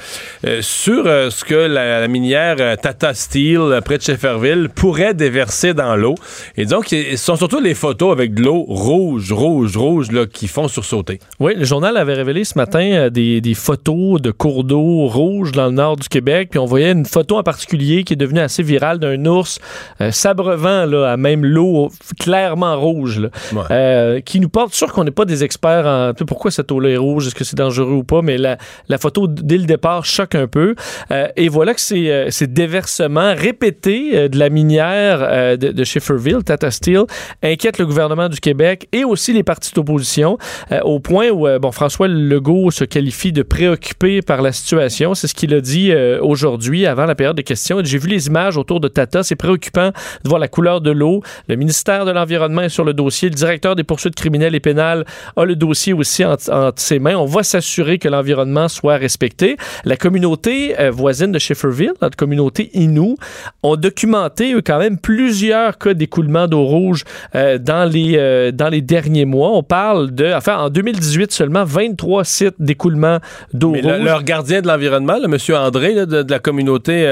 euh, 0.46 0.60
sur 0.60 1.06
euh, 1.06 1.30
ce 1.30 1.42
que 1.42 1.54
la, 1.54 2.06
minière 2.06 2.76
Tata 2.82 3.14
Steel 3.14 3.80
près 3.82 3.96
de 3.96 4.02
Shefferville 4.02 4.68
pourrait 4.68 5.14
déverser 5.14 5.72
dans 5.72 5.96
l'eau. 5.96 6.16
Et 6.58 6.66
donc, 6.66 6.88
ce 6.88 7.16
sont 7.16 7.36
surtout 7.36 7.60
les 7.60 7.74
photos 7.74 8.12
avec 8.12 8.34
de 8.34 8.42
l'eau 8.42 8.62
rouge, 8.68 9.32
rouge, 9.32 9.74
rouge 9.74 10.12
là, 10.12 10.26
qui 10.26 10.48
font 10.48 10.68
sursauter. 10.68 11.18
Oui, 11.40 11.54
le 11.56 11.64
journal 11.64 11.96
avait 11.96 12.12
révélé 12.12 12.44
ce 12.44 12.58
matin 12.58 13.08
des, 13.10 13.54
photos 13.54 14.20
de 14.20 14.30
cours 14.32 14.64
d'eau 14.64 15.06
rouges 15.06 15.52
dans 15.52 15.66
le 15.66 15.72
nord 15.72 15.96
du 15.96 16.10
Québec. 16.10 16.48
Puis 16.50 16.58
on 16.58 16.66
voyait 16.66 16.92
une 16.92 17.06
photo 17.06 17.38
en 17.38 17.42
particulier 17.42 18.04
qui 18.04 18.12
est 18.12 18.16
devenue 18.16 18.40
assez 18.40 18.62
virale 18.62 18.98
d'un 18.98 19.24
ours 19.24 19.58
euh, 20.00 20.10
s'abreuvant 20.10 20.86
là, 20.86 21.12
à 21.12 21.16
même 21.16 21.44
l'eau 21.44 21.90
clairement 22.18 22.78
rouge. 22.78 23.20
là. 23.20 23.28
Ouais. 23.52 23.62
Euh, 23.70 24.20
qui 24.20 24.40
nous 24.40 24.48
porte 24.48 24.74
sûr 24.74 24.92
qu'on 24.92 25.04
n'est 25.04 25.10
pas 25.10 25.24
des 25.24 25.44
experts 25.44 25.86
en 25.86 26.12
tu 26.12 26.20
sais, 26.20 26.24
pourquoi 26.24 26.50
cette 26.50 26.70
eau-là 26.72 26.90
est 26.90 26.96
rouge, 26.96 27.26
est-ce 27.26 27.34
que 27.34 27.44
c'est 27.44 27.56
dangereux 27.56 27.92
ou 27.92 28.04
pas, 28.04 28.22
mais 28.22 28.38
la, 28.38 28.56
la 28.88 28.98
photo 28.98 29.26
dès 29.26 29.58
le 29.58 29.64
départ 29.64 30.04
choque 30.04 30.34
un 30.34 30.46
peu. 30.46 30.74
Euh, 31.10 31.28
et 31.36 31.48
voilà 31.48 31.74
que 31.74 31.80
ces, 31.80 32.10
euh, 32.10 32.30
ces 32.30 32.46
déversements 32.46 33.34
répétés 33.34 34.10
euh, 34.14 34.28
de 34.28 34.38
la 34.38 34.48
minière 34.48 35.18
euh, 35.22 35.56
de, 35.56 35.68
de 35.72 35.84
Schifferville, 35.84 36.42
Tata 36.44 36.70
Steel, 36.70 37.04
inquiètent 37.42 37.78
le 37.78 37.86
gouvernement 37.86 38.28
du 38.28 38.40
Québec 38.40 38.88
et 38.92 39.04
aussi 39.04 39.32
les 39.32 39.42
partis 39.42 39.72
d'opposition, 39.72 40.38
euh, 40.72 40.80
au 40.80 41.00
point 41.00 41.28
où 41.30 41.46
bon, 41.58 41.72
François 41.72 42.08
Legault 42.08 42.70
se 42.70 42.84
qualifie 42.84 43.32
de 43.32 43.42
préoccupé 43.42 44.22
par 44.22 44.42
la 44.42 44.52
situation. 44.52 45.14
C'est 45.14 45.26
ce 45.28 45.34
qu'il 45.34 45.54
a 45.54 45.60
dit 45.60 45.92
euh, 45.92 46.18
aujourd'hui 46.22 46.86
avant 46.86 47.04
la 47.06 47.14
période 47.14 47.36
de 47.36 47.42
questions. 47.42 47.78
J'ai 47.82 47.98
vu 47.98 48.08
les 48.08 48.26
images 48.26 48.56
autour 48.56 48.80
de 48.80 48.88
Tata, 48.88 49.22
c'est 49.22 49.36
préoccupant 49.36 49.83
de 49.90 50.28
voir 50.28 50.38
la 50.40 50.48
couleur 50.48 50.80
de 50.80 50.90
l'eau. 50.90 51.22
Le 51.48 51.56
ministère 51.56 52.04
de 52.04 52.10
l'Environnement 52.10 52.62
est 52.62 52.68
sur 52.68 52.84
le 52.84 52.92
dossier. 52.94 53.28
Le 53.28 53.34
directeur 53.34 53.76
des 53.76 53.84
poursuites 53.84 54.14
criminelles 54.14 54.54
et 54.54 54.60
pénales 54.60 55.04
a 55.36 55.44
le 55.44 55.56
dossier 55.56 55.92
aussi 55.92 56.24
entre, 56.24 56.52
entre 56.52 56.80
ses 56.80 56.98
mains. 56.98 57.16
On 57.16 57.24
va 57.26 57.42
s'assurer 57.42 57.98
que 57.98 58.08
l'environnement 58.08 58.68
soit 58.68 58.96
respecté. 58.96 59.56
La 59.84 59.96
communauté 59.96 60.78
euh, 60.80 60.90
voisine 60.90 61.32
de 61.32 61.38
Schifferville, 61.38 61.92
notre 62.02 62.16
communauté 62.16 62.70
Innu, 62.74 63.16
ont 63.62 63.76
documenté 63.76 64.54
eux, 64.54 64.62
quand 64.64 64.78
même 64.78 64.98
plusieurs 64.98 65.78
cas 65.78 65.94
d'écoulement 65.94 66.46
d'eau 66.46 66.64
rouge 66.64 67.04
euh, 67.34 67.58
dans, 67.58 67.84
les, 67.90 68.14
euh, 68.16 68.52
dans 68.52 68.68
les 68.68 68.80
derniers 68.80 69.24
mois. 69.24 69.50
On 69.52 69.62
parle 69.62 70.12
de, 70.14 70.32
enfin, 70.34 70.56
en 70.58 70.70
2018 70.70 71.32
seulement, 71.32 71.64
23 71.64 72.24
sites 72.24 72.54
d'écoulement 72.58 73.18
d'eau 73.52 73.70
rouge. 73.70 73.82
le- 73.82 74.04
leur 74.04 74.22
gardien 74.22 74.60
de 74.60 74.68
l'environnement, 74.68 75.16
le 75.20 75.28
monsieur 75.28 75.56
André 75.56 75.94
là, 75.94 76.06
de, 76.06 76.22
de 76.22 76.30
la 76.30 76.38
communauté 76.38 77.04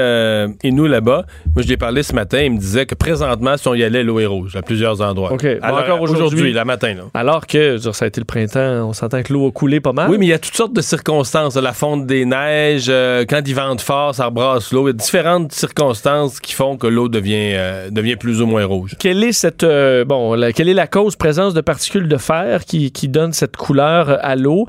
Inou 0.63 0.87
là-bas, 0.87 1.25
moi 1.53 1.61
je 1.61 1.67
lui 1.67 1.73
ai 1.73 1.77
parlé 1.77 2.03
ce 2.03 2.13
matin, 2.13 2.39
il 2.41 2.51
me 2.53 2.59
disait 2.63 2.85
que 2.85 2.95
présentement, 2.95 3.57
si 3.57 3.67
on 3.67 3.73
y 3.75 3.83
allait, 3.83 4.03
l'eau 4.03 4.19
est 4.19 4.25
rouge 4.25 4.55
à 4.55 4.61
plusieurs 4.61 5.01
endroits. 5.01 5.33
OK. 5.33 5.45
Alors, 5.61 5.79
encore 5.79 6.01
aujourd'hui- 6.01 6.23
aujourd'hui, 6.25 6.53
la 6.53 6.65
matin. 6.65 6.93
Là. 6.95 7.03
Alors 7.13 7.45
que, 7.47 7.77
ça 7.77 8.05
a 8.05 8.07
été 8.07 8.21
le 8.21 8.25
printemps, 8.25 8.87
on 8.87 8.93
s'entend 8.93 9.21
que 9.23 9.31
l'eau 9.33 9.47
a 9.47 9.51
coulé 9.51 9.79
pas 9.79 9.91
mal. 9.93 10.09
Oui, 10.09 10.17
mais 10.17 10.25
il 10.25 10.29
y 10.29 10.33
a 10.33 10.39
toutes 10.39 10.55
sortes 10.55 10.73
de 10.73 10.81
circonstances. 10.81 11.55
La 11.55 11.73
fonte 11.73 12.05
des 12.07 12.25
neiges, 12.25 12.87
euh, 12.89 13.25
quand 13.29 13.41
il 13.45 13.53
vente 13.53 13.81
fort, 13.81 14.15
ça 14.15 14.25
rebrasse 14.25 14.71
l'eau. 14.71 14.83
Il 14.87 14.87
y 14.87 14.89
a 14.91 14.93
différentes 14.93 15.51
circonstances 15.51 16.39
qui 16.39 16.53
font 16.53 16.77
que 16.77 16.87
l'eau 16.87 17.09
devient, 17.09 17.53
euh, 17.55 17.89
devient 17.89 18.15
plus 18.15 18.41
ou 18.41 18.45
moins 18.47 18.65
rouge. 18.65 18.95
Quelle 18.99 19.23
est 19.23 19.31
cette 19.33 19.63
euh, 19.63 20.05
bon 20.05 20.33
la- 20.33 20.53
quelle 20.53 20.69
est 20.69 20.73
la 20.73 20.87
cause 20.87 21.15
présence 21.15 21.53
de 21.53 21.61
particules 21.61 22.07
de 22.07 22.17
fer 22.17 22.63
qui, 22.65 22.91
qui 22.91 23.07
donne 23.09 23.33
cette 23.33 23.57
couleur 23.57 24.17
à 24.23 24.35
l'eau? 24.35 24.67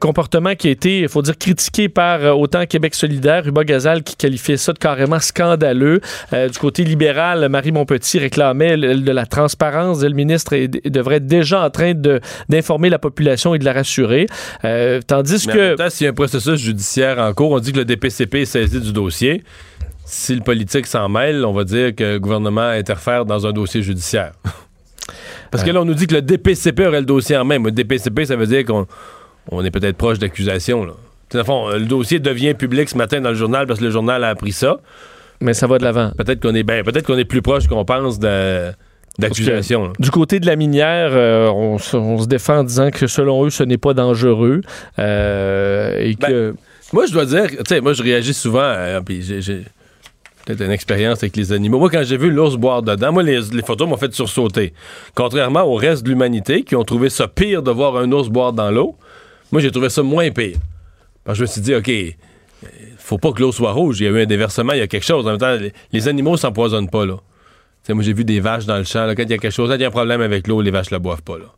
Comportement 0.00 0.54
qui 0.54 0.68
a 0.68 0.70
été 0.70 1.00
il 1.00 1.08
faut 1.08 1.22
dire 1.22 1.38
critiqué 1.38 1.88
par 1.88 2.38
autant 2.38 2.66
Québec 2.66 2.94
solidaire 2.94 3.44
Ruba 3.44 3.64
Gazal 3.64 4.02
qui 4.02 4.16
qualifiait 4.16 4.56
ça 4.56 4.72
de 4.72 4.78
carrément 4.78 5.18
scandaleux 5.20 6.00
du 6.32 6.58
côté 6.58 6.84
libéral 6.84 7.13
Marie 7.48 7.72
Montpetit 7.72 8.18
réclamait 8.18 8.76
de 8.76 9.12
la 9.12 9.26
transparence 9.26 10.00
le 10.02 10.14
ministre 10.14 10.52
est- 10.54 10.88
devrait 10.88 11.16
être 11.16 11.26
déjà 11.26 11.64
en 11.64 11.70
train 11.70 11.92
d'informer 12.48 12.90
la 12.90 12.98
population 12.98 13.54
et 13.54 13.58
de 13.58 13.64
la 13.64 13.72
rassurer 13.72 14.26
Euh, 14.64 15.00
tandis 15.06 15.46
Mais 15.46 15.52
en 15.52 15.54
que 15.54 15.58
même 15.60 15.76
temps, 15.76 15.90
s'il 15.90 16.04
y 16.04 16.08
a 16.08 16.10
un 16.10 16.14
processus 16.14 16.60
judiciaire 16.60 17.18
en 17.18 17.32
cours, 17.32 17.50
on 17.52 17.58
dit 17.60 17.72
que 17.72 17.78
le 17.78 17.84
DPCP 17.84 18.42
est 18.42 18.44
saisi 18.44 18.80
du 18.80 18.92
dossier. 18.92 19.42
Si 20.04 20.34
le 20.34 20.42
politique 20.42 20.86
s'en 20.86 21.08
mêle, 21.08 21.44
on 21.44 21.52
va 21.52 21.64
dire 21.64 21.94
que 21.94 22.04
le 22.04 22.18
gouvernement 22.20 22.68
interfère 22.68 23.24
dans 23.24 23.46
un 23.46 23.52
dossier 23.52 23.82
judiciaire. 23.82 24.32
Parce 25.50 25.62
que 25.64 25.70
là, 25.70 25.80
on 25.80 25.84
nous 25.84 25.94
dit 25.94 26.06
que 26.06 26.14
le 26.14 26.22
DPCP 26.22 26.86
aurait 26.86 27.00
le 27.00 27.06
dossier 27.06 27.36
en 27.36 27.44
main. 27.44 27.58
Le 27.62 27.70
DPCP, 27.70 28.24
ça 28.26 28.36
veut 28.36 28.46
dire 28.46 28.64
qu'on 28.64 28.86
on 29.50 29.64
est 29.64 29.70
peut-être 29.70 29.96
proche 29.96 30.18
d'accusation. 30.18 30.84
là. 30.84 30.92
Tu 31.30 31.38
sais, 31.38 31.38
dans 31.38 31.38
le 31.38 31.44
fond, 31.44 31.68
le 31.78 31.86
dossier 31.86 32.18
devient 32.18 32.54
public 32.54 32.88
ce 32.88 32.96
matin 32.98 33.20
dans 33.20 33.30
le 33.30 33.34
journal 33.34 33.66
parce 33.66 33.78
que 33.80 33.84
le 33.84 33.90
journal 33.90 34.22
a 34.24 34.28
appris 34.30 34.52
ça. 34.52 34.78
Mais 35.40 35.54
ça 35.54 35.66
va 35.66 35.78
de 35.78 35.84
l'avant 35.84 36.10
Peut-être 36.16 36.40
qu'on 36.40 36.54
est, 36.54 36.62
ben, 36.62 36.82
peut-être 36.84 37.06
qu'on 37.06 37.18
est 37.18 37.24
plus 37.24 37.42
proche 37.42 37.66
qu'on 37.68 37.84
pense 37.84 38.18
de- 38.18 38.70
d'accusation. 39.18 39.92
Du 39.98 40.10
côté 40.10 40.40
de 40.40 40.46
la 40.46 40.56
minière, 40.56 41.10
euh, 41.12 41.48
on, 41.50 41.78
se- 41.78 41.96
on 41.96 42.18
se 42.18 42.26
défend 42.26 42.58
en 42.58 42.64
disant 42.64 42.90
que 42.90 43.06
selon 43.06 43.44
eux, 43.46 43.50
ce 43.50 43.62
n'est 43.62 43.78
pas 43.78 43.94
dangereux. 43.94 44.60
euh, 44.98 45.96
et 46.00 46.14
que. 46.14 46.54
Moi, 46.92 47.06
je 47.06 47.12
dois 47.12 47.24
dire, 47.26 47.46
tu 47.48 47.56
sais, 47.68 47.80
moi, 47.80 47.92
je 47.92 48.02
réagis 48.02 48.34
souvent, 48.34 48.60
euh, 48.62 49.00
puis 49.00 49.22
j'ai- 49.22 49.64
peut-être 50.44 50.60
une 50.62 50.70
expérience 50.70 51.22
avec 51.22 51.36
les 51.36 51.52
animaux. 51.52 51.78
Moi, 51.78 51.88
quand 51.90 52.02
j'ai 52.04 52.18
vu 52.18 52.30
l'ours 52.30 52.56
boire 52.56 52.82
dedans, 52.82 53.12
moi, 53.12 53.22
les, 53.22 53.40
les 53.52 53.62
photos 53.62 53.88
m'ont 53.88 53.96
fait 53.96 54.12
sursauter. 54.12 54.72
Contrairement 55.14 55.62
au 55.62 55.74
reste 55.74 56.02
de 56.04 56.10
l'humanité, 56.10 56.62
qui 56.64 56.76
ont 56.76 56.84
trouvé 56.84 57.08
ça 57.08 57.26
pire 57.28 57.62
de 57.62 57.70
voir 57.70 57.96
un 57.96 58.10
ours 58.12 58.28
boire 58.28 58.52
dans 58.52 58.70
l'eau, 58.70 58.94
moi, 59.50 59.60
j'ai 59.62 59.70
trouvé 59.70 59.88
ça 59.88 60.02
moins 60.02 60.30
pire. 60.30 60.56
Parce 61.24 61.38
que 61.38 61.44
je 61.46 61.48
me 61.48 61.52
suis 61.52 61.60
dit, 61.62 61.74
OK, 61.74 61.90
faut 63.04 63.18
pas 63.18 63.32
que 63.32 63.40
l'eau 63.42 63.52
soit 63.52 63.72
rouge. 63.72 64.00
Il 64.00 64.04
y 64.04 64.06
a 64.06 64.10
eu 64.10 64.22
un 64.22 64.26
déversement, 64.26 64.72
il 64.72 64.78
y 64.78 64.82
a 64.82 64.86
quelque 64.86 65.04
chose. 65.04 65.26
En 65.26 65.30
même 65.30 65.38
temps, 65.38 65.56
les, 65.92 66.08
animaux 66.08 66.38
s'empoisonnent 66.38 66.88
pas, 66.88 67.04
là. 67.04 67.16
Moi, 67.90 68.02
j'ai 68.02 68.14
vu 68.14 68.24
des 68.24 68.40
vaches 68.40 68.64
dans 68.64 68.78
le 68.78 68.84
champ. 68.84 69.06
quand 69.14 69.24
il 69.24 69.30
y 69.30 69.34
a 69.34 69.38
quelque 69.38 69.50
chose, 69.50 69.70
il 69.74 69.80
y 69.80 69.84
a 69.84 69.88
un 69.88 69.90
problème 69.90 70.22
avec 70.22 70.46
l'eau, 70.46 70.62
les 70.62 70.70
vaches 70.70 70.90
la 70.90 70.98
boivent 70.98 71.22
pas, 71.22 71.36
là. 71.36 71.52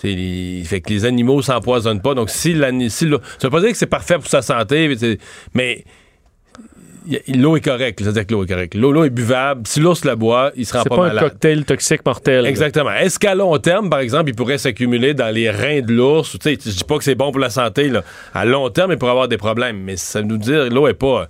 Fait 0.00 0.80
que 0.80 0.90
les 0.90 1.04
animaux 1.04 1.40
s'empoisonnent 1.40 2.02
pas. 2.02 2.14
Donc, 2.14 2.30
si 2.30 2.54
si 2.54 2.58
ça 2.58 3.06
veut 3.06 3.50
pas 3.50 3.60
dire 3.60 3.70
que 3.70 3.76
c'est 3.76 3.86
parfait 3.86 4.16
pour 4.16 4.26
sa 4.26 4.42
santé, 4.42 4.88
mais 4.88 4.96
c'est- 4.96 5.18
mais 5.54 5.76
y 5.76 5.82
a- 5.82 6.91
l'eau 7.28 7.56
est 7.56 7.60
correcte. 7.60 8.00
C'est-à-dire 8.02 8.26
que 8.26 8.32
l'eau 8.32 8.44
est 8.44 8.48
correcte. 8.48 8.74
L'eau, 8.74 9.04
est 9.04 9.10
buvable. 9.10 9.62
Si 9.66 9.80
l'ours 9.80 10.04
la 10.04 10.16
boit, 10.16 10.52
il 10.56 10.66
sera 10.66 10.82
C'est 10.82 10.88
pas, 10.88 10.96
pas, 10.96 11.04
un 11.04 11.08
malade. 11.08 11.24
cocktail 11.30 11.64
toxique 11.64 12.04
mortel. 12.04 12.46
Exactement. 12.46 12.92
Est-ce 12.92 13.18
qu'à 13.18 13.34
long 13.34 13.56
terme, 13.58 13.90
par 13.90 14.00
exemple, 14.00 14.30
il 14.30 14.34
pourrait 14.36 14.58
s'accumuler 14.58 15.14
dans 15.14 15.34
les 15.34 15.50
reins 15.50 15.80
de 15.80 15.92
l'ours? 15.92 16.32
Tu 16.38 16.38
sais, 16.42 16.58
je 16.64 16.70
dis 16.76 16.84
pas 16.84 16.98
que 16.98 17.04
c'est 17.04 17.14
bon 17.14 17.30
pour 17.32 17.40
la 17.40 17.50
santé, 17.50 17.88
là. 17.88 18.02
À 18.34 18.44
long 18.44 18.68
terme, 18.70 18.92
il 18.92 18.98
pourrait 18.98 19.12
avoir 19.12 19.28
des 19.28 19.38
problèmes. 19.38 19.78
Mais 19.82 19.96
ça 19.96 20.22
nous 20.22 20.36
dit, 20.38 20.52
l'eau 20.70 20.86
est 20.88 20.94
pas. 20.94 21.28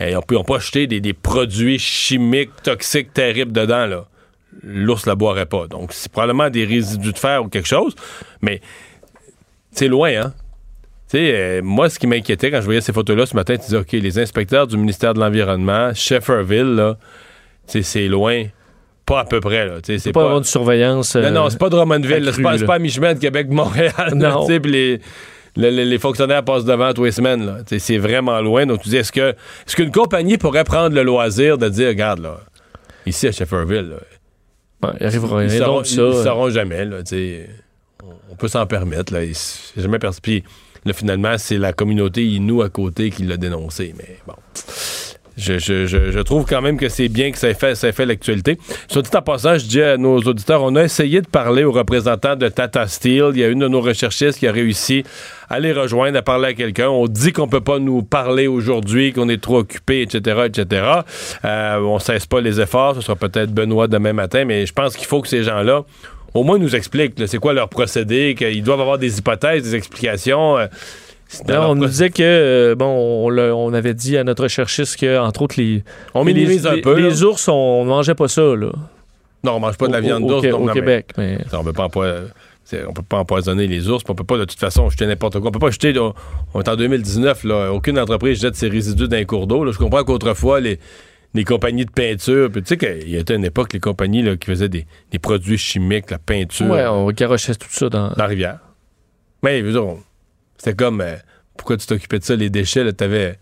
eh, 0.00 0.14
on 0.16 0.22
peut, 0.22 0.36
peut 0.46 0.54
acheter 0.54 0.86
des, 0.86 1.00
des 1.00 1.12
produits 1.14 1.78
chimiques 1.78 2.50
toxiques 2.62 3.12
terribles 3.12 3.52
dedans, 3.52 3.86
là. 3.86 4.06
L'ours 4.62 5.06
la 5.06 5.14
boirait 5.14 5.46
pas. 5.46 5.66
Donc, 5.66 5.92
c'est 5.92 6.10
probablement 6.10 6.48
des 6.50 6.64
résidus 6.64 7.12
de 7.12 7.18
fer 7.18 7.44
ou 7.44 7.48
quelque 7.48 7.68
chose. 7.68 7.94
Mais 8.40 8.60
c'est 9.70 9.88
loin, 9.88 10.10
hein? 10.16 10.34
Tu 11.08 11.18
sais, 11.18 11.30
euh, 11.34 11.60
moi, 11.62 11.88
ce 11.88 11.98
qui 12.00 12.06
m'inquiétait 12.08 12.50
quand 12.50 12.60
je 12.60 12.64
voyais 12.64 12.80
ces 12.80 12.92
photos-là 12.92 13.26
ce 13.26 13.36
matin, 13.36 13.54
tu 13.56 13.62
disais, 13.66 13.76
OK, 13.76 13.92
les 13.92 14.18
inspecteurs 14.18 14.66
du 14.66 14.76
ministère 14.76 15.14
de 15.14 15.20
l'Environnement, 15.20 15.92
Shefferville, 15.94 16.74
là, 16.74 16.96
c'est 17.66 18.08
loin. 18.08 18.44
Pas 19.04 19.20
à 19.20 19.24
peu 19.24 19.38
près, 19.38 19.66
là. 19.66 19.74
C'est 19.84 20.10
pas, 20.12 20.22
avoir 20.24 20.40
de 20.40 20.46
surveillance. 20.46 21.14
non, 21.14 21.22
euh, 21.22 21.30
non, 21.30 21.48
c'est 21.50 21.58
pas 21.60 21.68
Drummondville. 21.68 22.10
là, 22.18 22.18
C'est 22.24 22.28
accrue, 22.30 22.42
pas, 22.42 22.52
c'est 22.54 22.60
là. 22.62 22.66
pas 22.66 22.74
à 22.74 22.78
mi-chemin 22.80 23.14
de 23.14 23.20
Québec, 23.20 23.46
Montréal. 23.50 23.92
là, 23.98 24.12
Non. 24.14 24.46
puis 24.46 24.58
les, 24.64 25.00
le- 25.56 25.70
le- 25.70 25.84
les 25.84 25.98
fonctionnaires 25.98 26.42
passent 26.44 26.64
devant 26.64 26.92
tous 26.92 27.04
les 27.04 27.12
semaines. 27.12 27.46
là. 27.46 27.58
C'est 27.78 27.98
vraiment 27.98 28.40
loin. 28.40 28.66
Donc, 28.66 28.82
tu 28.82 28.88
dis, 28.88 28.96
est-ce 28.96 29.12
que 29.12 29.30
est-ce 29.30 29.76
qu'une 29.76 29.92
compagnie 29.92 30.38
pourrait 30.38 30.64
prendre 30.64 30.92
le 30.96 31.04
loisir 31.04 31.56
de 31.56 31.68
dire, 31.68 31.86
regarde, 31.88 32.18
là, 32.18 32.40
ici 33.06 33.28
à 33.28 33.32
Shefferville, 33.32 33.90
là, 33.90 33.96
Ouais, 34.82 34.94
il 35.00 35.06
arrivera 35.06 35.44
ils 35.44 35.50
rien 35.50 35.58
sauront, 35.64 35.84
ça. 35.84 36.02
ils 36.02 36.24
sauront 36.24 36.50
jamais. 36.50 36.84
Là, 36.84 36.96
on, 38.30 38.34
peut 38.34 38.48
s'en 38.48 38.66
permettre. 38.66 39.12
Là, 39.14 39.20
jamais 39.76 39.98
Puis 40.20 40.42
là, 40.86 40.92
finalement, 40.92 41.36
c'est 41.38 41.58
la 41.58 41.72
communauté 41.72 42.24
Inou 42.24 42.62
à 42.62 42.70
côté 42.70 43.10
qui 43.10 43.24
l'a 43.24 43.36
dénoncé. 43.36 43.94
Mais 43.98 44.18
bon. 44.26 44.34
Je, 45.36 46.22
trouve 46.22 46.46
quand 46.46 46.62
même 46.62 46.78
que 46.78 46.88
c'est 46.88 47.08
bien 47.08 47.30
que 47.30 47.36
ça 47.36 47.50
ait 47.50 47.54
fait, 47.54 47.74
ça 47.74 47.88
ait 47.88 47.92
fait 47.92 48.06
l'actualité. 48.06 48.58
Sur 48.88 49.02
dit 49.02 49.10
en 49.14 49.20
passant, 49.20 49.58
je 49.58 49.66
dis 49.66 49.82
à 49.82 49.98
nos 49.98 50.18
auditeurs, 50.18 50.62
on 50.62 50.74
a 50.76 50.84
essayé 50.84 51.20
de 51.20 51.26
parler 51.26 51.62
aux 51.62 51.72
représentants 51.72 52.36
de 52.36 52.48
Tata 52.48 52.86
Steel. 52.86 53.32
Il 53.34 53.40
y 53.40 53.44
a 53.44 53.48
une 53.48 53.58
de 53.58 53.68
nos 53.68 53.82
recherchistes 53.82 54.38
qui 54.38 54.46
a 54.46 54.52
réussi 54.52 55.04
à 55.50 55.60
les 55.60 55.72
rejoindre, 55.72 56.16
à 56.16 56.22
parler 56.22 56.48
à 56.48 56.54
quelqu'un. 56.54 56.88
On 56.88 57.06
dit 57.06 57.32
qu'on 57.32 57.48
peut 57.48 57.60
pas 57.60 57.78
nous 57.78 58.02
parler 58.02 58.46
aujourd'hui, 58.46 59.12
qu'on 59.12 59.28
est 59.28 59.42
trop 59.42 59.58
occupé, 59.58 60.00
etc., 60.00 60.46
etc. 60.46 60.86
Euh, 61.44 61.80
on 61.80 61.98
cesse 61.98 62.24
pas 62.24 62.40
les 62.40 62.58
efforts. 62.58 62.94
Ce 62.94 63.02
sera 63.02 63.16
peut-être 63.16 63.52
Benoît 63.52 63.88
demain 63.88 64.14
matin, 64.14 64.46
mais 64.46 64.64
je 64.64 64.72
pense 64.72 64.96
qu'il 64.96 65.06
faut 65.06 65.20
que 65.20 65.28
ces 65.28 65.42
gens-là 65.42 65.84
au 66.36 66.44
moins 66.44 66.58
nous 66.58 66.74
expliquent 66.76 67.14
c'est 67.26 67.38
quoi 67.38 67.52
leur 67.52 67.68
procédé, 67.68 68.34
qu'ils 68.36 68.62
doivent 68.62 68.80
avoir 68.80 68.98
des 68.98 69.18
hypothèses, 69.18 69.62
des 69.62 69.74
explications. 69.74 70.58
euh, 70.58 70.66
Non, 71.48 71.70
on 71.70 71.74
nous 71.74 71.86
disait 71.86 72.10
que, 72.10 72.22
euh, 72.22 72.74
bon, 72.76 73.28
on, 73.28 73.74
avait 73.74 73.94
dit 73.94 74.16
à 74.16 74.24
notre 74.24 74.44
recherchiste 74.44 74.96
que, 74.98 75.18
entre 75.18 75.42
autres, 75.42 75.56
les. 75.58 75.82
On 76.14 76.24
les- 76.24 76.32
minimise 76.34 76.66
un 76.66 76.74
les- 76.76 76.80
peu, 76.82 76.94
Les 77.00 77.10
là. 77.10 77.22
ours, 77.26 77.48
on 77.48 77.84
mangeait 77.84 78.14
pas 78.14 78.28
ça, 78.28 78.42
là. 78.42 78.70
Non, 79.42 79.52
on 79.56 79.60
mange 79.60 79.76
pas 79.76 79.88
de 79.88 79.92
la 79.92 80.00
viande 80.00 80.26
d'ours. 80.26 80.46
au- 80.46 80.58
mais- 80.64 80.72
Québec, 80.72 81.06
on 81.52 81.64
peut 81.64 81.72
pas 81.72 81.88
on 82.88 82.92
peut 82.92 83.02
pas 83.08 83.18
empoisonner 83.18 83.68
les 83.68 83.88
ours, 83.88 84.02
on 84.08 84.14
peut 84.16 84.24
pas 84.24 84.38
de 84.38 84.44
toute 84.44 84.58
façon 84.58 84.90
jeter 84.90 85.06
n'importe 85.06 85.38
quoi. 85.38 85.48
On 85.48 85.52
peut 85.52 85.60
pas 85.60 85.70
jeter, 85.70 85.92
là, 85.92 86.10
on 86.52 86.60
est 86.62 86.68
en 86.68 86.74
2019, 86.74 87.44
là, 87.44 87.72
aucune 87.72 87.96
entreprise 87.98 88.40
jette 88.40 88.56
ses 88.56 88.68
résidus 88.68 89.06
dans 89.06 89.16
un 89.16 89.24
cours 89.24 89.46
d'eau. 89.46 89.70
Je 89.70 89.78
comprends 89.78 90.02
qu'autrefois, 90.02 90.58
les, 90.60 90.80
les 91.36 91.44
compagnies 91.44 91.84
de 91.84 91.90
peinture, 91.90 92.50
puis 92.50 92.62
tu 92.62 92.68
sais 92.68 92.76
qu'il 92.76 93.08
y 93.08 93.16
a 93.16 93.34
une 93.34 93.44
époque, 93.44 93.72
les 93.72 93.80
compagnies 93.80 94.22
là, 94.22 94.36
qui 94.36 94.46
faisaient 94.46 94.68
des, 94.68 94.86
des 95.10 95.18
produits 95.18 95.58
chimiques, 95.58 96.10
la 96.10 96.18
peinture, 96.18 96.68
Ouais, 96.68 96.86
on 96.86 97.10
garochait 97.10 97.54
tout 97.54 97.68
ça 97.70 97.88
dans. 97.88 98.08
dans 98.08 98.14
la 98.16 98.26
rivière. 98.26 98.58
Mais, 99.42 99.62
c'était 100.56 100.74
comme, 100.74 101.00
euh, 101.00 101.16
pourquoi 101.56 101.76
tu 101.76 101.86
t'occupais 101.86 102.18
de 102.18 102.24
ça, 102.24 102.36
les 102.36 102.50
déchets, 102.50 102.84
là, 102.84 102.92
t'avais... 102.92 103.38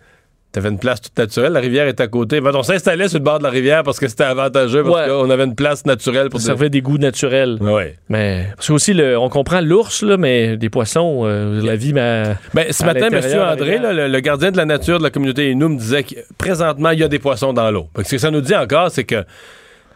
T'avais 0.55 0.69
une 0.69 0.79
place 0.79 1.01
toute 1.01 1.19
naturelle, 1.19 1.53
la 1.53 1.59
rivière 1.59 1.89
est 1.89 2.01
à 2.01 2.07
côté. 2.07 2.41
On 2.41 2.63
s'installait 2.63 3.09
sur 3.09 3.19
le 3.19 3.25
bord 3.25 3.41
de 3.41 3.43
la 3.43 3.51
rivière 3.51 3.83
parce 3.83 3.99
que 3.99 4.07
c'était 4.07 4.23
avantageux, 4.23 4.85
parce 4.85 4.95
Ouais. 4.95 5.09
qu'on 5.09 5.29
avait 5.29 5.43
une 5.43 5.57
place 5.57 5.85
naturelle 5.85 6.29
pour 6.31 6.39
Ça 6.39 6.47
servait 6.47 6.71
des 6.71 6.81
goûts 6.81 6.97
naturels. 6.97 7.59
Ouais. 7.61 7.97
Mais 8.09 8.47
parce 8.55 8.69
que 8.69 8.73
aussi, 8.73 8.95
le, 8.95 9.19
on 9.19 9.29
comprend 9.29 9.61
l'ours, 9.61 10.03
là, 10.05 10.17
mais 10.17 10.57
des 10.57 10.71
poissons, 10.71 11.23
euh, 11.25 11.61
la 11.61 11.75
vie, 11.75 11.93
mais. 11.93 12.37
Ben, 12.55 12.67
ce 12.73 12.85
matin, 12.85 13.09
M. 13.09 13.15
l'intérieur, 13.15 13.49
André, 13.53 13.79
là, 13.79 13.93
le, 13.93 14.07
le 14.07 14.21
gardien 14.21 14.53
de 14.53 14.57
la 14.57 14.65
nature 14.65 14.99
de 14.99 15.03
la 15.03 15.11
communauté 15.11 15.51
Inou 15.51 15.71
me 15.71 15.77
disait 15.77 16.05
que 16.05 16.15
présentement, 16.39 16.91
il 16.91 17.01
y 17.01 17.03
a 17.03 17.09
des 17.09 17.19
poissons 17.19 17.53
dans 17.53 17.69
l'eau. 17.73 17.89
Ce 18.05 18.09
que 18.09 18.19
ça 18.19 18.31
nous 18.31 18.41
dit 18.41 18.55
encore, 18.55 18.93
c'est 18.93 19.03
que 19.03 19.25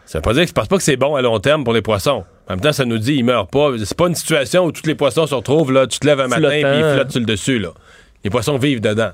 ça 0.05 0.17
veut 0.17 0.21
pas 0.23 0.33
dire 0.33 0.41
que 0.43 0.49
je 0.49 0.53
pense 0.53 0.67
pas 0.67 0.75
que 0.75 0.83
c'est 0.83 0.97
bon 0.97 1.15
à 1.15 1.21
long 1.21 1.39
terme 1.39 1.63
pour 1.63 1.71
les 1.73 1.81
poissons. 1.81 2.25
En 2.49 2.53
même 2.53 2.59
temps, 2.59 2.73
ça 2.73 2.83
nous 2.83 2.97
dit 2.97 3.13
ils 3.15 3.23
meurent 3.23 3.47
pas. 3.47 3.69
C'est 3.85 3.97
pas 3.97 4.07
une 4.07 4.15
situation 4.15 4.65
où 4.65 4.73
tous 4.73 4.85
les 4.87 4.95
poissons 4.95 5.25
se 5.25 5.35
retrouvent 5.35 5.71
là, 5.71 5.87
tu 5.87 5.99
te 5.99 6.05
lèves 6.05 6.19
un 6.19 6.27
matin 6.27 6.51
et 6.51 6.59
ils 6.59 6.93
flottent 6.95 7.11
sur 7.11 7.21
le 7.21 7.25
dessus 7.27 7.59
là. 7.59 7.69
Les 8.25 8.29
poissons 8.29 8.57
vivent 8.57 8.81
dedans. 8.81 9.11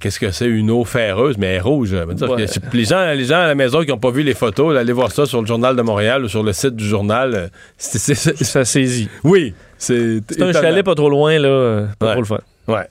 Qu'est-ce 0.00 0.20
que 0.20 0.30
c'est 0.30 0.46
une 0.46 0.70
eau 0.70 0.84
ferreuse, 0.84 1.36
mais 1.38 1.46
elle 1.46 1.54
est 1.56 1.60
rouge. 1.60 1.90
Dire 1.90 2.06
Ouais. 2.30 2.44
que 2.46 2.76
les, 2.76 2.84
gens, 2.84 3.12
les 3.14 3.24
gens 3.24 3.38
à 3.40 3.46
la 3.46 3.54
maison 3.54 3.80
qui 3.82 3.88
n'ont 3.88 3.96
pas 3.98 4.10
vu 4.10 4.22
les 4.22 4.34
photos, 4.34 4.74
là, 4.74 4.80
allez 4.80 4.92
voir 4.92 5.10
ça 5.12 5.24
sur 5.24 5.40
le 5.40 5.46
journal 5.46 5.76
de 5.76 5.82
Montréal 5.82 6.24
ou 6.24 6.28
sur 6.28 6.42
le 6.42 6.52
site 6.52 6.76
du 6.76 6.84
journal. 6.86 7.34
euh, 7.34 7.48
c'est- 7.78 8.14
Ça 8.44 8.64
saisit. 8.66 9.08
oui, 9.24 9.54
c'est 9.78 10.20
un 10.40 10.52
chalet 10.52 10.84
pas 10.84 10.94
trop 10.94 11.08
loin, 11.08 11.38
là. 11.38 11.48
euh, 11.48 11.86
Pas 11.98 12.06
Ouais. 12.06 12.12
trop 12.12 12.20
le 12.20 12.26
fun. 12.26 12.38
Ouais. 12.68 12.86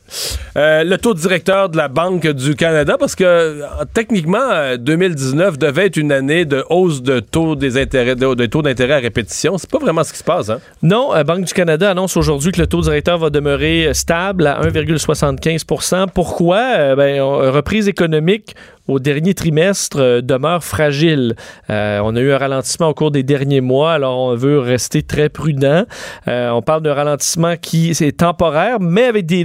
Euh, 0.57 0.84
le 0.84 0.97
taux 0.97 1.13
directeur 1.13 1.69
de 1.69 1.78
la 1.78 1.88
Banque 1.88 2.28
du 2.28 2.55
Canada, 2.55 2.97
parce 2.99 3.13
que 3.13 3.23
euh, 3.23 3.63
techniquement, 3.93 4.39
euh, 4.41 4.75
2019 4.75 5.59
devait 5.59 5.86
être 5.86 5.97
une 5.97 6.11
année 6.11 6.45
de 6.45 6.65
hausse 6.71 7.03
de 7.03 7.19
taux 7.19 7.55
des 7.55 7.80
intérêts, 7.80 8.15
de, 8.15 8.34
de 8.34 8.45
taux 8.47 8.63
d'intérêt 8.63 8.95
à 8.95 8.99
répétition. 8.99 9.59
C'est 9.59 9.69
pas 9.69 9.78
vraiment 9.78 10.03
ce 10.03 10.13
qui 10.13 10.17
se 10.17 10.23
passe, 10.23 10.49
hein? 10.49 10.59
Non, 10.82 11.13
la 11.13 11.23
Banque 11.23 11.45
du 11.45 11.53
Canada 11.53 11.91
annonce 11.91 12.17
aujourd'hui 12.17 12.51
que 12.51 12.59
le 12.59 12.65
taux 12.65 12.82
directeur 12.82 13.19
va 13.19 13.30
demeurer 13.30 13.86
euh, 13.86 13.93
stable 13.93 14.47
à 14.47 14.59
1,75% 14.61 16.07
Pourquoi? 16.11 16.57
Euh, 16.57 16.95
ben, 16.95 17.21
reprise 17.21 17.88
économique 17.88 18.55
au 18.88 18.99
dernier 18.99 19.33
trimestre 19.33 19.97
euh, 19.99 20.21
demeure 20.21 20.63
fragile. 20.63 21.35
Euh, 21.69 21.99
on 22.03 22.15
a 22.15 22.19
eu 22.19 22.31
un 22.31 22.38
ralentissement 22.38 22.88
au 22.89 22.93
cours 22.93 23.11
des 23.11 23.23
derniers 23.23 23.61
mois, 23.61 23.93
alors 23.93 24.17
on 24.19 24.35
veut 24.35 24.59
rester 24.59 25.03
très 25.03 25.29
prudent. 25.29 25.83
Euh, 26.27 26.49
on 26.51 26.61
parle 26.61 26.81
d'un 26.81 26.93
ralentissement 26.93 27.55
qui 27.57 27.91
est 27.91 28.17
temporaire, 28.17 28.79
mais 28.79 29.03
avec 29.05 29.25
des, 29.25 29.43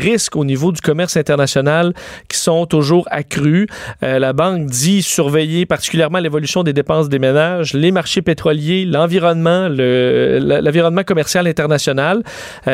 risques 0.00 0.36
au 0.36 0.44
niveau 0.44 0.72
du 0.72 0.80
commerce 0.80 1.16
international 1.16 1.92
qui 2.28 2.38
sont 2.38 2.66
toujours 2.66 3.06
accrus. 3.10 3.66
La 4.00 4.32
banque 4.32 4.66
dit 4.66 5.02
surveiller 5.02 5.66
particulièrement 5.66 6.18
l'évolution 6.18 6.62
des 6.62 6.72
dépenses 6.72 7.08
des 7.08 7.18
ménages, 7.18 7.74
les 7.74 7.90
marchés 7.90 8.22
pétroliers, 8.22 8.84
l'environnement, 8.84 9.68
le- 9.68 10.38
l'environnement 10.62 11.02
commercial 11.04 11.46
international. 11.46 12.22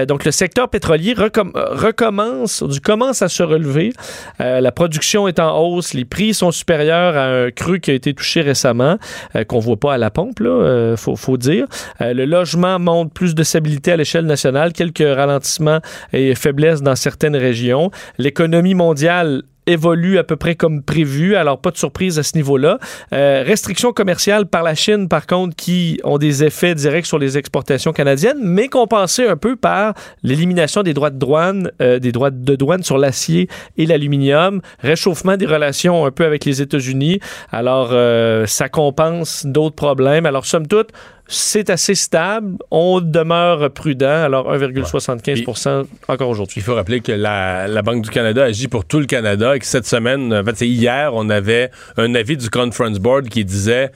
Donc 0.07 0.25
le 0.25 0.31
secteur 0.31 0.69
pétrolier 0.69 1.15
recomm- 1.15 1.53
recommence, 1.55 2.63
commence 2.85 3.23
à 3.23 3.29
se 3.29 3.43
relever. 3.43 3.93
La 4.39 4.73
production 4.73 5.29
est 5.29 5.38
en 5.39 5.59
hausse, 5.59 5.95
les 5.95 6.05
prix 6.05 6.35
sont 6.35 6.51
supérieurs 6.51 7.17
à 7.17 7.27
un 7.27 7.51
cru 7.51 7.81
qui 7.81 7.91
a 7.91 7.95
été 7.95 8.15
touché 8.15 8.41
récemment, 8.41 8.99
euh, 9.37 9.45
qu'on 9.45 9.59
voit 9.59 9.77
pas 9.77 9.95
à 9.95 9.99
la 9.99 10.11
pompe, 10.11 10.41
là, 10.41 10.51
euh, 10.51 10.97
faut, 10.97 11.37
dire. 11.37 11.67
Euh, 12.01 12.13
le 12.13 12.25
logement 12.25 12.79
montre 12.79 13.13
plus 13.13 13.35
de 13.35 13.43
stabilité 13.43 13.93
à 13.93 13.97
l'échelle 13.97 14.27
nationale, 14.27 14.73
quelques 14.73 14.99
ralentissements 14.99 15.81
et 16.13 16.35
faiblesses 16.35 16.83
dans 16.83 16.97
certaines 16.97 17.37
régions. 17.37 17.91
L'économie 18.19 18.75
mondiale 18.75 19.43
évolue 19.69 20.19
à 20.19 20.25
peu 20.25 20.37
près 20.37 20.55
comme 20.55 20.83
prévu, 20.83 21.37
alors 21.37 21.61
pas 21.61 21.71
de 21.71 21.77
surprise 21.77 22.19
à 22.19 22.23
ce 22.23 22.37
niveau-là. 22.37 22.79
Euh, 23.13 23.45
restrictions 23.47 23.93
commerciales 23.93 24.47
par 24.47 24.63
la 24.63 24.75
Chine, 24.75 25.09
par 25.09 25.27
contre, 25.27 25.55
qui 25.55 26.01
ont 26.05 26.19
des 26.19 26.43
effets 26.43 26.75
directs 26.75 27.07
sur 27.07 27.19
les 27.19 27.39
exportations 27.39 27.93
canadiennes, 27.93 28.39
mais 28.41 28.69
compensées 28.69 29.27
un 29.27 29.37
peu 29.37 29.57
par 29.57 29.95
l'élimination 30.23 30.83
des 30.83 30.95
droits 30.95 31.11
de 31.11 31.19
douane, 31.19 31.71
euh, 31.83 31.99
des 31.99 32.13
droits 32.13 32.31
de 32.31 32.57
douane 32.57 32.83
sur 32.83 32.99
l'acier 32.99 33.49
et 33.77 33.87
l'aluminium, 33.87 34.61
réchauffement 34.81 35.37
des 35.37 35.47
relations 35.47 36.07
un 36.07 36.11
peu 36.11 36.25
avec 36.25 36.45
les 36.45 36.63
États-Unis. 36.63 37.21
Alors, 37.53 37.91
euh, 37.93 38.47
ça 38.47 38.69
compense 38.69 39.45
d'autres 39.45 39.77
problèmes. 39.77 40.27
Alors, 40.27 40.47
somme 40.47 40.67
toute, 40.67 40.91
c'est 41.29 41.69
assez 41.69 41.95
stable. 41.95 42.57
On 42.71 43.01
demeure 43.01 43.71
prudent. 43.71 44.07
Alors, 44.25 44.53
1,75 44.53 45.87
encore 46.09 46.29
aujourd'hui. 46.29 46.61
Il 46.61 46.63
faut 46.63 46.75
rappeler 46.75 47.01
que 47.01 47.13
la, 47.13 47.69
la 47.69 47.83
Banque 47.83 48.03
du 48.03 48.11
Canada 48.11 48.45
agit 48.45 48.69
pour 48.69 48.87
tout 48.87 48.99
le 48.99 49.07
Canada 49.07 49.55
que 49.59 49.67
cette 49.67 49.87
semaine, 49.87 50.33
en 50.33 50.45
fait, 50.45 50.57
c'est 50.57 50.69
hier, 50.69 51.11
on 51.15 51.29
avait 51.31 51.71
un 51.97 52.15
avis 52.15 52.37
du 52.37 52.51
Conference 52.51 52.99
Board 52.99 53.29
qui 53.29 53.45
disait 53.45 53.91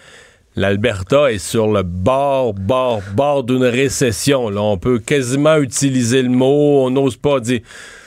l'Alberta 0.54 1.32
est 1.32 1.38
sur 1.38 1.68
le 1.68 1.82
bord, 1.82 2.52
bord, 2.54 3.00
bord 3.14 3.44
d'une 3.44 3.64
récession. 3.64 4.50
Là, 4.50 4.60
on 4.60 4.76
peut 4.76 4.98
quasiment 4.98 5.56
utiliser 5.56 6.22
le 6.22 6.28
mot, 6.28 6.84
on 6.84 6.90
n'ose 6.90 7.16
pas 7.16 7.40
dire. 7.40 7.60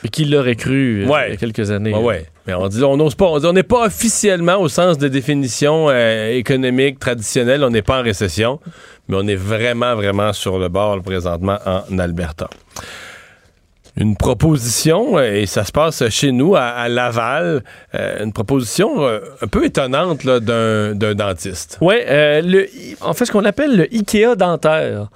Mais 0.04 0.10
qui 0.10 0.26
l'aurait 0.26 0.56
cru 0.56 1.04
euh, 1.04 1.08
Ouais. 1.08 1.30
il 1.30 1.32
y 1.32 1.34
a 1.34 1.38
quelques 1.38 1.72
années? 1.72 1.94
Ouais, 1.94 2.04
ouais. 2.04 2.26
Mais 2.46 2.54
on 2.54 2.68
dit, 2.68 2.84
on 2.84 2.98
n'ose 2.98 3.16
pas. 3.16 3.26
On 3.26 3.54
n'est 3.54 3.64
pas 3.64 3.88
officiellement 3.88 4.58
au 4.58 4.68
sens 4.68 5.00
de 5.00 5.08
définition 5.08 5.88
euh, 5.90 6.34
économique 6.34 7.00
traditionnelle, 7.00 7.64
on 7.64 7.72
n'est 7.72 7.82
pas 7.82 8.00
en 8.00 8.04
récession, 8.04 8.60
mais 9.08 9.18
on 9.20 9.28
est 9.28 9.36
vraiment, 9.36 9.96
vraiment 9.96 10.32
sur 10.32 10.60
le 10.60 10.70
bord 10.70 10.98
là, 10.98 11.02
présentement 11.02 11.58
en 11.66 11.98
Alberta. 11.98 12.48
Une 13.98 14.18
proposition, 14.18 15.18
euh, 15.18 15.42
et 15.42 15.46
ça 15.46 15.64
se 15.64 15.72
passe 15.72 16.08
chez 16.10 16.32
nous, 16.32 16.56
à, 16.56 16.90
Laval, 16.90 17.64
euh, 17.94 18.24
une 18.24 18.34
proposition 18.34 19.06
euh, 19.06 19.20
un 19.42 19.48
peu 19.48 19.66
étonnante 19.66 20.26
d'un 20.26 21.16
dentiste. 21.16 21.78
Oui, 21.82 21.96
en 23.02 23.14
fait, 23.14 23.26
ce 23.26 23.32
qu'on 23.32 23.46
appelle 23.46 23.78
le 23.78 23.94
IKEA 23.94 24.36
dentaire. 24.36 25.08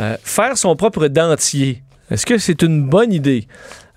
Euh, 0.00 0.16
faire 0.22 0.56
son 0.56 0.76
propre 0.76 1.08
dentier. 1.08 1.82
Est-ce 2.10 2.24
que 2.24 2.38
c'est 2.38 2.62
une 2.62 2.88
bonne 2.88 3.12
idée? 3.12 3.48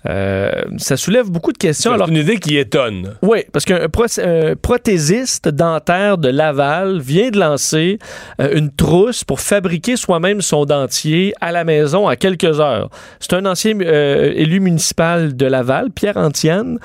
Euh, 0.08 0.50
ça 0.78 0.96
soulève 0.96 1.30
beaucoup 1.30 1.52
de 1.52 1.58
questions. 1.58 1.90
C'est 1.90 1.94
Alors, 1.94 2.08
une 2.08 2.16
idée 2.16 2.38
qui 2.38 2.56
étonne. 2.56 3.14
oui, 3.22 3.44
parce 3.52 3.64
qu'un 3.64 3.88
pro- 3.88 4.06
un 4.20 4.56
prothésiste 4.56 5.48
dentaire 5.48 6.18
de 6.18 6.28
Laval 6.28 6.98
vient 7.00 7.30
de 7.30 7.38
lancer 7.38 7.98
euh, 8.40 8.50
une 8.56 8.72
trousse 8.72 9.22
pour 9.22 9.40
fabriquer 9.40 9.96
soi-même 9.96 10.40
son 10.42 10.64
dentier 10.64 11.34
à 11.40 11.52
la 11.52 11.62
maison 11.64 12.08
en 12.10 12.16
quelques 12.16 12.58
heures. 12.60 12.90
C'est 13.20 13.34
un 13.34 13.46
ancien 13.46 13.78
euh, 13.80 14.32
élu 14.34 14.58
municipal 14.58 15.36
de 15.36 15.46
Laval, 15.46 15.90
Pierre 15.90 16.16
Antienne. 16.16 16.78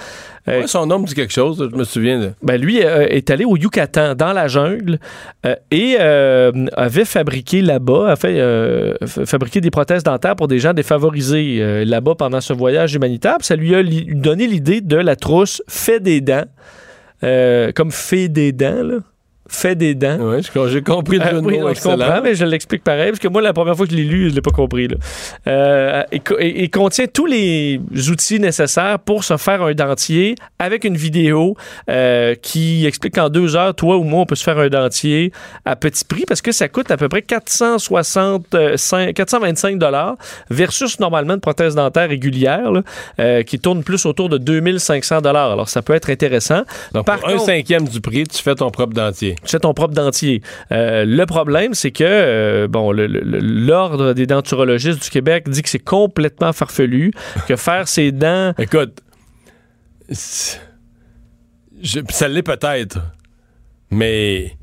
Ouais, 0.47 0.67
son 0.67 0.85
nom 0.85 0.99
me 0.99 1.05
dit 1.05 1.13
quelque 1.13 1.33
chose, 1.33 1.67
je 1.71 1.77
me 1.77 1.83
souviens. 1.83 2.19
De... 2.19 2.31
ben, 2.41 2.59
lui 2.59 2.81
euh, 2.83 3.05
est 3.09 3.29
allé 3.29 3.43
au 3.45 3.57
Yucatan, 3.57 4.15
dans 4.15 4.31
la 4.31 4.47
jungle, 4.47 4.97
euh, 5.45 5.55
et 5.71 5.97
euh, 5.99 6.51
avait 6.75 7.03
fabriqué 7.05 7.61
là-bas, 7.61 8.11
a 8.11 8.15
fait 8.15 8.95
fabriqué 9.25 9.59
des 9.61 9.71
prothèses 9.71 10.03
dentaires 10.03 10.35
pour 10.35 10.47
des 10.47 10.59
gens 10.59 10.73
défavorisés 10.73 11.83
là-bas 11.85 12.15
pendant 12.15 12.39
ce 12.41 12.53
voyage 12.53 12.95
humanitaire. 12.95 13.37
Puis 13.39 13.47
ça 13.47 13.55
lui 13.55 13.75
a 13.75 13.81
li- 13.81 14.07
donné 14.13 14.47
l'idée 14.47 14.81
de 14.81 14.95
la 14.95 15.15
trousse 15.15 15.61
fait 15.67 15.99
des 15.99 16.21
dents, 16.21 16.45
comme 17.21 17.91
fait 17.91 18.29
des 18.29 18.51
dents, 18.51 18.83
là. 18.83 18.95
Fait 19.49 19.75
des 19.75 19.95
dents. 19.95 20.17
Je- 20.41 20.67
j'ai 20.69 20.81
compris 20.81 21.17
le 21.17 21.23
Euh, 21.25 21.29
jeu 21.31 21.37
oui, 21.43 21.57
non, 21.59 21.73
je 21.73 21.81
comprends, 21.81 22.21
mais 22.23 22.35
je 22.35 22.45
l'explique 22.45 22.83
pareil, 22.83 23.11
parce 23.11 23.19
que 23.19 23.27
moi, 23.27 23.41
la 23.41 23.53
première 23.53 23.75
fois 23.75 23.85
que 23.85 23.91
je 23.91 23.97
l'ai 23.97 24.03
lu, 24.03 24.29
je 24.29 24.35
l'ai 24.35 24.41
pas 24.41 24.51
compris. 24.51 24.87
Là. 24.87 24.95
Euh, 25.47 26.03
et, 26.11 26.19
co- 26.19 26.37
et- 26.39 26.63
et 26.63 26.69
contient 26.69 27.05
tous 27.07 27.25
les 27.25 27.79
outils 28.11 28.39
nécessaires 28.39 28.99
pour 28.99 29.23
se 29.23 29.37
faire 29.37 29.61
un 29.61 29.73
dentier 29.73 30.35
avec 30.59 30.83
une 30.83 30.97
vidéo 30.97 31.55
euh, 31.89 32.35
qui 32.35 32.85
explique 32.85 33.15
qu'en 33.15 33.29
deux 33.29 33.55
heures, 33.55 33.73
toi 33.73 33.97
ou 33.97 34.03
moi, 34.03 34.21
on 34.21 34.25
peut 34.25 34.35
se 34.35 34.43
faire 34.43 34.57
un 34.59 34.67
dentier 34.69 35.31
à 35.65 35.75
petit 35.75 36.03
prix, 36.05 36.23
parce 36.27 36.41
que 36.41 36.51
ça 36.51 36.67
coûte 36.67 36.91
à 36.91 36.97
peu 36.97 37.07
près 37.09 37.21
465, 37.21 39.13
425 39.13 39.77
dollars 39.77 40.15
versus 40.49 40.99
normalement 40.99 41.35
une 41.35 41.39
prothèse 41.39 41.75
dentaire 41.75 42.09
régulière 42.09 42.71
là, 42.71 43.43
qui 43.43 43.59
tourne 43.59 43.83
plus 43.83 44.05
autour 44.05 44.29
de 44.29 44.37
2500 44.37 45.21
dollars. 45.21 45.51
Alors, 45.51 45.69
ça 45.69 45.81
peut 45.81 45.93
être 45.93 46.09
intéressant. 46.09 46.63
Donc, 46.93 47.05
Par 47.05 47.19
pour 47.19 47.29
un 47.29 47.37
cinquième 47.39 47.87
du 47.87 48.01
prix, 48.01 48.25
tu 48.25 48.41
fais 48.43 48.55
ton 48.55 48.69
propre 48.71 48.93
dentier. 48.93 49.35
Tu 49.43 49.49
fais 49.49 49.59
ton 49.59 49.73
propre 49.73 49.93
dentier. 49.93 50.41
Euh, 50.71 51.05
le 51.05 51.25
problème, 51.25 51.73
c'est 51.73 51.91
que 51.91 52.03
euh, 52.03 52.67
bon, 52.67 52.91
l'ordre 52.91 54.13
des 54.13 54.25
denturologistes 54.25 55.03
du 55.03 55.09
Québec 55.09 55.49
dit 55.49 55.61
que 55.61 55.69
c'est 55.69 55.79
complètement 55.79 56.53
farfelu, 56.53 57.11
que 57.47 57.55
faire 57.55 57.88
ses 57.88 58.11
dents. 58.11 58.53
Écoute, 58.59 59.01
ça 60.11 60.57
l'est 62.27 62.43
peut-être, 62.43 62.99
mais 63.91 64.57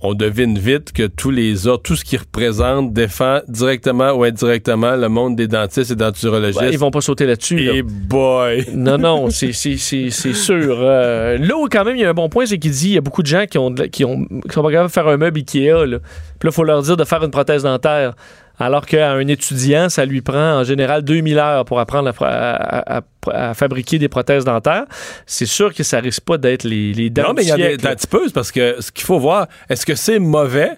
on 0.00 0.12
devine 0.14 0.58
vite 0.58 0.92
que 0.92 1.06
tous 1.06 1.30
les 1.30 1.66
autres, 1.66 1.82
tout 1.82 1.96
ce 1.96 2.04
qui 2.04 2.16
représente, 2.18 2.92
défend 2.92 3.40
directement 3.48 4.12
ou 4.12 4.24
indirectement 4.24 4.94
le 4.94 5.08
monde 5.08 5.36
des 5.36 5.48
dentistes 5.48 5.90
et 5.90 5.96
denturologistes. 5.96 6.60
Ouais, 6.60 6.70
ils 6.70 6.78
vont 6.78 6.90
pas 6.90 7.00
sauter 7.00 7.24
là-dessus. 7.24 7.58
là. 7.58 7.72
Et 7.74 7.82
boy! 7.82 8.66
Non, 8.74 8.98
non, 8.98 9.30
c'est 9.30 9.52
sûr. 9.52 10.76
Euh, 10.80 11.38
là 11.38 11.56
où, 11.56 11.66
quand 11.70 11.84
même, 11.84 11.96
il 11.96 12.02
y 12.02 12.04
a 12.04 12.10
un 12.10 12.14
bon 12.14 12.28
point, 12.28 12.44
c'est 12.46 12.58
qu'il 12.58 12.70
dit 12.70 12.80
qu'il 12.80 12.92
y 12.92 12.98
a 12.98 13.00
beaucoup 13.00 13.22
de 13.22 13.26
gens 13.26 13.46
qui, 13.46 13.58
ont, 13.58 13.74
qui, 13.74 14.04
ont, 14.04 14.24
qui 14.24 14.52
sont 14.52 14.62
pas 14.62 14.70
capables 14.70 14.88
de 14.88 14.92
faire 14.92 15.08
un 15.08 15.16
meuble 15.16 15.38
Ikea. 15.38 15.86
Là. 15.86 15.98
Puis 16.38 16.46
là, 16.46 16.50
il 16.50 16.52
faut 16.52 16.64
leur 16.64 16.82
dire 16.82 16.96
de 16.96 17.04
faire 17.04 17.24
une 17.24 17.30
prothèse 17.30 17.62
dentaire. 17.62 18.14
Alors 18.58 18.86
qu'à 18.86 19.12
un 19.12 19.26
étudiant, 19.28 19.88
ça 19.88 20.04
lui 20.06 20.22
prend 20.22 20.60
en 20.60 20.64
général 20.64 21.02
2000 21.02 21.38
heures 21.38 21.64
pour 21.66 21.78
apprendre 21.78 22.12
à, 22.20 22.26
à- 22.26 22.98
à- 22.98 23.02
à 23.50 23.54
fabriquer 23.54 23.98
des 23.98 24.08
prothèses 24.08 24.44
dentaires. 24.44 24.84
C'est 25.26 25.46
sûr 25.46 25.74
que 25.74 25.82
ça 25.82 25.98
risque 26.00 26.22
pas 26.22 26.38
d'être 26.38 26.64
les, 26.64 26.92
les 26.94 27.10
dents 27.10 27.24
Non, 27.28 27.32
mais 27.34 27.42
il 27.42 27.48
y 27.48 27.52
a 27.52 27.56
des, 27.56 27.62
siècle. 27.70 27.88
un 27.88 27.94
petit 27.94 28.06
peu, 28.06 28.30
parce 28.32 28.52
que 28.52 28.76
ce 28.80 28.90
qu'il 28.92 29.04
faut 29.04 29.18
voir, 29.18 29.46
est-ce 29.68 29.84
que 29.84 29.94
c'est 29.94 30.18
mauvais? 30.18 30.70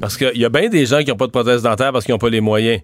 Parce 0.00 0.16
qu'il 0.16 0.36
y 0.36 0.44
a 0.44 0.48
bien 0.50 0.68
des 0.68 0.86
gens 0.86 1.00
qui 1.02 1.10
n'ont 1.10 1.16
pas 1.16 1.26
de 1.26 1.32
prothèse 1.32 1.62
dentaire 1.62 1.90
parce 1.92 2.04
qu'ils 2.04 2.12
n'ont 2.14 2.18
pas 2.18 2.28
les 2.30 2.40
moyens. 2.40 2.80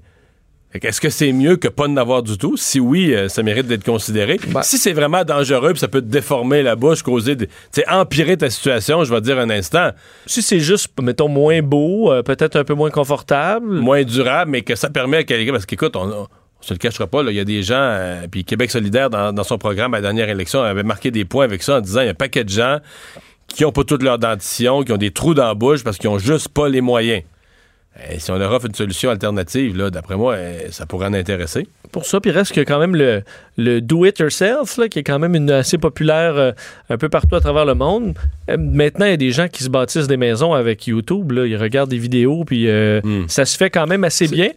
Est-ce 0.85 1.01
que 1.01 1.11
c'est 1.11 1.33
mieux 1.33 1.57
que 1.57 1.69
pas 1.69 1.87
de 1.89 1.93
n'avoir 1.93 2.23
du 2.23 2.37
tout? 2.39 2.57
Si 2.57 2.79
oui, 2.81 3.15
euh, 3.15 3.29
ça 3.29 3.43
mérite 3.43 3.67
d'être 3.67 3.85
considéré. 3.85 4.39
Ben- 4.49 4.63
si 4.63 4.79
c'est 4.79 4.93
vraiment 4.93 5.25
dangereux, 5.25 5.71
puis 5.73 5.81
ça 5.81 5.89
peut 5.89 6.01
te 6.01 6.07
déformer 6.07 6.63
la 6.63 6.77
bouche, 6.77 7.03
causer, 7.03 7.37
des- 7.37 7.47
tu 7.47 7.53
sais, 7.73 7.89
empirer 7.89 8.37
ta 8.37 8.51
situation, 8.51 9.05
je 9.05 9.13
vais 9.13 9.21
te 9.21 9.25
dire 9.25 9.39
un 9.39 9.51
instant, 9.51 9.91
Si 10.27 10.43
c'est 10.43 10.61
juste, 10.61 10.89
mettons, 11.01 11.29
moins 11.29 11.63
beau, 11.63 12.13
euh, 12.13 12.23
peut-être 12.23 12.57
un 12.57 12.65
peu 12.65 12.75
moins 12.75 12.91
confortable? 12.91 13.67
moins 13.81 14.03
durable, 14.05 14.51
mais 14.51 14.63
que 14.63 14.75
ça 14.75 14.91
permet 14.91 15.19
à 15.19 15.25
quelqu'un, 15.25 15.53
parce 15.53 15.67
qu'écoute, 15.67 15.97
on, 15.97 16.09
on 16.09 16.27
se 16.61 16.73
le 16.75 16.79
cachera 16.79 17.07
pas, 17.07 17.23
il 17.23 17.35
y 17.35 17.41
a 17.41 17.45
des 17.45 17.63
gens, 17.63 17.75
euh, 17.79 18.27
puis 18.31 18.45
Québec 18.45 18.71
solidaire, 18.71 19.11
dans, 19.11 19.33
dans 19.33 19.45
son 19.45 19.59
programme 19.59 19.95
à 19.95 19.99
la 19.99 20.03
dernière 20.03 20.29
élection, 20.29 20.63
avait 20.63 20.83
marqué 20.83 21.11
des 21.11 21.25
points 21.25 21.45
avec 21.45 21.63
ça 21.63 21.77
en 21.77 21.81
disant, 21.81 22.01
il 22.01 22.05
y 22.05 22.09
a 22.09 22.13
un 22.13 22.15
paquet 22.15 22.45
de 22.45 22.49
gens 22.51 22.79
qui 23.49 23.65
ont 23.65 23.73
pas 23.73 23.85
toute 23.85 24.03
leur 24.03 24.19
dentition, 24.19 24.83
qui 24.83 24.93
ont 24.93 24.97
des 24.97 25.13
trous 25.13 25.35
dans 25.35 25.47
la 25.47 25.55
bouche 25.55 25.85
parce 25.85 25.99
qu'ils 25.99 26.11
ont 26.11 26.19
juste 26.19 26.49
pas 26.49 26.69
les 26.69 26.81
moyens. 26.81 27.23
Et 28.11 28.19
si 28.19 28.31
on 28.31 28.37
leur 28.39 28.53
offre 28.53 28.67
une 28.67 28.75
solution 28.75 29.11
alternative, 29.11 29.77
là, 29.77 29.91
d'après 29.91 30.17
moi, 30.17 30.35
euh, 30.35 30.61
ça 30.71 30.87
pourrait 30.87 31.07
en 31.07 31.15
intéresser. 31.15 31.67
pour 31.93 32.05
ça. 32.05 32.21
Puis 32.21 32.31
il 32.31 32.35
reste 32.35 32.53
que 32.53 32.61
quand 32.61 32.79
même 32.79 32.95
le, 32.95 33.23
le 33.57 33.81
do-it-yourself, 33.81 34.79
qui 34.91 34.99
est 34.99 35.03
quand 35.03 35.19
même 35.19 35.35
une, 35.35 35.51
assez 35.51 35.79
populaire 35.79 36.37
euh, 36.37 36.53
un 36.91 36.99
peu 36.99 37.09
partout 37.09 37.35
à 37.35 37.41
travers 37.41 37.65
le 37.65 37.75
monde. 37.75 38.15
Euh, 38.51 38.57
maintenant, 38.59 39.07
il 39.07 39.11
y 39.11 39.15
a 39.15 39.19
des 39.19 39.31
gens 39.33 39.49
qui 39.49 39.65
se 39.65 39.71
bâtissent 39.71 40.09
des 40.09 40.17
maisons 40.19 40.53
avec 40.53 40.87
YouTube. 40.87 41.33
Là. 41.33 41.47
Ils 41.47 41.57
regardent 41.57 41.91
des 41.91 41.99
vidéos, 41.99 42.45
puis 42.45 42.69
euh, 42.69 43.01
ça 43.29 43.45
se 43.45 43.57
fait 43.57 43.71
quand 43.71 43.87
même 43.87 44.05
assez 44.05 44.29
bien. 44.29 44.51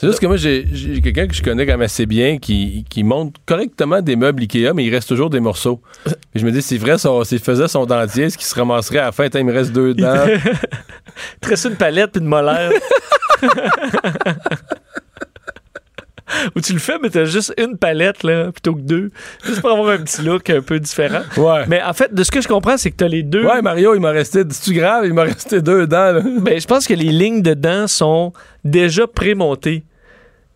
C'est 0.00 0.06
juste 0.06 0.20
que 0.20 0.26
moi, 0.26 0.38
j'ai 0.38 0.64
quelqu'un 1.02 1.26
que 1.26 1.34
je 1.34 1.42
connais 1.42 1.66
quand 1.66 1.72
même 1.72 1.82
assez 1.82 2.06
bien 2.06 2.38
qui, 2.38 2.86
qui 2.88 3.04
monte 3.04 3.36
correctement 3.44 4.00
des 4.00 4.16
meubles 4.16 4.40
Ikea, 4.44 4.72
mais 4.74 4.82
il 4.82 4.94
reste 4.94 5.06
toujours 5.06 5.28
des 5.28 5.40
morceaux. 5.40 5.82
Et 6.34 6.38
je 6.38 6.46
me 6.46 6.50
dis, 6.50 6.62
c'est 6.62 6.78
vrai, 6.78 6.96
s'il 6.96 7.38
faisait 7.38 7.68
son 7.68 7.84
dentier, 7.84 8.24
est-ce 8.24 8.38
qu'il 8.38 8.46
se 8.46 8.54
ramasserait 8.54 9.00
à 9.00 9.04
la 9.04 9.12
fin, 9.12 9.24
Attends, 9.24 9.40
il 9.40 9.44
me 9.44 9.52
reste 9.52 9.72
deux 9.72 9.92
dents? 9.92 10.24
Tresser 11.42 11.68
une 11.68 11.76
palette 11.76 12.12
puis 12.12 12.22
une 12.22 12.28
molaire. 12.28 12.70
Ou 16.56 16.60
tu 16.62 16.72
le 16.72 16.78
fais, 16.78 16.94
mais 17.02 17.10
t'as 17.10 17.26
juste 17.26 17.52
une 17.58 17.76
palette, 17.76 18.22
là, 18.22 18.52
plutôt 18.52 18.74
que 18.76 18.80
deux. 18.80 19.10
Juste 19.44 19.60
pour 19.60 19.70
avoir 19.70 19.90
un 19.90 19.98
petit 19.98 20.22
look 20.22 20.48
un 20.48 20.62
peu 20.62 20.80
différent. 20.80 21.20
Ouais. 21.36 21.64
Mais 21.68 21.82
en 21.82 21.92
fait, 21.92 22.14
de 22.14 22.24
ce 22.24 22.30
que 22.30 22.40
je 22.40 22.48
comprends, 22.48 22.78
c'est 22.78 22.90
que 22.90 22.96
t'as 22.96 23.08
les 23.08 23.22
deux. 23.22 23.44
Ouais, 23.44 23.60
Mario, 23.60 23.94
il 23.94 24.00
m'a 24.00 24.12
resté. 24.12 24.44
C'est-tu 24.48 24.72
grave? 24.72 25.04
Il 25.04 25.12
m'a 25.12 25.24
resté 25.24 25.60
deux 25.60 25.86
dents, 25.86 26.12
là? 26.12 26.22
Ben, 26.40 26.58
je 26.58 26.66
pense 26.66 26.86
que 26.86 26.94
les 26.94 27.10
lignes 27.10 27.42
de 27.42 27.52
dents 27.52 27.86
sont 27.86 28.32
déjà 28.64 29.06
prémontées. 29.06 29.84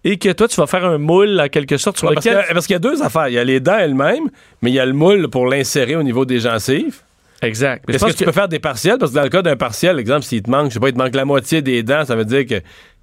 Et 0.06 0.18
que 0.18 0.30
toi, 0.32 0.46
tu 0.48 0.56
vas 0.60 0.66
faire 0.66 0.84
un 0.84 0.98
moule, 0.98 1.40
en 1.40 1.48
quelque 1.48 1.76
sorte, 1.78 1.98
sur 1.98 2.08
Ouais, 2.08 2.14
lequel. 2.16 2.44
que- 2.46 2.52
parce 2.52 2.66
qu'il 2.66 2.74
y 2.74 2.76
a 2.76 2.80
deux 2.80 3.02
affaires. 3.02 3.28
Il 3.28 3.34
y 3.34 3.38
a 3.38 3.44
les 3.44 3.58
dents 3.60 3.78
elles-mêmes, 3.78 4.28
mais 4.60 4.70
il 4.70 4.74
y 4.74 4.78
a 4.78 4.84
le 4.86 4.92
moule 4.92 5.28
pour 5.28 5.46
l'insérer 5.46 5.96
au 5.96 6.02
niveau 6.02 6.24
des 6.26 6.40
gencives. 6.40 7.00
Exact. 7.42 7.88
Est-ce 7.88 8.04
que, 8.04 8.12
tu 8.12 8.24
peux 8.24 8.32
faire 8.32 8.48
des 8.48 8.58
partiels? 8.58 8.98
Parce 8.98 9.12
que 9.12 9.16
dans 9.16 9.22
le 9.22 9.28
cas 9.30 9.42
d'un 9.42 9.56
partiel, 9.56 9.98
exemple, 9.98 10.22
s'il 10.22 10.42
te 10.42 10.50
manque, 10.50 10.68
je 10.68 10.74
sais 10.74 10.80
pas, 10.80 10.88
il 10.88 10.94
te 10.94 10.98
manque 10.98 11.14
la 11.14 11.24
moitié 11.24 11.62
des 11.62 11.82
dents, 11.82 12.04
ça 12.04 12.16
veut 12.16 12.24
dire 12.24 12.46
que 12.46 12.60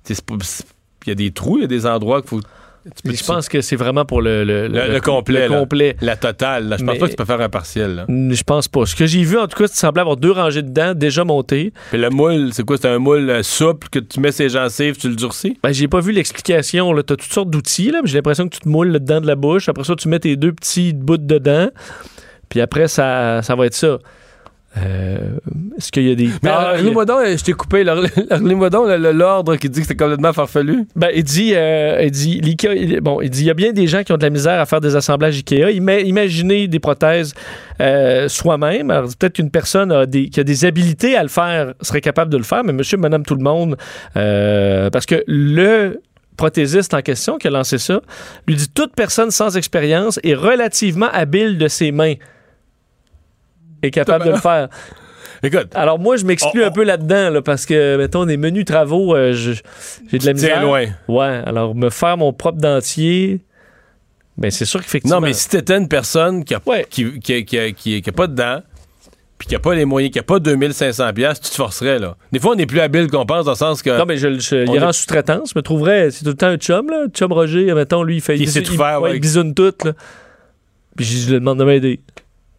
il 0.09 1.09
y 1.09 1.11
a 1.11 1.15
des 1.15 1.31
trous, 1.31 1.57
il 1.57 1.61
y 1.61 1.65
a 1.65 1.67
des 1.67 1.85
endroits 1.85 2.21
qu'il 2.21 2.29
faut. 2.29 2.39
Tu 3.03 3.15
je 3.15 3.23
pense 3.23 3.47
que 3.47 3.61
c'est 3.61 3.75
vraiment 3.75 4.05
pour 4.05 4.21
le, 4.21 4.43
le, 4.43 4.67
le, 4.67 4.87
le 4.93 4.99
complet. 5.01 5.47
le 5.47 5.53
là. 5.53 5.59
complet. 5.59 5.95
La 6.01 6.15
totale. 6.15 6.69
là. 6.69 6.77
Je 6.77 6.83
pense 6.83 6.93
Mais- 6.93 6.99
pas 6.99 7.05
que 7.05 7.11
tu 7.11 7.15
peux 7.17 7.25
faire 7.25 7.41
un 7.41 7.49
partiel. 7.49 7.95
là. 7.95 8.05
Je 8.07 8.43
pense 8.43 8.67
pas. 8.67 8.85
Ce 8.85 8.95
que 8.95 9.05
j'ai 9.05 9.23
vu, 9.23 9.37
en 9.37 9.47
tout 9.47 9.57
cas, 9.57 9.67
ça 9.67 9.75
semblait 9.75 10.01
avoir 10.01 10.17
deux 10.17 10.31
rangées 10.31 10.63
de 10.63 10.69
dents 10.69 10.93
déjà 10.95 11.23
montées. 11.23 11.73
Puis 11.91 11.99
le 12.01 12.09
moule, 12.09 12.49
c'est 12.53 12.63
quoi? 12.65 12.77
C'est 12.77 12.87
un 12.89 12.97
moule 12.99 13.29
euh, 13.29 13.43
souple 13.43 13.87
que 13.89 13.99
tu 13.99 14.19
mets 14.19 14.31
ses 14.31 14.49
gencives, 14.49 14.97
tu 14.97 15.09
le 15.09 15.15
durcis? 15.15 15.57
Ben, 15.63 15.71
j'ai 15.73 15.87
pas 15.87 15.99
vu 15.99 16.11
l'explication. 16.11 16.91
Tu 16.93 16.99
as 16.99 17.03
toutes 17.03 17.21
sortes 17.23 17.49
d'outils, 17.49 17.91
j'ai 18.05 18.17
l'impression 18.17 18.47
que 18.47 18.55
tu 18.55 18.61
te 18.61 18.69
moules 18.69 18.89
le 18.89 18.99
dedans 18.99 19.21
de 19.21 19.27
la 19.27 19.35
bouche. 19.35 19.69
Après 19.69 19.83
ça, 19.83 19.95
tu 19.95 20.07
mets 20.07 20.19
tes 20.19 20.35
deux 20.35 20.51
petits 20.53 20.93
bouts 20.93 21.17
dedans. 21.17 21.69
Puis 22.49 22.61
après, 22.61 22.87
ça, 22.87 23.41
ça 23.41 23.55
va 23.55 23.65
être 23.67 23.75
ça. 23.75 23.99
Euh, 24.77 25.17
Est-ce 25.77 25.91
qu'il 25.91 26.07
y 26.07 26.11
a 26.11 26.15
des. 26.15 26.29
Mais 26.43 26.81
lis-moi 26.81 27.03
donc, 27.05 27.19
euh, 27.19 27.35
je 27.37 27.43
t'ai 27.43 27.51
coupé. 27.51 27.83
l'ordre 27.83 29.55
qui 29.57 29.69
dit 29.69 29.81
que 29.81 29.87
c'est 29.87 29.97
complètement 29.97 30.31
farfelu. 30.33 30.85
Ben, 30.95 31.09
il 31.13 31.23
dit, 31.23 31.51
euh, 31.55 32.01
il 32.03 32.11
dit, 32.11 32.39
il- 32.41 33.01
bon, 33.01 33.19
il 33.21 33.29
dit, 33.29 33.41
il 33.41 33.47
y 33.47 33.49
a 33.49 33.53
bien 33.53 33.73
des 33.73 33.87
gens 33.87 34.03
qui 34.03 34.13
ont 34.13 34.17
de 34.17 34.23
la 34.23 34.29
misère 34.29 34.59
à 34.61 34.65
faire 34.65 34.79
des 34.79 34.95
assemblages 34.95 35.35
Ikea. 35.37 35.71
Ima- 35.71 35.99
imaginez 36.01 36.67
des 36.69 36.79
prothèses 36.79 37.33
euh, 37.81 38.29
soi-même. 38.29 38.87
Peut-être 39.19 39.33
qu'une 39.33 39.51
personne 39.51 39.91
a 39.91 40.05
des, 40.05 40.29
qui 40.29 40.39
a 40.39 40.43
des 40.43 40.63
habilités 40.65 41.15
à 41.17 41.23
le 41.23 41.29
faire 41.29 41.73
serait 41.81 42.01
capable 42.01 42.31
de 42.31 42.37
le 42.37 42.43
faire, 42.43 42.63
mais 42.63 42.73
monsieur, 42.73 42.97
madame, 42.97 43.25
tout 43.25 43.35
le 43.35 43.43
monde, 43.43 43.75
parce 44.13 45.05
que 45.05 45.23
le 45.27 45.99
prothésiste 46.37 46.93
en 46.93 47.01
question 47.01 47.37
qui 47.37 47.47
a 47.47 47.51
lancé 47.51 47.77
ça, 47.77 48.01
lui 48.47 48.55
dit 48.55 48.69
toute 48.69 48.95
personne 48.95 49.31
sans 49.31 49.57
expérience 49.57 50.19
est 50.23 50.33
relativement 50.33 51.09
habile 51.11 51.57
de 51.57 51.67
ses 51.67 51.91
mains 51.91 52.13
est 53.81 53.91
capable 53.91 54.25
de 54.25 54.31
le 54.31 54.37
faire. 54.37 54.69
Écoute, 55.43 55.69
Alors 55.73 55.97
moi, 55.97 56.17
je 56.17 56.25
m'exclus 56.25 56.61
Oh, 56.63 56.67
un 56.67 56.71
peu 56.71 56.83
là-dedans, 56.83 57.31
là, 57.31 57.41
parce 57.41 57.65
que, 57.65 57.97
mettons, 57.97 58.25
des 58.25 58.37
menus 58.37 58.65
travaux, 58.65 59.15
euh, 59.15 59.33
je- 59.33 59.53
j'ai 60.11 60.19
de 60.19 60.25
la 60.25 60.33
tiens 60.33 60.33
misère. 60.33 60.61
loin. 60.63 60.85
Ouais, 61.07 61.41
alors 61.45 61.73
me 61.73 61.89
faire 61.89 62.15
mon 62.17 62.31
propre 62.31 62.59
dentier, 62.59 63.39
ben 64.37 64.51
c'est 64.51 64.65
sûr 64.65 64.81
qu'effectivement... 64.81 65.19
Non, 65.19 65.25
mais 65.25 65.33
si 65.33 65.49
t'étais 65.49 65.77
une 65.77 65.87
personne 65.87 66.43
qui 66.45 66.53
a, 66.53 66.61
Ouais. 66.67 66.85
qui, 66.89 67.19
qui, 67.19 67.43
qui, 67.43 67.73
qui- 67.73 68.01
qui 68.03 68.09
a 68.09 68.13
pas 68.13 68.27
de 68.27 68.35
dents, 68.35 68.61
puis 69.39 69.47
qui 69.47 69.55
a 69.55 69.59
pas 69.59 69.73
les 69.73 69.85
moyens, 69.85 70.13
qui 70.13 70.19
a 70.19 70.23
pas 70.23 70.37
2500 70.37 71.11
pièces, 71.13 71.41
tu 71.41 71.49
te 71.49 71.55
forcerais, 71.55 71.97
là. 71.97 72.15
Des 72.31 72.39
fois, 72.39 72.53
on 72.55 72.59
est 72.59 72.67
plus 72.67 72.79
habile 72.79 73.07
qu'on 73.09 73.25
pense, 73.25 73.45
dans 73.45 73.53
le 73.53 73.57
sens 73.57 73.81
que... 73.81 73.89
Non, 73.97 74.05
mais 74.07 74.17
je, 74.17 74.37
je 74.37 74.55
irais 74.67 74.77
est- 74.77 74.83
en 74.83 74.91
sous-traitance. 74.91 75.53
Je 75.53 75.57
me 75.57 75.63
trouverais, 75.63 76.11
c'est 76.11 76.23
tout 76.23 76.29
le 76.29 76.35
temps 76.37 76.47
un 76.49 76.57
chum, 76.57 76.87
là. 76.91 77.07
Chum 77.11 77.33
Roger, 77.33 77.73
mettons, 77.73 78.03
lui, 78.03 78.17
il 78.17 78.21
fait... 78.21 78.35
Qui 78.35 78.43
il 78.43 78.49
sait 78.51 78.61
tout 78.61 78.73
il- 78.73 78.77
faire, 78.77 79.01
ouais, 79.01 79.09
ouais. 79.13 79.17
il 79.17 79.53
tout, 79.55 79.73
là. 79.85 79.93
Puis 80.95 81.05
je 81.05 81.17
je 81.17 81.27
lui 81.31 81.33
demande 81.39 81.57
de 81.57 81.63
m'aider. 81.63 81.99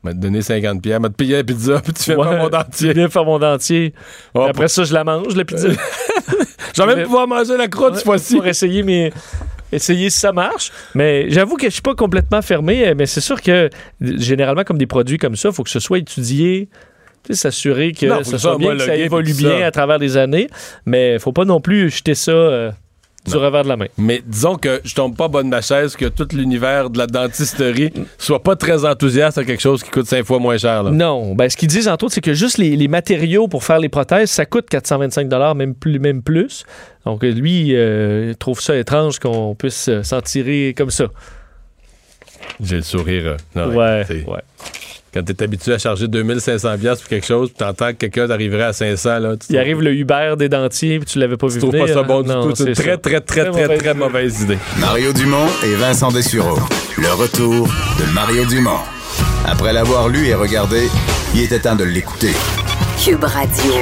M'a 0.03 0.13
donné 0.15 0.43
50 0.43 0.83
pièces, 0.83 0.99
m'a 1.01 1.09
te 1.09 1.15
payé 1.15 1.37
la 1.37 1.45
pizza, 1.45 1.81
puis 1.81 1.93
tu 1.93 2.03
fais 2.03 2.17
Ouais, 2.17 2.37
mon 2.39 2.49
dentier. 2.49 2.93
viens 2.93 3.09
faire 3.09 3.25
mon 3.25 3.39
dentier. 3.39 3.95
Oh, 4.35 4.41
Après 4.49 4.69
ça, 4.69 4.85
je 4.85 4.93
la 4.93 5.05
mange, 5.05 5.35
la 5.37 5.45
pizza. 5.45 5.69
Même 6.79 6.97
mais- 6.97 7.03
pouvoir 7.05 7.29
manger 7.29 7.57
la 7.57 7.69
croûte 7.69 7.97
cette 7.97 8.05
fois-ci. 8.05 8.37
pour 8.37 8.47
essayer 8.47 8.83
mes 8.83 9.13
essayer 9.71 10.11
si 10.11 10.19
ça 10.19 10.33
marche 10.33 10.71
mais 10.95 11.31
j'avoue 11.31 11.57
que 11.57 11.65
je 11.67 11.71
suis 11.71 11.83
pas 11.83 11.95
complètement 11.95 12.43
fermé 12.43 12.95
mais 12.95 13.07
c'est 13.07 13.21
sûr 13.23 13.41
que 13.41 13.69
généralement 14.01 14.65
comme 14.65 14.77
des 14.79 14.87
produits 14.87 15.17
comme 15.19 15.37
ça 15.37 15.49
il 15.51 15.55
faut 15.55 15.63
que 15.65 15.71
ce 15.71 15.81
soit 15.81 15.99
étudié 15.99 16.69
tu 17.27 17.35
s'assurer 17.35 17.93
que 17.93 18.07
Non, 18.07 18.23
ça 18.25 18.37
soit 18.39 18.59
bien, 18.59 18.73
que 18.77 18.83
ça 18.83 18.97
évolue 18.97 19.33
bien 19.35 19.63
à 19.67 19.71
travers 19.71 19.99
les 19.99 20.17
années 20.17 20.49
mais 20.87 21.19
faut 21.19 21.33
pas 21.33 21.45
non 21.45 21.61
plus 21.61 21.89
jeter 21.91 22.15
ça 22.15 22.33
euh, 22.33 22.71
du 23.27 23.37
revers 23.37 23.63
de 23.63 23.69
la 23.69 23.77
main 23.77 23.87
Mais 23.99 24.21
disons 24.27 24.57
que 24.57 24.81
je 24.85 24.95
tombe 24.95 25.17
pas 25.17 25.29
bonne 25.29 25.49
ma 25.49 25.61
chaise 25.61 25.95
que 25.97 26.07
tout 26.07 26.27
l'univers 26.33 26.91
de 26.91 26.99
la 26.99 27.07
dentisterie 27.07 27.93
soit 28.19 28.43
pas 28.43 28.57
très 28.57 28.85
enthousiaste 28.85 29.39
à 29.39 29.45
quelque 29.45 29.61
chose 29.61 29.83
qui 29.83 29.91
coûte 29.91 30.07
cinq 30.07 30.25
fois 30.25 30.39
moins 30.41 30.57
cher. 30.59 30.83
Là. 30.83 30.91
non 30.91 31.35
ben 31.35 31.49
ce 31.49 31.57
qu'ils 31.57 31.69
disent 31.69 31.89
entre 31.89 32.05
autres 32.07 32.15
c'est 32.15 32.21
que 32.21 32.35
juste 32.35 32.59
les, 32.59 32.75
les 32.77 32.89
matériaux 32.89 33.47
pour 33.49 33.63
faire 33.65 33.79
les 33.79 33.89
prothèses 33.89 34.31
ça 34.31 34.45
coûte 34.47 34.69
425 34.69 35.29
dollars 35.29 35.55
même 35.55 35.75
plus 35.75 35.99
même 36.01 36.23
plus 36.23 36.65
donc 37.07 37.23
lui 37.23 37.75
euh, 37.77 38.31
il 38.31 38.37
trouve 38.37 38.61
ça 38.61 38.77
étrange 38.77 39.19
qu'on 39.19 39.55
puisse 39.55 39.89
euh, 39.89 40.03
s'en 40.03 40.21
tirer 40.21 40.75
comme 40.77 40.91
ça 40.91 41.05
J'ai 42.61 42.77
le 42.77 42.83
sourire. 42.83 43.37
euh, 43.57 43.67
non, 43.69 43.75
ouais, 43.77 44.05
ouais. 44.27 44.41
Quand 45.13 45.23
t'es 45.23 45.43
habitué 45.43 45.75
à 45.75 45.79
charger 45.79 46.09
2500 46.09 46.79
pièces 46.79 47.01
pour 47.01 47.09
quelque 47.11 47.27
chose, 47.27 47.51
puis 47.51 47.59
t'entends 47.59 47.89
que 47.89 48.07
quelqu'un 48.07 48.31
arriverait 48.31 48.63
à 48.63 48.73
500, 48.73 49.19
là, 49.19 49.37
tu 49.37 49.47
il 49.51 49.59
arrive 49.59 49.83
le 49.83 49.93
Uber 49.93 50.37
des 50.39 50.49
dentiers 50.49 51.01
puis 51.01 51.07
tu 51.07 51.19
l'avais 51.19 51.37
pas 51.37 51.49
vu 51.49 51.55
tu 51.55 51.59
trouves 51.59 51.73
venir, 51.73 51.87
pas 51.87 51.93
ça 51.93 52.01
hein? 52.01 52.05
bon 52.05 52.23
du 52.23 52.29
tout. 52.29 52.55
C'est 52.57 52.69
une 52.69 52.75
très, 52.75 52.97
très, 52.97 53.21
très, 53.21 53.51
Très 53.51 53.65
très, 53.67 53.77
très, 53.77 53.95
mauvaise 53.95 54.41
idée. 54.41 54.57
Mario 54.81 55.13
Dumont 55.13 55.49
et 55.67 55.75
Vincent 55.75 56.11
Dessureau. 56.13 56.59
Le 56.97 57.13
retour 57.13 57.67
de 57.67 58.15
Mario 58.15 58.47
Dumont. 58.47 58.81
Après 59.47 59.75
l'avoir 59.75 60.09
lu 60.09 60.29
et 60.29 60.35
regardé, 60.35 60.89
il 61.35 61.43
était 61.43 61.59
temps 61.59 61.77
de 61.77 61.85
l'écouter. 61.85 62.33
Cube 63.05 63.23
Radio. 63.23 63.73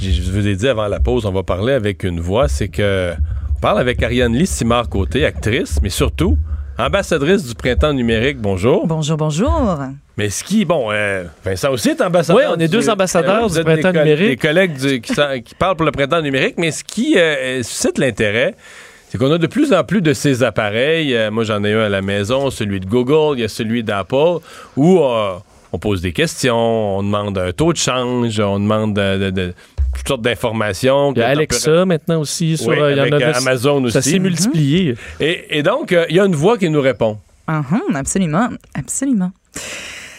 Je 0.00 0.32
vous 0.32 0.46
ai 0.46 0.56
dit 0.56 0.66
avant 0.66 0.88
la 0.88 0.98
pause, 0.98 1.26
on 1.26 1.32
va 1.32 1.42
parler 1.42 1.74
avec 1.74 2.04
une 2.04 2.20
voix, 2.20 2.48
c'est 2.48 2.68
que 2.68 3.12
on 3.54 3.60
parle 3.60 3.80
avec 3.80 4.02
Ariane 4.02 4.34
Lee 4.34 4.46
Simard-Côté, 4.46 5.26
actrice, 5.26 5.78
mais 5.82 5.90
surtout 5.90 6.38
ambassadrice 6.78 7.44
du 7.46 7.54
printemps 7.54 7.92
numérique. 7.92 8.38
Bonjour. 8.40 8.86
Bonjour, 8.86 9.16
bonjour. 9.16 9.78
Mais 10.16 10.30
ce 10.30 10.44
qui, 10.44 10.64
bon, 10.64 10.88
euh, 10.90 11.24
Vincent 11.44 11.70
aussi 11.70 11.90
est 11.90 12.00
ambassadeur. 12.00 12.42
Oui, 12.42 12.54
on 12.56 12.60
est 12.60 12.68
deux 12.68 12.88
ambassadeurs 12.90 13.42
vous 13.48 13.48
du 13.58 13.64
des 13.64 13.64
printemps 13.64 13.92
numérique. 13.92 14.28
Des 14.28 14.36
collègues 14.36 14.76
du- 14.78 15.00
qui, 15.00 15.14
parlent 15.58 15.76
pour 15.76 15.86
le 15.86 15.92
printemps 15.92 16.20
numérique, 16.22 16.54
mais 16.58 16.70
ce 16.70 16.84
qui 16.84 17.16
euh, 17.18 17.62
suscite 17.62 17.98
l'intérêt, 17.98 18.54
c'est 19.08 19.18
qu'on 19.18 19.30
a 19.32 19.38
de 19.38 19.46
plus 19.46 19.72
en 19.72 19.84
plus 19.84 20.02
de 20.02 20.12
ces 20.12 20.42
appareils. 20.42 21.14
Euh, 21.14 21.30
moi, 21.30 21.44
j'en 21.44 21.62
ai 21.64 21.72
un 21.72 21.80
à 21.84 21.88
la 21.88 22.02
maison, 22.02 22.50
celui 22.50 22.80
de 22.80 22.86
Google, 22.86 23.38
il 23.38 23.42
y 23.42 23.44
a 23.44 23.48
celui 23.48 23.82
d'Apple, 23.84 24.38
où 24.76 24.98
euh, 25.00 25.32
on 25.72 25.78
pose 25.78 26.02
des 26.02 26.12
questions, 26.12 26.98
on 26.98 27.02
demande 27.02 27.38
un 27.38 27.52
taux 27.52 27.72
de 27.72 27.78
change, 27.78 28.38
on 28.40 28.58
demande 28.60 28.94
de- 28.94 29.18
de- 29.18 29.30
de- 29.30 29.54
toutes 29.96 30.08
sortes 30.08 30.22
d'informations. 30.22 31.12
Il 31.14 31.18
y 31.18 31.22
a 31.22 31.28
Alexa 31.28 31.84
maintenant 31.84 32.20
aussi. 32.20 32.56
Sur, 32.56 32.68
Oui, 32.68 32.78
euh, 32.78 32.92
il 32.92 32.96
y 32.98 33.00
en 33.00 33.04
avait- 33.12 33.24
euh, 33.24 33.32
Amazon 33.34 33.88
Ça 33.88 33.98
aussi. 33.98 34.10
s'est 34.12 34.18
multiplié. 34.18 34.94
Et, 35.20 35.58
et 35.58 35.62
donc, 35.62 35.92
euh, 35.92 36.06
il 36.08 36.16
y 36.16 36.20
a 36.20 36.24
une 36.24 36.34
voix 36.34 36.58
qui 36.58 36.68
nous 36.70 36.80
répond. 36.80 37.18
Mhm, 37.48 37.94
absolument, 37.96 38.48
absolument. 38.74 39.32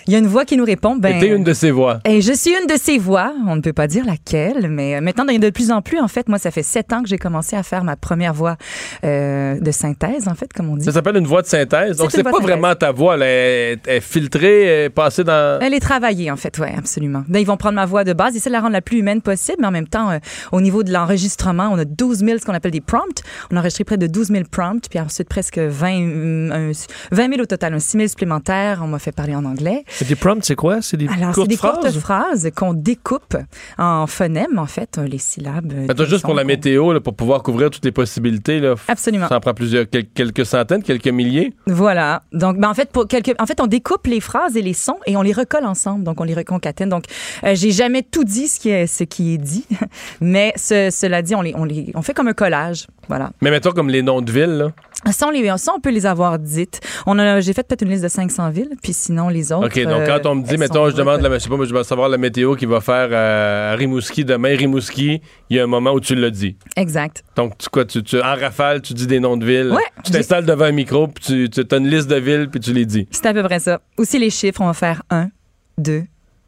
Il 0.08 0.14
y 0.14 0.16
a 0.16 0.20
une 0.20 0.28
voix 0.28 0.46
qui 0.46 0.58
nous 0.58 0.66
répond. 0.66 0.96
Ben, 0.96 1.20
t'es 1.20 1.28
une 1.28 1.44
de 1.44 1.54
ces 1.54 1.72
voix. 1.72 2.00
Et 2.06 2.22
je 2.22 2.34
suis 2.34 2.52
une 2.52 2.68
de 2.68 2.78
ces 2.78 2.98
voix. 2.98 3.34
On 3.48 3.56
ne 3.56 3.62
peut 3.62 3.74
pas 3.74 3.88
dire 3.88 4.06
laquelle, 4.06 4.68
mais 4.70 4.96
euh, 4.96 5.02
maintenant, 5.02 5.26
de 5.26 5.50
plus 5.50 5.72
en 5.72 5.82
plus. 5.82 6.00
En 6.00 6.08
fait, 6.08 6.28
moi, 6.30 6.38
ça 6.38 6.52
fait 6.52 6.64
sept 6.64 6.92
ans 6.94 7.02
que 7.02 7.10
j'ai 7.10 7.18
commencé 7.18 7.56
à 7.56 7.64
faire 7.64 7.84
ma 7.84 7.96
première 7.96 8.34
voix 8.34 8.58
euh, 9.04 9.60
de 9.60 9.72
synthèse, 9.72 10.28
en 10.28 10.36
fait, 10.36 10.52
comme 10.54 10.70
on 10.70 10.76
dit. 10.78 10.86
Ça 10.86 10.92
s'appelle 10.92 11.18
une 11.18 11.28
voix 11.28 11.42
de 11.42 11.48
synthèse. 11.48 11.98
Donc, 11.98 12.12
C'est 12.12 12.24
pas 12.24 12.32
vraiment 12.40 12.76
ta 12.76 12.92
voix. 12.92 13.16
Elle 13.16 13.24
est, 13.24 13.80
elle 13.88 13.98
est 13.98 14.02
filtrée, 14.02 14.64
elle 14.64 14.86
est 14.86 14.90
passée 14.90 15.24
dans. 15.24 15.60
Elle 15.62 15.74
est 15.74 15.80
travaillée, 15.80 16.30
en 16.32 16.36
fait, 16.38 16.58
oui, 16.60 16.68
absolument. 16.78 17.24
Ben, 17.28 17.40
ils 17.40 17.46
vont 17.48 17.58
prendre 17.58 17.76
ma 17.76 17.86
voix 17.86 18.04
de 18.04 18.14
base, 18.14 18.36
essayer 18.36 18.50
de 18.50 18.54
la 18.56 18.62
rendre 18.62 18.74
la 18.74 18.82
plus 18.82 19.00
humaine 19.00 19.22
possible, 19.22 19.58
mais 19.62 19.68
en 19.68 19.72
même 19.72 19.88
temps, 19.88 20.12
euh, 20.12 20.20
au 20.52 20.62
niveau 20.62 20.84
de 20.84 20.92
l'enregistrement, 20.92 21.70
on 21.72 21.78
a 21.78 21.86
12 21.86 22.20
000, 22.20 22.38
ce 22.40 22.46
qu'on 22.46 22.54
appelle 22.54 22.72
des 22.72 22.82
prompts. 22.82 23.22
On 23.52 23.56
a 23.58 23.60
enregistré 23.60 23.84
près 23.84 23.98
de 23.98 24.08
12 24.08 24.28
000 24.28 24.44
prompts, 24.50 24.88
puis 24.90 25.00
ensuite 25.00 25.30
presque 25.30 25.58
20, 25.58 26.02
euh, 26.02 26.72
un- 26.72 26.72
20 27.16 27.30
000 27.30 27.42
au 27.42 27.46
total, 27.46 27.74
un 27.74 27.80
6 27.80 27.98
000 27.98 28.08
supplémentaires. 28.08 28.82
On 28.84 28.88
m'a 28.88 29.00
fait 29.00 29.12
parler 29.12 29.36
en 29.36 29.46
anglais. 29.46 29.84
Des 30.08 30.16
prompts, 30.16 30.44
c'est 30.44 30.56
quoi? 30.56 30.82
C'est 30.82 30.98
des 30.98 31.08
Alors, 31.08 31.30
c'est 31.30 31.34
courtes 31.34 31.50
des 31.50 31.58
phrases? 31.58 31.80
courtes 31.80 31.98
phrases? 32.00 32.52
qu'on 32.56 32.74
découpe 32.74 33.38
en 33.78 34.08
phonèmes, 34.08 34.58
en 34.60 34.66
fait, 34.66 34.98
euh, 34.98 35.08
les 35.08 35.18
syllabes. 35.18 35.72
euh, 35.74 35.88
Mettons 35.88 36.04
des 36.04 36.10
juste 36.10 36.24
pour 36.24 36.34
la 36.34 36.44
météo, 36.44 36.94
là, 36.94 37.00
pour 37.00 37.16
pouvoir 37.16 37.44
couvrir 37.44 37.70
toutes 37.70 37.86
les 37.86 37.92
possibilités. 37.92 38.60
Là, 38.60 38.76
Absolument. 38.88 39.28
Ça 39.28 39.38
en 39.38 39.40
prend 39.40 39.54
plusieurs, 39.54 39.86
quel- 39.90 40.08
quelques 40.08 40.46
centaines, 40.46 40.84
quelques 40.84 41.08
milliers? 41.08 41.54
Voilà. 41.68 42.24
Donc, 42.34 42.58
ben, 42.58 42.70
en 42.70 42.74
fait, 42.74 42.90
pour 42.92 43.08
quelques, 43.08 43.34
en 43.40 43.46
fait, 43.46 43.60
on 43.62 43.68
découpe 43.68 44.08
les 44.08 44.20
phrases 44.20 44.58
et 44.58 44.62
les 44.62 44.74
sons 44.74 44.98
et 45.06 45.16
on 45.18 45.22
les 45.22 45.34
recolle 45.34 45.66
ensemble. 45.66 46.04
Donc, 46.04 46.20
on 46.20 46.24
les 46.24 46.34
reconcatène. 46.34 46.90
Donc, 46.90 47.06
euh, 47.44 47.52
j'ai 47.56 47.72
jamais 47.72 48.02
tout 48.04 48.24
dit 48.24 48.48
ce 48.48 48.60
qui 48.60 48.70
est, 48.70 48.88
ce 48.88 49.04
qui 49.04 49.34
est 49.34 49.38
dit, 49.38 49.66
mais 50.22 50.54
ce- 50.56 50.90
cela 50.92 51.22
dit, 51.22 51.36
on 51.36 51.42
les, 51.42 51.54
on 51.56 51.66
les, 51.66 51.92
on 51.96 52.02
fait 52.02 52.14
comme 52.14 52.28
un 52.28 52.34
collage. 52.34 52.88
Voilà. 53.10 53.32
Mais 53.42 53.52
mettons 53.52 53.72
comme 53.72 53.90
les 53.90 54.02
noms 54.02 54.22
de 54.22 54.32
villes. 54.32 54.46
Là. 54.58 54.72
Ça, 55.12 55.28
on, 55.28 55.32
les, 55.32 55.46
ça, 55.58 55.74
on 55.76 55.82
peut 55.82 55.90
les 55.92 56.06
avoir 56.06 56.40
dites. 56.40 56.80
On 57.06 57.20
a, 57.20 57.42
j'ai 57.42 57.52
fait 57.52 57.64
peut-être 57.68 57.82
une 57.82 57.90
liste 57.90 58.04
de 58.04 58.08
500 58.08 58.50
villes, 58.52 58.70
puis 58.82 58.94
sinon 58.94 59.28
les 59.28 59.52
autres. 59.52 59.68
OK, 59.68 59.83
donc 59.86 60.06
quand 60.06 60.30
on 60.30 60.36
me 60.36 60.44
dit, 60.44 60.54
euh, 60.54 60.58
mettons, 60.58 60.90
je 60.90 60.96
demande, 60.96 61.22
la, 61.22 61.34
je 61.38 61.44
sais 61.44 61.50
pas, 61.50 61.56
je 61.64 61.74
vais 61.74 61.84
savoir 61.84 62.10
la 62.10 62.18
météo 62.18 62.56
qui 62.56 62.66
va 62.66 62.82
faire 62.82 63.10
euh, 63.12 63.74
à 63.74 63.76
Rimouski 63.76 64.26
demain. 64.26 64.56
Rimouski, 64.56 65.22
il 65.50 65.58
y 65.58 65.60
a 65.60 65.64
un 65.64 65.68
moment 65.68 65.92
où 65.94 66.00
tu 66.00 66.16
l'as 66.16 66.30
dit. 66.30 66.58
Exact. 66.76 67.24
Donc, 67.36 67.58
tu, 67.58 67.70
quoi, 67.70 67.86
tu, 67.86 68.04
tu- 68.04 68.20
en 68.20 68.36
rafale, 68.36 68.82
tu 68.82 68.94
dis 68.94 69.08
des 69.08 69.20
noms 69.20 69.38
de 69.38 69.46
villes. 69.46 69.72
Ouais, 69.72 69.84
tu 70.04 70.12
t'installes 70.12 70.46
devant 70.46 70.66
un 70.66 70.72
micro, 70.72 71.08
puis 71.08 71.24
tu, 71.24 71.50
tu 71.50 71.76
as 71.76 71.78
une 71.78 71.88
liste 71.88 72.08
de 72.10 72.16
villes, 72.16 72.50
puis 72.50 72.60
tu 72.60 72.74
les 72.74 72.86
dis. 72.86 73.08
C'est 73.12 73.26
à 73.26 73.34
peu 73.34 73.44
près 73.44 73.60
ça. 73.60 73.82
Aussi, 73.98 74.20
les 74.20 74.30
chiffres, 74.30 74.62
on 74.62 74.66
va 74.68 74.74
faire 74.74 75.04
1, 75.10 75.30
2, 75.78 76.04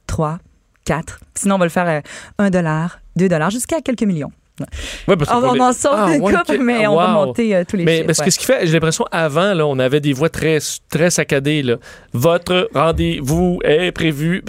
3, 0.07 0.39
4. 0.85 1.19
Sinon, 1.33 1.55
on 1.55 1.57
va 1.59 1.65
le 1.65 1.69
faire 1.71 1.87
euh, 1.87 2.01
1 2.37 2.49
dollar, 2.49 2.99
2 3.15 3.27
dollars, 3.29 3.49
jusqu'à 3.49 3.81
quelques 3.81 4.03
millions. 4.03 4.31
Ouais, 5.07 5.17
parce 5.17 5.29
que 5.29 5.35
On, 5.35 5.41
pour 5.41 5.49
on 5.49 5.53
les- 5.53 5.59
en 5.61 5.73
sort 5.73 5.95
Ah, 5.97 6.15
une 6.15 6.21
ouais, 6.21 6.33
couple, 6.33 6.53
ok. 6.53 6.59
mais 6.61 6.85
Ah, 6.85 6.91
on 6.91 6.95
va 6.95 7.07
monter 7.09 7.53
euh, 7.55 7.63
tous 7.67 7.75
les 7.75 7.83
Mais 7.83 7.95
chiffres. 7.97 8.05
parce 8.07 8.19
ouais. 8.19 8.25
que 8.25 8.31
ce 8.31 8.39
qui 8.39 8.45
fait, 8.45 8.65
j'ai 8.65 8.71
l'impression, 8.73 9.05
avant, 9.11 9.53
là, 9.53 9.67
on 9.67 9.77
avait 9.79 9.99
des 9.99 10.13
voix 10.13 10.29
très, 10.29 10.59
très 10.89 11.09
saccadées. 11.09 11.61
Là. 11.61 11.75
Votre 12.13 12.69
rendez-vous 12.73 13.59
est 13.65 13.91
prévu. 13.91 14.43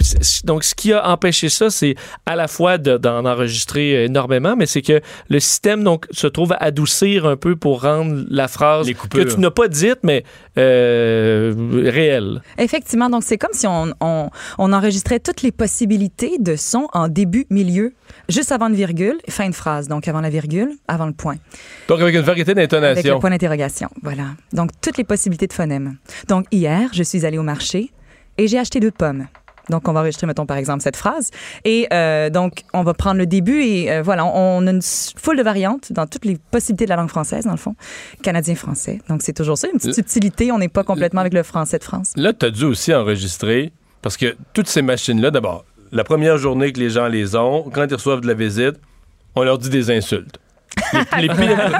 Donc, 0.45 0.63
ce 0.63 0.73
qui 0.75 0.93
a 0.93 1.09
empêché 1.09 1.49
ça, 1.49 1.69
c'est 1.69 1.95
à 2.25 2.35
la 2.37 2.47
fois 2.47 2.77
de- 2.77 2.97
d'en 2.97 3.25
enregistrer 3.25 4.05
énormément, 4.05 4.55
mais 4.55 4.65
c'est 4.65 4.81
que 4.81 5.01
le 5.29 5.39
système 5.41 5.83
donc, 5.83 6.05
se 6.11 6.27
trouve 6.27 6.53
à 6.53 6.57
adoucir 6.63 7.25
un 7.25 7.35
peu 7.35 7.55
pour 7.57 7.81
rendre 7.81 8.23
la 8.29 8.47
phrase 8.47 8.89
que 9.09 9.23
tu 9.23 9.39
n'as 9.41 9.51
pas 9.51 9.67
dite, 9.67 9.99
mais 10.03 10.23
euh, 10.57 11.53
réelle. 11.85 12.41
Effectivement, 12.57 13.09
donc 13.09 13.23
c'est 13.23 13.37
comme 13.37 13.53
si 13.53 13.67
on, 13.67 13.93
on, 14.01 14.29
on 14.57 14.73
enregistrait 14.73 15.19
toutes 15.19 15.41
les 15.41 15.51
possibilités 15.51 16.37
de 16.39 16.55
son 16.55 16.87
en 16.93 17.07
début, 17.07 17.45
milieu, 17.49 17.93
juste 18.29 18.51
avant 18.51 18.67
une 18.67 18.75
virgule, 18.75 19.17
fin 19.29 19.49
de 19.49 19.55
phrase. 19.55 19.87
Donc 19.87 20.07
avant 20.07 20.21
la 20.21 20.29
virgule, 20.29 20.71
avant 20.87 21.05
le 21.05 21.13
point. 21.13 21.35
Donc, 21.87 22.01
avec 22.01 22.15
une 22.15 22.21
variété 22.21 22.51
Avec 22.51 22.71
le 22.71 23.19
point 23.19 23.29
d'interrogation. 23.29 23.89
Voilà. 24.01 24.35
Donc 24.53 24.71
toutes 24.81 24.97
les 24.97 25.03
possibilités 25.03 25.47
de 25.47 25.53
phonèmes. 25.53 25.97
Donc 26.27 26.45
hier, 26.51 26.89
je 26.93 27.03
suis 27.03 27.25
allée 27.25 27.37
au 27.37 27.43
marché 27.43 27.91
et 28.37 28.47
j'ai 28.47 28.59
acheté 28.59 28.79
deux 28.79 28.91
pommes. 28.91 29.27
Donc, 29.69 29.87
on 29.87 29.93
va 29.93 30.01
enregistrer, 30.01 30.27
mettons, 30.27 30.45
par 30.45 30.57
exemple, 30.57 30.81
cette 30.81 30.95
phrase. 30.95 31.31
Et 31.65 31.87
euh, 31.93 32.29
donc, 32.29 32.63
on 32.73 32.83
va 32.83 32.93
prendre 32.93 33.17
le 33.17 33.25
début 33.25 33.61
et 33.61 33.91
euh, 33.91 34.01
voilà, 34.01 34.25
on, 34.25 34.63
on 34.63 34.67
a 34.67 34.71
une 34.71 34.81
foule 34.81 35.37
de 35.37 35.43
variantes 35.43 35.91
dans 35.91 36.07
toutes 36.07 36.25
les 36.25 36.37
possibilités 36.51 36.85
de 36.85 36.89
la 36.89 36.95
langue 36.95 37.09
française, 37.09 37.45
dans 37.45 37.51
le 37.51 37.57
fond. 37.57 37.75
Canadien-français. 38.23 39.01
Donc, 39.09 39.21
c'est 39.21 39.33
toujours 39.33 39.57
ça, 39.57 39.67
une 39.71 39.79
petite 39.79 39.95
subtilité. 39.95 40.51
On 40.51 40.57
n'est 40.57 40.67
pas 40.69 40.83
complètement 40.83 41.21
avec 41.21 41.33
le 41.33 41.43
français 41.43 41.79
de 41.79 41.83
France. 41.83 42.13
Là, 42.15 42.33
tu 42.33 42.45
as 42.45 42.49
dû 42.49 42.65
aussi 42.65 42.93
enregistrer, 42.93 43.71
parce 44.01 44.17
que 44.17 44.35
toutes 44.53 44.67
ces 44.67 44.81
machines-là, 44.81 45.31
d'abord, 45.31 45.65
la 45.91 46.03
première 46.03 46.37
journée 46.37 46.71
que 46.71 46.79
les 46.79 46.89
gens 46.89 47.07
les 47.07 47.35
ont, 47.35 47.69
quand 47.73 47.85
ils 47.89 47.93
reçoivent 47.93 48.21
de 48.21 48.27
la 48.27 48.33
visite, 48.33 48.75
on 49.35 49.43
leur 49.43 49.57
dit 49.57 49.69
des 49.69 49.91
insultes. 49.91 50.39
Les, 50.93 51.21
les 51.21 51.27
pires, 51.29 51.73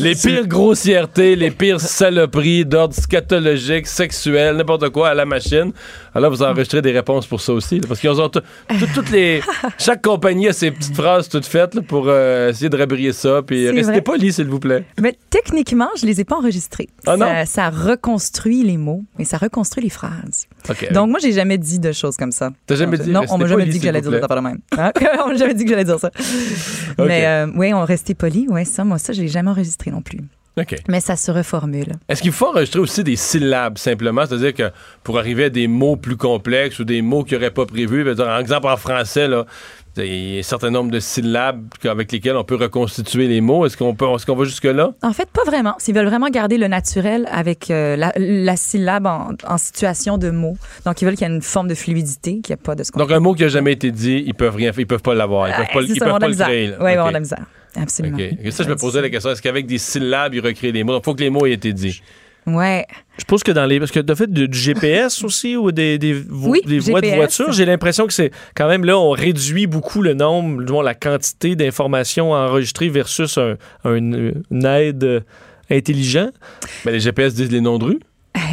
les 0.00 0.14
pires 0.14 0.46
grossièretés, 0.46 1.36
les 1.36 1.50
pires 1.50 1.80
saloperies 1.80 2.64
d'ordre 2.64 2.94
scatologique, 2.94 3.86
sexuel, 3.86 4.56
n'importe 4.56 4.88
quoi 4.90 5.08
à 5.10 5.14
la 5.14 5.24
machine. 5.26 5.72
Alors, 6.14 6.30
vous 6.30 6.42
enregistrez 6.42 6.82
des 6.82 6.92
réponses 6.92 7.26
pour 7.26 7.40
ça 7.40 7.52
aussi. 7.52 7.78
là, 7.80 7.86
parce 7.88 8.00
qu'ils 8.00 8.10
ont 8.10 8.28
tout- 8.28 8.40
tout- 8.68 8.86
toutes 8.94 9.10
les. 9.10 9.40
Chaque 9.78 10.02
compagnie 10.02 10.48
a 10.48 10.52
ses 10.52 10.70
petites 10.70 10.94
phrases 10.96 11.28
toutes 11.28 11.46
faites 11.46 11.74
là, 11.74 11.82
pour 11.82 12.04
euh, 12.08 12.50
essayer 12.50 12.68
de 12.68 12.76
rabrier 12.76 13.12
ça. 13.12 13.42
Puis 13.42 13.64
C'est 13.66 13.72
restez 13.72 14.00
poli, 14.00 14.32
s'il 14.32 14.46
vous 14.48 14.58
plaît. 14.60 14.84
Mais 15.00 15.16
techniquement, 15.30 15.88
je 16.00 16.06
les 16.06 16.20
ai 16.20 16.24
pas 16.24 16.36
enregistrés. 16.36 16.88
Ah 17.06 17.16
non? 17.16 17.26
ça, 17.26 17.46
ça 17.46 17.70
reconstruit 17.70 18.62
les 18.62 18.76
mots 18.76 19.02
et 19.18 19.24
ça 19.24 19.36
reconstruit 19.38 19.84
les 19.84 19.90
phrases. 19.90 20.46
Donc, 20.92 21.10
moi, 21.10 21.18
j'ai 21.20 21.32
jamais 21.32 21.58
dit 21.58 21.78
de 21.78 21.92
choses 21.92 22.16
comme 22.16 22.32
ça. 22.32 22.50
T'as 22.66 22.76
jamais 22.76 22.98
dit, 22.98 23.10
Non, 23.10 23.22
on 23.30 23.38
m'a 23.38 23.46
jamais 23.46 23.66
dit 23.66 23.78
que 23.78 23.84
j'allais 23.84 24.00
dire 24.00 24.10
des 24.10 24.18
affaires 24.18 24.36
de 24.36 24.42
même. 24.42 24.58
On 25.24 25.28
m'a 25.28 25.34
jamais 25.34 25.54
dit 25.54 25.64
que 25.64 25.70
j'allais 25.70 25.84
dire 25.84 25.98
ça. 25.98 26.10
Mais 26.98 27.26
euh, 27.26 27.46
oui, 27.54 27.72
on 27.74 27.84
restait 27.84 28.14
poli. 28.14 28.46
Ouais, 28.48 28.64
ça, 28.64 28.84
moi, 28.84 28.98
ça, 28.98 29.12
je 29.12 29.22
l'ai 29.22 29.28
jamais 29.28 29.50
enregistré 29.50 29.90
non 29.90 30.02
plus. 30.02 30.20
Mais 30.88 31.00
ça 31.00 31.16
se 31.16 31.30
reformule. 31.30 31.94
Est-ce 32.08 32.22
qu'il 32.22 32.32
faut 32.32 32.48
enregistrer 32.48 32.80
aussi 32.80 33.04
des 33.04 33.16
syllabes 33.16 33.78
simplement? 33.78 34.26
C'est-à-dire 34.26 34.54
que 34.54 34.70
pour 35.02 35.18
arriver 35.18 35.44
à 35.44 35.50
des 35.50 35.68
mots 35.68 35.96
plus 35.96 36.16
complexes 36.16 36.78
ou 36.78 36.84
des 36.84 37.02
mots 37.02 37.24
qu'il 37.24 37.38
n'aurait 37.38 37.50
pas 37.50 37.66
prévus, 37.66 38.04
par 38.14 38.38
exemple 38.38 38.66
en 38.66 38.76
français, 38.76 39.28
là, 39.28 39.46
il 40.06 40.32
y 40.34 40.36
a 40.36 40.40
un 40.40 40.42
certain 40.42 40.70
nombre 40.70 40.90
de 40.90 41.00
syllabes 41.00 41.62
avec 41.84 42.12
lesquelles 42.12 42.36
on 42.36 42.44
peut 42.44 42.56
reconstituer 42.56 43.28
les 43.28 43.40
mots. 43.40 43.66
Est-ce 43.66 43.76
qu'on 43.76 43.94
peut, 43.94 44.06
est-ce 44.14 44.26
qu'on 44.26 44.36
va 44.36 44.44
jusque-là? 44.44 44.92
En 45.02 45.12
fait, 45.12 45.28
pas 45.30 45.44
vraiment. 45.44 45.74
S'ils 45.78 45.94
veulent 45.94 46.06
vraiment 46.06 46.28
garder 46.28 46.58
le 46.58 46.68
naturel 46.68 47.28
avec 47.30 47.70
euh, 47.70 47.96
la, 47.96 48.12
la 48.16 48.56
syllabe 48.56 49.06
en, 49.06 49.30
en 49.46 49.58
situation 49.58 50.18
de 50.18 50.30
mot. 50.30 50.56
Donc, 50.86 51.00
ils 51.02 51.04
veulent 51.04 51.14
qu'il 51.16 51.26
y 51.28 51.30
ait 51.30 51.34
une 51.34 51.42
forme 51.42 51.68
de 51.68 51.74
fluidité, 51.74 52.40
qu'il 52.40 52.54
n'y 52.54 52.60
ait 52.60 52.64
pas 52.64 52.74
de 52.74 52.82
ce 52.84 52.92
qu'on 52.92 52.98
Donc 53.00 53.10
un 53.12 53.20
mot 53.20 53.34
qui 53.34 53.42
n'a 53.42 53.48
jamais 53.48 53.72
été 53.72 53.90
dit, 53.90 54.22
ils 54.26 54.34
peuvent 54.34 54.56
rien, 54.56 54.72
ils 54.76 54.86
peuvent 54.86 55.02
pas 55.02 55.14
l'avoir, 55.14 55.48
ils 55.48 55.54
peuvent 55.54 55.66
pas, 55.72 55.78
Ouais, 55.80 55.84
ils 55.88 55.98
ça, 55.98 56.04
peuvent 56.06 56.18
pas 56.18 56.28
le 56.28 56.34
créer. 56.36 56.66
là. 56.68 56.76
Oui, 56.80 56.92
OK. 56.92 56.98
on 57.10 57.14
a 57.14 57.20
misère. 57.20 57.46
Absolument. 57.76 58.18
Et 58.18 58.50
ça, 58.50 58.64
je 58.64 58.68
me 58.68 58.76
posais 58.76 59.00
la 59.00 59.10
question, 59.10 59.30
est-ce 59.30 59.40
qu'avec 59.42 59.66
des 59.66 59.78
syllabes, 59.78 60.34
ils 60.34 60.40
recréent 60.40 60.72
les 60.72 60.82
mots? 60.84 60.92
Donc, 60.92 61.02
il 61.02 61.04
faut 61.04 61.14
que 61.14 61.20
les 61.22 61.30
mots 61.30 61.46
aient 61.46 61.52
été 61.52 61.72
dits. 61.72 62.02
Ouais. 62.54 62.86
Je 63.18 63.24
pense 63.24 63.42
que 63.42 63.52
dans 63.52 63.66
les. 63.66 63.78
Parce 63.78 63.90
que 63.90 64.00
de 64.00 64.14
fait, 64.14 64.32
du, 64.32 64.48
du 64.48 64.58
GPS 64.58 65.22
aussi 65.24 65.56
ou 65.56 65.72
des, 65.72 65.98
des, 65.98 66.12
vo- 66.12 66.50
Oui, 66.50 66.60
des 66.66 66.78
voies 66.78 67.00
de 67.00 67.06
voiture, 67.16 67.52
j'ai 67.52 67.64
l'impression 67.66 68.06
que 68.06 68.12
c'est 68.12 68.30
quand 68.54 68.68
même 68.68 68.84
là, 68.84 68.98
on 68.98 69.10
réduit 69.10 69.66
beaucoup 69.66 70.02
le 70.02 70.14
nombre, 70.14 70.62
du 70.62 70.72
moins, 70.72 70.82
la 70.82 70.94
quantité 70.94 71.56
d'informations 71.56 72.32
enregistrées 72.32 72.88
versus 72.88 73.36
un, 73.38 73.56
un- 73.84 73.94
une 73.94 74.64
aide 74.64 75.04
euh, 75.04 75.20
intelligent. 75.70 76.30
Mais 76.84 76.92
les 76.92 77.00
GPS 77.00 77.34
disent 77.34 77.52
les 77.52 77.60
noms 77.60 77.78
de 77.78 77.84
rues. 77.84 78.00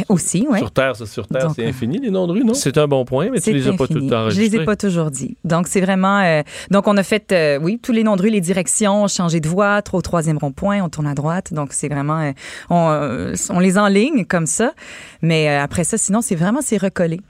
Aussi, 0.08 0.46
oui. 0.48 0.58
Sur 0.58 0.70
Terre, 0.70 0.96
sur 0.96 1.26
Terre, 1.26 1.50
c'est 1.54 1.66
infini, 1.66 1.98
les 1.98 2.10
noms 2.10 2.26
de 2.26 2.32
rues, 2.32 2.44
non? 2.44 2.54
C'est 2.54 2.78
un 2.78 2.86
bon 2.86 3.04
point, 3.04 3.28
mais 3.30 3.38
tu 3.38 3.44
C'est 3.44 3.52
les 3.52 3.68
as 3.68 3.72
pas 3.72 3.84
infini. 3.84 4.00
toutes 4.00 4.08
Je 4.10 4.14
enregistrées. 4.14 4.56
les 4.58 4.62
ai 4.62 4.64
pas 4.64 4.76
toujours 4.76 5.10
dit. 5.10 5.36
Donc, 5.44 5.66
c'est 5.68 5.80
vraiment. 5.80 6.20
euh, 6.20 6.42
donc, 6.70 6.86
on 6.88 6.96
a 6.96 7.02
fait, 7.02 7.32
euh, 7.32 7.58
oui, 7.60 7.78
tous 7.82 7.92
les 7.92 8.04
noms 8.04 8.16
de 8.16 8.22
rue, 8.22 8.30
les 8.30 8.40
directions, 8.40 9.06
changer 9.08 9.40
de 9.40 9.48
voie, 9.48 9.82
trop 9.82 9.98
au 9.98 10.02
troisième 10.02 10.38
rond-point, 10.38 10.80
on 10.82 10.88
tourne 10.88 11.06
à 11.06 11.14
droite. 11.14 11.52
Donc, 11.52 11.72
c'est 11.72 11.88
vraiment. 11.88 12.20
euh, 12.20 12.32
on, 12.70 12.88
euh, 12.90 13.34
on 13.50 13.58
les 13.60 13.78
enligne 13.78 14.24
comme 14.24 14.46
ça. 14.46 14.72
Mais 15.22 15.48
euh, 15.48 15.62
après 15.62 15.84
ça, 15.84 15.98
sinon, 15.98 16.20
c'est 16.20 16.36
vraiment, 16.36 16.60
c'est 16.62 16.76
recollé. 16.78 17.20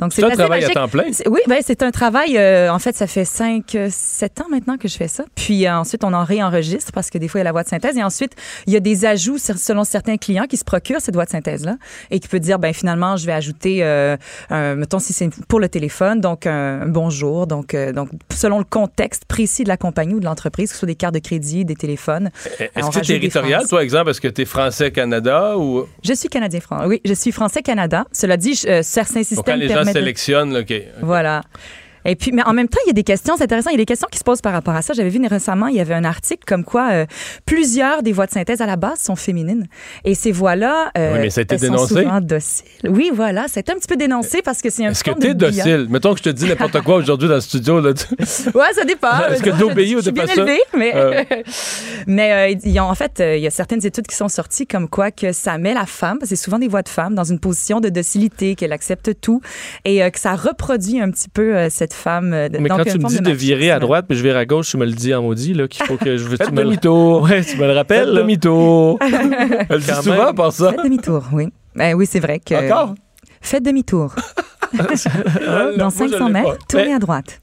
Donc, 0.00 0.12
C'est 0.12 0.22
un 0.24 0.30
travail 0.30 0.64
à 0.64 0.68
temps 0.70 0.88
plein? 0.88 1.04
Oui, 1.28 1.40
ben, 1.48 1.58
c'est 1.64 1.82
un 1.82 1.90
travail. 1.90 2.36
euh, 2.38 2.72
en 2.72 2.78
fait, 2.78 2.94
ça 2.96 3.06
fait 3.08 3.24
5, 3.24 3.76
7 3.90 4.40
ans 4.40 4.46
maintenant 4.50 4.76
que 4.76 4.86
je 4.86 4.96
fais 4.96 5.08
ça. 5.08 5.24
Puis 5.34 5.66
euh, 5.66 5.74
ensuite, 5.76 6.04
on 6.04 6.12
en 6.12 6.22
réenregistre 6.24 6.92
parce 6.92 7.10
que 7.10 7.18
des 7.18 7.26
fois, 7.26 7.38
il 7.38 7.42
y 7.42 7.42
a 7.42 7.44
la 7.44 7.52
voix 7.52 7.64
de 7.64 7.68
synthèse. 7.68 7.96
Et 7.96 8.02
ensuite, 8.04 8.32
il 8.66 8.72
y 8.72 8.76
a 8.76 8.80
des 8.80 9.04
ajouts 9.04 9.38
selon 9.38 9.82
certains 9.84 10.16
clients 10.16 10.44
qui 10.48 10.56
se 10.56 10.64
procurent 10.64 11.00
cette 11.00 11.14
voix 11.14 11.24
de 11.24 11.30
synthèse-là 11.30 11.76
et 12.10 12.20
qui 12.20 12.28
peut 12.28 12.38
dire, 12.38 12.58
ben 12.60 12.72
finalement, 12.72 13.16
je 13.16 13.26
vais 13.26 13.32
ajouter, 13.32 13.82
euh, 13.82 14.16
un- 14.50 14.76
mettons, 14.76 14.98
si 15.00 15.12
c'est 15.12 15.28
pour 15.48 15.58
le 15.58 15.68
téléphone, 15.68 16.20
donc 16.20 16.46
un, 16.46 16.82
un 16.82 16.86
bonjour. 16.86 17.46
Donc, 17.48 17.74
euh, 17.74 17.92
donc, 17.92 18.08
selon 18.32 18.58
le 18.58 18.64
contexte 18.64 19.24
précis 19.24 19.64
de 19.64 19.68
la 19.68 19.76
compagnie 19.76 20.14
ou 20.14 20.20
de 20.20 20.24
l'entreprise, 20.26 20.68
que 20.68 20.74
ce 20.74 20.78
soit 20.80 20.86
des 20.86 20.94
cartes 20.94 21.14
de 21.14 21.18
crédit, 21.18 21.64
des 21.64 21.74
téléphones. 21.74 22.30
Est-ce 22.60 22.68
on 22.76 22.80
que 22.80 22.84
rajoute 22.84 22.92
c'est 23.04 23.12
des 23.14 23.28
territorial, 23.28 23.66
toi, 23.68 23.82
exemple? 23.82 24.10
Est-ce 24.10 24.20
que 24.20 24.28
tu 24.28 24.42
es 24.42 24.44
français-Canada 24.44 25.56
ou? 25.58 25.86
Je 26.04 26.12
suis 26.14 26.28
Canadien-France. 26.28 26.84
Oui, 26.86 27.00
je 27.04 27.14
suis 27.14 27.32
Français-Canada. 27.32 28.04
Cela 28.12 28.36
dit, 28.36 28.54
je- 28.54 28.68
euh, 28.68 28.80
certains 28.82 29.22
systèmes 29.24 29.58
sélectionnent, 29.92 30.52
là, 30.52 30.60
OK. 30.60 30.74
Voilà. 31.02 31.42
Et 32.04 32.16
puis, 32.16 32.32
mais 32.32 32.42
en 32.44 32.52
même 32.52 32.68
temps, 32.68 32.78
il 32.86 32.88
y 32.88 32.90
a 32.90 32.94
des 32.94 33.02
questions, 33.04 33.34
c'est 33.36 33.44
intéressant, 33.44 33.70
il 33.70 33.74
y 33.74 33.76
a 33.76 33.78
des 33.78 33.84
questions 33.86 34.08
qui 34.10 34.18
se 34.18 34.24
posent 34.24 34.40
par 34.40 34.52
rapport 34.52 34.74
à 34.74 34.82
ça. 34.82 34.94
J'avais 34.94 35.08
vu 35.10 35.18
récemment, 35.26 35.66
il 35.66 35.76
y 35.76 35.80
avait 35.80 35.94
un 35.94 36.04
article 36.04 36.42
comme 36.46 36.64
quoi 36.64 36.88
euh, 36.92 37.06
plusieurs 37.44 38.02
des 38.02 38.12
voix 38.12 38.26
de 38.26 38.30
synthèse 38.32 38.60
à 38.60 38.66
la 38.66 38.76
base 38.76 39.00
sont 39.00 39.16
féminines. 39.16 39.66
Et 40.04 40.14
ces 40.14 40.32
voix-là, 40.32 40.90
euh, 40.96 41.14
Oui, 41.14 41.18
mais 41.22 41.30
ça 41.30 41.40
a 41.40 41.42
été 41.42 41.54
elles 41.56 41.60
sont 41.60 41.66
dénoncé. 41.66 41.94
souvent 42.02 42.20
dociles. 42.20 42.66
Oui, 42.88 43.10
voilà, 43.12 43.46
c'est 43.48 43.68
un 43.70 43.74
petit 43.74 43.88
peu 43.88 43.96
dénoncé 43.96 44.42
parce 44.42 44.62
que 44.62 44.70
c'est 44.70 44.86
un 44.86 44.90
Est-ce 44.90 45.04
que 45.04 45.10
tu 45.18 45.26
es 45.28 45.34
docile? 45.34 45.86
Mettons 45.90 46.12
que 46.12 46.18
je 46.18 46.24
te 46.24 46.28
dis 46.30 46.46
n'importe 46.46 46.80
quoi 46.82 46.96
aujourd'hui 46.96 47.28
dans 47.28 47.34
le 47.34 47.40
studio. 47.40 47.80
Là, 47.80 47.92
tu- 47.94 48.06
Ouais, 48.54 48.72
ça 48.74 48.84
dépend. 48.84 49.18
Est-ce 49.30 49.42
que 49.42 49.50
t'obéis 49.50 49.96
ou 49.96 50.02
t'es 50.02 50.12
pas 50.12 50.26
ça? 50.26 50.34
élevée, 50.34 50.60
mais, 50.76 50.92
Euh. 50.94 51.24
mais 52.06 52.32
euh, 52.54 52.58
il 52.64 52.70
y 52.72 52.78
a- 52.78 52.84
en 52.84 52.94
fait, 52.94 53.20
euh, 53.20 53.36
il 53.36 53.42
y 53.42 53.46
a 53.46 53.50
certaines 53.50 53.84
études 53.84 54.06
qui 54.06 54.16
sont 54.16 54.28
sorties 54.28 54.66
comme 54.66 54.88
quoi 54.88 55.10
que 55.10 55.32
ça 55.32 55.58
met 55.58 55.74
la 55.74 55.86
femme, 55.86 56.18
parce 56.18 56.30
que 56.30 56.36
c'est 56.36 56.42
souvent 56.44 56.58
des 56.58 56.68
voix 56.68 56.82
de 56.82 56.88
femmes, 56.88 57.14
dans 57.14 57.24
une 57.24 57.40
position 57.40 57.80
de 57.80 57.88
docilité, 57.88 58.54
qu'elle 58.54 58.72
accepte 58.72 59.20
tout 59.20 59.40
et 59.84 59.98
que 60.10 60.18
ça 60.18 60.34
reproduit 60.34 61.00
un 61.00 61.10
petit 61.10 61.28
peu 61.28 61.56
euh, 61.56 61.68
cette 61.90 61.94
femme. 61.94 62.32
euh, 62.32 62.48
Mais 62.52 62.68
donc, 62.68 62.78
quand 62.78 62.84
tu 62.90 62.98
me 62.98 63.08
dis 63.08 63.20
de 63.20 63.30
virer 63.30 63.70
à 63.70 63.78
droite, 63.78 64.06
puis 64.08 64.16
je 64.16 64.22
vire 64.22 64.36
à 64.36 64.44
gauche, 64.44 64.70
tu 64.70 64.76
me 64.76 64.84
le 64.86 64.92
dis 64.92 65.14
en 65.14 65.22
maudit, 65.22 65.54
là, 65.54 65.66
qu'il 65.68 65.84
faut 65.86 65.96
que 65.96 66.16
je 66.16 66.24
veux. 66.24 66.36
Faites 66.36 66.48
tu 66.48 66.52
me 66.54 66.58
le- 66.60 66.64
demi-tour. 66.66 67.22
Ouais, 67.28 67.42
tu 67.44 67.56
me 67.56 67.66
le 67.66 67.72
rappelles. 67.72 68.12
demi-tour. 68.14 68.98
Elle 69.02 69.66
le 69.70 69.78
dit 69.78 70.02
souvent, 70.02 70.32
par 70.34 70.52
ça. 70.52 70.70
Faites 70.72 70.84
demi-tour, 70.84 71.24
oui. 71.32 71.48
Ben 71.74 71.94
oui, 71.94 72.06
c'est 72.10 72.20
vrai 72.20 72.38
que. 72.40 72.54
Encore? 72.66 72.94
Faites 73.40 73.62
demi-tour. 73.64 74.14
Dans 74.72 75.90
moi, 75.90 76.06
je 76.06 76.12
500 76.12 76.26
l'ai 76.26 76.32
mètres, 76.32 76.58
tournez 76.68 76.86
Mais- 76.86 76.94
à 76.94 76.98
droite. 76.98 77.40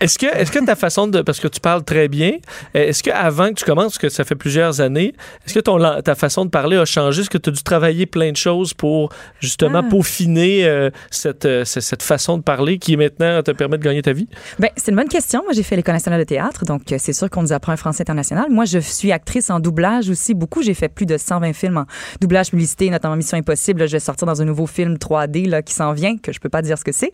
Est-ce 0.00 0.18
que, 0.18 0.26
est-ce 0.26 0.50
que 0.50 0.64
ta 0.64 0.74
façon 0.74 1.06
de. 1.06 1.22
Parce 1.22 1.38
que 1.38 1.46
tu 1.48 1.60
parles 1.60 1.84
très 1.84 2.08
bien, 2.08 2.32
est-ce 2.74 3.02
qu'avant 3.04 3.48
que 3.50 3.54
tu 3.54 3.64
commences, 3.64 3.92
parce 3.92 3.98
que 3.98 4.08
ça 4.08 4.24
fait 4.24 4.34
plusieurs 4.34 4.80
années, 4.80 5.14
est-ce 5.46 5.54
que 5.54 5.60
ton, 5.60 5.78
ta 6.02 6.14
façon 6.16 6.44
de 6.44 6.50
parler 6.50 6.76
a 6.76 6.84
changé? 6.84 7.20
Est-ce 7.22 7.30
que 7.30 7.38
tu 7.38 7.50
as 7.50 7.52
dû 7.52 7.62
travailler 7.62 8.06
plein 8.06 8.32
de 8.32 8.36
choses 8.36 8.74
pour 8.74 9.10
justement 9.40 9.80
Ah. 9.84 9.88
peaufiner 9.88 10.64
euh, 10.66 10.90
cette, 11.10 11.44
euh, 11.44 11.64
cette 11.64 12.02
façon 12.02 12.36
de 12.38 12.42
parler 12.42 12.78
qui 12.78 12.96
maintenant 12.96 13.42
te 13.42 13.52
permet 13.52 13.78
de 13.78 13.82
gagner 13.84 14.02
ta 14.02 14.12
vie? 14.12 14.28
Ben, 14.58 14.70
c'est 14.76 14.90
une 14.90 14.96
bonne 14.96 15.08
question. 15.08 15.42
Moi, 15.44 15.52
j'ai 15.52 15.62
fait 15.62 15.76
l'École 15.76 15.94
nationale 15.94 16.18
de 16.20 16.24
théâtre, 16.24 16.64
donc 16.64 16.90
euh, 16.90 16.96
c'est 16.98 17.12
sûr 17.12 17.30
qu'on 17.30 17.42
nous 17.42 17.52
apprend 17.52 17.72
un 17.72 17.76
français 17.76 18.02
international. 18.02 18.46
Moi, 18.50 18.64
je 18.64 18.78
suis 18.80 19.12
actrice 19.12 19.50
en 19.50 19.60
doublage 19.60 20.08
aussi, 20.10 20.34
beaucoup. 20.34 20.62
J'ai 20.62 20.74
fait 20.74 20.88
plus 20.88 21.06
de 21.06 21.16
120 21.16 21.52
films 21.52 21.76
en 21.78 21.86
doublage 22.20 22.50
publicité, 22.50 22.90
notamment 22.90 23.14
Mission 23.16 23.38
Impossible. 23.38 23.80
Là, 23.80 23.86
je 23.86 23.92
vais 23.92 24.00
sortir 24.00 24.26
dans 24.26 24.42
un 24.42 24.44
nouveau 24.44 24.66
film 24.66 24.96
3D 24.96 25.48
là, 25.48 25.62
qui 25.62 25.74
s'en 25.74 25.92
vient, 25.92 26.16
que 26.22 26.32
je 26.32 26.40
peux 26.40 26.48
pas 26.48 26.62
dire 26.62 26.78
ce 26.78 26.84
que 26.84 26.92
c'est, 26.92 27.12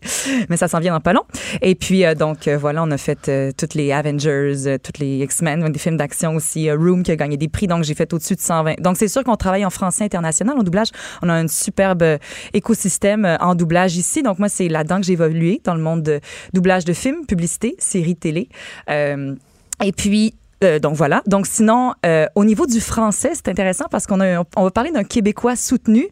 mais 0.49 0.57
ça 0.57 0.69
s'en 0.69 0.79
vient 0.79 0.93
dans 0.93 1.01
pas 1.01 1.13
long. 1.13 1.25
Et 1.63 1.75
puis, 1.75 2.05
euh, 2.05 2.15
donc, 2.15 2.47
euh, 2.47 2.57
voilà, 2.57 2.83
on 2.83 2.91
a 2.91 2.99
fait 2.99 3.29
euh, 3.29 3.51
toutes 3.57 3.75
les 3.75 3.93
Avengers, 3.93 4.79
toutes 4.83 4.99
les 4.99 5.19
X-Men, 5.19 5.69
des 5.71 5.79
films 5.79 5.97
d'action 5.97 6.35
aussi, 6.35 6.71
Room 6.71 7.03
qui 7.03 7.11
a 7.11 7.17
gagné 7.17 7.37
des 7.37 7.49
prix, 7.49 7.67
donc 7.67 7.85
j'ai 7.85 7.95
fait 7.95 8.13
au-dessus 8.13 8.35
de 8.35 8.41
120. 8.41 8.81
Donc, 8.81 8.97
c'est 8.97 9.09
sûr 9.09 9.25
qu'on 9.25 9.37
travaille 9.37 9.65
en 9.65 9.71
français 9.71 10.05
international, 10.05 10.57
en 10.59 10.63
doublage. 10.63 10.89
On 11.23 11.29
a 11.29 11.35
un 11.35 11.49
superbe 11.49 12.05
écosystème 12.53 13.39
en 13.41 13.55
doublage 13.55 13.97
ici. 13.97 14.23
Donc, 14.23 14.39
moi, 14.39 14.49
c'est 14.49 14.69
là-dedans 14.69 15.01
que 15.01 15.07
j'ai 15.07 15.15
évolué, 15.15 15.61
dans 15.65 15.75
le 15.75 15.83
monde 15.83 16.03
de 16.03 16.21
doublage 16.53 16.85
de 16.85 16.93
films, 16.93 17.27
publicité, 17.27 17.75
séries 17.79 18.17
télé. 18.17 18.49
Et 18.89 19.93
puis, 19.93 20.35
Euh, 20.65 20.79
donc 20.79 20.95
voilà. 20.97 21.23
Donc 21.27 21.47
sinon, 21.47 21.95
euh, 22.05 22.27
au 22.35 22.45
niveau 22.45 22.67
du 22.67 22.81
français, 22.81 23.31
c'est 23.35 23.49
intéressant 23.49 23.85
parce 23.91 24.07
qu'on 24.07 24.21
a, 24.21 24.43
on 24.57 24.65
va 24.65 24.71
parler 24.71 24.91
d'un 24.91 25.05
Québécois 25.05 25.55
soutenu. 25.57 26.09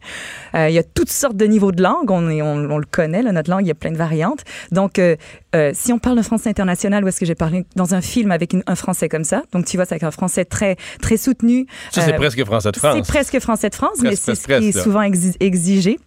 Euh, 0.55 0.69
il 0.69 0.73
y 0.73 0.77
a 0.77 0.83
toutes 0.83 1.09
sortes 1.11 1.35
de 1.35 1.45
niveaux 1.45 1.71
de 1.71 1.83
langue. 1.83 2.09
On, 2.11 2.29
est, 2.29 2.41
on, 2.41 2.53
on 2.71 2.77
le 2.77 2.85
connaît, 2.89 3.21
là, 3.21 3.31
notre 3.33 3.49
langue, 3.51 3.63
il 3.65 3.67
y 3.67 3.71
a 3.71 3.75
plein 3.75 3.91
de 3.91 3.97
variantes. 3.97 4.43
Donc, 4.71 4.99
euh, 4.99 5.15
euh, 5.55 5.71
si 5.73 5.91
on 5.91 5.99
parle 5.99 6.17
de 6.17 6.21
français 6.21 6.49
international, 6.49 7.03
où 7.03 7.07
est-ce 7.07 7.19
que 7.19 7.25
j'ai 7.25 7.35
parlé? 7.35 7.65
Dans 7.75 7.93
un 7.93 8.01
film 8.01 8.31
avec 8.31 8.53
une- 8.53 8.63
un 8.67 8.75
français 8.75 9.09
comme 9.09 9.23
ça 9.25 9.43
Donc, 9.51 9.65
tu 9.65 9.75
vois, 9.77 9.85
c'est 9.85 9.95
avec 9.95 10.03
un 10.03 10.11
français 10.11 10.45
très, 10.45 10.77
très 11.01 11.17
soutenu. 11.17 11.67
Ça, 11.91 12.01
c'est 12.01 12.13
Euh, 12.13 12.17
presque 12.17 12.43
français 12.45 12.71
de 12.71 12.77
France. 12.77 12.95
C'est 12.95 13.07
presque 13.11 13.39
français 13.39 13.69
de 13.69 13.75
France, 13.75 13.97
mais 14.01 14.15
c'est 14.15 14.35
ce 14.35 14.47
qui 14.47 14.53
est 14.69 14.71
souvent 14.83 15.01
exi- 15.01 15.35
exigé. 15.39 15.99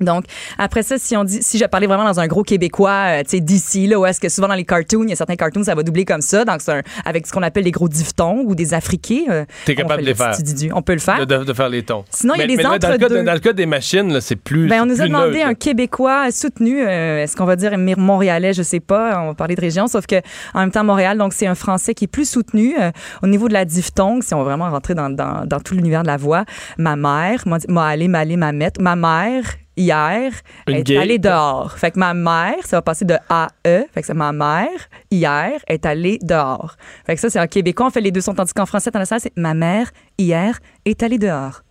Donc, 0.00 0.24
après 0.58 0.82
ça, 0.82 0.96
si 0.98 1.16
on 1.16 1.24
dit, 1.24 1.38
si 1.42 1.58
je 1.58 1.64
parlais 1.66 1.86
vraiment 1.86 2.04
dans 2.04 2.20
un 2.20 2.26
gros 2.26 2.42
Québécois, 2.42 2.90
euh, 2.90 3.22
tu 3.22 3.30
sais, 3.36 3.40
d'ici, 3.40 3.86
là, 3.86 3.98
où 4.00 4.06
est-ce 4.06 4.20
que 4.20 4.28
souvent 4.28 4.48
dans 4.48 4.54
les 4.54 4.64
cartoons, 4.64 5.02
il 5.04 5.10
y 5.10 5.12
a 5.12 5.16
certains 5.16 5.36
cartoons, 5.36 5.64
ça 5.64 5.74
va 5.74 5.82
doubler 5.82 6.04
comme 6.04 6.20
ça, 6.22 6.44
donc 6.44 6.60
c'est 6.60 6.72
un- 6.72 6.82
avec 7.04 7.26
ce 7.26 7.32
qu'on 7.32 7.42
appelle 7.42 7.64
les 7.64 7.70
gros 7.70 7.88
diphtongues 7.88 8.48
ou 8.48 8.54
des 8.54 8.74
afriqués. 8.74 9.24
euh, 9.28 9.44
T'es 9.64 9.74
capable 9.74 10.00
de 10.02 10.06
les 10.06 10.12
le 10.12 10.16
faire. 10.16 10.34
On 10.74 10.82
peut 10.82 10.94
le 10.94 10.98
faire? 11.00 11.26
De, 11.26 11.44
de- 11.44 11.52
faire 11.52 11.68
les 11.68 11.82
tons. 11.82 12.04
Sinon, 12.10 12.34
il 12.34 12.40
y 12.40 12.42
a 12.42 12.46
des 12.46 12.56
mais 12.56 12.62
dans 12.62 12.70
le, 12.72 12.78
cas, 12.78 13.08
dans 13.08 13.32
le 13.32 13.38
cas 13.40 13.52
des 13.52 13.66
machines, 13.66 14.12
là, 14.12 14.20
c'est 14.20 14.36
plus. 14.36 14.68
Ben, 14.68 14.82
on 14.82 14.86
nous 14.86 15.00
a 15.00 15.06
demandé 15.06 15.32
neutre, 15.32 15.44
un 15.46 15.48
là. 15.48 15.54
Québécois 15.54 16.30
soutenu. 16.32 16.80
euh, 16.82 17.22
Est-ce 17.22 17.36
qu'on 17.36 17.44
va 17.44 17.56
dire 17.56 17.72
Montréalais? 17.98 18.52
Je 18.54 18.62
sais 18.62 18.80
pas. 18.80 19.20
On 19.22 19.26
va 19.28 19.34
parler 19.34 19.54
de 19.54 19.60
région. 19.60 19.86
Sauf 19.86 20.06
que, 20.06 20.16
en 20.54 20.60
même 20.60 20.70
temps, 20.70 20.84
Montréal, 20.84 21.18
donc, 21.18 21.32
c'est 21.32 21.46
un 21.46 21.54
français 21.54 21.94
qui 21.94 22.04
est 22.04 22.08
plus 22.08 22.28
soutenu. 22.28 22.74
euh, 22.80 22.90
au 23.22 23.26
niveau 23.26 23.48
de 23.48 23.52
la 23.52 23.64
diphtongue, 23.64 24.22
si 24.22 24.32
on 24.34 24.38
va 24.38 24.44
vraiment 24.44 24.70
rentrer 24.70 24.94
dans, 24.94 25.10
dans, 25.10 25.44
dans 25.46 25.60
tout 25.60 25.74
l'univers 25.74 26.02
de 26.02 26.06
la 26.08 26.16
voix, 26.16 26.44
ma 26.78 26.96
mère, 26.96 27.44
m'a 27.68 27.86
allé, 27.86 28.08
m'a 28.08 28.18
allé. 28.20 28.36
Ma 28.36 28.96
mère, 28.96 29.42
hier, 29.80 30.32
Une 30.68 30.76
est 30.76 30.82
gay. 30.82 30.98
allée 30.98 31.18
dehors. 31.18 31.72
Fait 31.78 31.90
que 31.90 31.98
ma 31.98 32.14
mère, 32.14 32.54
ça 32.64 32.76
va 32.76 32.82
passer 32.82 33.04
de 33.04 33.14
A-E. 33.28 33.84
Fait 33.92 34.00
que 34.00 34.06
c'est 34.06 34.14
ma 34.14 34.32
mère, 34.32 34.68
hier, 35.10 35.52
est 35.66 35.86
allée 35.86 36.18
dehors. 36.22 36.76
Fait 37.06 37.14
que 37.14 37.20
ça, 37.20 37.30
c'est 37.30 37.40
en 37.40 37.46
québécois. 37.46 37.86
On 37.86 37.90
fait 37.90 38.00
les 38.00 38.12
deux 38.12 38.20
sons, 38.20 38.34
tandis 38.34 38.52
qu'en 38.52 38.66
français, 38.66 38.88
international, 38.90 39.20
c'est 39.20 39.36
ma 39.36 39.54
mère, 39.54 39.90
hier, 40.18 40.58
est 40.84 41.02
allée 41.02 41.18
dehors. 41.18 41.62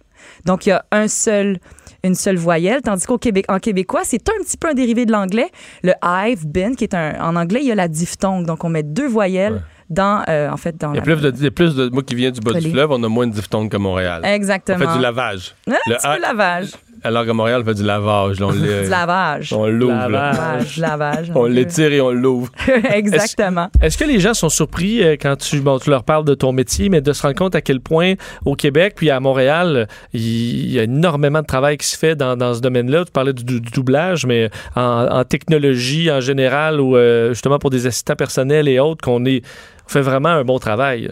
Donc, 0.46 0.66
il 0.66 0.70
y 0.70 0.72
a 0.74 0.84
un 0.92 1.08
seul, 1.08 1.60
une 2.04 2.16
seule 2.16 2.36
voyelle, 2.38 2.82
tandis 2.82 3.06
qu'au 3.06 3.18
Québec, 3.18 3.46
en 3.48 3.60
québécois, 3.60 4.02
c'est 4.04 4.28
un 4.30 4.44
petit 4.44 4.58
peu 4.58 4.68
un 4.70 4.74
dérivé 4.74 5.06
de 5.06 5.12
l'anglais. 5.14 5.50
Le 5.84 5.94
I've 6.04 6.46
been, 6.46 6.76
qui 6.76 6.84
est 6.84 6.94
un, 6.94 7.14
en 7.22 7.36
anglais, 7.38 7.60
il 7.62 7.68
y 7.68 7.72
a 7.72 7.76
la 7.76 7.88
diphtongue. 7.88 8.46
Donc, 8.46 8.64
on 8.66 8.70
met 8.70 8.84
deux 8.84 9.08
voyelles 9.08 9.64
dans, 9.90 10.24
euh, 10.28 10.50
en 10.52 10.58
fait, 10.58 10.78
dans 10.78 10.92
Il 10.94 10.98
y 10.98 11.00
a 11.00 11.02
plus 11.02 11.16
de, 11.22 11.32
il 11.36 11.44
y 11.44 11.48
a 11.48 11.52
plus 11.52 11.76
de. 11.76 11.90
Moi 11.90 12.04
qui 12.04 12.16
viens 12.16 12.32
du 12.32 12.42
bas 12.42 12.54
du 12.60 12.70
fleuve, 12.70 12.92
on 12.92 13.02
a 13.04 13.08
moins 13.08 13.26
de 13.28 13.32
diphtongues 13.34 13.70
que 13.72 13.78
Montréal. 13.78 14.22
Exactement. 14.26 14.78
On 14.78 14.88
fait 14.88 14.98
du 14.98 15.02
lavage. 15.02 15.56
Le 15.66 15.76
A- 16.06 16.20
lavage. 16.20 16.72
Alors 17.04 17.26
que 17.26 17.32
Montréal, 17.32 17.62
on 17.62 17.66
fait 17.66 17.74
du 17.76 17.84
lavage. 17.84 18.42
on 18.42 18.52
l'est- 18.52 18.84
Du 18.86 18.90
lavage. 18.90 19.54
On 19.54 19.68
l'ouvre. 19.68 19.94
là. 19.94 20.32
Lavage, 20.32 20.78
lavage. 20.78 21.32
On 21.36 21.46
l'étire 21.46 21.92
et 21.94 22.02
on 22.02 22.12
l'ouvre. 22.12 22.52
Exactement. 22.94 23.70
Est-ce 23.82 23.98
que 23.98 24.06
les 24.06 24.20
gens 24.20 24.34
sont 24.34 24.50
surpris 24.50 25.04
euh, 25.04 25.16
quand 25.20 25.36
tu, 25.38 25.60
bon, 25.60 25.80
tu 25.80 25.90
leur 25.90 26.04
parles 26.04 26.26
de 26.26 26.34
ton 26.34 26.52
métier, 26.52 26.90
mais 26.90 27.02
de 27.02 27.14
se 27.14 27.22
rendre 27.22 27.36
compte 27.36 27.56
à 27.56 27.62
quel 27.62 27.80
point 27.80 28.14
au 28.46 28.56
Québec 28.56 28.94
puis 28.96 29.10
à 29.10 29.20
Montréal, 29.20 29.88
il 30.14 30.72
y 30.72 30.80
a 30.80 30.84
énormément 30.84 31.42
de 31.42 31.46
travail 31.48 31.78
qui 31.78 31.88
se 31.88 31.98
fait 31.98 32.16
dans, 32.16 32.36
dans 32.36 32.54
ce 32.54 32.62
domaine-là? 32.62 33.06
Tu 33.06 33.12
parlais 33.12 33.34
du, 33.34 33.44
du 33.44 33.60
doublage, 33.72 34.26
mais 34.26 34.50
en, 34.76 34.82
en 35.10 35.24
technologie 35.24 36.12
en 36.12 36.20
général 36.22 36.80
ou 36.82 36.96
euh, 36.96 37.30
justement 37.30 37.60
pour 37.60 37.70
des 37.70 37.88
assistants 37.88 38.16
personnels 38.16 38.68
et 38.68 38.80
autres, 38.80 39.04
qu'on 39.04 39.26
est 39.26 39.42
on 39.86 39.90
fait 39.92 40.02
vraiment 40.02 40.30
un 40.30 40.44
bon 40.44 40.60
travail. 40.60 41.12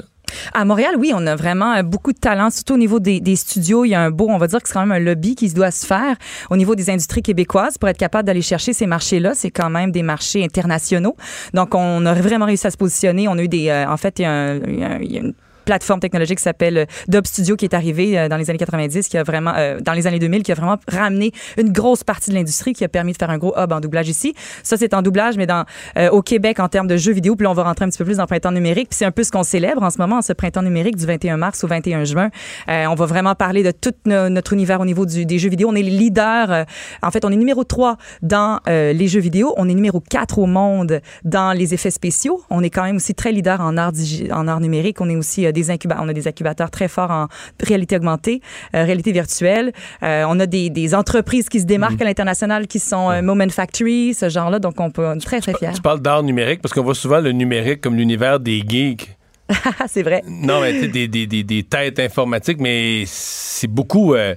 À 0.53 0.65
Montréal, 0.65 0.95
oui, 0.97 1.11
on 1.15 1.25
a 1.27 1.35
vraiment 1.35 1.73
euh, 1.73 1.83
beaucoup 1.83 2.13
de 2.13 2.17
talent, 2.17 2.49
surtout 2.49 2.73
au 2.73 2.77
niveau 2.77 2.99
des, 2.99 3.35
studios. 3.35 3.85
Il 3.85 3.89
y 3.89 3.95
a 3.95 4.01
un 4.01 4.11
beau, 4.11 4.27
on 4.29 4.37
va 4.37 4.47
dire 4.47 4.61
que 4.61 4.67
c'est 4.67 4.73
quand 4.73 4.85
même 4.85 4.91
un 4.91 4.99
lobby 4.99 5.35
qui 5.35 5.51
doit 5.53 5.71
se 5.71 5.85
faire 5.85 6.15
au 6.49 6.57
niveau 6.57 6.75
des 6.75 6.89
industries 6.89 7.21
québécoises 7.21 7.77
pour 7.77 7.89
être 7.89 7.97
capable 7.97 8.25
d'aller 8.25 8.41
chercher 8.41 8.73
ces 8.73 8.87
marchés-là. 8.87 9.33
C'est 9.35 9.51
quand 9.51 9.69
même 9.69 9.91
des 9.91 10.03
marchés 10.03 10.43
internationaux. 10.43 11.15
Donc, 11.53 11.75
on 11.75 12.05
a 12.05 12.13
vraiment 12.13 12.45
réussi 12.45 12.67
à 12.67 12.71
se 12.71 12.77
positionner. 12.77 13.27
On 13.27 13.37
a 13.37 13.43
eu 13.43 13.47
des, 13.47 13.69
euh, 13.69 13.87
en 13.87 13.97
fait, 13.97 14.19
il 14.19 14.23
y 14.23 14.25
a, 14.25 14.31
un- 14.31 14.57
il 15.01 15.11
y 15.11 15.17
a 15.17 15.21
une 15.21 15.33
plateforme 15.68 15.99
technologique 15.99 16.38
qui 16.38 16.44
s'appelle 16.44 16.77
euh, 16.77 16.85
Dub 17.10 17.27
Studio 17.27 17.57
qui 17.57 17.65
est 17.65 17.73
arrivée 17.73 18.18
euh, 18.18 18.30
dans 18.30 18.38
les 18.38 18.49
années 18.49 18.57
90 18.57 19.10
qui 19.10 19.18
a 19.18 19.23
vraiment 19.23 19.53
euh, 19.57 19.80
dans 19.81 19.91
les 19.91 20.07
années 20.07 20.18
2000 20.18 20.41
qui 20.44 20.52
a 20.53 20.56
vraiment 20.56 20.77
ramené 20.88 21.34
une 21.57 21.72
grosse 21.73 22.06
partie 22.06 22.30
de 22.30 22.35
l'industrie 22.35 22.72
qui 22.73 22.85
a 22.85 22.88
permis 22.88 23.11
de 23.11 23.18
faire 23.18 23.30
un 23.30 23.38
gros 23.38 23.53
hub 23.57 23.72
en 23.73 23.81
doublage 23.81 24.07
ici. 24.07 24.34
Ça 24.64 24.77
c'est 24.77 24.94
en 24.94 25.02
doublage 25.02 25.35
mais 25.35 25.45
dans 25.45 25.65
euh, 25.98 26.10
au 26.10 26.22
Québec 26.22 26.61
en 26.61 26.69
termes 26.69 26.88
de 26.88 26.95
jeux 26.95 27.11
vidéo 27.11 27.35
puis 27.35 27.44
là 27.44 27.52
on 27.52 27.53
va 27.53 27.64
rentrer 27.64 27.84
un 27.85 27.89
petit 27.89 27.98
peu 27.98 28.06
plus 28.06 28.15
dans 28.18 28.23
le 28.23 28.27
printemps 28.27 28.52
numérique 28.53 28.89
puis 28.89 28.98
c'est 28.98 29.06
un 29.06 29.11
peu 29.11 29.23
ce 29.23 29.31
qu'on 29.31 29.44
célèbre 29.44 29.84
en 29.84 29.89
ce 29.89 29.98
moment 29.98 30.22
ce 30.22 30.31
printemps 30.31 30.61
numérique 30.61 30.95
du 30.95 31.06
21 31.06 31.35
mars 31.35 31.64
au 31.65 31.68
21 31.68 32.06
juin. 32.06 32.30
Euh, 32.69 32.85
on 32.88 32.95
va 32.95 33.06
vraiment 33.06 33.35
parler 33.35 33.61
de 33.61 33.72
tout 33.72 33.94
no- 34.06 34.30
notre 34.30 34.53
univers 34.53 34.80
au 34.80 34.85
niveau 34.85 35.06
du, 35.06 35.26
des 35.26 35.38
jeux 35.38 35.49
vidéo. 35.49 35.68
On 35.69 35.76
est 35.76 35.81
les 35.84 35.91
leaders 35.91 36.52
euh, 36.52 36.64
en 37.03 37.11
fait 37.11 37.26
on 37.26 37.30
est 37.31 37.35
numéro 37.35 37.65
3 37.65 37.98
dans 38.22 38.60
les 38.68 39.07
jeux 39.07 39.19
vidéo, 39.19 39.53
on 39.57 39.68
est 39.68 39.73
numéro 39.73 39.99
4 39.99 40.39
au 40.39 40.45
monde 40.45 41.02
dans 41.26 41.52
les 41.52 41.73
effets 41.73 41.91
spéciaux. 41.91 42.41
On 42.49 42.64
est 42.64 42.69
quand 42.69 42.84
même 42.84 42.95
aussi 42.95 43.14
très 43.14 43.34
leader 43.34 43.60
en 43.60 43.76
art 43.76 43.91
en 44.31 44.48
art 44.48 44.60
numérique, 44.61 45.02
on 45.02 45.10
est 45.10 45.15
aussi 45.15 45.45
des 45.57 45.71
incubateurs, 45.71 46.03
on 46.05 46.09
a 46.09 46.13
des 46.13 46.27
incubateurs 46.27 46.69
très 46.71 46.88
forts 46.88 47.11
en 47.11 47.27
réalité 47.63 47.95
augmentée, 47.95 48.41
euh, 48.75 48.84
réalité 48.84 49.11
virtuelle. 49.11 49.71
Euh, 50.03 50.23
on 50.27 50.39
a 50.39 50.45
des, 50.45 50.69
des 50.69 50.93
entreprises 50.93 51.49
qui 51.49 51.59
se 51.59 51.65
démarquent 51.65 52.01
à 52.01 52.05
l'international 52.05 52.67
qui 52.67 52.79
sont 52.79 53.09
euh, 53.09 53.21
Moment 53.21 53.49
Factory, 53.49 54.13
ce 54.13 54.29
genre-là, 54.29 54.59
donc 54.59 54.79
on 54.79 54.91
peut 54.91 55.05
on 55.07 55.15
est 55.15 55.19
très 55.19 55.39
très 55.41 55.53
fiers. 55.55 55.71
Tu 55.73 55.81
parles 55.81 56.01
d'art 56.01 56.21
numérique 56.23 56.61
parce 56.61 56.73
qu'on 56.73 56.84
voit 56.84 56.95
souvent 56.95 57.19
le 57.19 57.31
numérique 57.31 57.81
comme 57.81 57.95
l'univers 57.95 58.39
des 58.39 58.61
geeks. 58.67 59.09
c'est 59.88 60.03
vrai. 60.03 60.21
Non, 60.27 60.59
mais 60.61 60.73
tu 60.79 61.07
des, 61.07 61.07
des, 61.27 61.63
têtes 61.63 61.99
informatiques, 61.99 62.59
mais 62.59 63.03
c'est 63.07 63.67
beaucoup. 63.67 64.13
euh, 64.13 64.35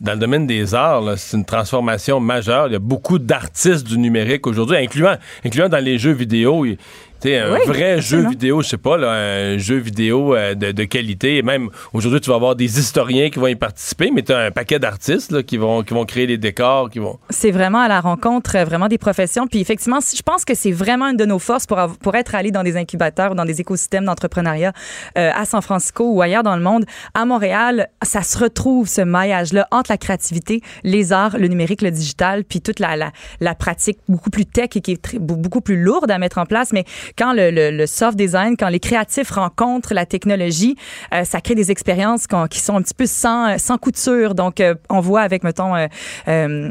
dans 0.00 0.12
le 0.12 0.18
domaine 0.18 0.46
des 0.46 0.74
arts, 0.74 1.16
c'est 1.16 1.36
une 1.38 1.44
transformation 1.44 2.20
majeure. 2.20 2.66
Il 2.66 2.72
y 2.74 2.76
a 2.76 2.80
beaucoup 2.80 3.18
d'artistes 3.18 3.86
du 3.86 3.96
numérique 3.98 4.46
aujourd'hui, 4.46 4.76
incluant, 4.76 5.16
incluant 5.44 5.68
dans 5.70 5.82
les 5.82 5.96
jeux 5.98 6.12
vidéo. 6.12 6.66
Il- 6.66 6.76
sais, 7.22 7.38
un 7.38 7.52
Oui, 7.54 7.60
vrai 7.66 8.00
jeu 8.00 8.28
vidéo, 8.28 8.62
je 8.62 8.68
sais 8.68 8.76
pas, 8.76 8.96
là, 8.96 9.10
un 9.10 9.58
jeu 9.58 9.76
vidéo 9.76 10.34
euh, 10.34 10.54
de, 10.54 10.72
de 10.72 10.84
qualité. 10.84 11.36
Et 11.38 11.42
même 11.42 11.70
aujourd'hui, 11.92 12.20
tu 12.20 12.30
vas 12.30 12.36
avoir 12.36 12.56
des 12.56 12.78
historiens 12.78 13.30
qui 13.30 13.38
vont 13.38 13.46
y 13.46 13.54
participer, 13.56 14.10
mais 14.12 14.22
tu 14.22 14.32
as 14.32 14.38
un 14.38 14.50
paquet 14.50 14.78
d'artistes 14.78 15.42
qui, 15.44 15.56
vont, 15.56 15.82
qui 15.82 15.94
vont 15.94 16.04
créer 16.04 16.26
les 16.26 16.38
décors, 16.38 16.90
qui 16.90 16.98
vont. 16.98 17.18
C'est 17.30 17.50
vraiment 17.50 17.80
à 17.80 17.88
la 17.88 18.00
rencontre 18.00 18.56
euh, 18.56 18.64
vraiment 18.64 18.88
des 18.88 18.98
professions. 18.98 19.46
Puis 19.46 19.60
effectivement, 19.60 19.98
je 20.00 20.22
pense 20.22 20.44
que 20.44 20.54
c'est 20.54 20.72
vraiment 20.72 21.06
une 21.08 21.16
de 21.16 21.24
nos 21.24 21.38
forces 21.38 21.66
pour, 21.66 21.78
pour 22.00 22.14
être 22.14 22.34
allé 22.34 22.50
dans 22.50 22.62
des 22.62 22.76
incubateurs 22.76 23.32
ou 23.32 23.34
dans 23.34 23.44
des 23.44 23.60
écosystèmes 23.60 24.04
d'entrepreneuriat 24.04 24.72
euh, 25.18 25.30
à 25.34 25.44
San 25.44 25.62
Francisco 25.62 26.04
ou 26.10 26.22
ailleurs 26.22 26.42
dans 26.42 26.56
le 26.56 26.62
monde. 26.62 26.84
À 27.14 27.24
Montréal, 27.24 27.88
ça 28.02 28.22
se 28.22 28.38
retrouve 28.38 28.88
ce 28.88 29.00
maillage-là 29.00 29.66
entre 29.70 29.90
la 29.90 29.98
créativité, 29.98 30.60
les 30.84 31.12
arts, 31.12 31.36
le 31.38 31.48
numérique, 31.48 31.82
le 31.82 31.90
digital, 31.90 32.44
puis 32.44 32.60
toute 32.60 32.80
la, 32.80 32.96
la, 32.96 33.12
la 33.40 33.54
pratique 33.54 33.98
beaucoup 34.08 34.30
plus 34.30 34.46
tech 34.46 34.70
et 34.74 34.80
qui 34.80 34.92
est 34.92 35.02
très- 35.02 35.18
beaucoup 35.18 35.60
plus 35.60 35.80
lourde 35.82 36.10
à 36.10 36.18
mettre 36.18 36.38
en 36.38 36.46
place. 36.46 36.72
Mais 36.72 36.84
quand 37.18 37.32
le, 37.32 37.50
le, 37.50 37.70
le 37.70 37.86
soft 37.86 38.16
design, 38.16 38.56
quand 38.56 38.68
les 38.68 38.80
créatifs 38.80 39.30
rencontrent 39.30 39.94
la 39.94 40.06
technologie, 40.06 40.76
euh, 41.14 41.24
ça 41.24 41.40
crée 41.40 41.54
des 41.54 41.70
expériences 41.70 42.26
qu'on- 42.26 42.46
qui 42.46 42.60
sont 42.60 42.76
un 42.76 42.82
petit 42.82 42.94
peu 42.94 43.06
sans, 43.06 43.58
sans 43.58 43.78
couture. 43.78 44.34
Donc, 44.34 44.60
euh, 44.60 44.74
on 44.90 45.00
voit 45.00 45.22
avec, 45.22 45.44
mettons, 45.44 45.74
euh, 45.74 45.86
euh, 46.28 46.70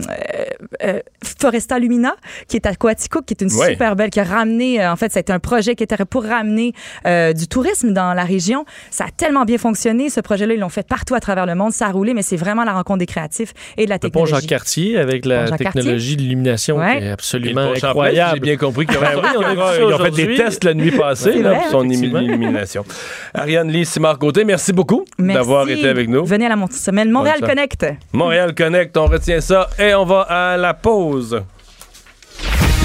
euh, 0.84 1.00
Foresta 1.40 1.80
Lumina, 1.80 2.16
qui 2.48 2.56
est 2.58 2.66
à 2.66 2.76
Coaticook, 2.76 3.26
qui 3.26 3.34
est 3.34 3.42
une 3.42 3.52
Ouais. 3.54 3.72
super 3.72 3.96
belle, 3.96 4.10
qui 4.10 4.20
a 4.20 4.24
ramené, 4.24 4.82
euh, 4.82 4.92
en 4.92 4.96
fait, 4.96 5.12
c'était 5.12 5.34
un 5.34 5.40
projet 5.40 5.76
qui 5.76 5.84
était 5.84 5.96
pour 6.10 6.24
ramener 6.26 6.74
euh, 7.08 7.32
du 7.34 7.48
tourisme 7.48 7.94
dans 7.94 8.14
la 8.14 8.24
région. 8.24 8.66
Ça 8.92 9.06
a 9.06 9.10
tellement 9.10 9.46
bien 9.46 9.58
fonctionné. 9.58 10.10
Ce 10.10 10.20
projet-là, 10.20 10.54
ils 10.56 10.60
l'ont 10.60 10.70
fait 10.70 10.86
partout 10.88 11.16
à 11.16 11.20
travers 11.20 11.46
le 11.46 11.56
monde. 11.56 11.72
Ça 11.72 11.88
a 11.88 11.92
roulé, 11.92 12.14
mais 12.14 12.22
c'est 12.22 12.36
vraiment 12.36 12.64
la 12.64 12.74
rencontre 12.74 13.00
des 13.00 13.06
créatifs 13.06 13.54
et 13.78 13.86
de 13.86 13.90
la 13.90 13.96
Le 13.96 14.00
pont 14.10 14.24
technologie. 14.24 14.34
Jacques-Cartier 14.42 14.98
avec 14.98 15.26
la 15.26 15.50
technologie 15.52 16.18
d'illumination 16.18 16.78
Ouais. 16.78 17.00
qui 17.00 17.06
est 17.06 17.12
absolument 17.12 17.72
incroyable. 17.72 18.32
J'ai 18.36 18.40
bien 18.42 18.58
compris 18.58 18.86
Ben 18.86 18.96
oui, 19.02 19.22
on 19.38 19.42
a 19.44 19.78
ils 19.78 19.84
ont 19.94 19.98
fait 19.98 20.12
des 20.12 20.25
tests 20.36 20.64
la 20.64 20.74
nuit 20.74 20.92
passée 20.92 21.42
là, 21.42 21.52
vrai, 21.52 21.60
pour 21.62 21.72
son 21.72 21.90
illumination. 21.90 22.86
Ariane 23.34 23.70
Lee, 23.70 23.86
Simard 23.86 24.18
Côté, 24.20 24.44
merci 24.44 24.74
beaucoup 24.74 25.06
d'avoir 25.18 25.70
été 25.70 25.88
avec 25.88 26.10
nous. 26.10 26.26
Venez 26.26 26.46
à 26.46 26.50
la 26.50 26.68
semaine 26.72 27.12
Montréal. 27.12 27.40
Connect. 27.42 27.86
Montréal 28.14 28.56
Connect, 28.56 28.96
on 28.98 29.06
retient 29.06 29.42
ça 29.42 29.70
et 29.80 29.94
on 29.94 30.06
va 30.06 30.22
à 30.22 30.58
la 30.58 30.74
pause. 30.74 31.42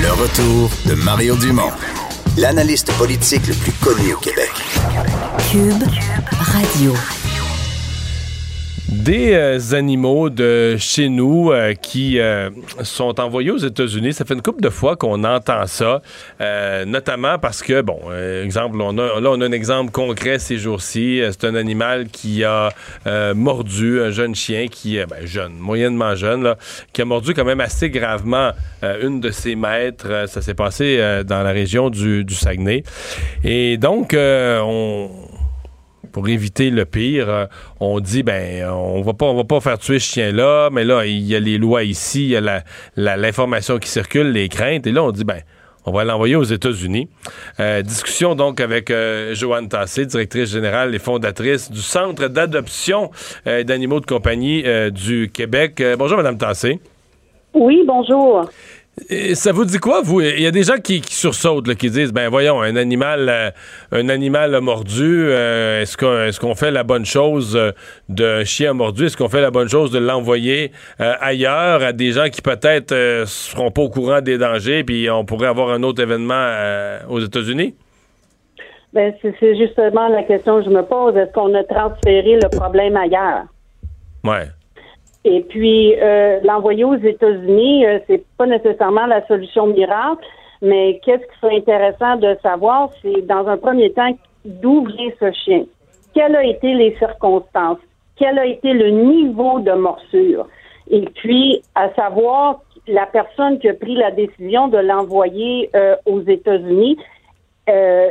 Le 0.03 0.11
retour 0.13 0.71
de 0.87 0.95
Mario 1.05 1.37
Dumont, 1.37 1.71
l'analyste 2.39 2.91
politique 2.97 3.47
le 3.47 3.55
plus 3.55 3.73
connu 3.73 4.15
au 4.15 4.19
Québec. 4.19 4.51
Cube 5.51 5.85
Radio. 6.39 6.95
Des 8.93 9.35
euh, 9.35 9.59
animaux 9.73 10.31
de 10.31 10.77
chez 10.77 11.09
nous 11.09 11.53
euh, 11.53 11.75
qui 11.75 12.19
euh, 12.19 12.51
sont 12.83 13.21
envoyés 13.21 13.53
aux 13.53 13.57
États-Unis. 13.57 14.13
Ça 14.13 14.25
fait 14.25 14.35
une 14.35 14.43
couple 14.43 14.63
de 14.63 14.69
fois 14.69 14.97
qu'on 14.97 15.23
entend 15.23 15.67
ça, 15.69 16.03
euh, 16.41 16.85
notamment 16.85 17.39
parce 17.39 17.63
que, 17.63 17.83
bon, 17.83 18.01
euh, 18.11 18.45
exemple, 18.45 18.81
on 18.81 18.99
a, 18.99 19.21
là, 19.21 19.31
on 19.31 19.41
a 19.41 19.47
un 19.47 19.53
exemple 19.53 19.93
concret 19.93 20.41
ces 20.41 20.59
jours-ci. 20.59 21.21
Euh, 21.21 21.31
C'est 21.31 21.47
un 21.47 21.55
animal 21.55 22.09
qui 22.09 22.43
a 22.43 22.71
mordu 23.35 24.01
un 24.01 24.11
jeune 24.11 24.35
chien 24.35 24.67
qui 24.67 24.97
est 24.97 25.07
ben, 25.07 25.25
jeune, 25.25 25.53
moyennement 25.55 26.17
jeune, 26.17 26.43
là, 26.43 26.57
qui 26.93 27.01
a 27.01 27.05
mordu 27.05 27.33
quand 27.33 27.45
même 27.45 27.61
assez 27.61 27.91
gravement 27.91 28.51
une 28.83 29.21
de 29.21 29.31
ses 29.31 29.55
maîtres. 29.55 30.25
Ça 30.29 30.43
s'est 30.43 30.55
passé 30.55 30.99
dans 31.27 31.43
la 31.43 31.53
région 31.53 31.91
du, 31.91 32.25
du 32.25 32.35
Saguenay. 32.35 32.83
Et 33.45 33.77
donc, 33.77 34.15
on 34.17 35.11
pour 36.13 36.29
éviter 36.29 36.71
le 36.71 36.85
pire, 36.85 37.29
euh, 37.29 37.47
on 37.81 38.01
dit 38.01 38.23
ben 38.23 38.69
on 38.69 39.03
va 39.03 39.13
pas 39.13 39.33
va 39.33 39.45
pas 39.45 39.61
faire 39.61 39.79
tuer 39.79 39.99
ce 39.99 40.13
chien 40.13 40.33
là, 40.33 40.71
mais 40.71 40.85
là 40.85 41.07
il 41.07 41.23
y 41.23 41.35
a 41.35 41.41
les 41.41 41.59
lois 41.59 41.85
ici, 41.85 42.25
il 42.25 42.31
y 42.31 42.37
a 42.37 42.63
l'information 42.97 43.79
qui 43.79 43.89
circule, 43.89 44.33
les 44.33 44.49
craintes 44.49 44.87
et 44.87 44.93
là 44.93 45.03
on 45.03 45.13
dit 45.13 45.25
ben 45.25 45.41
On 45.87 45.93
va 45.93 46.05
l'envoyer 46.05 46.37
aux 46.37 46.45
États-Unis. 46.45 47.09
Euh, 47.59 47.81
discussion 47.81 48.35
donc 48.35 48.61
avec 48.61 48.91
euh, 48.91 49.35
Joanne 49.35 49.69
Tassé, 49.69 50.05
directrice 50.05 50.51
générale 50.51 50.95
et 50.95 50.99
fondatrice 50.99 51.71
du 51.71 51.81
Centre 51.81 52.29
d'adoption 52.29 53.11
d'animaux 53.47 54.01
de 54.01 54.07
compagnie 54.07 54.63
du 54.91 55.31
Québec. 55.33 55.83
Bonjour, 55.99 56.19
Madame 56.19 56.37
Tassé. 56.37 56.81
Oui, 57.55 57.83
bonjour. 57.87 58.49
Et 59.09 59.35
ça 59.35 59.53
vous 59.53 59.65
dit 59.65 59.79
quoi, 59.79 60.03
vous? 60.03 60.21
Il 60.21 60.41
y 60.41 60.47
a 60.47 60.51
des 60.51 60.63
gens 60.63 60.77
qui, 60.77 61.01
qui 61.01 61.15
sursautent, 61.15 61.67
là, 61.67 61.75
qui 61.75 61.91
disent, 61.91 62.13
ben 62.13 62.29
voyons, 62.29 62.61
un 62.61 62.77
animal, 62.77 63.29
euh, 63.29 63.51
un 63.93 64.09
animal 64.09 64.55
a 64.55 64.61
mordu, 64.61 65.27
euh, 65.29 65.83
est-ce 65.83 65.97
qu'on 66.39 66.51
est 66.53 66.55
fait 66.55 66.71
la 66.71 66.85
bonne 66.85 67.07
chose 67.07 67.57
euh, 67.57 67.73
d'un 68.09 68.45
chien 68.45 68.73
mordu? 68.73 69.07
Est-ce 69.07 69.17
qu'on 69.17 69.29
fait 69.29 69.41
la 69.41 69.51
bonne 69.51 69.69
chose 69.69 69.91
de 69.91 69.99
l'envoyer 69.99 70.73
ailleurs 70.99 71.83
à 71.83 71.93
des 71.93 72.13
gens 72.13 72.29
qui 72.29 72.43
peut-être 72.43 72.93
euh, 72.93 73.25
seront 73.27 73.71
pas 73.71 73.83
au 73.83 73.91
courant 73.91 74.21
des 74.21 74.39
dangers, 74.39 74.85
puis 74.85 75.09
on 75.11 75.25
pourrait 75.25 75.49
avoir 75.49 75.71
un 75.71 75.83
autre 75.83 76.03
événement 76.03 76.55
aux 77.09 77.21
États-Unis? 77.21 77.75
Ben, 78.93 79.15
c'est 79.23 79.35
c'est 79.39 79.57
justement 79.57 80.09
la 80.09 80.25
question 80.25 80.59
que 80.59 80.65
je 80.65 80.71
me 80.71 80.83
pose. 80.83 81.17
Est-ce 81.17 81.33
qu'on 81.33 81.55
a 81.55 81.63
transféré 81.65 82.39
le 82.43 82.49
problème 82.49 82.97
ailleurs? 82.97 83.45
Ouais. 84.25 84.49
Et 85.25 85.43
puis, 85.43 85.95
euh, 86.01 86.41
l'envoyer 86.45 86.85
aux 86.85 86.97
États-Unis, 86.97 87.87
euh, 87.87 87.99
c'est 88.07 88.25
pas 88.39 88.47
nécessairement 88.47 89.07
la 89.07 89.27
solution 89.27 89.67
miracle, 89.67 90.25
mais 90.63 91.01
qu'est-ce 91.05 91.23
qui 91.23 91.41
serait 91.41 91.57
intéressant 91.57 92.17
de 92.17 92.37
savoir, 92.43 92.91
c'est 93.03 93.27
dans 93.27 93.47
un 93.47 93.59
premier 93.59 93.93
temps, 93.93 94.17
d'où 94.45 94.87
vient 94.87 95.11
ce 95.21 95.31
chien? 95.33 95.65
Quelles 96.15 96.35
ont 96.35 96.41
été 96.41 96.75
les 96.75 96.97
circonstances? 96.97 97.79
Quel 98.17 98.39
a 98.39 98.47
été 98.47 98.73
le 98.73 98.91
niveau 98.91 99.61
de 99.61 99.73
morsure? 99.73 100.47
Et 100.91 101.03
puis, 101.03 101.63
à 101.75 101.91
savoir, 101.95 102.61
la 102.87 103.07
personne 103.07 103.59
qui 103.59 103.69
a 103.69 103.75
pris 103.75 103.95
la 103.95 104.11
décision 104.11 104.69
de 104.69 104.79
l'envoyer 104.79 105.71
euh, 105.75 105.97
aux 106.07 106.21
États-Unis, 106.23 106.97
euh, 107.69 108.09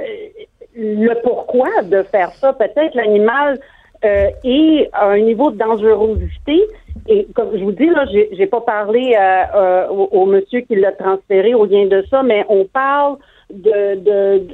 le 0.76 1.14
pourquoi 1.24 1.70
de 1.84 2.04
faire 2.04 2.32
ça? 2.32 2.54
Peut-être 2.54 2.94
l'animal 2.96 3.60
euh, 4.06 4.30
est 4.44 4.90
à 4.94 5.10
un 5.10 5.20
niveau 5.20 5.52
de 5.52 5.58
dangerosité. 5.58 6.68
Et 7.08 7.28
comme 7.34 7.50
je 7.54 7.64
vous 7.64 7.72
dis, 7.72 7.88
là, 7.88 8.06
j'ai, 8.12 8.46
pas 8.46 8.62
parlé 8.62 9.16
euh, 9.18 9.44
euh, 9.56 9.88
au, 9.90 10.10
au 10.12 10.26
monsieur 10.26 10.62
qui 10.62 10.76
l'a 10.76 10.92
transféré 10.92 11.54
au 11.54 11.66
lien 11.66 11.86
de 11.88 12.04
ça, 12.10 12.22
mais 12.24 12.46
on 12.50 12.66
parle 12.66 13.18
de, 13.52 13.96
de, 13.96 14.48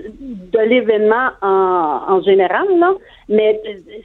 de 0.52 0.60
l'événement 0.60 1.30
en, 1.42 2.02
en 2.08 2.22
général, 2.22 2.66
là. 2.80 2.94
Mais 3.28 3.60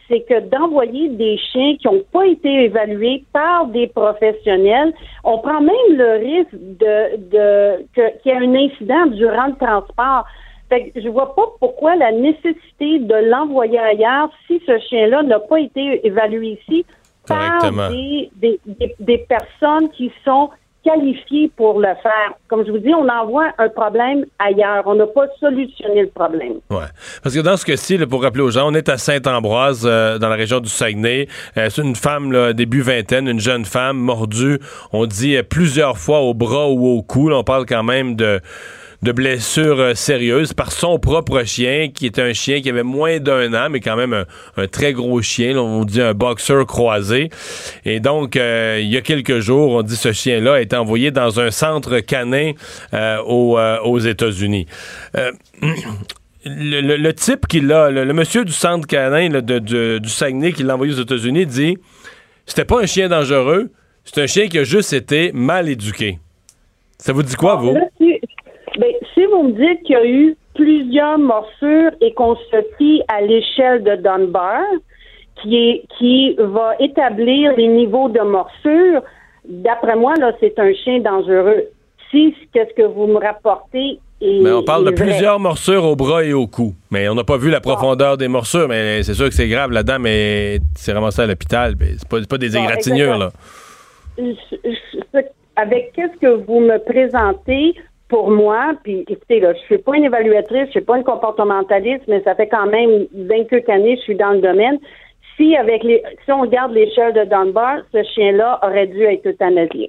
c'est 0.09 0.21
que 0.23 0.41
d'envoyer 0.41 1.09
des 1.11 1.39
chiens 1.39 1.77
qui 1.77 1.87
n'ont 1.87 2.03
pas 2.13 2.27
été 2.27 2.65
évalués 2.65 3.25
par 3.33 3.67
des 3.67 3.87
professionnels, 3.87 4.93
on 5.23 5.39
prend 5.39 5.61
même 5.61 5.91
le 5.91 6.19
risque 6.19 6.55
de, 6.55 7.17
de 7.31 7.87
qu'il 7.95 8.33
y 8.33 8.35
ait 8.35 8.39
un 8.39 8.55
incident 8.55 9.07
durant 9.07 9.47
le 9.47 9.55
transport. 9.55 10.27
Fait 10.71 10.91
que 10.91 11.01
je 11.01 11.09
vois 11.09 11.35
pas 11.35 11.43
pourquoi 11.59 11.97
la 11.97 12.13
nécessité 12.13 13.01
de 13.01 13.29
l'envoyer 13.29 13.79
ailleurs 13.79 14.31
si 14.47 14.63
ce 14.67 14.79
chien-là 14.89 15.25
n'a 15.25 15.41
pas 15.41 15.61
été 15.61 16.07
évalué 16.07 16.59
ici 16.63 16.87
par 17.27 17.71
des, 17.91 18.31
des, 18.37 18.59
des, 18.65 18.95
des 18.99 19.19
personnes 19.19 19.91
qui 19.91 20.11
sont 20.25 20.49
qualifiées 20.83 21.51
pour 21.57 21.79
le 21.79 21.89
faire. 22.03 22.33
Comme 22.49 22.65
je 22.65 22.71
vous 22.71 22.79
dis, 22.79 22.95
on 22.95 23.07
envoie 23.09 23.49
un 23.59 23.69
problème 23.69 24.25
ailleurs. 24.39 24.85
On 24.87 24.95
n'a 24.95 25.07
pas 25.07 25.27
solutionné 25.39 26.03
le 26.03 26.09
problème. 26.09 26.55
Ouais. 26.71 26.87
Parce 27.23 27.35
que 27.35 27.41
dans 27.41 27.57
ce 27.57 27.67
cas-ci, 27.67 27.99
pour 28.07 28.23
rappeler 28.23 28.43
aux 28.43 28.51
gens, 28.51 28.71
on 28.71 28.75
est 28.75 28.89
à 28.89 28.97
Saint-Ambroise, 28.97 29.85
euh, 29.85 30.19
dans 30.19 30.29
la 30.29 30.37
région 30.37 30.61
du 30.61 30.71
Saguenay. 30.71 31.29
Euh, 31.57 31.69
c'est 31.69 31.83
une 31.83 31.97
femme, 31.97 32.33
là, 32.33 32.53
début 32.53 32.81
vingtaine, 32.81 33.29
une 33.29 33.41
jeune 33.41 33.65
femme 33.65 33.99
mordue, 33.99 34.59
on 34.93 35.05
dit 35.07 35.37
euh, 35.37 35.43
plusieurs 35.43 35.99
fois 35.99 36.21
au 36.21 36.33
bras 36.33 36.71
ou 36.71 36.87
au 36.87 37.03
cou. 37.03 37.29
Là, 37.29 37.37
on 37.39 37.45
parle 37.45 37.67
quand 37.67 37.83
même 37.83 38.17
de 38.17 38.41
de 39.03 39.13
blessures 39.13 39.81
euh, 39.81 39.95
sérieuses 39.95 40.53
par 40.53 40.73
son 40.73 40.99
propre 40.99 41.43
chien, 41.45 41.89
qui 41.93 42.07
est 42.07 42.19
un 42.19 42.33
chien 42.33 42.61
qui 42.61 42.69
avait 42.69 42.83
moins 42.83 43.19
d'un 43.19 43.53
an, 43.55 43.71
mais 43.71 43.81
quand 43.81 43.97
même 43.97 44.25
un, 44.57 44.67
très 44.67 44.93
gros 44.93 45.23
chien. 45.23 45.57
on 45.57 45.85
dit 45.85 46.03
un 46.03 46.15
boxeur 46.15 46.67
croisé. 46.67 47.31
Et 47.85 48.01
donc, 48.01 48.37
euh, 48.37 48.79
il 48.81 48.89
y 48.89 48.97
a 48.97 49.01
quelques 49.01 49.41
jours, 49.41 49.73
on 49.73 49.83
dit 49.83 49.97
ce 49.97 50.13
chien-là 50.13 50.55
a 50.55 50.61
été 50.61 50.77
envoyé 50.77 51.11
dans 51.11 51.41
un 51.41 51.51
centre 51.51 52.01
canin 52.01 52.53
euh, 52.93 53.19
aux, 53.23 53.99
États-Unis. 53.99 54.67
Le, 56.43 57.13
type 57.13 57.47
qui 57.47 57.61
l'a, 57.61 57.91
le, 57.91 58.11
monsieur 58.15 58.47
du 58.47 58.53
centre 58.53 58.87
canin 58.87 59.29
du 59.29 60.09
Saguenay 60.09 60.55
qui 60.55 60.63
l'a 60.63 60.73
envoyé 60.73 60.95
aux 60.95 61.03
États-Unis 61.03 61.45
dit 61.45 61.77
c'était 62.47 62.65
pas 62.65 62.81
un 62.81 62.87
chien 62.87 63.09
dangereux, 63.09 63.71
c'est 64.07 64.23
un 64.23 64.27
chien 64.27 64.49
qui 64.49 64.59
a 64.59 64.65
juste 64.65 64.95
été 64.95 65.33
mal 65.35 65.69
éduqué. 65.69 66.19
Ça 66.97 67.13
vous 67.13 67.23
dit 67.23 67.35
quoi, 67.35 67.57
vous? 67.57 67.77
Si, 69.21 69.27
vous 69.27 69.43
me 69.45 69.53
dites 69.53 69.83
qu'il 69.85 69.95
y 69.97 69.99
a 69.99 70.05
eu 70.07 70.37
plusieurs 70.55 71.19
morsures 71.19 71.93
et 72.01 72.13
qu'on 72.15 72.35
se 72.37 72.57
fie 72.79 73.03
à 73.09 73.21
l'échelle 73.21 73.83
de 73.85 73.97
Dunbar, 73.97 74.63
qui, 75.43 75.57
est, 75.57 75.83
qui 75.99 76.35
va 76.39 76.73
établir 76.81 77.55
les 77.57 77.69
niveaux 77.69 78.09
de 78.09 78.21
morsure, 78.21 79.03
d'après 79.49 79.97
moi, 79.97 80.15
là, 80.19 80.33
c'est 80.41 80.59
un 80.59 80.73
chien 80.75 81.01
dangereux. 81.01 81.65
Si 82.11 82.35
qu'est-ce 82.53 82.75
que 82.75 82.83
vous 82.83 83.07
me 83.07 83.19
rapportez 83.19 84.01
est, 84.21 84.43
Mais 84.43 84.51
on 84.51 84.63
parle 84.65 84.85
de 84.85 84.91
vrai. 84.95 85.07
plusieurs 85.07 85.39
morsures 85.39 85.85
au 85.85 85.97
bras 85.97 86.25
et 86.25 86.33
au 86.33 86.47
cou. 86.47 86.75
Mais 86.91 87.09
on 87.09 87.15
n'a 87.15 87.25
pas 87.25 87.37
vu 87.39 87.51
la 87.51 87.61
profondeur 87.61 88.17
des 88.17 88.29
morsures, 88.29 88.69
mais 88.69 89.03
c'est 89.03 89.15
sûr 89.15 89.29
que 89.29 89.35
c'est 89.35 89.49
grave. 89.49 89.71
La 89.71 89.83
dame 89.83 90.07
est, 90.07 90.59
c'est 90.77 90.93
ramassée 90.93 91.23
à 91.23 91.27
l'hôpital. 91.27 91.75
C'est 91.79 92.09
pas, 92.09 92.19
pas 92.29 92.37
des 92.39 92.57
égratignures, 92.57 93.17
là. 93.17 93.31
je- 94.19 94.25
je- 94.65 95.19
avec 95.57 95.93
qu'est-ce 95.95 96.19
que 96.21 96.35
vous 96.45 96.61
me 96.61 96.79
présentez 96.79 97.75
pour 98.11 98.31
moi, 98.31 98.73
puis 98.85 99.05
écoutez, 99.09 99.41
là, 99.41 99.55
je 99.55 99.61
suis 99.61 99.79
pas 99.79 99.97
une 99.97 100.05
évaluatrice, 100.05 100.67
je 100.67 100.71
suis 100.73 100.81
pas 100.83 100.99
une 100.99 101.05
comportementaliste, 101.05 102.03
mais 102.09 102.21
ça 102.25 102.35
fait 102.35 102.49
quand 102.49 102.67
même 102.67 103.07
20 103.15 103.45
quelques 103.49 103.69
années 103.71 103.95
que 103.95 104.01
je 104.01 104.05
suis 104.05 104.17
dans 104.17 104.33
le 104.33 104.41
domaine. 104.41 104.79
Si 105.37 105.57
avec 105.57 105.83
les 105.85 106.03
si 106.25 106.33
on 106.33 106.43
regarde 106.43 106.73
l'échelle 106.73 107.15
de 107.15 107.25
Dunbar, 107.25 107.79
ce 107.93 108.03
chien-là 108.15 108.59
aurait 108.63 108.89
dû 108.89 109.03
être 109.05 109.27
euthanasié. 109.27 109.89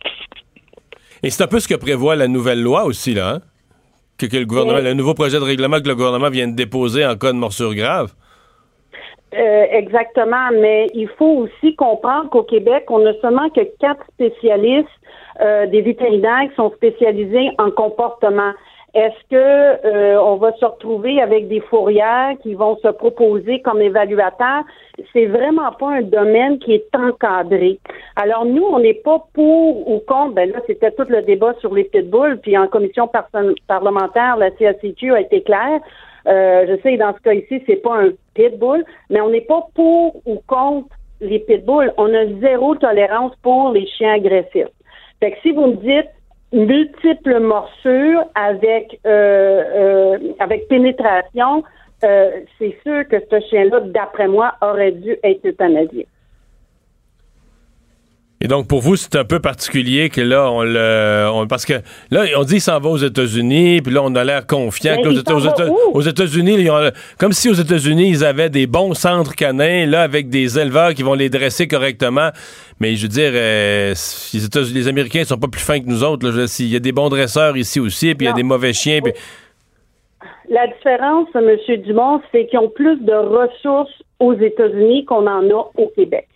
Et 1.24 1.30
c'est 1.30 1.44
un 1.44 1.48
peu 1.48 1.60
ce 1.60 1.68
que 1.68 1.76
prévoit 1.76 2.16
la 2.16 2.28
nouvelle 2.30 2.62
loi 2.62 2.86
aussi, 2.86 3.14
là. 3.14 3.36
hein? 3.36 3.40
Que, 4.18 4.28
que 4.28 4.38
le 4.38 4.46
gouvernement, 4.46 4.78
Oui. 4.78 4.84
le 4.84 4.94
nouveau 4.94 5.14
projet 5.14 5.38
de 5.40 5.44
règlement 5.44 5.80
que 5.82 5.88
le 5.88 5.96
gouvernement 5.96 6.30
vient 6.30 6.48
de 6.48 6.56
déposer 6.56 7.06
en 7.06 7.16
cas 7.16 7.32
de 7.34 7.38
morsure 7.38 7.74
grave. 7.76 8.12
Euh, 9.34 9.66
exactement, 9.72 10.50
mais 10.54 10.88
il 10.94 11.08
faut 11.18 11.48
aussi 11.48 11.76
comprendre 11.76 12.30
qu'au 12.30 12.44
Québec, 12.44 12.84
on 12.90 13.06
a 13.06 13.14
seulement 13.22 13.50
que 13.50 13.62
quatre 13.80 14.04
spécialistes, 14.14 14.90
euh, 15.40 15.66
des 15.68 15.82
vétérinaires 15.82 16.50
qui 16.50 16.56
sont 16.56 16.72
spécialisés 16.72 17.50
en 17.58 17.72
comportement. 17.72 18.52
Est-ce 18.94 19.30
que 19.30 19.86
euh, 19.86 20.22
on 20.22 20.36
va 20.36 20.52
se 20.58 20.66
retrouver 20.66 21.22
avec 21.22 21.48
des 21.48 21.62
fourrières 21.62 22.34
qui 22.44 22.56
vont 22.56 22.76
se 22.78 22.90
proposer 22.90 23.62
comme 23.62 23.82
évaluateurs? 23.82 24.64
C'est 25.14 25.28
vraiment 25.28 25.72
pas 25.72 25.92
un 25.92 26.02
domaine 26.02 26.60
qui 26.60 26.74
est 26.74 26.94
encadré. 26.94 27.80
Alors 28.18 28.44
nous, 28.44 28.64
on 28.64 28.80
n'est 28.80 28.96
pas 28.96 29.24
pour 29.34 29.90
ou 29.90 30.00
contre. 30.06 30.34
Ben 30.34 30.52
là, 30.52 30.60
c'était 30.68 30.92
tout 30.92 31.06
le 31.08 31.22
débat 31.22 31.54
sur 31.62 31.74
les 31.74 31.86
pitbulls, 31.86 32.40
puis 32.42 32.58
en 32.58 32.68
commission 32.68 33.08
par- 33.08 33.30
parlementaire, 33.66 34.36
la 34.36 34.52
CACQ 34.58 35.14
a 35.14 35.22
été 35.22 35.42
claire. 35.42 35.80
Euh, 36.28 36.66
je 36.68 36.82
sais, 36.82 36.98
dans 36.98 37.14
ce 37.16 37.22
cas 37.22 37.34
ici, 37.34 37.64
c'est 37.66 37.82
pas 37.82 37.96
un 37.96 38.10
pitbull, 38.34 38.84
mais 39.10 39.22
on 39.22 39.30
n'est 39.30 39.42
pas 39.42 39.68
pour 39.74 40.22
ou 40.26 40.42
contre 40.48 40.90
les 41.22 41.40
pitbulls. 41.40 41.94
On 41.98 42.14
a 42.14 42.26
zéro 42.42 42.76
tolérance 42.76 43.34
pour 43.42 43.72
les 43.72 43.88
chiens 43.88 44.16
agressifs. 44.16 44.68
Fait 45.22 45.32
que 45.32 45.38
si 45.42 45.52
vous 45.52 45.68
me 45.68 45.76
dites 45.76 46.10
multiples 46.52 47.40
morsures 47.40 48.26
avec 48.36 49.00
euh, 49.06 49.64
euh, 49.76 50.34
avec 50.40 50.68
pénétration, 50.68 51.64
euh, 52.04 52.42
c'est 52.58 52.76
sûr 52.84 53.08
que 53.08 53.18
ce 53.30 53.40
chien-là, 53.48 53.82
d'après 53.82 54.28
moi, 54.28 54.56
aurait 54.62 54.92
dû 54.92 55.16
être 55.24 55.46
euthanasié. 55.46 56.08
Et 58.44 58.48
donc, 58.48 58.68
pour 58.68 58.82
vous, 58.82 58.96
c'est 58.96 59.16
un 59.16 59.24
peu 59.24 59.40
particulier 59.40 60.10
que 60.10 60.20
là, 60.20 60.50
on 60.52 60.64
le. 60.64 61.30
on- 61.32 61.46
parce 61.46 61.64
que 61.66 61.74
là, 62.10 62.24
on 62.38 62.44
dit 62.44 62.54
qu'il 62.54 62.62
s'en 62.62 62.80
va 62.80 62.90
aux 62.90 62.98
États-Unis, 62.98 63.82
puis 63.84 63.94
là, 63.94 64.02
on 64.04 64.16
a 64.16 64.24
l'air 64.24 64.48
confiant. 64.48 64.96
Que 64.98 65.04
là, 65.04 65.10
aux 65.12 66.02
Éta- 66.02 66.10
États-Unis, 66.10 66.56
ils 66.58 66.72
ont- 66.72 66.92
comme 67.20 67.34
si 67.34 67.50
aux 67.50 67.54
États-Unis, 67.54 68.10
ils 68.10 68.26
avaient 68.26 68.50
des 68.50 68.66
bons 68.66 68.96
centres 68.96 69.36
canins, 69.36 69.86
là, 69.86 70.02
avec 70.02 70.30
des 70.30 70.58
éleveurs 70.58 70.96
qui 70.96 71.04
vont 71.04 71.14
les 71.14 71.30
dresser 71.30 71.68
correctement. 71.68 72.30
Mais 72.80 72.96
je 72.96 73.04
veux 73.04 73.10
dire, 73.10 73.32
euh, 73.36 73.94
les, 74.34 74.44
États- 74.46 74.62
les 74.74 74.88
Américains 74.88 75.24
sont 75.24 75.38
pas 75.38 75.48
plus 75.48 75.62
fins 75.62 75.80
que 75.80 75.86
nous 75.86 76.04
autres. 76.04 76.28
Il 76.60 76.68
y 76.68 76.76
a 76.76 76.80
des 76.80 76.92
bons 76.92 77.10
dresseurs 77.10 77.56
ici 77.58 77.80
aussi, 77.80 78.16
puis 78.16 78.26
il 78.26 78.30
y 78.30 78.32
a 78.32 78.36
des 78.36 78.44
mauvais 78.44 78.74
chiens. 78.74 79.02
puis- 79.04 79.14
La 80.50 80.66
différence, 80.68 81.28
M. 81.36 81.82
Dumont, 81.84 82.22
c'est 82.32 82.48
qu'ils 82.48 82.58
ont 82.60 82.70
plus 82.70 82.98
de 83.02 83.14
ressources 83.14 83.94
aux 84.20 84.34
États-Unis 84.34 85.06
qu'on 85.06 85.28
en 85.28 85.48
a 85.50 85.70
au 85.78 85.92
Québec. 85.96 86.28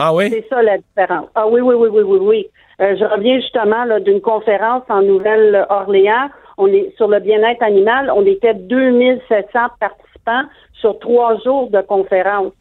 Ah 0.00 0.14
oui? 0.14 0.30
C'est 0.30 0.48
ça 0.48 0.62
la 0.62 0.78
différence. 0.78 1.28
Ah 1.34 1.46
oui, 1.46 1.60
oui, 1.60 1.74
oui, 1.74 1.88
oui, 1.92 2.02
oui, 2.02 2.18
oui. 2.20 2.46
Euh, 2.80 2.96
je 2.96 3.04
reviens 3.04 3.38
justement 3.38 3.84
d'une 4.00 4.22
conférence 4.22 4.82
en 4.88 5.02
Nouvelle-Orléans. 5.02 6.30
On 6.56 6.66
est 6.68 6.94
sur 6.96 7.08
le 7.08 7.20
bien-être 7.20 7.62
animal. 7.62 8.10
On 8.14 8.24
était 8.24 8.54
2700 8.54 9.46
participants 9.78 10.44
sur 10.72 10.98
trois 11.00 11.38
jours 11.40 11.68
de 11.70 11.82
conférence. 11.82 12.52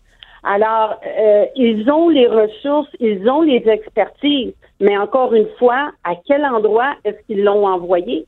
Alors, 0.44 1.00
euh, 1.06 1.46
ils 1.56 1.90
ont 1.90 2.10
les 2.10 2.28
ressources, 2.28 2.90
ils 3.00 3.30
ont 3.30 3.42
les 3.42 3.64
expertises, 3.68 4.54
mais 4.82 4.98
encore 4.98 5.34
une 5.34 5.48
fois, 5.58 5.92
à 6.04 6.16
quel 6.28 6.46
endroit 6.46 6.94
est-ce 7.06 7.26
qu'ils 7.26 7.44
l'ont 7.44 7.66
envoyé? 7.66 8.26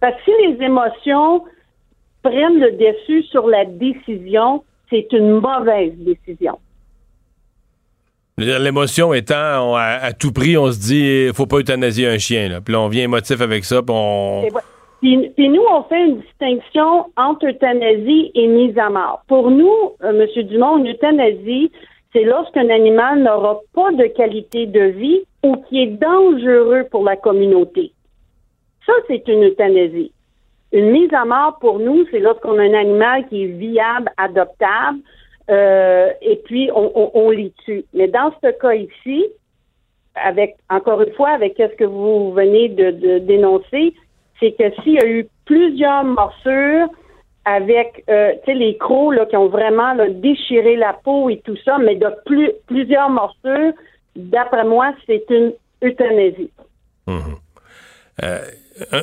Parce 0.00 0.16
que 0.16 0.22
si 0.24 0.46
les 0.46 0.64
émotions 0.64 1.44
prennent 2.22 2.60
le 2.60 2.72
dessus 2.72 3.22
sur 3.24 3.46
la 3.46 3.64
décision, 3.64 4.64
c'est 4.90 5.12
une 5.12 5.40
mauvaise 5.40 5.94
décision. 5.96 6.58
L'émotion 8.36 9.14
étant, 9.14 9.76
à, 9.76 10.12
tout 10.12 10.32
prix, 10.32 10.56
on 10.56 10.72
se 10.72 10.80
dit, 10.80 11.28
faut 11.34 11.46
pas 11.46 11.58
euthanasier 11.58 12.08
un 12.08 12.18
chien. 12.18 12.48
Là. 12.48 12.60
Puis 12.60 12.72
là, 12.72 12.80
on 12.80 12.88
vient 12.88 13.04
émotif 13.04 13.40
avec 13.40 13.64
ça, 13.64 13.80
puis 13.82 13.94
on... 13.96 14.42
Nous, 15.02 15.62
on 15.70 15.82
fait 15.84 16.06
une 16.06 16.20
distinction 16.20 17.06
entre 17.16 17.46
euthanasie 17.46 18.32
et 18.34 18.46
mise 18.46 18.76
à 18.78 18.88
mort. 18.88 19.22
Pour 19.28 19.50
nous, 19.50 19.92
euh, 20.02 20.18
M. 20.18 20.46
Dumont, 20.46 20.78
une 20.78 20.92
euthanasie, 20.92 21.70
c'est 22.12 22.24
lorsqu'un 22.24 22.70
animal 22.70 23.22
n'aura 23.22 23.60
pas 23.74 23.92
de 23.92 24.06
qualité 24.06 24.66
de 24.66 24.80
vie 24.80 25.20
ou 25.42 25.56
qui 25.68 25.82
est 25.82 25.98
dangereux 25.98 26.86
pour 26.90 27.04
la 27.04 27.16
communauté. 27.16 27.92
Ça, 28.86 28.94
c'est 29.08 29.28
une 29.28 29.44
euthanasie. 29.44 30.10
Une 30.72 30.90
mise 30.90 31.12
à 31.12 31.24
mort, 31.24 31.58
pour 31.60 31.78
nous, 31.78 32.06
c'est 32.10 32.20
lorsqu'on 32.20 32.58
a 32.58 32.62
un 32.62 32.74
animal 32.74 33.28
qui 33.28 33.44
est 33.44 33.48
viable, 33.48 34.10
adoptable, 34.16 35.00
euh, 35.50 36.10
et 36.22 36.36
puis 36.44 36.70
on, 36.74 37.30
les 37.30 37.52
tue. 37.64 37.84
Mais 37.92 38.08
dans 38.08 38.32
ce 38.42 38.50
cas 38.50 38.74
ici, 38.74 39.26
avec 40.14 40.56
encore 40.70 41.02
une 41.02 41.12
fois, 41.14 41.30
avec 41.30 41.54
ce 41.58 41.74
que 41.76 41.84
vous 41.84 42.32
venez 42.32 42.68
de, 42.68 43.18
dénoncer, 43.18 43.94
c'est 44.40 44.52
que 44.52 44.70
s'il 44.82 44.94
y 44.94 44.98
a 44.98 45.06
eu 45.06 45.26
plusieurs 45.44 46.04
morsures 46.04 46.88
avec 47.44 48.04
euh, 48.08 48.32
les 48.46 48.76
crocs 48.78 49.14
là, 49.14 49.26
qui 49.26 49.36
ont 49.36 49.48
vraiment 49.48 49.94
déchiré 50.08 50.76
la 50.76 50.94
peau 50.94 51.28
et 51.28 51.42
tout 51.44 51.56
ça, 51.62 51.76
mais 51.78 51.96
de 51.96 52.08
plus, 52.24 52.50
plusieurs 52.66 53.10
morsures, 53.10 53.72
d'après 54.16 54.64
moi, 54.64 54.94
c'est 55.06 55.26
une 55.28 55.52
euthanasie. 55.82 56.50
Mhm. 57.06 57.36
Euh, 58.22 58.38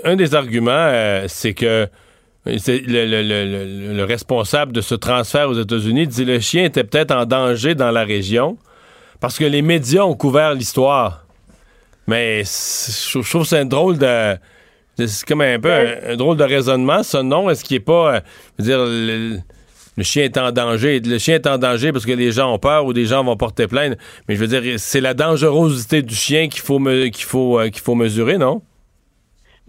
un, 0.04 0.16
des 0.16 0.34
arguments, 0.34 0.92
c'est 1.28 1.54
que 1.54 1.88
le, 2.46 2.54
le- 2.66 3.06
le- 3.06 3.24
le- 3.24 3.94
le 3.98 4.04
responsable 4.04 4.72
de 4.72 4.82
ce 4.82 4.96
transfert 4.96 5.50
aux 5.50 5.60
États-Unis 5.60 6.08
dit 6.08 6.26
le 6.26 6.40
chien 6.40 6.64
était 6.66 6.84
peut-être 6.84 7.12
en 7.12 7.26
danger 7.26 7.76
dans 7.76 7.92
la 7.92 8.04
région 8.04 8.58
parce 9.20 9.38
que 9.38 9.46
les 9.46 9.62
médias 9.62 10.04
ont 10.04 10.16
couvert 10.16 10.54
l'histoire. 10.54 11.26
Mais 12.08 12.44
je 12.44 13.30
trouve 13.30 13.46
c'est 13.46 13.60
un 13.60 13.66
drôle 13.66 13.98
de. 13.98 14.36
C'est 14.98 15.26
comme 15.26 15.42
un 15.42 15.60
peu 15.60 15.72
un, 15.72 16.16
drôle 16.16 16.36
de 16.38 16.44
raisonnement, 16.44 17.02
ça, 17.04 17.24
non? 17.24 17.50
Est-ce 17.50 17.64
qu'il 17.64 17.78
n'est 17.78 17.80
pas. 17.82 18.16
euh, 18.16 18.20
je 18.60 18.64
veux 18.64 18.70
dire, 18.70 18.86
le, 19.98 20.04
chien 20.04 20.24
est 20.24 20.38
en 20.38 20.52
danger. 20.52 21.00
Le 21.00 21.18
chien 21.18 21.36
est 21.36 21.48
en 21.48 21.58
danger 21.58 21.92
parce 21.92 22.06
que 22.06 22.12
les 22.12 22.32
gens 22.32 22.54
ont 22.54 22.60
peur 22.60 22.86
ou 22.86 22.94
des 22.94 23.06
gens 23.06 23.24
vont 23.24 23.38
porter 23.38 23.68
plainte. 23.68 23.98
Mais 24.28 24.36
je 24.36 24.42
veux 24.44 24.48
dire, 24.48 24.62
c'est 24.80 25.00
la 25.02 25.14
dangerosité 25.14 26.02
du 26.02 26.14
chien 26.16 26.50
qu'il 26.50 26.62
faut, 26.62 26.80
me- 26.80 27.08
qu'il 27.08 27.26
faut, 27.26 27.60
euh, 27.60 27.70
qu'il 27.70 27.82
faut 27.82 27.96
mesurer, 27.96 28.38
non? 28.38 28.62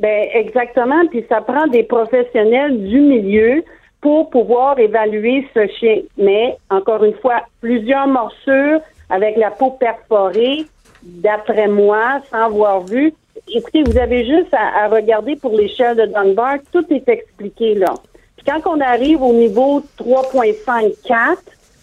Ben 0.03 0.29
exactement, 0.35 1.07
puis 1.11 1.24
ça 1.29 1.41
prend 1.41 1.69
des 1.69 1.85
professionnels 1.85 2.89
du 2.89 2.99
milieu 2.99 3.62
pour 4.01 4.31
pouvoir 4.31 4.77
évaluer 4.81 5.47
ce 5.55 5.65
chien. 5.79 6.01
Mais 6.19 6.57
encore 6.70 7.05
une 7.05 7.15
fois, 7.15 7.43
plusieurs 7.61 8.09
morsures 8.09 8.81
avec 9.11 9.37
la 9.37 9.53
peau 9.53 9.70
perforée, 9.70 10.66
d'après 11.05 11.69
moi, 11.69 12.20
sans 12.29 12.47
avoir 12.47 12.81
vu. 12.81 13.15
Écoutez, 13.47 13.85
vous 13.85 13.97
avez 13.97 14.27
juste 14.27 14.53
à, 14.53 14.89
regarder 14.89 15.37
pour 15.37 15.53
l'échelle 15.53 15.97
de 15.97 16.07
Dunbar, 16.07 16.57
tout 16.73 16.85
est 16.93 17.09
expliqué 17.09 17.77
là. 17.77 17.95
Puis 18.37 18.45
quand 18.45 18.69
on 18.69 18.81
arrive 18.81 19.23
au 19.23 19.33
niveau 19.33 19.85
3.54, 20.01 21.37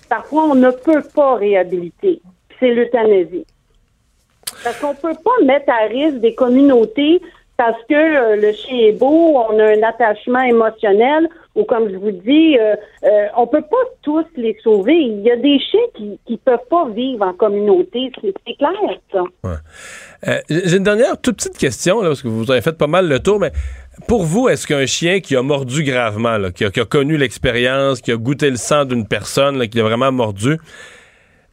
parfois 0.09 0.43
on 0.43 0.55
ne 0.55 0.71
peut 0.71 1.03
pas 1.15 1.35
réhabiliter. 1.35 2.21
C'est 2.59 2.73
l'euthanasie. 2.73 3.45
Parce 4.61 4.77
qu'on 4.81 4.93
peut 4.93 5.15
pas 5.23 5.45
mettre 5.45 5.71
à 5.71 5.85
risque 5.85 6.17
des 6.17 6.35
communautés 6.35 7.21
parce 7.59 7.83
que 7.89 7.93
euh, 7.93 8.37
le 8.37 8.53
chien 8.53 8.87
est 8.87 8.97
beau, 8.97 9.35
on 9.35 9.59
a 9.59 9.65
un 9.65 9.83
attachement 9.83 10.41
émotionnel, 10.43 11.27
ou 11.55 11.65
comme 11.65 11.89
je 11.91 11.97
vous 11.97 12.11
dis, 12.11 12.57
euh, 12.57 12.73
euh, 13.03 13.25
on 13.35 13.47
peut 13.47 13.63
pas 13.69 13.83
tous 14.01 14.23
les 14.37 14.55
sauver. 14.63 14.93
Il 14.93 15.19
y 15.23 15.29
a 15.29 15.35
des 15.35 15.59
chiens 15.59 15.87
qui 15.93 16.17
qui 16.25 16.37
peuvent 16.37 16.67
pas 16.69 16.87
vivre 16.87 17.25
en 17.25 17.33
communauté, 17.33 18.13
c'est 18.23 18.55
clair 18.55 18.71
ça. 19.11 19.23
Euh, 19.43 20.39
J'ai 20.49 20.77
une 20.77 20.83
dernière 20.83 21.19
toute 21.19 21.35
petite 21.35 21.57
question, 21.57 22.01
là, 22.01 22.07
parce 22.07 22.21
que 22.21 22.29
vous 22.29 22.49
avez 22.49 22.61
fait 22.61 22.77
pas 22.77 22.87
mal 22.87 23.09
le 23.09 23.19
tour, 23.19 23.41
mais 23.41 23.51
pour 24.07 24.23
vous, 24.23 24.47
est-ce 24.47 24.65
qu'un 24.65 24.85
chien 24.85 25.19
qui 25.19 25.35
a 25.35 25.41
mordu 25.41 25.83
gravement, 25.83 26.37
qui, 26.55 26.63
a, 26.63 26.85
connu 26.85 27.17
l'expérience, 27.17 27.99
qui 27.99 28.13
a 28.13 28.15
goûté 28.15 28.49
le 28.49 28.55
sang 28.55 28.85
d'une 28.85 29.05
personne, 29.05 29.67
qui 29.67 29.81
a 29.81 29.83
vraiment 29.83 30.13
mordu, 30.13 30.57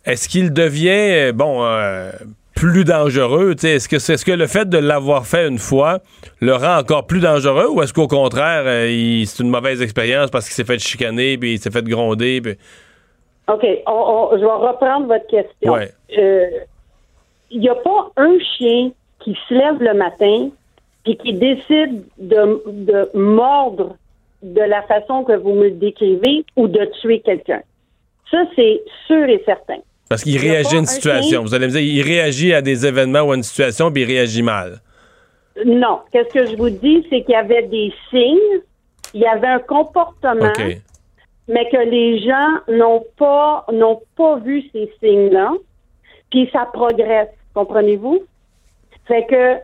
est-ce 0.04 0.28
qu'il 0.28 0.52
devient, 0.52 1.30
euh, 1.30 1.32
bon, 1.32 1.64
plus 2.56 2.84
dangereux? 2.84 3.54
Est-ce 3.62 3.88
que, 3.88 4.24
que 4.24 4.32
le 4.32 4.46
fait 4.48 4.68
de 4.68 4.78
l'avoir 4.78 5.26
fait 5.26 5.46
une 5.46 5.58
fois 5.58 6.00
le 6.40 6.54
rend 6.54 6.78
encore 6.78 7.06
plus 7.06 7.20
dangereux 7.20 7.68
ou 7.70 7.82
est-ce 7.82 7.92
qu'au 7.94 8.08
contraire, 8.08 8.64
euh, 8.66 9.22
c'est 9.26 9.42
une 9.44 9.50
mauvaise 9.50 9.80
expérience 9.82 10.30
parce 10.30 10.46
qu'il 10.46 10.54
s'est 10.54 10.64
fait 10.64 10.78
chicaner, 10.80 11.38
puis 11.38 11.52
il 11.54 11.58
s'est 11.60 11.70
fait 11.70 11.84
gronder? 11.84 12.40
puis- 12.40 12.56
OK, 13.48 13.64
on- 13.86 13.92
on- 13.92 14.30
je 14.36 14.40
vais 14.40 14.68
reprendre 14.68 15.06
votre 15.06 15.26
question. 15.28 15.72
Ouais. 15.74 15.92
Euh, 16.18 16.46
Il 17.52 17.60
n'y 17.60 17.68
a 17.68 17.76
pas 17.76 18.10
un 18.16 18.36
chien 18.58 18.90
qui 19.20 19.36
se 19.48 19.54
lève 19.54 19.80
le 19.80 19.94
matin 19.94 20.48
et 21.06 21.16
qui 21.16 21.32
décide 21.32 22.02
de, 22.18 22.60
de 22.66 23.08
mordre 23.16 23.94
de 24.42 24.60
la 24.62 24.82
façon 24.82 25.22
que 25.22 25.32
vous 25.36 25.52
me 25.54 25.64
le 25.64 25.70
décrivez 25.70 26.44
ou 26.56 26.66
de 26.66 26.84
tuer 27.00 27.20
quelqu'un. 27.20 27.60
Ça, 28.32 28.38
c'est 28.56 28.82
sûr 29.06 29.28
et 29.28 29.40
certain. 29.46 29.78
Parce 30.08 30.22
qu'il 30.22 30.38
réagit 30.38 30.76
à 30.76 30.78
une 30.78 30.84
un 30.84 30.86
situation. 30.86 31.42
Vous 31.42 31.54
allez 31.54 31.66
me 31.66 31.72
dire, 31.72 31.80
il 31.80 32.02
réagit 32.02 32.54
à 32.54 32.62
des 32.62 32.86
événements 32.86 33.22
ou 33.22 33.32
à 33.32 33.36
une 33.36 33.42
situation, 33.42 33.90
puis 33.90 34.02
il 34.02 34.06
réagit 34.06 34.42
mal. 34.42 34.80
Non. 35.64 36.00
Qu'est-ce 36.12 36.32
que 36.32 36.46
je 36.46 36.56
vous 36.56 36.70
dis, 36.70 37.04
c'est 37.10 37.22
qu'il 37.22 37.32
y 37.32 37.34
avait 37.34 37.62
des 37.64 37.92
signes, 38.10 38.60
il 39.14 39.20
y 39.20 39.26
avait 39.26 39.48
un 39.48 39.58
comportement, 39.58 40.52
mais 41.48 41.68
que 41.70 41.90
les 41.90 42.20
gens 42.20 42.58
n'ont 42.68 43.04
pas 43.16 43.64
n'ont 43.72 44.00
pas 44.16 44.38
vu 44.38 44.64
ces 44.72 44.92
signes-là, 45.00 45.52
puis 46.30 46.48
ça 46.52 46.68
progresse, 46.72 47.28
comprenez-vous? 47.54 48.22
Fait 49.06 49.24
que 49.26 49.56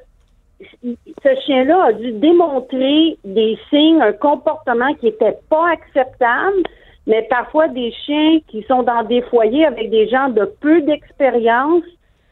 ce 1.23 1.40
chien-là 1.44 1.86
a 1.89 1.93
dû 1.93 2.12
démontrer 2.12 3.19
des 3.24 3.59
signes, 3.69 4.01
un 4.01 4.12
comportement 4.12 4.94
qui 4.94 5.09
était 5.09 5.39
pas 5.51 5.73
acceptable, 5.73 6.62
mais 7.07 7.27
parfois 7.29 7.69
des 7.69 7.93
chiens 8.05 8.39
qui 8.49 8.62
sont 8.69 8.83
dans 8.83 9.03
des 9.05 9.23
foyers 9.23 9.65
avec 9.66 9.91
des 9.91 10.09
gens 10.09 10.29
de 10.29 10.45
peu 10.61 10.83
d'expérience, 10.83 11.83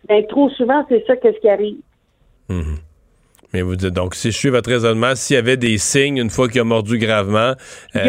ben 0.08 0.24
trop 0.26 0.48
souvent 0.50 0.84
c'est 0.88 1.04
ça 1.06 1.16
qu'est-ce 1.16 1.38
qui 1.40 1.48
arrive. 1.48 1.78
Mhm. 2.48 2.76
Mais 3.52 3.62
vous 3.62 3.74
dites, 3.74 3.90
donc, 3.92 4.14
si 4.14 4.30
je 4.30 4.36
suis 4.38 4.48
votre 4.48 4.70
raisonnement, 4.70 5.16
s'il 5.16 5.34
y 5.34 5.38
avait 5.38 5.56
des 5.56 5.76
signes 5.76 6.18
une 6.18 6.30
fois 6.30 6.48
qu'il 6.48 6.60
a 6.60 6.64
mordu 6.64 6.98
gravement, 6.98 7.54
euh, 7.96 8.08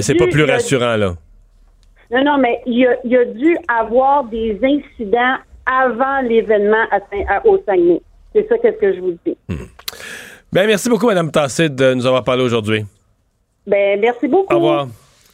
c'est- 0.00 0.14
pas 0.14 0.26
plus 0.28 0.44
rassurant, 0.44 0.96
là. 0.96 1.14
Non, 2.10 2.24
non, 2.24 2.38
mais 2.38 2.62
il 2.64 2.86
a, 2.86 2.96
il 3.04 3.14
a 3.14 3.24
dû 3.26 3.54
avoir 3.68 4.24
des 4.24 4.58
incidents 4.62 5.36
avant 5.66 6.20
l'événement 6.22 6.84
à 6.90 7.00
à- 7.28 7.46
au 7.46 7.58
Saguenay. 7.66 8.00
C'est 8.34 8.48
ça 8.48 8.56
qu'est-ce 8.56 8.78
que 8.78 8.94
je 8.94 9.00
vous 9.00 9.18
dis. 9.26 9.36
Ben, 10.50 10.66
merci 10.66 10.88
beaucoup, 10.88 11.06
Mme 11.06 11.30
Tassé, 11.30 11.68
de 11.68 11.92
nous 11.92 12.06
avoir 12.06 12.24
parlé 12.24 12.42
aujourd'hui. 12.42 12.82
Ben, 13.66 14.00
merci 14.00 14.26
beaucoup. 14.26 14.54
Au 14.54 14.56
revoir. 14.56 14.86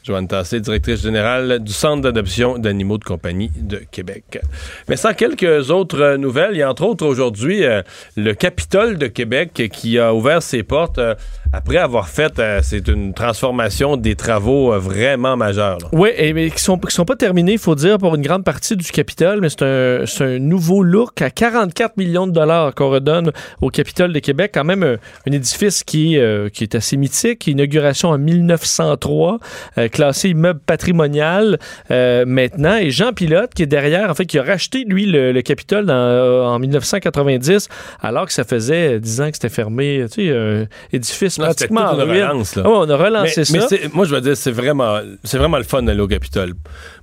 Joanne 0.04 0.28
Tassé, 0.28 0.60
directrice 0.60 1.00
générale 1.00 1.60
du 1.60 1.72
Centre 1.72 2.02
d'adoption 2.02 2.58
d'animaux 2.58 2.98
de 2.98 3.04
compagnie 3.04 3.50
de 3.56 3.78
Québec. 3.90 4.38
Mais 4.86 4.96
sans 4.96 5.14
quelques 5.14 5.70
autres 5.70 6.16
nouvelles, 6.16 6.50
il 6.52 6.58
y 6.58 6.62
a 6.62 6.70
entre 6.70 6.84
autres 6.84 7.06
aujourd'hui 7.06 7.64
euh, 7.64 7.80
le 8.14 8.34
Capitole 8.34 8.98
de 8.98 9.06
Québec 9.06 9.70
qui 9.72 9.98
a 9.98 10.14
ouvert 10.14 10.42
ses 10.42 10.62
portes 10.62 10.98
euh, 10.98 11.14
après 11.54 11.76
avoir 11.76 12.08
fait, 12.08 12.38
euh, 12.38 12.60
c'est 12.62 12.88
une 12.88 13.14
transformation 13.14 13.96
des 13.96 14.16
travaux 14.16 14.72
euh, 14.72 14.78
vraiment 14.78 15.36
majeurs. 15.36 15.78
Oui, 15.92 16.10
et, 16.16 16.32
mais 16.32 16.50
qui 16.50 16.62
sont, 16.62 16.78
qui 16.78 16.94
sont 16.94 17.04
pas 17.04 17.16
terminés, 17.16 17.52
il 17.52 17.58
faut 17.58 17.74
dire, 17.74 17.98
pour 17.98 18.14
une 18.14 18.22
grande 18.22 18.44
partie 18.44 18.76
du 18.76 18.90
Capitole, 18.90 19.40
mais 19.40 19.48
c'est 19.48 19.62
un, 19.62 20.04
un 20.20 20.38
nouveau 20.38 20.82
look 20.82 21.22
à 21.22 21.30
44 21.30 21.96
millions 21.96 22.26
de 22.26 22.32
dollars 22.32 22.74
qu'on 22.74 22.90
redonne 22.90 23.30
au 23.60 23.70
Capitole 23.70 24.12
de 24.12 24.18
Québec. 24.18 24.50
Quand 24.52 24.64
même 24.64 24.82
un, 24.82 24.96
un 25.28 25.32
édifice 25.32 25.84
qui, 25.84 26.18
euh, 26.18 26.48
qui 26.48 26.64
est 26.64 26.74
assez 26.74 26.96
mythique. 26.96 27.46
Inauguration 27.46 28.10
en 28.10 28.18
1903, 28.18 29.38
euh, 29.78 29.88
classé 29.88 30.30
immeuble 30.30 30.60
patrimonial 30.66 31.58
euh, 31.90 32.24
maintenant. 32.26 32.76
Et 32.76 32.90
Jean 32.90 33.12
Pilote, 33.12 33.54
qui 33.54 33.62
est 33.62 33.66
derrière, 33.66 34.10
en 34.10 34.14
fait, 34.14 34.26
qui 34.26 34.38
a 34.38 34.42
racheté, 34.42 34.84
lui, 34.84 35.06
le, 35.06 35.32
le 35.32 35.42
Capitole 35.42 35.86
euh, 35.88 36.44
en 36.44 36.58
1990, 36.58 37.68
alors 38.02 38.26
que 38.26 38.32
ça 38.32 38.44
faisait 38.44 38.98
10 38.98 39.20
ans 39.20 39.28
que 39.28 39.34
c'était 39.34 39.48
fermé. 39.48 40.04
Tu 40.10 40.28
sais, 40.28 40.68
édifice 40.92 41.38
pratiquement 41.44 41.90
toute 41.90 42.00
en 42.00 42.02
une 42.04 42.10
ruine. 42.10 42.22
relance, 42.22 42.56
là. 42.56 42.62
Ah 42.64 42.68
ouais, 42.70 42.76
on 42.78 42.90
a 42.90 42.96
relancé 42.96 43.40
mais, 43.52 43.60
ça. 43.60 43.66
mais 43.70 43.90
moi, 43.92 44.04
je 44.04 44.14
veux 44.14 44.20
dire, 44.20 44.36
c'est 44.36 44.50
vraiment, 44.50 44.98
c'est 45.22 45.38
vraiment 45.38 45.58
le 45.58 45.64
fun 45.64 45.82
d'aller 45.82 46.00
au 46.00 46.08
Capitole. 46.08 46.54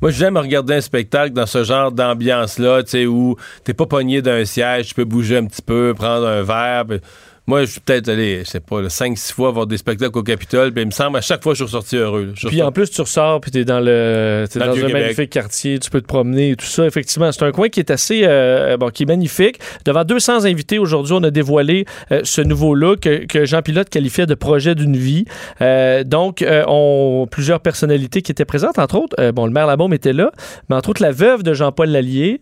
Moi, 0.02 0.12
j'aime 0.12 0.38
regarder 0.38 0.76
un 0.76 0.82
spectacle 0.82 1.34
dans 1.34 1.46
ce 1.46 1.64
genre 1.64 1.92
d'ambiance-là, 1.92 2.84
tu 2.84 2.90
sais, 2.90 3.06
où 3.06 3.36
t'es 3.64 3.74
pas 3.74 3.86
pogné 3.86 4.22
d'un 4.22 4.46
siège, 4.46 4.88
tu 4.88 4.94
peux 4.96 5.06
bouger 5.06 5.38
un 5.38 5.46
petit 5.46 5.62
peu, 5.62 5.94
prendre 5.96 6.28
un 6.28 6.44
verre. 6.44 6.86
Moi, 7.52 7.66
je 7.66 7.72
suis 7.72 7.82
peut-être 7.82 8.08
allé, 8.08 8.44
je 8.46 8.50
sais 8.50 8.62
pas, 8.62 8.82
5-6 8.82 9.34
fois 9.34 9.52
voir 9.52 9.68
des 9.68 9.76
spectacles 9.76 10.18
au 10.18 10.24
Capitole, 10.24 10.72
puis 10.72 10.84
il 10.84 10.86
me 10.86 10.92
semble, 10.92 11.18
à 11.18 11.22
chaque 11.22 11.44
fois, 11.44 11.52
je 11.52 11.58
suis 11.58 11.66
ressorti 11.66 11.98
heureux. 11.98 12.28
là. 12.28 12.32
Puis 12.48 12.62
en 12.62 12.72
plus, 12.72 12.90
tu 12.90 13.02
ressors, 13.02 13.42
puis 13.42 13.52
t'es 13.52 13.66
dans 13.66 13.82
le, 13.82 14.46
t'es 14.50 14.58
Dans 14.60 14.68
un 14.86 14.88
magnifique 14.94 15.32
quartier, 15.32 15.78
tu 15.80 15.90
peux 15.90 16.00
te 16.00 16.08
promener 16.08 16.52
et 16.52 16.56
tout 16.56 16.66
ça. 16.66 16.86
Effectivement, 16.86 17.30
c'est 17.34 17.44
un 17.44 17.52
coin 17.52 17.68
qui 17.68 17.82
est 17.82 17.92
assez, 17.92 18.22
euh, 18.24 18.78
bon, 18.78 18.88
qui 18.90 19.04
est 19.04 19.06
magnifique. 19.06 19.60
Devant 19.84 20.06
200 20.06 20.46
invités 20.46 20.80
aujourd'hui, 20.80 21.12
on 21.14 21.24
a 21.24 21.30
dévoilé 21.30 21.84
euh, 22.14 22.22
ce 22.24 22.40
nouveau 22.40 22.74
look 22.74 23.02
que, 23.02 23.26
que 23.26 23.44
Jean 23.44 23.62
Pilote 23.62 23.90
qualifiait 23.90 24.28
de 24.28 24.36
projet 24.36 24.74
d'une 24.74 24.96
vie. 24.96 25.26
Euh, 25.62 26.06
donc, 26.06 26.46
on 26.68 27.28
plusieurs 27.30 27.60
personnalités 27.60 28.22
qui 28.22 28.32
étaient 28.32 28.46
présentes, 28.46 28.80
entre 28.80 28.96
autres, 28.98 29.32
bon, 29.32 29.46
le 29.46 29.52
maire 29.52 29.68
Labaume 29.68 29.94
était 29.94 30.14
là, 30.14 30.32
mais 30.70 30.78
entre 30.78 30.92
autres 30.92 31.02
la 31.04 31.12
veuve 31.12 31.44
de 31.44 31.54
Jean-Paul 31.54 31.90
Lallier, 31.90 32.40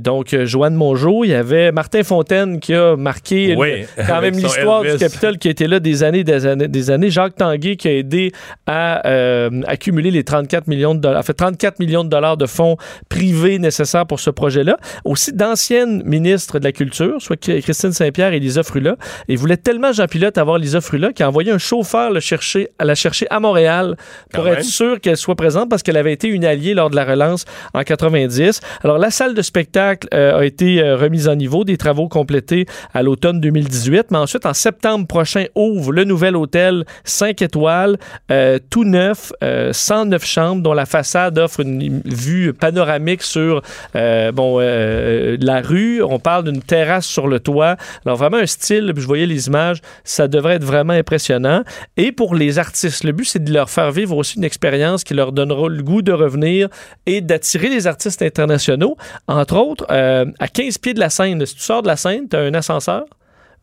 donc 0.00 0.34
Joanne 0.44 0.74
Mongeau, 0.74 1.22
il 1.22 1.28
y 1.30 1.34
avait 1.34 1.70
Martin 1.70 2.02
Fontaine 2.02 2.58
qui 2.58 2.74
a 2.74 2.96
marqué 2.96 3.50
une- 3.52 3.58
Oui, 3.60 3.84
quand 4.08 4.20
même 4.20 4.34
l'histoire 4.34 4.82
du. 4.82 4.96
Capitole 4.98 5.38
qui 5.38 5.48
a 5.48 5.50
été 5.50 5.66
là 5.66 5.80
des 5.80 6.02
années, 6.02 6.24
des 6.24 6.46
années, 6.46 6.68
des 6.68 6.90
années. 6.90 7.10
Jacques 7.10 7.36
Tanguay 7.36 7.76
qui 7.76 7.88
a 7.88 7.92
aidé 7.92 8.32
à 8.66 9.06
euh, 9.06 9.62
accumuler 9.66 10.10
les 10.10 10.24
34 10.24 10.66
millions 10.66 10.94
de 10.94 11.00
dollars, 11.00 11.24
fait 11.24 11.34
34 11.34 11.78
millions 11.78 12.04
de 12.04 12.08
dollars 12.08 12.36
de 12.36 12.46
fonds 12.46 12.76
privés 13.08 13.58
nécessaires 13.58 14.06
pour 14.06 14.20
ce 14.20 14.30
projet-là. 14.30 14.76
Aussi 15.04 15.32
d'anciennes 15.32 16.02
ministres 16.04 16.58
de 16.58 16.64
la 16.64 16.72
Culture, 16.72 17.20
soit 17.20 17.36
Christine 17.36 17.92
Saint-Pierre 17.92 18.32
et 18.32 18.40
Lisa 18.40 18.62
Frula. 18.62 18.96
Et 19.28 19.36
voulait 19.36 19.56
tellement 19.56 19.92
Jean 19.92 20.06
Pilote 20.06 20.38
avoir 20.38 20.58
Lisa 20.58 20.80
Frula 20.80 21.12
qu'il 21.12 21.24
a 21.24 21.28
envoyé 21.28 21.52
un 21.52 21.58
chauffeur 21.58 22.10
le 22.10 22.20
chercher, 22.20 22.68
à 22.78 22.84
la 22.84 22.94
chercher 22.94 23.26
à 23.30 23.40
Montréal 23.40 23.96
pour 24.32 24.44
Quand 24.44 24.50
être 24.50 24.56
même. 24.58 24.64
sûr 24.64 25.00
qu'elle 25.00 25.16
soit 25.16 25.36
présente 25.36 25.68
parce 25.68 25.82
qu'elle 25.82 25.96
avait 25.96 26.12
été 26.12 26.28
une 26.28 26.44
alliée 26.44 26.74
lors 26.74 26.90
de 26.90 26.96
la 26.96 27.04
relance 27.04 27.44
en 27.74 27.82
90. 27.82 28.60
Alors 28.84 28.98
la 28.98 29.10
salle 29.10 29.34
de 29.34 29.42
spectacle 29.42 30.08
euh, 30.14 30.38
a 30.38 30.44
été 30.44 30.82
euh, 30.82 30.96
remise 30.96 31.28
en 31.28 31.36
niveau, 31.36 31.64
des 31.64 31.76
travaux 31.76 32.08
complétés 32.08 32.66
à 32.94 33.02
l'automne 33.02 33.40
2018, 33.40 33.87
mais 33.90 34.18
ensuite 34.18 34.46
en 34.46 34.54
septembre 34.54 35.06
prochain 35.06 35.46
ouvre 35.54 35.92
le 35.92 36.04
nouvel 36.04 36.36
hôtel 36.36 36.84
5 37.04 37.42
étoiles, 37.42 37.98
euh, 38.30 38.58
tout 38.70 38.84
neuf, 38.84 39.32
euh, 39.42 39.72
109 39.72 40.24
chambres 40.24 40.62
dont 40.62 40.74
la 40.74 40.86
façade 40.86 41.38
offre 41.38 41.60
une 41.60 42.02
vue 42.04 42.52
panoramique 42.52 43.22
sur 43.22 43.62
euh, 43.96 44.32
bon 44.32 44.58
euh, 44.60 45.36
la 45.40 45.60
rue. 45.60 46.02
On 46.02 46.18
parle 46.18 46.44
d'une 46.44 46.62
terrasse 46.62 47.06
sur 47.06 47.28
le 47.28 47.40
toit. 47.40 47.76
Alors 48.04 48.16
vraiment 48.16 48.38
un 48.38 48.46
style, 48.46 48.92
je 48.96 49.06
voyais 49.06 49.26
les 49.26 49.46
images, 49.46 49.80
ça 50.04 50.28
devrait 50.28 50.54
être 50.54 50.64
vraiment 50.64 50.92
impressionnant. 50.92 51.62
Et 51.96 52.12
pour 52.12 52.34
les 52.34 52.58
artistes, 52.58 53.04
le 53.04 53.12
but 53.12 53.24
c'est 53.24 53.42
de 53.42 53.52
leur 53.52 53.70
faire 53.70 53.90
vivre 53.90 54.16
aussi 54.16 54.36
une 54.36 54.44
expérience 54.44 55.04
qui 55.04 55.14
leur 55.14 55.32
donnera 55.32 55.68
le 55.68 55.82
goût 55.82 56.02
de 56.02 56.12
revenir 56.12 56.68
et 57.06 57.20
d'attirer 57.20 57.68
les 57.68 57.86
artistes 57.86 58.22
internationaux. 58.22 58.96
Entre 59.26 59.56
autres, 59.56 59.86
euh, 59.90 60.26
à 60.38 60.48
15 60.48 60.78
pieds 60.78 60.94
de 60.94 61.00
la 61.00 61.10
scène, 61.10 61.44
si 61.46 61.54
tu 61.54 61.62
sors 61.62 61.82
de 61.82 61.88
la 61.88 61.96
scène, 61.96 62.28
tu 62.28 62.36
as 62.36 62.40
un 62.40 62.54
ascenseur, 62.54 63.04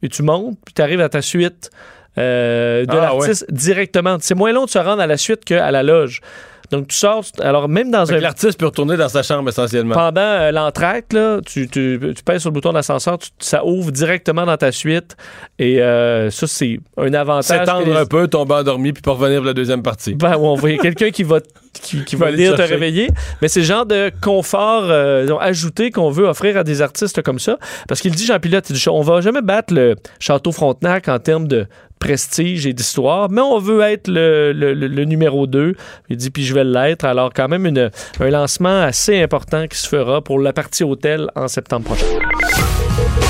et 0.06 0.10
tu 0.10 0.24
montes, 0.24 0.58
puis 0.66 0.74
tu 0.74 0.82
arrives 0.82 1.02
à 1.02 1.10
ta 1.10 1.22
suite 1.22 1.70
euh, 2.18 2.86
de 2.86 2.92
Ah, 2.92 3.02
l'artiste 3.14 3.46
directement. 3.52 4.18
C'est 4.22 4.36
moins 4.36 4.54
long 4.54 4.66
de 4.66 4.70
se 4.70 4.80
rendre 4.80 5.02
à 5.02 5.08
la 5.08 5.18
suite 5.18 5.44
qu'à 5.44 5.70
la 5.72 5.84
loge. 5.84 6.22
Donc, 6.72 6.88
tu 6.88 6.96
sors, 6.96 7.24
alors 7.42 7.68
même 7.70 7.92
dans 7.92 8.12
un. 8.12 8.18
L'artiste 8.20 8.60
peut 8.60 8.66
retourner 8.66 8.98
dans 8.98 9.10
sa 9.10 9.24
chambre 9.24 9.50
essentiellement. 9.50 9.94
Pendant 9.96 10.22
euh, 10.22 10.52
l'entracte, 10.52 11.14
là, 11.14 11.40
tu, 11.46 11.68
tu, 11.68 12.00
tu 12.16 12.24
pèses 12.24 12.42
sur 12.42 12.50
le 12.50 12.54
bouton 12.54 12.74
d'ascenseur, 12.74 13.18
ça 13.40 13.66
ouvre 13.66 13.92
directement 13.92 14.46
dans 14.46 14.58
ta 14.58 14.72
suite. 14.72 15.16
Et 15.60 15.82
euh, 15.82 16.30
ça, 16.32 16.48
c'est 16.48 16.80
un 16.98 17.14
avantage. 17.14 17.46
S'étendre 17.60 17.86
les- 17.86 17.96
un 17.96 18.06
peu, 18.06 18.28
tomber 18.28 18.56
endormi, 18.56 18.94
puis 18.94 19.02
pas 19.02 19.12
revenir 19.12 19.38
pour 19.40 19.48
la 19.48 19.54
deuxième 19.54 19.84
partie. 19.84 20.16
Ben, 20.16 20.36
on 20.38 20.56
va 20.56 20.70
y 20.72 20.76
a 20.76 20.78
quelqu'un 20.78 21.12
qui 21.12 21.24
va, 21.24 21.40
qui, 21.74 22.04
qui 22.04 22.16
va 22.16 22.32
te 22.32 22.62
réveiller. 22.62 23.10
Mais 23.42 23.48
c'est 23.48 23.60
le 23.62 23.66
genre 23.66 23.86
de 23.86 24.12
confort 24.22 24.86
euh, 24.86 25.28
ajouté 25.40 25.92
qu'on 25.92 26.10
veut 26.10 26.26
offrir 26.28 26.58
à 26.58 26.64
des 26.64 26.82
artistes 26.82 27.22
comme 27.22 27.40
ça. 27.40 27.58
Parce 27.88 28.02
qu'il 28.02 28.14
dit, 28.16 28.26
Jean 28.26 28.40
Pilote, 28.40 28.72
on 28.90 29.02
va 29.02 29.22
jamais 29.22 29.42
battre 29.42 29.74
le 29.74 29.96
Château 30.20 30.52
Frontenac 30.52 31.08
en 31.08 31.20
termes 31.20 31.48
de 31.48 31.68
prestige 32.06 32.68
et 32.68 32.74
d'histoire, 32.74 33.30
mais 33.32 33.42
on 33.42 33.58
veut 33.60 33.82
être 33.82 34.08
le, 34.08 34.54
le- 34.54 34.74
le- 34.76 34.88
le 34.88 35.06
numéro 35.06 35.48
2. 35.48 35.74
Il 36.10 36.18
dit, 36.18 36.30
puis 36.30 36.46
je 36.46 36.54
vais 36.54 36.64
l'être. 36.64 37.04
Alors, 37.04 37.32
quand 37.34 37.48
même, 37.48 37.66
une- 37.66 37.90
un 38.20 38.30
lancement 38.30 38.82
assez 38.82 39.22
important 39.24 39.68
qui 39.68 39.78
se 39.78 39.88
fera 39.88 40.22
pour 40.22 40.40
la 40.40 40.54
partie 40.54 40.84
hôtel 40.84 41.30
en 41.36 41.48
septembre 41.48 41.86
prochain. 41.86 42.06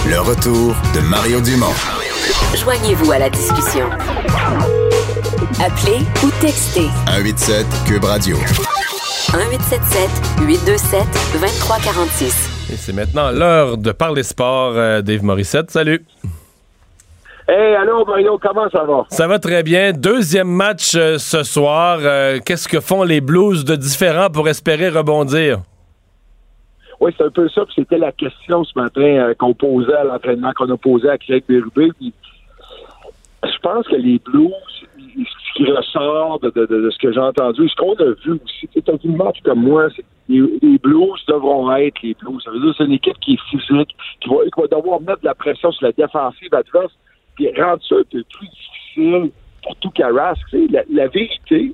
Le 0.10 0.20
retour 0.20 0.76
de 0.94 1.00
Mario 1.10 1.40
Dumont. 1.40 1.74
Joignez-vous 2.56 3.12
à 3.14 3.20
la 3.20 3.30
discussion. 3.30 3.86
Appelez 5.64 6.00
ou 6.24 6.30
textez 6.42 6.88
187 7.08 7.66
Cube 7.88 8.04
Radio. 8.04 8.36
1877 8.38 10.10
827 10.48 11.00
2346. 11.34 12.50
Et 12.74 12.78
c'est 12.78 12.94
maintenant 12.94 13.32
l'heure 13.32 13.78
de 13.78 13.92
parler 13.94 14.24
sport. 14.24 14.74
euh, 14.76 15.02
Dave 15.02 15.24
Morissette, 15.24 15.72
salut. 15.72 16.04
Hey, 17.48 17.76
allô 17.76 18.04
Mario, 18.06 18.40
comment 18.40 18.68
ça 18.72 18.84
va? 18.84 19.06
Ça 19.10 19.28
va 19.28 19.38
très 19.38 19.62
bien. 19.62 19.92
Deuxième 19.94 20.48
match 20.48 20.96
euh, 20.96 21.18
ce 21.20 21.44
soir. 21.44 22.00
Euh, 22.02 22.40
Qu'est-ce 22.44 22.68
que 22.68 22.80
font 22.80 23.04
les 23.04 23.22
Blues 23.22 23.64
de 23.66 23.76
différent 23.76 24.30
pour 24.34 24.48
espérer 24.50 24.90
rebondir? 24.90 25.60
Oui, 27.00 27.14
c'est 27.18 27.26
un 27.26 27.30
peu 27.30 27.48
ça, 27.50 27.62
c'était 27.76 27.98
la 28.00 28.12
question 28.12 28.64
ce 28.64 28.72
matin 28.80 29.02
euh, 29.02 29.34
qu'on 29.38 29.54
posait 29.54 29.94
à 29.94 30.04
l'entraînement, 30.06 30.54
qu'on 30.56 30.72
a 30.72 30.78
posé 30.78 31.08
à 31.10 31.18
Craig 31.20 31.44
Berube. 31.48 31.94
Puis, 32.00 32.14
Je 33.44 33.60
pense 33.62 33.88
que 33.88 33.96
les 33.96 34.18
Blues, 34.26 34.52
ce 34.98 35.54
qui 35.56 35.72
ressort 35.72 36.40
de, 36.40 36.50
de- 36.50 36.66
de- 36.66 36.82
de 36.82 36.90
ce 36.90 36.98
que 36.98 37.14
j'ai 37.14 37.20
entendu, 37.20 37.70
ce 37.70 37.76
qu'on 37.76 37.94
a 37.94 38.06
vu 38.26 38.40
aussi, 38.44 38.68
vu 38.74 38.82
le 39.12 39.18
match 39.24 39.38
comme 39.44 39.60
moi, 39.62 39.88
c'est 39.96 40.04
les 40.28 40.80
Blues 40.80 41.22
devront 41.28 41.72
être 41.76 42.02
les 42.02 42.16
Blues. 42.16 42.42
Ça 42.44 42.50
veut 42.50 42.60
dire 42.60 42.72
que 42.72 42.78
c'est 42.80 42.86
une 42.86 42.94
équipe 42.94 43.20
qui 43.20 43.34
est 43.34 43.42
physique, 43.52 43.96
qui 44.22 44.30
va, 44.30 44.38
qui 44.46 44.62
va 44.62 44.68
devoir 44.80 45.00
mettre 45.02 45.22
de 45.22 45.28
la 45.28 45.36
pression 45.36 45.72
sur 45.72 45.86
la 45.86 45.92
défensive 45.92 46.52
adverse, 46.54 46.94
puis 47.36 47.49
rendre 47.62 47.84
ça 47.88 47.95
un 47.95 48.03
peu 48.10 48.24
plus 48.24 48.48
difficile 48.48 49.32
pour 49.64 49.76
tout 49.78 49.90
Carrasque. 49.91 50.41
La, 50.70 50.84
la 50.90 51.07
vérité, 51.07 51.74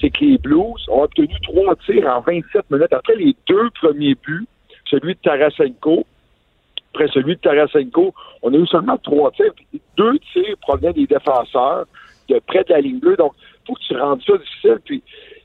c'est 0.00 0.10
que 0.10 0.24
les 0.24 0.38
Blues 0.38 0.88
ont 0.88 1.02
obtenu 1.02 1.34
trois 1.42 1.74
tirs 1.76 2.06
en 2.06 2.20
27 2.20 2.70
minutes. 2.70 2.92
Après 2.92 3.16
les 3.16 3.34
deux 3.48 3.70
premiers 3.80 4.14
buts, 4.14 4.46
celui 4.90 5.14
de 5.14 5.18
Tarasenko, 5.20 6.04
après 6.94 7.08
celui 7.08 7.34
de 7.34 7.40
Tarasenko, 7.40 8.14
on 8.42 8.54
a 8.54 8.56
eu 8.56 8.66
seulement 8.66 8.98
trois 8.98 9.30
tirs. 9.32 9.52
Deux 9.96 10.18
tirs 10.32 10.56
provenaient 10.60 10.92
des 10.92 11.06
défenseurs 11.06 11.86
de 12.28 12.38
près 12.46 12.64
de 12.64 12.72
la 12.72 12.80
ligne 12.80 13.00
bleue. 13.00 13.16
Donc, 13.16 13.32
il 13.36 13.66
faut 13.66 13.74
que 13.74 13.80
tu 13.80 13.96
rendes 13.96 14.22
ça 14.22 14.36
difficile. 14.36 14.78
Puis, 14.84 15.02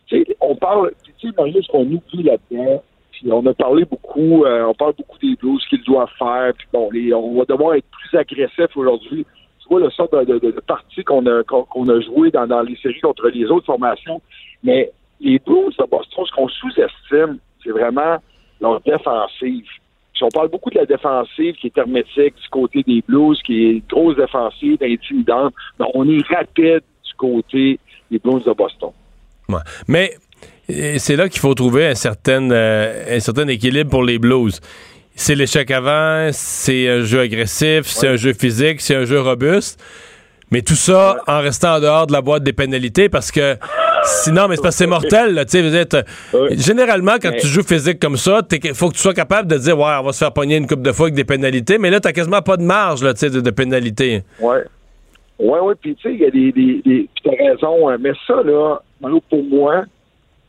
tu 0.07 0.23
sais, 0.23 0.37
on 0.41 0.55
parle, 0.55 0.91
tu 1.03 1.27
sais, 1.27 1.33
Mario, 1.37 1.61
ce 1.61 1.67
qu'on 1.67 1.85
oublie 1.85 2.23
là-dedans, 2.23 2.83
puis 3.11 3.31
on 3.31 3.45
a 3.45 3.53
parlé 3.53 3.85
beaucoup, 3.85 4.45
euh, 4.45 4.65
on 4.65 4.73
parle 4.73 4.93
beaucoup 4.97 5.17
des 5.17 5.35
Blues, 5.35 5.61
ce 5.63 5.69
qu'ils 5.69 5.83
doivent 5.83 6.11
faire. 6.17 6.53
Puis 6.57 6.67
bon, 6.71 6.89
on 7.15 7.39
va 7.39 7.45
devoir 7.45 7.75
être 7.75 7.87
plus 7.91 8.17
agressif 8.17 8.75
aujourd'hui. 8.75 9.25
Le 9.71 9.89
sort 9.91 10.09
de, 10.09 10.39
de, 10.39 11.03
qu'on 11.03 11.25
a, 11.25 11.43
qu'on, 11.43 11.89
a 11.89 12.01
joué 12.01 12.31
dans, 12.31 12.61
les 12.61 12.75
séries 12.77 12.99
contre 13.01 13.27
les 13.29 13.45
autres 13.45 13.67
formations. 13.67 14.21
Mais 14.63 14.91
les 15.19 15.39
Blues 15.39 15.75
de 15.77 15.85
Boston, 15.85 16.25
ce 16.25 16.31
qu'on 16.35 16.47
sous-estime, 16.47 17.37
c'est 17.63 17.71
vraiment 17.71 18.17
leur 18.59 18.81
défensive. 18.81 19.67
Puis 20.13 20.23
on 20.23 20.29
parle 20.29 20.49
beaucoup 20.49 20.69
de 20.69 20.79
la 20.79 20.85
défensive 20.85 21.55
qui 21.55 21.67
est 21.67 21.77
hermétique 21.77 22.35
du 22.35 22.49
côté 22.49 22.83
des 22.83 23.03
Blues, 23.07 23.39
qui 23.45 23.65
est 23.65 23.71
une 23.71 23.81
grosse 23.89 24.15
défensive, 24.15 24.77
intimidante. 24.81 25.53
Mais 25.79 25.85
on 25.93 26.09
est 26.09 26.25
rapide 26.27 26.81
du 27.05 27.13
côté 27.17 27.79
des 28.09 28.19
Blues 28.19 28.43
de 28.43 28.53
Boston. 28.53 28.89
Mais 29.87 30.11
euh, 30.69 30.95
c'est 30.97 31.15
là 31.15 31.29
qu'il 31.29 31.39
faut 31.39 31.53
trouver 31.53 31.87
un 31.87 31.95
certain, 31.95 32.51
euh, 32.51 33.17
un 33.17 33.19
certain 33.19 33.47
équilibre 33.47 33.89
pour 33.89 34.03
les 34.03 34.19
Blues. 34.19 34.59
C'est 35.21 35.35
l'échec 35.35 35.69
avant, 35.69 36.29
c'est 36.31 36.87
un 36.87 37.01
jeu 37.01 37.19
agressif, 37.19 37.81
c'est 37.87 38.07
un 38.07 38.15
jeu 38.15 38.31
physique, 38.31 38.79
c'est 38.79 38.95
un 38.95 39.03
jeu 39.03 39.19
robuste. 39.19 39.77
Mais 40.49 40.61
tout 40.61 40.75
ça 40.75 41.21
en 41.27 41.41
restant 41.41 41.75
en 41.75 41.79
dehors 41.81 42.07
de 42.07 42.13
la 42.13 42.21
boîte 42.21 42.41
des 42.41 42.53
pénalités 42.53 43.09
parce 43.09 43.29
que 43.29 43.57
sinon, 44.05 44.47
mais 44.47 44.55
c'est 44.55 44.61
parce 44.61 44.75
que 44.75 44.85
c'est 44.85 44.87
mortel. 44.87 45.33
Là, 45.33 45.43
tu 45.43 45.51
sais, 45.51 45.61
vous 45.61 45.75
êtes, 45.75 45.97
généralement, 46.51 47.15
quand 47.21 47.33
tu 47.37 47.47
joues 47.47 47.63
physique 47.63 47.99
comme 47.99 48.15
ça, 48.15 48.41
il 48.49 48.73
faut 48.73 48.87
que 48.87 48.93
tu 48.93 49.01
sois 49.01 49.13
capable 49.13 49.49
de 49.49 49.57
dire 49.57 49.77
Ouais, 49.77 49.91
on 49.99 50.03
va 50.03 50.13
se 50.13 50.19
faire 50.19 50.31
pogner 50.31 50.55
une 50.55 50.67
coupe 50.67 50.83
de 50.83 50.91
fois 50.93 51.07
avec 51.07 51.15
des 51.15 51.25
pénalités. 51.25 51.77
Mais 51.77 51.89
là, 51.89 51.99
tu 51.99 52.09
quasiment 52.13 52.41
pas 52.41 52.55
de 52.55 52.63
marge 52.63 53.03
là, 53.03 53.11
de, 53.11 53.41
de 53.41 53.51
pénalités. 53.51 54.23
Ouais. 54.39 54.63
Ouais, 55.37 55.59
ouais, 55.59 55.75
puis 55.81 55.95
tu 55.95 56.01
sais, 56.01 56.13
il 56.13 56.21
y 56.21 56.25
a 56.25 56.31
des. 56.31 56.53
des, 56.53 56.81
des 56.85 57.09
tu 57.21 57.29
as 57.29 57.51
raison, 57.51 57.89
hein, 57.89 57.97
mais 57.99 58.13
ça, 58.25 58.41
là, 58.41 58.77
pour 59.29 59.43
moi, 59.43 59.83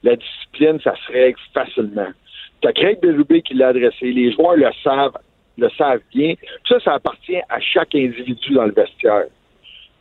la 0.04 0.14
discipline, 0.14 0.78
ça 0.84 0.94
se 0.94 1.12
règle 1.12 1.38
facilement. 1.52 2.12
Tu 2.60 2.68
as 2.68 2.72
Craig 2.72 3.00
Berube 3.00 3.42
qui 3.42 3.54
l'a 3.54 3.68
adressé, 3.68 4.12
les 4.12 4.32
joueurs 4.32 4.56
le 4.56 4.68
savent, 4.82 5.16
le 5.56 5.68
savent 5.70 6.00
bien. 6.12 6.34
Ça, 6.68 6.78
ça 6.80 6.94
appartient 6.94 7.40
à 7.48 7.60
chaque 7.60 7.94
individu 7.94 8.54
dans 8.54 8.64
le 8.64 8.72
vestiaire. 8.72 9.24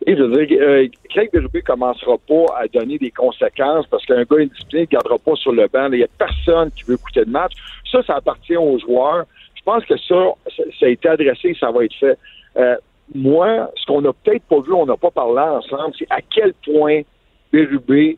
Et 0.06 0.16
je 0.16 0.24
veux 0.24 0.46
dire, 0.46 0.60
euh, 0.62 0.88
Craig 1.10 1.30
Berube 1.32 1.62
commencera 1.66 2.18
pas 2.28 2.46
à 2.58 2.68
donner 2.68 2.98
des 2.98 3.12
conséquences 3.12 3.86
parce 3.88 4.06
qu'un 4.06 4.24
gars 4.24 4.38
indiscipliné 4.38 4.84
ne 4.84 4.88
gardera 4.88 5.18
pas 5.18 5.36
sur 5.36 5.52
le 5.52 5.68
banc. 5.68 5.90
Il 5.92 5.98
n'y 5.98 6.04
a 6.04 6.08
personne 6.18 6.72
qui 6.72 6.84
veut 6.84 6.96
écouter 6.96 7.22
le 7.22 7.32
match. 7.32 7.54
Ça, 7.92 8.02
ça 8.04 8.16
appartient 8.16 8.56
aux 8.56 8.80
joueurs. 8.80 9.26
Je 9.56 9.62
pense 9.64 9.84
que 9.86 9.98
ça, 9.98 10.34
ça, 10.56 10.64
ça 10.80 10.86
a 10.86 10.90
été 10.90 11.10
adressé 11.10 11.50
et 11.50 11.56
ça 11.56 11.72
va 11.72 11.84
être 11.84 11.96
fait. 11.96 12.18
Euh, 12.58 12.76
moi, 13.14 13.72
ce 13.76 13.86
qu'on 13.86 14.02
n'a 14.02 14.14
peut-être 14.14 14.44
pas 14.44 14.60
vu, 14.62 14.74
on 14.74 14.86
n'a 14.86 14.96
pas 14.96 15.12
parlé 15.12 15.42
ensemble, 15.42 15.94
c'est 15.98 16.08
à 16.10 16.22
quel 16.22 16.54
point 16.66 17.02
Berube 17.52 18.18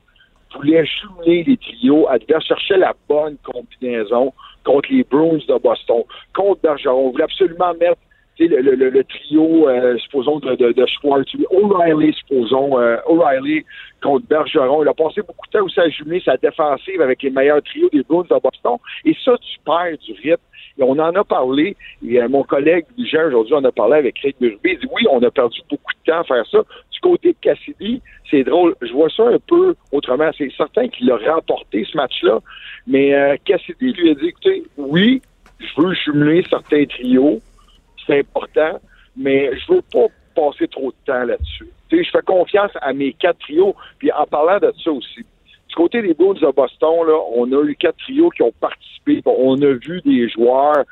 voulait 0.53 0.85
jumeler 0.85 1.43
les 1.43 1.57
trios, 1.57 2.07
devait 2.27 2.41
chercher 2.41 2.77
la 2.77 2.93
bonne 3.07 3.37
combinaison 3.43 4.33
contre 4.63 4.89
les 4.91 5.03
Bruins 5.03 5.39
de 5.47 5.57
Boston, 5.59 6.03
contre 6.33 6.61
Bergeron. 6.61 7.07
On 7.07 7.11
voulait 7.11 7.23
absolument 7.23 7.73
mettre 7.79 7.97
le, 8.39 8.61
le, 8.75 8.89
le 8.89 9.03
trio, 9.03 9.69
euh, 9.69 9.97
supposons, 9.99 10.39
de, 10.39 10.55
de, 10.55 10.71
de 10.71 10.85
Schwartz, 10.85 11.31
O'Reilly, 11.51 12.13
supposons, 12.13 12.79
euh, 12.79 12.97
O'Reilly 13.05 13.63
contre 14.01 14.25
Bergeron. 14.27 14.83
Il 14.83 14.87
a 14.87 14.93
passé 14.93 15.21
beaucoup 15.21 15.45
de 15.47 15.51
temps 15.51 15.65
aussi 15.65 15.79
à 15.79 15.89
jumeler 15.89 16.21
sa 16.23 16.37
défensive 16.37 17.01
avec 17.01 17.21
les 17.21 17.29
meilleurs 17.29 17.61
trios 17.61 17.89
des 17.91 18.03
Bruins 18.03 18.23
de 18.23 18.39
Boston. 18.41 18.77
Et 19.05 19.15
ça, 19.23 19.35
tu 19.37 19.59
perds 19.65 19.97
du 20.05 20.13
rythme. 20.13 20.41
Et 20.77 20.83
on 20.83 20.91
en 20.91 21.13
a 21.15 21.23
parlé. 21.23 21.75
Et 22.05 22.21
euh, 22.21 22.29
mon 22.29 22.43
collègue 22.43 22.85
Jean, 22.97 23.27
aujourd'hui, 23.27 23.53
on 23.55 23.63
a 23.63 23.71
parlé 23.71 23.97
avec 23.97 24.15
Craig 24.15 24.35
Berube. 24.39 24.59
Il 24.63 24.79
dit 24.79 24.87
oui, 24.91 25.03
on 25.09 25.21
a 25.23 25.31
perdu 25.31 25.61
beaucoup 25.69 25.93
de 25.93 26.11
temps 26.11 26.19
à 26.19 26.23
faire 26.23 26.45
ça. 26.47 26.59
Du 26.91 26.99
côté 26.99 27.29
de 27.29 27.37
Cassidy, 27.41 28.01
c'est 28.29 28.43
drôle. 28.43 28.75
Je 28.81 28.91
vois 28.93 29.09
ça 29.09 29.27
un 29.27 29.39
peu 29.39 29.75
autrement. 29.91 30.29
C'est 30.37 30.51
certain 30.55 30.87
qu'il 30.87 31.11
a 31.11 31.17
remporté 31.17 31.85
ce 31.89 31.97
match-là. 31.97 32.39
Mais 32.87 33.13
euh, 33.13 33.35
Cassidy 33.45 33.93
lui 33.93 34.11
a 34.11 34.15
dit, 34.15 34.33
oui, 34.77 35.21
je 35.59 35.81
veux 35.81 35.93
jumeler 35.93 36.43
certains 36.49 36.85
trios. 36.85 37.39
C'est 38.05 38.19
important. 38.19 38.79
Mais 39.17 39.51
je 39.57 39.73
veux 39.73 39.81
pas 39.91 40.07
passer 40.35 40.67
trop 40.67 40.91
de 40.91 40.95
temps 41.05 41.23
là-dessus. 41.23 41.69
Je 41.91 42.09
fais 42.09 42.21
confiance 42.21 42.71
à 42.81 42.93
mes 42.93 43.13
quatre 43.13 43.39
trios. 43.39 43.75
Puis 43.99 44.11
en 44.11 44.25
parlant 44.25 44.59
de 44.59 44.73
ça 44.81 44.91
aussi, 44.91 45.25
du 45.71 45.75
côté 45.75 46.01
des 46.01 46.13
Bruins 46.13 46.33
de 46.33 46.51
Boston, 46.51 47.07
là, 47.07 47.17
on 47.33 47.49
a 47.53 47.63
eu 47.63 47.75
quatre 47.77 47.95
trios 47.99 48.29
qui 48.31 48.41
ont 48.43 48.51
participé. 48.59 49.21
On 49.25 49.55
a 49.61 49.71
vu 49.71 50.01
des 50.03 50.27
joueurs, 50.27 50.83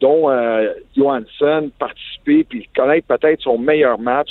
dont 0.00 0.30
euh, 0.30 0.72
Johansson, 0.96 1.70
participer 1.78 2.42
puis 2.44 2.66
connaître 2.74 3.06
peut-être 3.06 3.42
son 3.42 3.58
meilleur 3.58 3.98
match. 3.98 4.30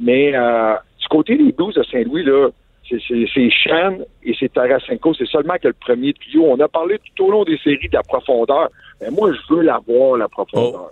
Mais 0.00 0.34
euh, 0.34 0.72
du 0.98 1.08
côté 1.08 1.36
des 1.36 1.52
Blues 1.52 1.74
de 1.74 1.82
Saint-Louis, 1.82 2.24
là, 2.24 2.48
c'est- 2.88 3.50
Shan 3.50 3.98
et 4.24 4.34
c'est 4.40 4.50
Tarasenko. 4.54 5.12
C'est 5.12 5.28
seulement 5.28 5.56
que 5.62 5.68
le 5.68 5.74
premier 5.74 6.14
trio. 6.14 6.44
On 6.48 6.58
a 6.58 6.68
parlé 6.68 6.98
tout 7.14 7.26
au 7.26 7.30
long 7.30 7.44
des 7.44 7.58
séries 7.58 7.88
de 7.88 7.94
la 7.94 8.02
profondeur. 8.02 8.70
Mais 9.02 9.10
moi, 9.10 9.30
je 9.32 9.54
veux 9.54 9.60
l'avoir, 9.62 10.16
la 10.16 10.28
profondeur. 10.28 10.90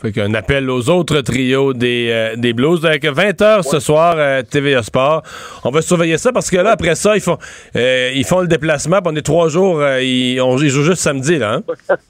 Fait 0.00 0.12
qu'un 0.12 0.34
appel 0.34 0.68
aux 0.68 0.90
autres 0.90 1.22
trios 1.22 1.72
des, 1.72 2.08
euh, 2.10 2.36
des 2.36 2.52
Blues. 2.52 2.84
Avec 2.84 3.04
20h 3.04 3.62
ce 3.62 3.80
soir, 3.80 4.14
euh, 4.18 4.42
TVA 4.42 4.82
Sport. 4.82 5.22
On 5.64 5.70
va 5.70 5.80
surveiller 5.80 6.18
ça 6.18 6.32
parce 6.32 6.50
que 6.50 6.56
là, 6.58 6.72
après 6.72 6.94
ça, 6.94 7.16
ils 7.16 7.22
font, 7.22 7.38
euh, 7.76 8.10
ils 8.14 8.24
font 8.24 8.40
le 8.40 8.46
déplacement. 8.46 9.00
puis 9.00 9.10
on 9.12 9.16
est 9.16 9.22
trois 9.22 9.48
jours. 9.48 9.80
euh, 9.80 10.02
ils, 10.02 10.38
on, 10.40 10.58
ils 10.58 10.68
jouent 10.68 10.82
juste 10.84 11.00
samedi, 11.02 11.38
là. 11.38 11.54
hein? 11.90 11.96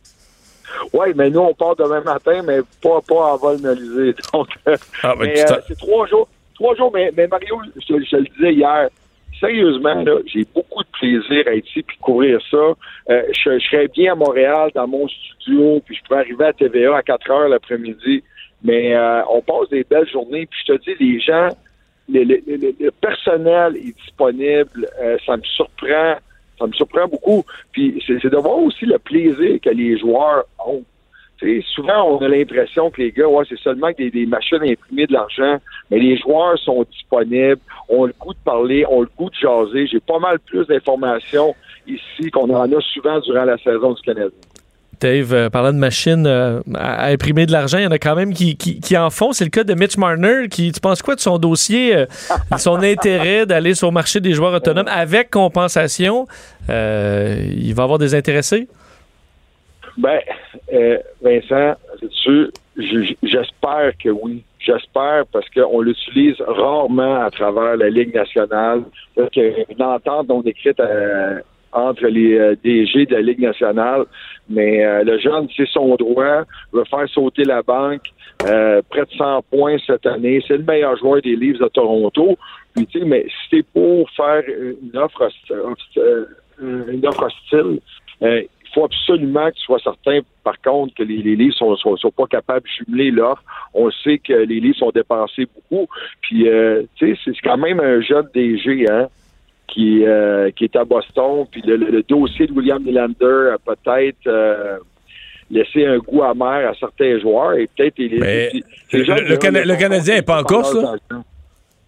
Oui, 0.93 1.07
mais 1.17 1.31
nous, 1.31 1.41
on 1.41 1.55
part 1.55 1.75
demain 1.77 2.03
matin, 2.03 2.43
mais 2.45 2.59
pas, 2.83 3.01
pas 3.09 3.33
en 3.33 3.37
vol. 3.39 3.57
Donc, 3.63 4.49
Ah, 5.03 5.15
ben, 5.19 5.31
c'est 5.67 5.79
trois 5.79 6.07
jours. 6.07 6.29
Trois 6.55 6.75
jours, 6.75 6.91
mais, 6.93 7.11
mais 7.17 7.27
Mario, 7.27 7.57
je, 7.77 7.95
je 8.11 8.17
le 8.17 8.25
disais 8.37 8.53
hier, 8.53 8.89
sérieusement, 9.41 10.05
j'ai 10.27 10.45
beaucoup 10.55 10.83
de 10.83 10.89
plaisir 10.99 11.45
à 11.47 11.55
être 11.55 11.69
ici 11.69 11.83
puis 11.83 11.97
couvrir 11.99 12.41
ça. 12.51 12.57
Euh, 13.11 13.23
je, 13.33 13.59
serais 13.59 13.89
bien 13.89 14.13
à 14.13 14.15
Montréal 14.15 14.71
dans 14.75 14.87
mon 14.87 15.09
studio, 15.09 15.81
puis 15.85 15.97
je 15.97 16.03
pourrais 16.05 16.21
arriver 16.21 16.45
à 16.47 16.53
TVA 16.53 16.97
à 16.97 17.03
4 17.03 17.31
heures 17.31 17.49
l'après-midi. 17.49 18.23
Mais 18.63 18.95
euh, 18.95 19.23
on 19.31 19.43
passe 19.43 19.69
des 19.71 19.85
belles 19.85 20.09
journées, 20.09 20.47
puis 20.47 20.59
je 20.67 20.73
te 20.73 20.83
dis, 20.83 20.97
les 20.99 21.21
gens, 21.21 21.49
le, 22.09 22.91
personnel 22.91 23.77
est 23.77 23.97
disponible, 23.97 24.89
euh, 25.01 25.17
ça 25.25 25.37
me 25.37 25.43
surprend. 25.43 26.17
Ça 26.59 26.67
me 26.67 26.73
surprend 26.73 27.07
beaucoup. 27.07 27.45
Puis 27.73 28.03
c'est 28.07 28.25
de 28.25 28.37
voir 28.37 28.59
aussi 28.59 28.87
le 28.87 28.99
plaisir 28.99 29.61
que 29.61 29.69
les 29.71 29.99
joueurs 29.99 30.45
ont. 30.67 30.83
Souvent, 31.75 32.05
on 32.11 32.19
a 32.19 32.29
l'impression 32.29 32.91
que 32.91 33.03
les 33.03 33.13
gars, 33.13 33.29
ouais, 33.29 33.45
c'est 33.49 33.59
seulement 33.59 33.91
des, 33.97 34.11
des 34.11 34.25
machines 34.25 34.63
à 34.63 34.65
imprimer 34.65 35.07
de 35.07 35.13
l'argent, 35.13 35.59
mais 35.91 35.99
les 35.99 36.17
joueurs 36.17 36.59
sont 36.59 36.85
disponibles, 36.91 37.61
ont 37.89 38.07
le 38.07 38.15
goût 38.19 38.33
de 38.33 38.39
parler, 38.45 38.87
ont 38.89 39.03
le 39.03 39.09
goût 39.19 39.29
de 39.29 39.35
jaser. 39.35 39.87
J'ai 39.87 40.01
pas 40.01 40.19
mal 40.19 40.39
plus 40.39 40.67
d'informations 40.67 41.55
ici 41.87 42.31
qu'on 42.31 42.49
en 42.55 42.73
a 42.73 42.81
souvent 42.81 43.21
durant 43.21 43.45
la 43.45 43.59
saison 43.59 43.93
du 43.93 44.03
Canada. 44.03 44.31
Dave, 45.01 45.35
euh, 45.35 45.51
parlant 45.51 45.75
de 45.75 45.79
machines 45.79 46.27
euh, 46.27 46.61
à, 46.75 47.05
à 47.05 47.11
imprimer 47.11 47.45
de 47.45 47.53
l'argent, 47.53 47.77
il 47.79 47.85
y 47.85 47.87
en 47.87 47.91
a 47.91 47.99
quand 47.99 48.15
même 48.15 48.33
qui, 48.33 48.57
qui, 48.57 48.81
qui 48.81 48.97
en 48.97 49.11
font. 49.11 49.33
C'est 49.33 49.45
le 49.45 49.51
cas 49.51 49.63
de 49.63 49.75
Mitch 49.75 49.99
Marner. 49.99 50.49
Qui, 50.51 50.73
tu 50.73 50.81
penses 50.81 51.03
quoi 51.03 51.15
de 51.15 51.21
son 51.21 51.37
dossier, 51.39 51.95
euh, 51.95 52.07
de 52.51 52.59
son 52.59 52.77
intérêt 52.83 53.45
d'aller 53.45 53.75
sur 53.75 53.89
le 53.89 53.93
marché 53.93 54.21
des 54.21 54.33
joueurs 54.33 54.55
autonomes 54.55 54.89
avec 54.89 55.31
compensation? 55.31 56.27
Il 56.69 57.75
va 57.75 57.83
avoir 57.83 57.99
des 57.99 58.15
intéressés? 58.15 58.69
Ben, 59.97 60.21
euh, 60.73 60.99
Vincent, 61.23 61.75
j'espère 63.23 63.93
que 64.03 64.11
oui. 64.11 64.45
J'espère 64.59 65.25
parce 65.33 65.49
qu'on 65.51 65.81
l'utilise 65.81 66.41
rarement 66.41 67.23
à 67.23 67.31
travers 67.31 67.77
la 67.77 67.89
Ligue 67.89 68.15
nationale. 68.15 68.83
A 69.17 69.23
une 69.71 69.83
entente 69.83 70.29
non 70.29 70.43
écrite 70.43 70.81
euh, 70.81 71.41
entre 71.73 72.07
les 72.07 72.37
euh, 72.39 72.57
DG 72.65 73.07
de 73.07 73.15
la 73.15 73.21
Ligue 73.21 73.41
nationale, 73.41 74.05
mais 74.49 74.85
euh, 74.85 75.05
le 75.05 75.19
jeune, 75.19 75.47
c'est 75.57 75.69
son 75.69 75.95
droit, 75.97 76.45
veut 76.73 76.85
faire 76.85 77.09
sauter 77.09 77.45
la 77.45 77.63
banque, 77.63 78.13
euh, 78.47 78.83
près 78.89 79.03
de 79.03 79.11
100 79.17 79.43
points 79.51 79.77
cette 79.87 80.07
année. 80.07 80.43
C'est 80.47 80.57
le 80.57 80.65
meilleur 80.65 80.97
joueur 80.97 81.23
des 81.23 81.37
Leafs 81.37 81.59
de 81.59 81.69
Toronto. 81.69 82.37
Puis, 82.75 82.87
tu 82.87 82.99
sais, 82.99 83.05
mais 83.05 83.25
si 83.25 83.57
c'est 83.59 83.67
pour 83.73 84.11
faire 84.11 84.43
une 84.49 84.99
offre, 84.99 85.29
euh, 85.51 86.25
une 86.61 87.07
offre 87.07 87.25
hostile, 87.27 87.81
euh, 88.23 88.43
faut 88.77 88.85
absolument 88.85 89.49
que 89.51 89.55
tu 89.57 89.63
sois 89.63 89.79
certain, 89.83 90.21
par 90.45 90.61
contre, 90.61 90.95
que 90.95 91.03
les, 91.03 91.17
les 91.23 91.35
livres 91.35 91.55
sont, 91.57 91.75
sont, 91.77 91.97
sont 91.97 92.11
pas 92.11 92.27
capables 92.27 92.63
de 92.67 92.85
jumeler 92.85 93.11
l'offre. 93.11 93.43
On 93.75 93.91
sait 93.91 94.19
que 94.19 94.35
les 94.35 94.61
livres 94.61 94.77
sont 94.77 94.91
dépensés 94.91 95.47
beaucoup. 95.55 95.89
Puis, 96.21 96.49
euh, 96.49 96.83
tu 96.97 97.15
sais, 97.17 97.21
c'est 97.25 97.33
quand 97.43 97.57
même 97.57 97.81
un 97.81 98.01
jeune 98.03 98.29
DG, 98.35 98.85
hein, 98.91 99.07
qui, 99.67 100.05
euh, 100.07 100.51
qui 100.55 100.65
est 100.65 100.77
à 100.77 100.85
Boston. 100.85 101.47
Puis 101.51 101.63
le, 101.67 101.77
le- 101.77 101.91
le 101.91 102.03
dossier 102.03 102.47
de 102.47 102.53
William 102.53 102.83
Nylander 102.83 103.55
a 103.55 103.59
peut-être 103.59 104.27
euh, 104.27 104.77
laissé 105.51 105.87
un 105.87 105.99
goût 105.99 106.23
amer 106.23 106.69
à 106.69 106.75
certains 106.79 107.19
joueurs. 107.19 107.55
Et 107.55 107.69
peut-être... 107.75 107.99
le, 107.99 109.37
Cana- 109.37 109.77
Canadien 109.77 110.15
n'est 110.17 110.23
pas 110.23 110.41
en 110.41 110.45
course, 110.45 110.75
là? 110.75 110.95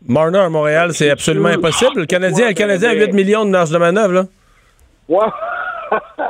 Marner 0.06 0.38
à 0.38 0.48
Montréal, 0.48 0.90
c'est 0.92 1.10
absolument 1.10 1.48
impossible. 1.48 2.00
Le 2.00 2.06
Canadien, 2.06 2.48
le 2.48 2.54
Canadien 2.54 2.90
a 2.90 2.94
8 2.94 3.12
millions 3.12 3.44
de 3.44 3.50
marge 3.50 3.70
de 3.70 3.78
manœuvre, 3.78 4.12
là. 4.14 4.24
Ouais. 5.08 5.26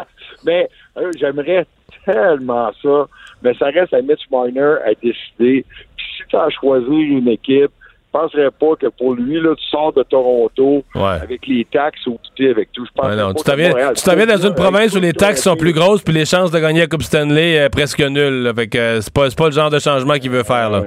mais 0.49 0.69
euh, 0.97 1.11
j'aimerais 1.19 1.66
tellement 2.05 2.70
ça. 2.83 3.07
Mais 3.43 3.55
ça 3.55 3.66
reste 3.66 3.93
à 3.95 4.01
Mitch 4.03 4.23
Marner 4.31 4.77
à 4.85 4.91
décider. 4.95 5.65
Puis 5.97 6.07
si 6.16 6.23
tu 6.29 6.37
as 6.37 6.49
choisi 6.51 6.91
une 6.91 7.29
équipe, 7.29 7.70
je 7.70 8.19
penserais 8.19 8.51
pas 8.59 8.75
que 8.81 8.87
pour 8.87 9.15
lui, 9.15 9.41
là, 9.41 9.55
tu 9.55 9.65
sors 9.69 9.93
de 9.93 10.03
Toronto 10.03 10.83
avec 10.95 11.47
les 11.47 11.66
taxes 11.70 12.07
ou 12.07 12.19
tu 12.35 12.49
avec 12.49 12.73
tout. 12.73 12.87
Je 12.87 12.91
pense 12.95 13.07
Ouais, 13.07 13.16
non, 13.16 13.35
tu 13.35 13.45
t'en 13.45 13.55
viens, 13.55 13.93
tu 13.95 14.03
t'en 14.03 14.16
viens 14.16 14.27
dans 14.27 14.39
une 14.49 14.55
province 14.55 14.97
où 14.97 15.01
les 15.01 15.12
taxes 15.12 15.43
sont 15.43 15.57
plus 15.57 15.73
grosses 15.75 16.03
puis 16.03 16.15
les 16.15 16.25
chances 16.25 16.51
de 16.51 16.59
gagner 16.59 16.81
la 16.81 16.87
Coupe 16.87 17.03
Stanley 17.03 17.59
euh, 17.59 17.69
presque 17.69 18.01
nulles. 18.01 18.45
là. 18.45 18.55
Fait 18.55 18.66
que 18.66 18.79
euh, 18.79 19.01
c'est 19.03 19.12
pas, 19.12 19.29
c'est 19.29 19.39
pas 19.39 19.47
le 19.47 19.53
genre 19.53 19.70
de 19.70 19.79
changement 19.79 20.15
qu'il 20.15 20.31
veut 20.31 20.43
faire, 20.43 20.70
là. 20.70 20.81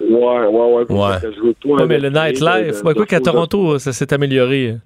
Ouais, 0.00 0.08
ouais, 0.08 0.46
ouais. 0.46 0.84
Ouais. 0.88 1.16
je 1.22 1.40
veux 1.40 1.76
pas 1.76 1.84
mais 1.86 1.98
le 1.98 2.08
nightlife, 2.10 2.82
quoi 2.82 3.06
qu'à 3.06 3.20
Toronto, 3.20 3.78
ça 3.78 3.92
s'est 3.92 4.12
amélioré. 4.14 4.76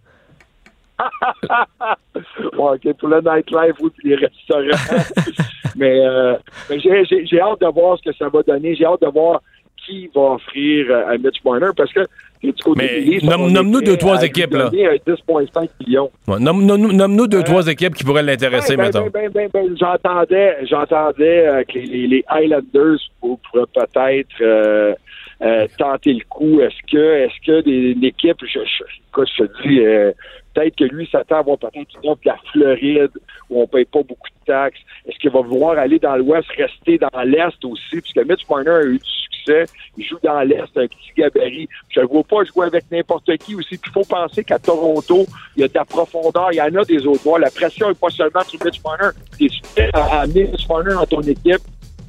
ouais, 2.15 2.51
OK, 2.59 2.93
pour 2.99 3.09
le 3.09 3.20
nightlife, 3.20 3.77
oui, 3.81 3.91
puis 3.97 4.11
les 4.11 4.16
restaurants. 4.16 5.05
mais 5.77 6.01
euh, 6.05 6.35
mais 6.70 6.79
j'ai, 6.81 7.41
hâte 7.41 7.61
de 7.61 7.66
voir 7.73 7.99
ce 7.99 8.11
que 8.11 8.16
ça 8.16 8.29
va 8.29 8.43
donner. 8.43 8.74
J'ai 8.74 8.85
hâte 8.85 9.01
de 9.03 9.09
voir 9.09 9.41
qui 9.85 10.09
va 10.15 10.20
offrir 10.35 10.87
euh, 10.91 11.09
à 11.12 11.19
Mitch 11.19 11.43
Marner 11.45 11.70
parce 11.77 11.93
que 11.93 12.01
du 12.43 12.53
côté 12.62 13.19
nomme-nous 13.23 13.81
deux, 13.83 13.97
trois 13.97 14.23
équipes, 14.23 14.53
là. 14.55 14.69
donner 14.70 14.87
un 14.87 14.95
10,5 14.95 15.69
millions. 15.85 16.11
Ouais, 16.29 16.39
nomme- 16.39 16.65
nomme- 16.65 16.93
Nomme-nous 16.93 17.27
deux, 17.27 17.43
trois 17.43 17.66
équipes 17.69 17.95
qui 17.95 18.05
pourraient 18.05 18.23
l'intéresser, 18.23 18.77
Ben, 18.77 18.91
ben, 19.12 19.29
ben, 19.33 19.49
ben, 19.53 19.77
j'entendais, 19.79 20.57
j'entendais 20.66 21.47
euh, 21.49 21.65
que 21.65 21.79
les, 21.79 22.07
les 22.07 22.24
Highlanders 22.29 22.99
pour- 23.20 23.39
pourraient 23.41 23.66
peut-être 23.74 24.97
euh, 25.43 25.66
tenter 25.77 26.14
le 26.14 26.24
coup. 26.28 26.60
Est-ce 26.60 26.90
que, 26.90 27.24
est-ce 27.24 27.47
que 27.47 27.60
des, 27.62 27.93
une 27.93 28.35
je, 28.40 28.47
je, 28.47 28.85
je 29.16 29.44
te 29.44 29.62
dis, 29.62 29.81
euh, 29.81 30.12
peut-être 30.55 30.77
que 30.77 30.85
lui 30.85 31.09
s'attend 31.10 31.36
à 31.36 31.39
avoir 31.40 31.59
peut-être 31.59 31.89
une 32.02 32.14
la 32.24 32.36
Floride 32.52 33.10
où 33.51 33.62
on 33.62 33.66
paye 33.66 33.85
pas 33.85 34.02
beaucoup 34.02 34.28
de 34.28 34.47
taxes. 34.47 34.78
Est-ce 35.06 35.19
qu'il 35.19 35.31
va 35.31 35.40
vouloir 35.40 35.78
aller 35.78 35.98
dans 35.98 36.16
l'Ouest, 36.16 36.48
rester 36.56 36.98
dans 36.98 37.23
l'Est 37.23 37.64
aussi, 37.64 38.01
puisque 38.01 38.24
Mitch 38.28 38.48
Marner 38.48 38.70
a 38.70 38.82
eu 38.85 38.98
du 38.98 39.10
succès. 39.10 39.64
Il 39.97 40.05
joue 40.05 40.19
dans 40.23 40.40
l'Est, 40.43 40.77
un 40.77 40.86
petit 40.86 41.12
gabarit. 41.16 41.69
Je 41.89 42.01
ne 42.01 42.06
vois 42.06 42.23
pas 42.23 42.44
jouer 42.44 42.66
avec 42.66 42.85
n'importe 42.90 43.36
qui 43.39 43.55
aussi. 43.55 43.78
Puis 43.78 43.90
il 43.90 43.93
faut 43.93 44.09
penser 44.09 44.44
qu'à 44.44 44.59
Toronto, 44.59 45.27
il 45.56 45.62
y 45.62 45.64
a 45.64 45.69
de 45.69 45.74
la 45.74 45.85
profondeur. 45.85 46.51
Il 46.52 46.56
y 46.56 46.62
en 46.62 46.74
a 46.74 46.85
des 46.85 47.05
autres 47.06 47.23
joueurs. 47.23 47.40
La 47.40 47.51
pression 47.51 47.89
n'est 47.89 47.94
pas 47.94 48.10
seulement 48.10 48.43
sur 48.43 48.64
Mitch 48.64 48.81
Marner. 48.85 49.10
Tu 49.39 49.51
à 49.93 50.20
amener 50.20 50.44
Mitch 50.44 50.69
Marner 50.69 50.94
dans 50.94 51.06
ton 51.06 51.23
équipe, 51.23 51.62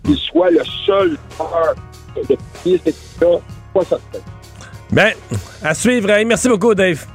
qu'il 0.06 0.18
soit 0.18 0.52
le 0.52 0.64
seul 0.86 1.18
joueur 1.38 1.74
de. 2.16 2.38
Pas 3.74 3.84
certain. 3.86 4.20
Ben, 4.92 5.14
à 5.64 5.74
suivre. 5.74 6.10
Merci 6.26 6.48
beaucoup, 6.50 6.76
Dave. 6.76 7.06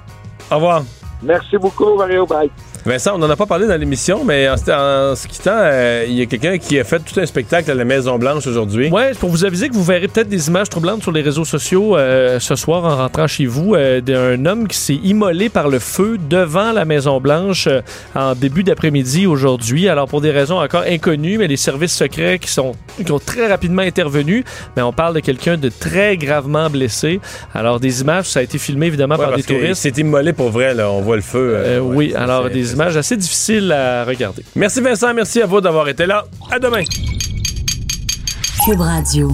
Au 0.50 0.56
revoir. 0.56 0.82
Merci 1.22 1.56
beaucoup, 1.58 1.96
Mario. 1.96 2.26
Bye. 2.26 2.50
Vincent, 2.88 3.12
on 3.16 3.18
n'en 3.18 3.28
a 3.28 3.36
pas 3.36 3.44
parlé 3.44 3.66
dans 3.66 3.76
l'émission, 3.76 4.24
mais 4.24 4.48
en, 4.48 4.54
en 4.54 5.14
se 5.14 5.28
quittant, 5.28 5.50
euh, 5.54 6.06
il 6.08 6.14
y 6.14 6.22
a 6.22 6.26
quelqu'un 6.26 6.56
qui 6.56 6.78
a 6.80 6.84
fait 6.84 6.98
tout 7.00 7.20
un 7.20 7.26
spectacle 7.26 7.70
à 7.70 7.74
la 7.74 7.84
Maison-Blanche 7.84 8.46
aujourd'hui. 8.46 8.88
Ouais, 8.88 9.12
pour 9.12 9.28
vous 9.28 9.44
aviser 9.44 9.68
que 9.68 9.74
vous 9.74 9.84
verrez 9.84 10.08
peut-être 10.08 10.30
des 10.30 10.48
images 10.48 10.70
troublantes 10.70 11.02
sur 11.02 11.12
les 11.12 11.20
réseaux 11.20 11.44
sociaux 11.44 11.98
euh, 11.98 12.40
ce 12.40 12.54
soir 12.56 12.84
en 12.86 12.96
rentrant 12.96 13.26
chez 13.26 13.44
vous 13.44 13.74
euh, 13.74 14.00
d'un 14.00 14.46
homme 14.46 14.66
qui 14.68 14.78
s'est 14.78 14.94
immolé 15.04 15.50
par 15.50 15.68
le 15.68 15.78
feu 15.80 16.16
devant 16.30 16.72
la 16.72 16.86
Maison-Blanche 16.86 17.66
euh, 17.66 17.82
en 18.14 18.34
début 18.34 18.62
d'après-midi 18.62 19.26
aujourd'hui. 19.26 19.86
Alors, 19.86 20.08
pour 20.08 20.22
des 20.22 20.30
raisons 20.30 20.58
encore 20.58 20.84
inconnues, 20.88 21.36
mais 21.36 21.46
les 21.46 21.58
services 21.58 21.94
secrets 21.94 22.38
qui, 22.38 22.50
sont, 22.50 22.72
qui 23.04 23.12
ont 23.12 23.18
très 23.18 23.48
rapidement 23.48 23.82
intervenu, 23.82 24.44
mais 24.76 24.82
on 24.82 24.94
parle 24.94 25.14
de 25.14 25.20
quelqu'un 25.20 25.58
de 25.58 25.68
très 25.68 26.16
gravement 26.16 26.70
blessé. 26.70 27.20
Alors, 27.54 27.80
des 27.80 28.00
images, 28.00 28.30
ça 28.30 28.40
a 28.40 28.42
été 28.44 28.56
filmé 28.56 28.86
évidemment 28.86 29.16
Ouais, 29.16 29.26
par 29.26 29.36
des 29.36 29.42
touristes. 29.42 29.82
C'est 29.82 29.98
immolé 29.98 30.32
pour 30.32 30.48
vrai, 30.48 30.72
là. 30.72 30.90
On 30.90 31.02
voit 31.02 31.16
le 31.16 31.22
feu. 31.22 31.54
Ouais, 31.62 31.78
oui, 31.80 32.14
alors 32.16 32.48
des 32.48 32.77
images 32.78 32.96
assez 32.96 33.16
difficiles 33.16 33.72
à 33.72 34.04
regarder. 34.04 34.44
Merci 34.54 34.80
Vincent, 34.80 35.12
merci 35.12 35.42
à 35.42 35.46
vous 35.46 35.60
d'avoir 35.60 35.88
été 35.88 36.06
là. 36.06 36.24
À 36.50 36.58
demain. 36.60 36.84
Cube 38.64 38.80
Radio. 38.80 39.32